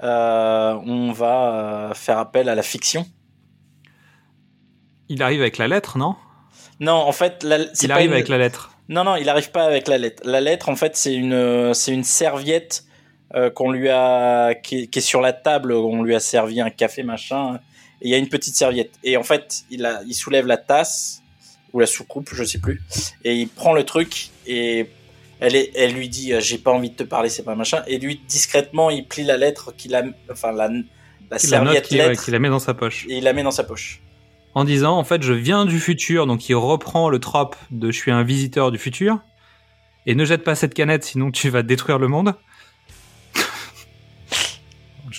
[0.03, 3.07] Euh, on va faire appel à la fiction.
[5.09, 6.16] Il arrive avec la lettre, non?
[6.81, 8.73] Non, en fait, la, Il arrive une- avec la lettre.
[8.89, 10.23] Non, non, il arrive pas avec la lettre.
[10.27, 12.85] La lettre, en fait, c'est une, c'est une serviette
[13.35, 15.72] euh, qu'on lui a, qui, est- qui est sur la table.
[15.72, 17.56] On lui a servi un café, machin.
[18.01, 18.93] Et il y a une petite serviette.
[19.03, 21.22] Et en fait, il a, il soulève la tasse
[21.72, 22.80] ou la soucoupe, je sais plus.
[23.24, 24.87] Et il prend le truc et
[25.40, 27.82] elle, est, elle lui dit, j'ai pas envie de te parler, c'est pas machin.
[27.88, 30.74] Et lui, discrètement, il plie la lettre qu'il a, enfin la, la
[31.30, 33.06] la serviette qu'il ouais, lettre qu'il la met dans sa poche.
[33.09, 34.01] et il la met dans sa poche.
[34.54, 37.98] En disant, en fait, je viens du futur, donc il reprend le trope de je
[37.98, 39.19] suis un visiteur du futur.
[40.06, 42.35] Et ne jette pas cette canette, sinon tu vas détruire le monde.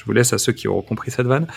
[0.06, 1.48] Je vous laisse à ceux qui auront compris cette vanne.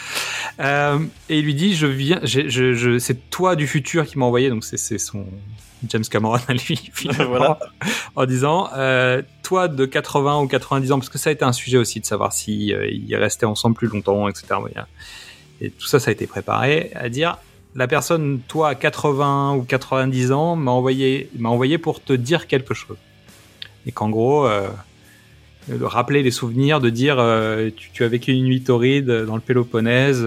[0.58, 4.24] Euh, et il lui dit, je viens, je, je, c'est toi du futur qui m'a
[4.24, 5.26] envoyé, donc c'est, son
[5.86, 7.58] James Cameron à lui, finalement, Voilà.
[8.16, 11.52] en disant, euh, toi de 80 ou 90 ans, parce que ça a été un
[11.52, 14.46] sujet aussi de savoir si euh, ils restaient ensemble plus longtemps, etc.
[15.60, 17.36] Et tout ça, ça a été préparé à dire,
[17.74, 22.46] la personne, toi à 80 ou 90 ans, m'a envoyé, m'a envoyé pour te dire
[22.46, 22.96] quelque chose.
[23.84, 24.48] Et qu'en gros,
[25.68, 29.34] de rappeler les souvenirs, de dire, euh, tu, tu as vécu une nuit torride dans
[29.34, 30.26] le Péloponnèse.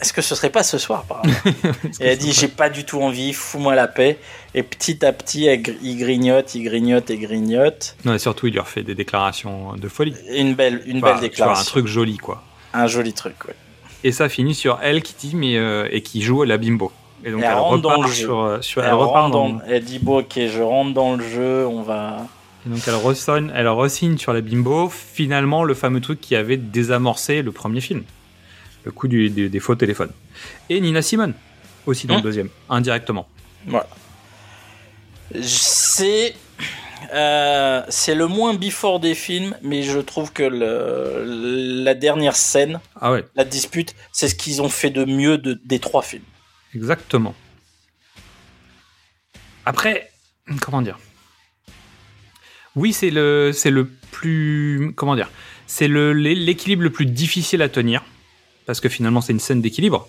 [0.00, 1.42] Est-ce que ce serait pas ce soir, par hasard
[2.00, 4.18] Et elle dit j'ai pas du tout envie, fous-moi la paix.
[4.54, 7.96] Et petit à petit, elle gr- il grignote, il grignote et grignote.
[8.06, 10.14] Non, et surtout, il lui refait des déclarations de folie.
[10.34, 11.60] Une belle, une Enfin, belle déclaration.
[11.60, 12.42] un truc joli, quoi.
[12.72, 13.54] Un joli truc, ouais.
[14.02, 16.90] Et ça finit sur elle qui dit, mais euh, et qui joue la bimbo.
[17.22, 18.24] Et donc Et elle, elle rentre dans repart le jeu.
[18.24, 20.94] sur, euh, sur- elle, elle repart rentre dans, dans- elle dit bon, ok, je rentre
[20.94, 22.26] dans le jeu, on va.
[22.66, 27.52] Et donc elle resigne sur la bimbo, finalement le fameux truc qui avait désamorcé le
[27.52, 28.02] premier film,
[28.84, 30.12] le coup du- du- des faux téléphones.
[30.68, 31.32] Et Nina Simone,
[31.86, 33.28] aussi dans le deuxième, indirectement.
[33.66, 33.88] Voilà.
[35.42, 36.34] C'est.
[37.14, 42.78] euh, c'est le moins before des films, mais je trouve que le- la dernière scène,
[43.00, 46.24] Ah ouais, la dispute, c'est ce qu'ils ont fait de mieux de- des trois films.
[46.74, 47.34] exactement.
[49.64, 50.10] Après,
[50.60, 50.98] comment dire?
[52.76, 55.30] Oui, c'est le, c'est le plus, comment dire
[55.66, 58.04] C'est l'équilibre le plus difficile à tenir,
[58.66, 60.08] parce que finalement c'est une scène d'équilibre.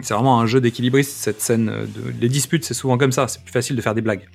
[0.00, 1.66] C'est vraiment un jeu d'équilibriste cette scène.
[1.66, 2.12] De...
[2.20, 3.28] Les disputes, c'est souvent comme ça.
[3.28, 4.28] C'est plus facile de faire des blagues.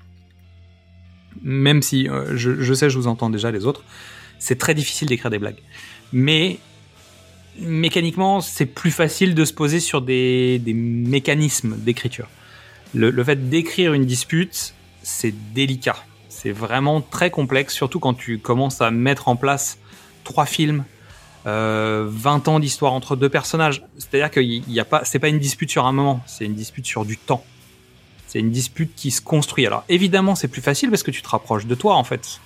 [1.43, 3.83] Même si euh, je, sais, je vous entends déjà les autres,
[4.39, 5.61] c'est très difficile d'écrire des blagues.
[6.13, 6.57] Mais
[7.59, 12.27] mécaniquement, c'est plus facile de se poser sur des, mécanismes d'écriture.
[12.93, 16.03] Le fait d'écrire une dispute, c'est délicat.
[16.41, 19.77] C'est vraiment très complexe, surtout quand tu commences à mettre en place
[20.23, 20.85] trois films,
[21.45, 23.83] euh, 20 ans d'histoire entre deux personnages.
[23.99, 26.87] C'est-à-dire qu'il y a pas, c'est pas une dispute sur un moment, c'est une dispute
[26.87, 27.45] sur du temps.
[28.25, 29.67] C'est une dispute qui se construit.
[29.67, 32.39] Alors évidemment, c'est plus facile parce que tu te rapproches de toi en fait.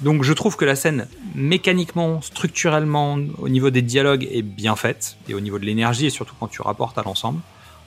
[0.00, 1.06] Donc je trouve que la scène,
[1.36, 6.10] mécaniquement, structurellement, au niveau des dialogues, est bien faite, et au niveau de l'énergie, et
[6.10, 7.38] surtout quand tu rapportes à l'ensemble.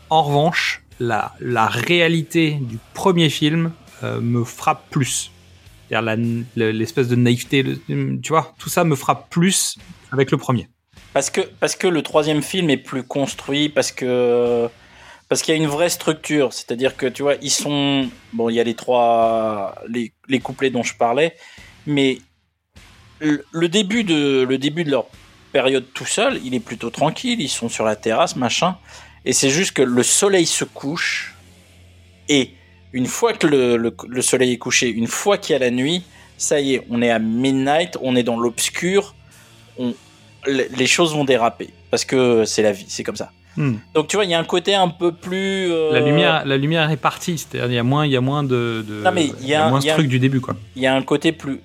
[0.10, 1.34] En revanche, la,
[1.68, 3.72] réalité du premier film
[4.04, 5.32] me frappe plus.
[5.92, 6.16] La-
[6.56, 9.78] l'espèce de naïveté, tu vois, tout ça me frappe plus
[10.12, 10.70] avec le premier.
[11.14, 14.70] Parce que, parce que le troisième film est plus construit, parce que
[15.28, 16.54] parce qu'il y a une vraie structure.
[16.54, 20.70] C'est-à-dire que tu vois, ils sont bon, il y a les trois les, les couplets
[20.70, 21.36] dont je parlais,
[21.88, 22.20] mais
[23.20, 25.08] le début de le début de leur
[25.52, 27.42] période tout seul, il est plutôt tranquille.
[27.42, 28.78] Ils sont sur la terrasse, machin,
[29.26, 31.34] et c'est juste que le soleil se couche
[32.28, 32.54] et
[32.94, 35.72] une fois que le, le, le soleil est couché, une fois qu'il y a la
[35.72, 36.04] nuit,
[36.38, 39.16] ça y est, on est à midnight, on est dans l'obscur,
[39.78, 39.94] on,
[40.48, 43.32] les choses vont déraper parce que c'est la vie, c'est comme ça.
[43.58, 43.76] Hmm.
[43.94, 45.72] Donc tu vois, il y a un côté un peu plus.
[45.72, 48.22] euh, La lumière, la lumière est partie, c'est-à-dire il y a moins, il y a
[48.22, 50.56] moins de, de Non, mais il y a moins ce un- du début quoi.
[50.76, 51.60] Il y a un côté plus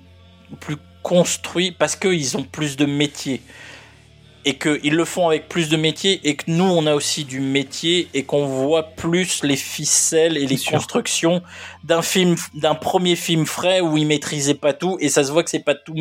[0.59, 3.41] plus construit parce qu'ils ont plus de métiers
[4.45, 7.39] et qu'ils le font avec plus de métiers et que nous on a aussi du
[7.39, 10.73] métier et qu'on voit plus les ficelles et les sûr.
[10.73, 11.41] constructions
[11.83, 15.43] d'un film d'un premier film frais où ils maîtrisaient pas tout et ça se voit
[15.43, 15.95] que c'est pas tout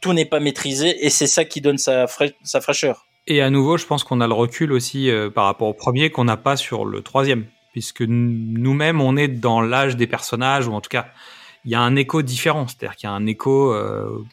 [0.00, 3.06] tout n'est pas maîtrisé et c'est ça qui donne sa, fra- sa fraîcheur.
[3.26, 6.10] Et à nouveau, je pense qu'on a le recul aussi euh, par rapport au premier
[6.10, 10.72] qu'on n'a pas sur le troisième, puisque nous-mêmes, on est dans l'âge des personnages, ou
[10.72, 11.08] en tout cas,
[11.66, 13.74] il y a un écho différent, c'est-à-dire qu'il y a un écho.
[13.74, 14.24] euh,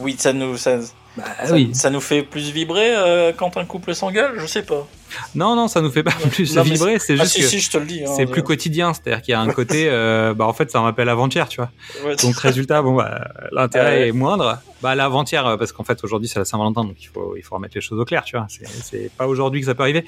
[0.00, 0.78] Oui, ça nous ça,
[1.16, 1.70] ça, Ah oui.
[1.74, 4.86] ça nous fait plus vibrer euh, quand un couple s'engueule, je sais pas.
[5.34, 7.60] Non, non, ça nous fait pas plus Non, vibrer, c'est Ah, juste si, que si,
[7.60, 8.02] je te le dis.
[8.04, 10.80] hein, c'est plus quotidien, c'est-à-dire qu'il y a un côté, euh, bah en fait, ça
[10.80, 11.70] me rappelle avant-hier, tu vois.
[12.04, 12.16] Ouais.
[12.16, 14.08] Donc résultat, bon, bah, l'intérêt Ouais.
[14.08, 14.58] est moindre.
[14.82, 17.54] Bah l'avant-hier, euh, parce qu'en fait aujourd'hui c'est la Saint-Valentin, donc il faut il faut
[17.54, 18.46] remettre les choses au clair, tu vois.
[18.48, 20.04] C'est c'est pas aujourd'hui que ça peut arriver.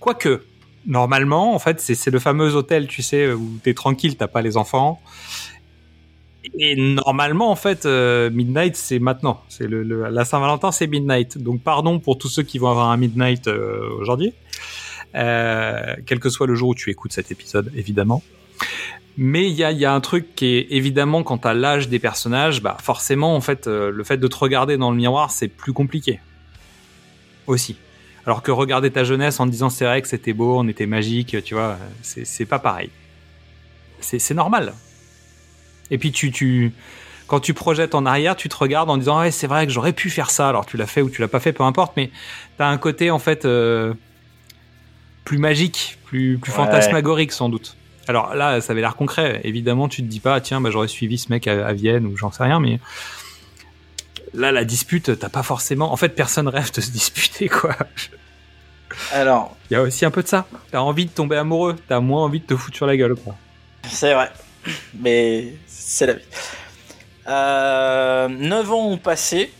[0.00, 0.42] Quoique,
[0.86, 4.42] normalement, en fait, c'est c'est le fameux hôtel, tu sais, où t'es tranquille, t'as pas
[4.42, 5.00] les enfants.
[6.58, 9.42] Et normalement, en fait, euh, Midnight, c'est maintenant.
[9.48, 11.38] C'est le, la Saint-Valentin, c'est Midnight.
[11.38, 14.32] Donc, pardon pour tous ceux qui vont avoir un Midnight euh, aujourd'hui,
[15.14, 18.22] Euh, quel que soit le jour où tu écoutes cet épisode, évidemment.
[19.16, 21.98] Mais il y a, y a un truc qui est évidemment quant à l'âge des
[21.98, 25.72] personnages, bah forcément en fait le fait de te regarder dans le miroir c'est plus
[25.72, 26.20] compliqué
[27.46, 27.76] aussi.
[28.26, 30.86] Alors que regarder ta jeunesse en te disant c'est vrai que c'était beau, on était
[30.86, 32.90] magique, tu vois, c'est pas pareil.
[34.00, 34.74] C'est normal.
[35.90, 36.72] Et puis tu tu
[37.26, 39.92] quand tu projettes en arrière, tu te regardes en disant ouais c'est vrai que j'aurais
[39.92, 40.48] pu faire ça.
[40.48, 42.10] Alors tu l'as fait ou tu l'as pas fait, peu importe, mais
[42.58, 43.94] t'as un côté en fait euh,
[45.24, 46.56] plus magique, plus plus Ouais.
[46.56, 47.76] fantasmagorique sans doute.
[48.08, 49.40] Alors là, ça avait l'air concret.
[49.42, 52.16] Évidemment, tu te dis pas, tiens, bah, j'aurais suivi ce mec à, à Vienne ou
[52.16, 52.78] j'en sais rien, mais
[54.32, 55.92] là, la dispute, t'as pas forcément.
[55.92, 57.74] En fait, personne rêve de se disputer, quoi.
[59.12, 60.46] Alors, Il y a aussi un peu de ça.
[60.70, 63.34] T'as envie de tomber amoureux, t'as moins envie de te foutre sur la gueule, quoi.
[63.88, 64.30] C'est vrai.
[65.00, 65.54] Mais
[65.88, 66.22] c'est la vie.
[67.28, 69.52] Euh, 9 ans ont passé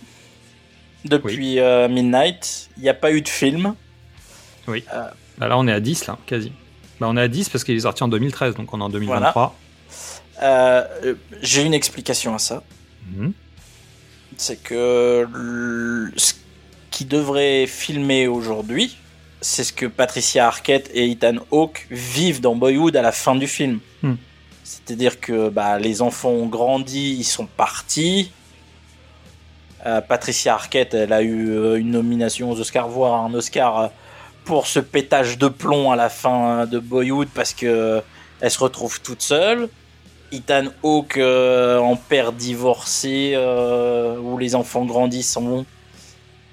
[1.04, 2.68] depuis euh, Midnight.
[2.76, 3.74] Il n'y a pas eu de film.
[4.68, 4.84] Oui.
[5.38, 6.52] Bah, là, on est à 10, là, quasi.
[7.00, 8.88] Bah, on est à 10 parce qu'il est sorti en 2013, donc on est en
[8.88, 9.56] 2023.
[10.42, 12.62] Euh, euh, J'ai une explication à ça.
[13.10, 13.32] Mhm.
[14.36, 16.34] C'est que le- ce
[16.90, 18.96] qui devrait filmer aujourd'hui,
[19.40, 23.46] c'est ce que Patricia Arquette et Ethan Hawke vivent dans Boyhood à la fin du
[23.46, 23.78] film.
[24.02, 24.14] Hmm.
[24.68, 28.32] C'est-à-dire que bah, les enfants ont grandi, ils sont partis.
[29.86, 33.86] Euh, Patricia Arquette, elle a eu euh, une nomination aux Oscars, voire un Oscar euh,
[34.44, 38.02] pour ce pétage de plomb à la fin de Boyhood parce que
[38.40, 39.68] elle se retrouve toute seule.
[40.32, 45.64] Ethan Hawke euh, en père divorcé euh, où les enfants grandissent en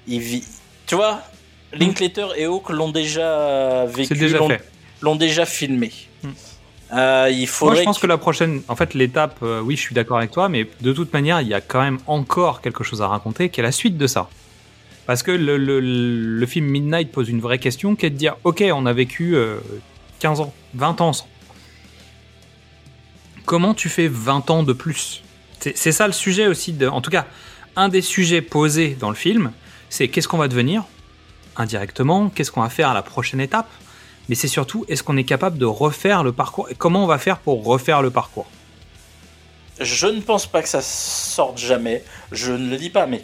[0.06, 0.44] il vit
[0.86, 1.20] tu vois
[1.72, 4.14] Linklater et Hawke l'ont déjà vécu
[5.02, 5.90] l'ont- déjà filmé
[6.94, 9.94] Euh, il Moi, je pense que la prochaine, en fait, l'étape, euh, oui, je suis
[9.94, 13.02] d'accord avec toi, mais de toute manière, il y a quand même encore quelque chose
[13.02, 14.28] à raconter, qui est la suite de ça.
[15.06, 18.36] Parce que le, le- le film Midnight pose une vraie question, qui est de dire,
[18.44, 19.58] ok, on a vécu euh,
[20.20, 21.12] 15 ans, 20 ans.
[23.44, 25.22] Comment tu fais 20 ans de plus?
[25.60, 27.26] C'est c'est ça le sujet aussi, de, en tout cas,
[27.76, 29.52] un des sujets posés dans le film,
[29.90, 30.84] c'est qu'est-ce qu'on va devenir?
[31.56, 33.68] Indirectement, qu'est-ce qu'on va faire à la prochaine étape,
[34.28, 37.18] mais c'est surtout est-ce qu'on est capable de refaire le parcours et comment on va
[37.18, 38.46] faire pour refaire le parcours?
[39.80, 42.04] Je ne pense pas que ça sorte jamais.
[42.30, 43.22] Je ne le dis pas, mais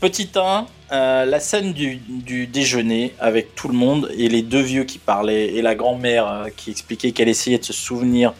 [0.00, 4.62] petit 1, euh, la scène du, du déjeuner avec tout le monde et les deux
[4.62, 8.32] vieux qui parlaient et la grand-mère euh, qui expliquait qu'elle essayait de se souvenir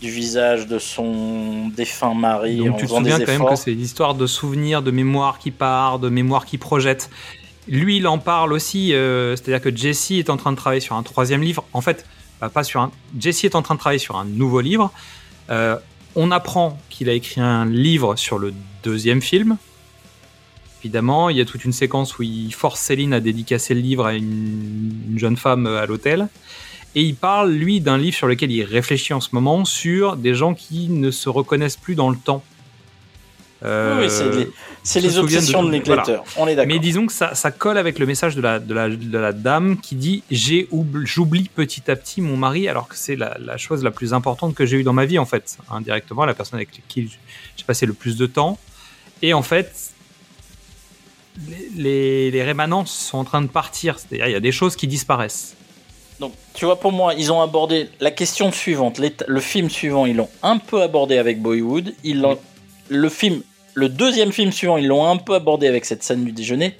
[0.00, 3.56] du visage de son défunt mari Donc en tu te souviens des quand même que
[3.56, 7.10] c'est l'histoire de souvenirs, de mémoire qui part, de mémoire qui projette.
[7.68, 10.96] Lui, il en parle aussi, euh, c'est-à-dire que Jesse est en train de travailler sur
[10.96, 11.64] un troisième livre.
[11.72, 12.04] En fait,
[12.40, 12.90] bah, pas sur un.
[13.18, 14.92] Jesse est en train de travailler sur un nouveau livre.
[15.50, 15.76] Euh,
[16.16, 19.56] on apprend qu'il a écrit un livre sur le deuxième film.
[20.82, 24.06] Évidemment, il y a toute une séquence où il force Céline à dédicacer le livre
[24.06, 26.28] à une, une jeune femme à l'hôtel.
[26.94, 30.34] Et il parle, lui, d'un livre sur lequel il réfléchit en ce moment sur des
[30.34, 32.42] gens qui ne se reconnaissent plus dans le temps.
[33.64, 34.48] Euh, Oui, c'est les,
[34.82, 36.02] c'est se les souviennent obsessions de, voilà.
[36.02, 36.22] Linklater.
[36.36, 36.72] On est d'accord.
[36.74, 39.32] Mais disons que ça, ça colle avec le message de la, de la, de la
[39.32, 43.36] dame qui dit j'ai oubli- j'oublie petit à petit mon mari alors que c'est la,
[43.38, 46.34] la chose la plus importante que j'ai eue dans ma vie en fait indirectement la
[46.34, 47.08] personne avec qui
[47.56, 48.58] j'ai passé le plus de temps
[49.22, 49.92] et en fait
[51.48, 54.76] les, les, les rémanents sont en train de partir c'est-à-dire il y a des choses
[54.76, 55.54] qui disparaissent
[56.20, 59.00] Donc, tu vois, pour moi, ils ont abordé la question suivante.
[59.26, 61.94] Le film suivant, ils l'ont un peu abordé avec Boyhood.
[62.04, 62.38] Ils l'ont-
[62.90, 63.42] le film,
[63.74, 66.76] le deuxième film suivant, ils l'ont un peu abordé avec cette scène du déjeuner.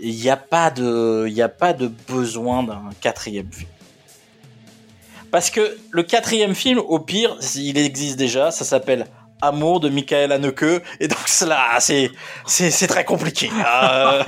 [0.00, 3.68] Il n'y a pas de, il y a pas de besoin d'un quatrième film.
[5.30, 8.50] Parce que le quatrième film, au pire, il existe déjà.
[8.50, 9.06] Ça s'appelle
[9.40, 10.82] Amour de Michael Haneke.
[11.00, 12.10] Et donc, cela, c'est,
[12.46, 13.50] c'est, très compliqué.
[13.62, 14.22] Euh,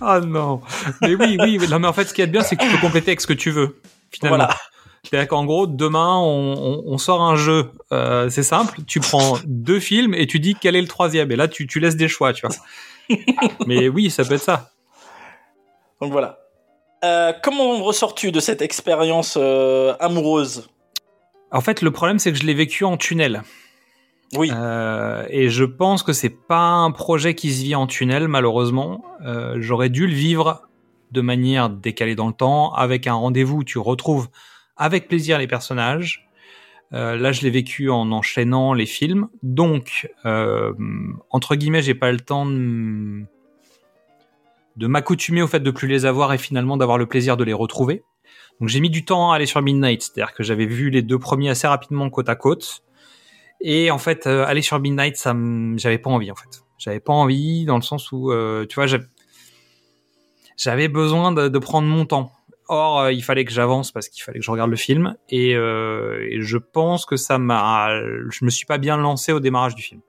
[0.00, 0.62] ah non
[1.02, 1.68] mais oui oui oui.
[1.68, 3.26] non mais en fait ce qui est bien c'est que tu peux compléter avec ce
[3.26, 4.56] que tu veux finalement Voilà.
[5.10, 7.70] C'est-à-dire qu'en gros, demain, on, on- on sort un jeu.
[7.92, 8.80] Euh, c'est simple.
[8.86, 11.30] Tu prends deux films et tu dis quel est le troisième.
[11.32, 12.56] Et là, tu, tu laisses des choix, tu vois.
[13.66, 14.70] Mais oui, ça peut être ça.
[16.00, 16.38] Donc voilà.
[17.04, 20.68] Euh, comment ressors-tu de cette expérience euh, amoureuse?
[21.52, 23.42] En fait, le problème, c'est que je l'ai vécu en tunnel.
[24.36, 24.50] Oui.
[25.30, 29.02] Et je pense que c'est pas un projet qui se vit en tunnel, malheureusement.
[29.56, 30.68] J'aurais dû le vivre
[31.12, 34.28] de manière décalée dans le temps, avec un rendez-vous où tu retrouves
[34.78, 36.28] avec plaisir les personnages.
[36.94, 39.28] Euh, là, je l'ai vécu en enchaînant les films.
[39.42, 40.72] Donc, euh,
[41.30, 43.26] entre guillemets, j'ai pas le temps de,
[44.86, 48.04] m'accoutumer au fait de plus les avoir et finalement d'avoir le plaisir de les retrouver.
[48.60, 51.18] Donc, j'ai mis du temps à aller sur Midnight, c'est-à-dire que j'avais vu les deux
[51.18, 52.82] premiers assez rapidement côte à côte.
[53.60, 55.36] Et en fait, euh, aller sur Midnight, ça,
[55.76, 56.62] j'avais pas envie en fait.
[56.78, 58.32] J'avais pas envie dans le sens où,
[58.68, 58.86] tu vois,
[60.56, 62.32] j'avais- besoin de prendre mon temps.
[62.68, 65.16] Or, euh, il fallait que j'avance parce qu'il fallait que je regarde le film.
[65.30, 69.40] Et, euh, et je pense que ça m'a, je me suis pas bien lancé au
[69.40, 70.00] démarrage du film.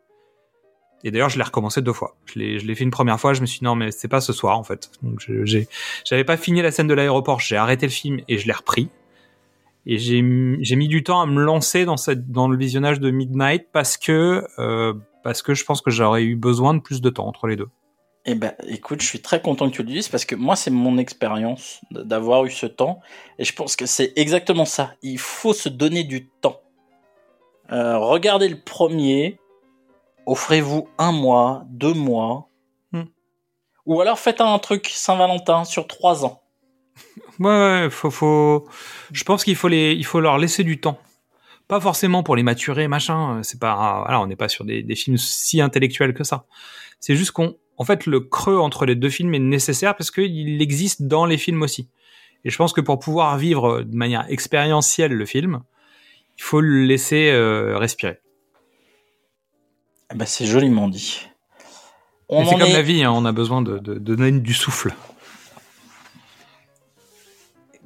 [1.04, 2.18] Et d'ailleurs, je l'ai recommencé deux fois.
[2.26, 3.34] Je l'ai, fait une première fois.
[3.34, 4.92] Je me suis dit non, mais c'est pas ce soir en fait.
[5.02, 5.26] Donc,
[6.04, 7.40] j'avais pas fini la scène de l'aéroport.
[7.40, 8.90] J'ai arrêté le film et je l'ai repris.
[9.86, 10.24] Et j'ai,
[10.60, 13.98] j'ai mis du temps à me lancer dans cette, dans le visionnage de Midnight parce
[13.98, 17.48] que, euh, parce que je pense que j'aurais eu besoin de plus de temps entre
[17.48, 17.70] les deux.
[18.32, 20.70] Eh ben, écoute, je suis très content que tu le dises parce que moi, c'est
[20.70, 23.00] mon expérience d'avoir eu ce temps
[23.40, 24.94] et je pense que c'est exactement ça.
[25.02, 26.62] Il faut se donner du temps.
[27.72, 29.40] Euh, regardez le premier,
[30.28, 32.46] offrez-vous un mois, deux mois,
[32.92, 33.06] Hmm.
[33.88, 36.42] ou alors faites un truc Saint-Valentin sur trois ans.
[37.40, 38.68] Ouais, ouais, faut, faut.
[39.14, 41.00] Je pense qu'il faut les, il faut leur laisser du temps.
[41.70, 43.42] Pas forcément pour les maturer, machin.
[43.44, 46.46] C'est pas, voilà, on n'est pas sur des, des films si intellectuels que ça.
[47.00, 50.62] C'est juste qu'on, en fait, le creux entre les deux films est nécessaire parce qu'il
[50.62, 51.90] existe dans les films aussi.
[52.46, 55.62] Et je pense que pour pouvoir vivre de manière expérientielle le film,
[56.38, 58.20] il faut le laisser euh, respirer.
[60.12, 61.28] Eh ben, c'est joliment dit.
[62.30, 64.54] On c'est comme est- la vie, hein, on a besoin de, de, de donner du
[64.54, 64.94] souffle.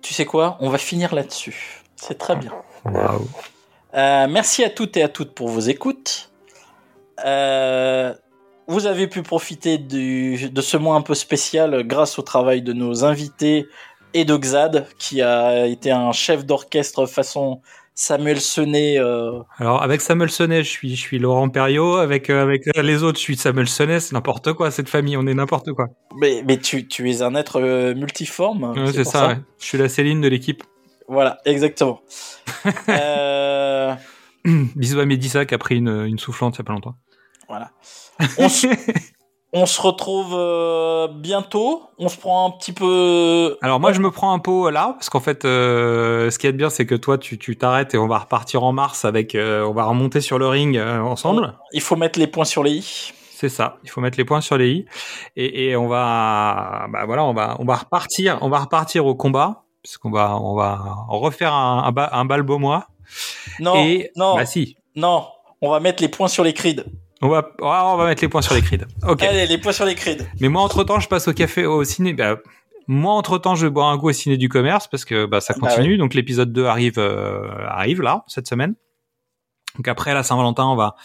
[0.02, 0.58] Tu sais quoi?
[0.60, 1.82] On va finir là-dessus.
[1.96, 2.52] C'est très bien.
[2.86, 3.28] Waouh.
[3.94, 6.32] Euh, merci à toutes et à toutes pour vos écoutes.
[7.26, 8.14] Euh,
[8.68, 12.74] vous avez pu profiter du- de ce mois un peu spécial grâce au travail de
[12.74, 13.68] nos invités
[14.14, 17.62] et de Xad, qui a été un chef d'orchestre façon
[17.96, 18.98] Samuel Senet.
[19.00, 21.96] euh, Alors avec Samuel Sonnet, je suis, je suis Laurent Perriot.
[21.98, 24.00] Avec euh, avec les autres, je suis Samuel Sonnet.
[24.00, 25.16] C'est n'importe quoi cette famille.
[25.18, 25.88] On est n'importe quoi.
[26.20, 28.72] mais mais tu, tu es un être euh, multiforme.
[28.76, 29.28] Ouais, c'est ça.
[29.30, 29.38] ouais.
[29.60, 30.64] Je suis la Céline de l'équipe.
[31.08, 32.02] Voilà, exactement.
[34.46, 36.96] Bisous à Mélissa qui a pris une, une soufflante il y a pas longtemps.
[37.48, 37.72] Voilà.
[38.38, 38.68] On se,
[39.54, 41.84] on se retrouve euh, bientôt.
[42.00, 43.58] On se prend un petit peu.
[43.62, 46.52] Alors moi je me prends un pot là parce qu'en fait euh, ce qui est
[46.52, 49.64] bien c'est que toi tu tu t'arrêtes et on va repartir en mars avec euh,
[49.66, 51.54] on va remonter sur le ring euh, ensemble.
[51.72, 53.14] Il faut mettre les points sur les i.
[53.36, 54.86] C'est ça, il faut mettre les points sur les i
[55.36, 59.16] et, et on va bah voilà on va on va repartir on va repartir au
[59.16, 62.88] combat puisqu'on va on va refaire un un, ba- un balbomois.
[63.60, 65.26] Non, et non, bah si non.
[65.62, 66.84] On va mettre les points sur les crids.
[67.24, 68.82] On va on va mettre les points sur les crids.
[69.08, 69.24] Ok.
[69.24, 70.18] Allez, les points sur les crids.
[70.40, 72.14] Mais moi, entre temps, je passe au café, au ciné.
[72.14, 72.38] Bah,
[72.88, 75.42] moi, entre temps, je vais boire un coup au ciné du commerce parce que bah,
[75.42, 75.98] ça Bah continue.
[75.98, 78.76] Donc, l'épisode 2 arrive, euh, arrive là, cette semaine.
[79.76, 80.96] Donc après la Saint-Valentin, on va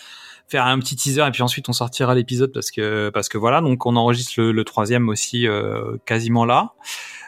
[0.48, 3.60] faire un petit teaser et puis ensuite on sortira l'épisode parce que parce que voilà
[3.60, 6.72] donc on enregistre le, le troisième aussi euh, quasiment là.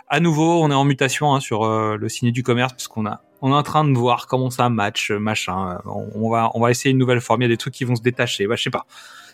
[0.09, 3.07] À nouveau, on est en mutation hein, sur euh, le ciné du commerce parce qu'on
[3.07, 5.79] a on est en train de voir comment ça match machin.
[5.87, 7.43] On, on va on va essayer une nouvelle forme.
[7.43, 8.47] Il y a des trucs qui vont se détacher.
[8.47, 8.87] Bah je sais pas.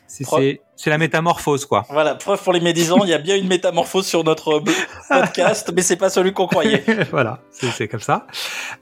[0.06, 1.84] C'est c'est c'est la métamorphose quoi.
[1.90, 4.62] Voilà, preuve pour les médisants, il y a bien une métamorphose sur notre
[5.08, 6.84] podcast, mais c'est pas celui qu'on croyait.
[7.10, 8.26] voilà, c'est c'est comme ça.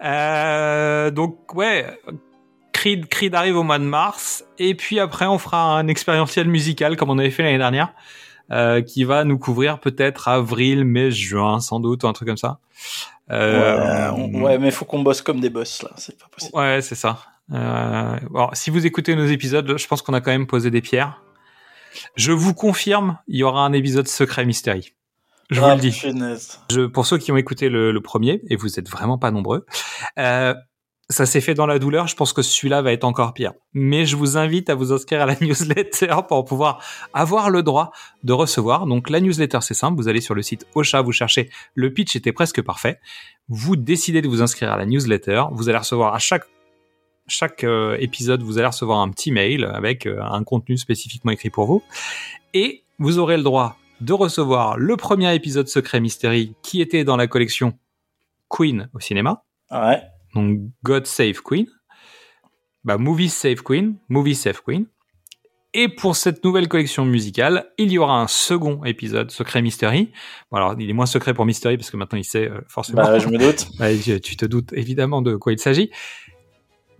[0.02, 1.86] Euh, donc ouais,
[2.72, 6.96] Creed, Creed arrive au mois de mars, et puis après on fera un expérientiel musical
[6.96, 7.94] comme on avait fait l'année dernière,
[8.50, 12.36] euh, qui va nous couvrir peut-être avril, mai, juin, sans doute, ou un truc comme
[12.36, 12.58] ça.
[13.30, 16.56] Euh, ouais, on- ouais, mais faut qu'on bosse comme des boss là, c'est pas possible.
[16.56, 17.18] Ouais, c'est ça.
[17.52, 20.80] Euh, bon, si vous écoutez nos épisodes, je pense qu'on a quand même posé des
[20.80, 21.22] pierres.
[22.16, 24.94] Je vous confirme, il y aura un épisode secret mystérie.
[25.50, 25.92] Je vous Ah, le dis.
[26.70, 29.66] Je, pour ceux qui ont écouté le, le premier, et vous êtes vraiment pas nombreux,
[30.18, 30.54] euh,
[31.10, 32.06] ça s'est fait dans la douleur.
[32.06, 33.52] Je pense que celui-là va être encore pire.
[33.72, 37.92] Mais je vous invite à vous inscrire à la newsletter pour pouvoir avoir le droit
[38.22, 38.86] de recevoir.
[38.86, 39.96] Donc la newsletter, c'est simple.
[39.96, 41.50] Vous allez sur le site Ocha, vous cherchez.
[41.74, 43.00] Le pitch était presque parfait.
[43.48, 45.44] Vous décidez de vous inscrire à la newsletter.
[45.52, 46.44] Vous allez recevoir à chaque
[47.26, 51.48] chaque euh, épisode, vous allez recevoir un petit mail avec euh, un contenu spécifiquement écrit
[51.48, 51.82] pour vous.
[52.52, 57.16] Et vous aurez le droit de recevoir le premier épisode Secret Mystery qui était dans
[57.16, 57.78] la collection
[58.50, 59.42] Queen au cinéma.
[59.70, 60.02] Ouais.
[60.34, 61.66] Donc God Save Queen.
[62.84, 63.96] Bah, Movie Save Queen.
[64.08, 64.86] Movie Save Queen.
[65.76, 70.12] Et pour cette nouvelle collection musicale, il y aura un second épisode Secret Mystery.
[70.50, 73.02] Bon, alors, il est moins secret pour Mystery parce que maintenant il sait euh, forcément.
[73.02, 73.66] Bah, je me doute.
[74.04, 75.90] Tu tu te doutes évidemment de quoi il s'agit.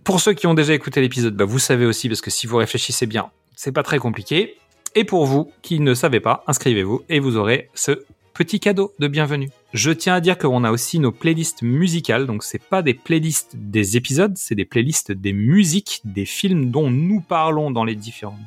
[0.03, 2.57] Pour ceux qui ont déjà écouté l'épisode, bah, vous savez aussi, parce que si vous
[2.57, 4.57] réfléchissez bien, c'est pas très compliqué.
[4.93, 9.07] Et pour vous qui ne savez pas, inscrivez-vous et vous aurez ce petit cadeau de
[9.07, 9.49] bienvenue.
[9.75, 13.57] Je tiens à dire qu'on a aussi nos playlists musicales, donc c'est pas des playlists
[13.57, 18.39] des épisodes, c'est des playlists des musiques des films dont nous parlons dans les différentes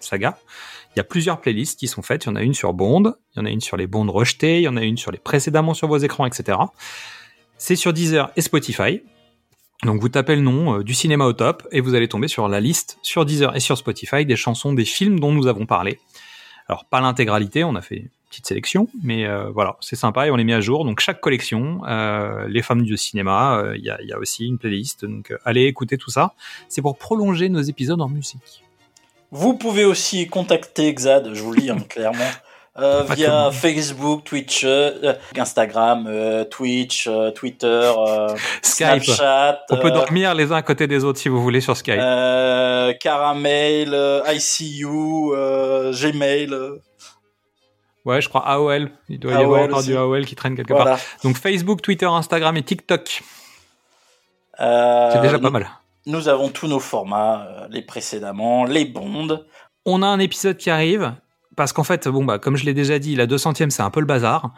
[0.00, 0.36] sagas.
[0.94, 2.26] Il y a plusieurs playlists qui sont faites.
[2.26, 4.12] Il y en a une sur Bond, il y en a une sur les Bonds
[4.12, 6.58] rejetés, il y en a une sur les précédemment sur vos écrans, etc.
[7.56, 9.00] C'est sur Deezer et Spotify.
[9.82, 12.48] Donc vous tapez le nom euh, du cinéma au top et vous allez tomber sur
[12.48, 15.98] la liste sur Deezer et sur Spotify des chansons des films dont nous avons parlé.
[16.68, 20.36] Alors pas l'intégralité, on a fait petite sélection, mais euh, voilà, c'est sympa et on
[20.36, 20.84] les met à jour.
[20.84, 24.18] Donc chaque collection, euh, les femmes du cinéma, euh, il y, a, il y a
[24.18, 25.04] aussi une playlist.
[25.04, 26.34] Donc allez écouter tout ça.
[26.68, 28.62] C'est pour prolonger nos épisodes en musique.
[29.30, 32.30] Vous pouvez aussi contacter Xad, je vous le dis hein, clairement,
[33.10, 33.50] via.
[33.50, 34.64] Facebook, Twitch,
[35.36, 37.92] Instagram, Twitch, Twitter,
[38.62, 39.02] Skype.
[39.02, 41.96] Snapchat, On peut dormir les uns à côté des autres si vous voulez sur Skype.
[43.00, 44.86] Caramel, ICU,
[45.92, 46.78] Gmail.
[48.08, 48.90] Ouais, je crois AOL.
[49.08, 49.88] Il doit y avoir encore aussi.
[49.88, 50.92] du AOL qui traîne quelque Voilà.
[50.92, 51.00] part.
[51.24, 53.22] Donc Facebook, Twitter, Instagram et TikTok.
[54.60, 55.68] euh, C'est déjà pas mal.
[56.06, 59.46] Nous avons tous nos formats, euh, les précédemment, les bondes.
[59.84, 61.14] On a un épisode qui arrive.
[61.54, 63.98] Parce qu'en fait, bon bah comme je l'ai déjà dit, la 200e c'est un peu
[63.98, 64.52] le bazar,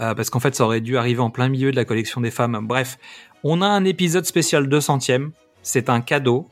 [0.00, 2.30] euh, parce qu'en fait ça aurait dû arriver en plein milieu de la collection des
[2.30, 2.58] femmes.
[2.62, 2.96] Bref,
[3.44, 5.32] on a un épisode spécial 200e.
[5.62, 6.48] C'est un cadeau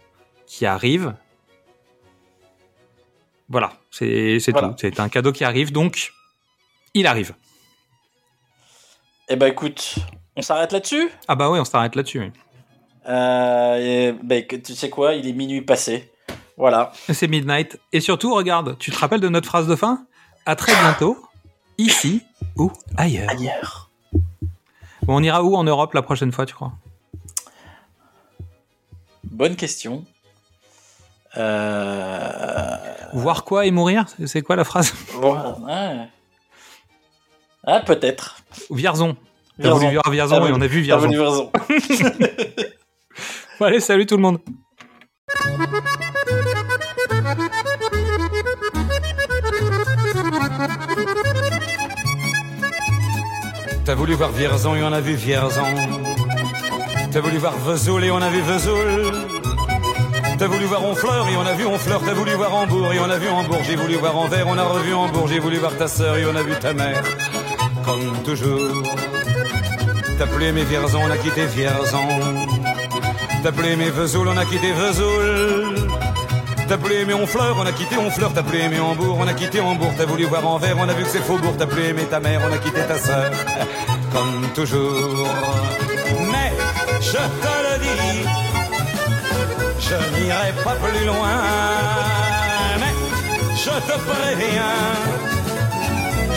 [0.46, 1.14] qui arrive.
[3.48, 4.68] Voilà, c'est c'est Voilà.
[4.68, 4.74] tout.
[4.78, 6.12] C'est un cadeau qui arrive, donc
[6.94, 7.34] il arrive.
[9.28, 9.96] Eh ben écoute,
[10.36, 11.10] on s'arrête là-dessus?
[11.28, 12.20] Ah bah oui, on s'arrête là-dessus.
[12.20, 12.32] oui.
[13.08, 13.76] euh,
[14.10, 16.10] et, ben, Tu sais quoi, il est minuit passé.
[16.56, 16.92] Voilà.
[17.12, 17.80] C'est Midnight.
[17.92, 20.06] Et surtout, regarde, tu te rappelles de notre phrase de fin?
[20.46, 21.18] À très bientôt,
[21.78, 22.22] ici
[22.56, 23.28] ou ailleurs.
[23.30, 23.90] Ailleurs.
[25.02, 26.72] Bon, on ira où en Europe la prochaine fois, tu crois?
[29.24, 30.04] Bonne question.
[31.36, 32.76] Euh...
[33.14, 34.04] Voir quoi et mourir?
[34.26, 34.94] C'est- quoi la phrase?
[35.16, 36.08] Ouais.
[37.66, 38.36] Ah, peut-être.
[38.70, 39.16] Vierzon.
[39.60, 41.06] T'as voulu voir Vierzon et on a vu Vierzon.
[41.06, 41.50] voulu Vierzon.
[43.60, 44.38] Bon, allez, salut tout le monde.
[53.84, 55.62] T'as voulu voir Vierzon et on a vu Vierzon.
[57.12, 59.14] T'as voulu voir Vesoul et on a vu Vesoul.
[60.38, 62.00] T'as voulu voir Honfleur et on a vu Honfleur.
[62.04, 63.60] T'as voulu voir Hambourg et on a vu Hambourg.
[63.64, 65.28] J'ai voulu voir Anvers, on a revu Hambourg.
[65.28, 67.02] J'ai voulu voir ta sœur et on a vu ta mère.
[67.84, 68.82] Comme toujours.
[70.18, 72.08] T'as plus aimé Vierzon, on a quitté Vierzon.
[73.42, 75.88] T'as plus aimé Vesoul, on a quitté Vesoul.
[76.68, 78.32] T'as plus aimé Honfleur, on a quitté Honfleur.
[78.32, 79.92] T'as plus aimé Hambourg, on a quitté Hambourg.
[79.98, 81.54] T'as voulu voir Anvers, on a vu que c'est Faubourg.
[81.58, 83.30] T'as plus aimé ta mère, on a quitté ta sœur?
[84.12, 85.28] Comme toujours.
[86.32, 86.52] Mais
[87.00, 88.28] je te le dis,
[89.80, 91.36] je n'irai pas plus loin.
[92.80, 92.94] Mais
[93.56, 95.33] je te préviens,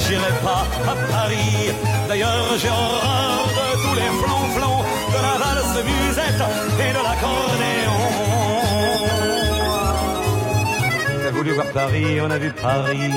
[0.07, 1.71] j'irai pas à Paris.
[2.07, 6.43] D'ailleurs, j'ai horreur de tous les flancs-flancs, de la valse musette
[6.79, 7.97] et de l'accordéon.
[11.57, 13.11] voir Paris, on a vu Paris.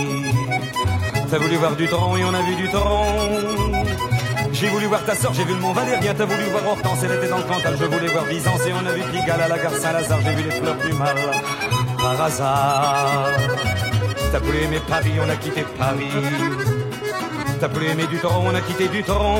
[1.30, 3.84] T'as voulu voir du tronc et on a vu du tronc.
[4.52, 7.12] J'ai voulu voir ta sœur, j'ai vu le Mont Valérien, t'as voulu voir Hortense, elle
[7.18, 9.58] était dans le Cantal, je voulais voir Byzance et on a vu Pigalle à la
[9.58, 11.16] gare Saint-Lazare, j'ai vu les fleurs du mal
[11.98, 13.28] par hasard.
[14.32, 16.69] T'as voulu aimer Paris, on a quitté Paris.
[17.60, 19.38] T'as voulu aimer du tronc, on a quitté du tronc.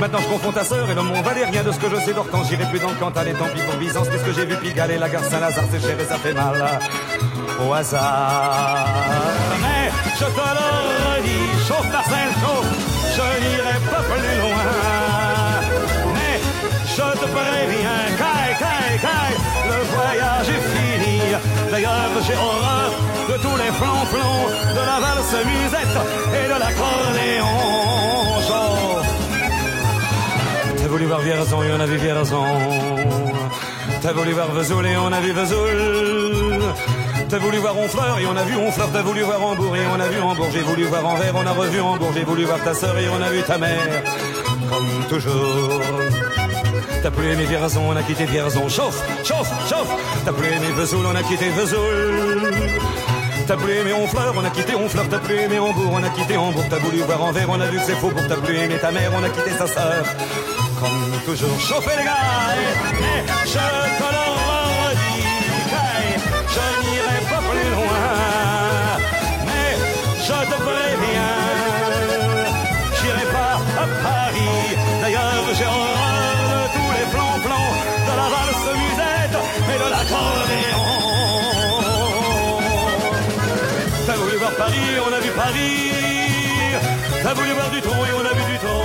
[0.00, 2.46] Maintenant je confonds ta sœur et le Mont Valérien de ce que je sais d'Hortense,
[2.48, 4.98] j'irai plus dans le Cantal et tant pis pour Byzance, puisque j'ai vu Pigalle et
[4.98, 6.54] la gare Saint-Lazare, c'est cher et ça fait mal
[7.66, 8.86] au hasard.
[9.60, 10.68] Mais je te le
[11.16, 12.34] redis, chauffe ta selle,
[13.16, 14.64] je n'irai pas plus loin.
[16.14, 16.38] Mais
[16.86, 21.20] je te préviens, caille, caille, caille, le voyage est fini.
[21.72, 25.98] D'ailleurs, j'ai horreur de tous les flancs-flancs, de la valse musette
[26.38, 27.58] et de l'accordéon.
[28.48, 29.10] Chauffe.
[30.78, 32.46] T'as voulu voir Vierzon et on a vu Vierzon.
[34.00, 36.62] T'as voulu voir Vesoul et on a vu Vesoul.
[37.28, 38.88] T'as voulu voir Honfleur et on a vu Honfleur.
[38.92, 40.48] T'as voulu voir Hambourg et on a vu Hambourg.
[40.50, 42.12] J'ai voulu voir Anvers, on a revu Hambourg.
[42.14, 44.04] J'ai voulu voir ta sœur et on a vu ta mère.
[44.70, 45.82] Comme toujours.
[47.02, 48.68] T'as plus aimé Vierzon, on a quitté Vierzon.
[48.70, 49.92] Chauffe, chauffe, chauffe.
[50.24, 53.17] T'as plus aimé Vesoul, on a quitté Vesoul.
[53.48, 55.06] T'as plus aimé Honfleur, on a quitté Honfleur.
[55.08, 56.66] T'as plus aimé Hambourg, on a quitté Hambourg.
[56.68, 58.10] T'as voulu voir Anvers, on a vu que c'est faux.
[58.10, 60.04] Pour t'as plus aimé ta mère, on a quitté sa sœur.
[60.78, 62.12] Comme toujours, chauffez les gars.
[62.58, 65.24] Et, et je te le redis,
[66.54, 68.04] je n'irai pas plus loin.
[69.46, 69.70] Mais
[70.26, 70.62] je te
[85.38, 85.92] Paris.
[87.22, 88.82] T'as voulu voir du tronc et on a vu du tronc.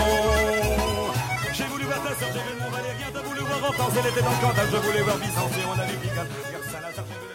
[1.53, 3.09] J'ai voulu voir ta sœur, j'ai vu le Mont Valérien.
[3.13, 4.67] T'as voulu voir Hortense, elle était dans le Cantal.
[4.71, 7.32] Je voulais voir Byzance et on a vu Pigalle.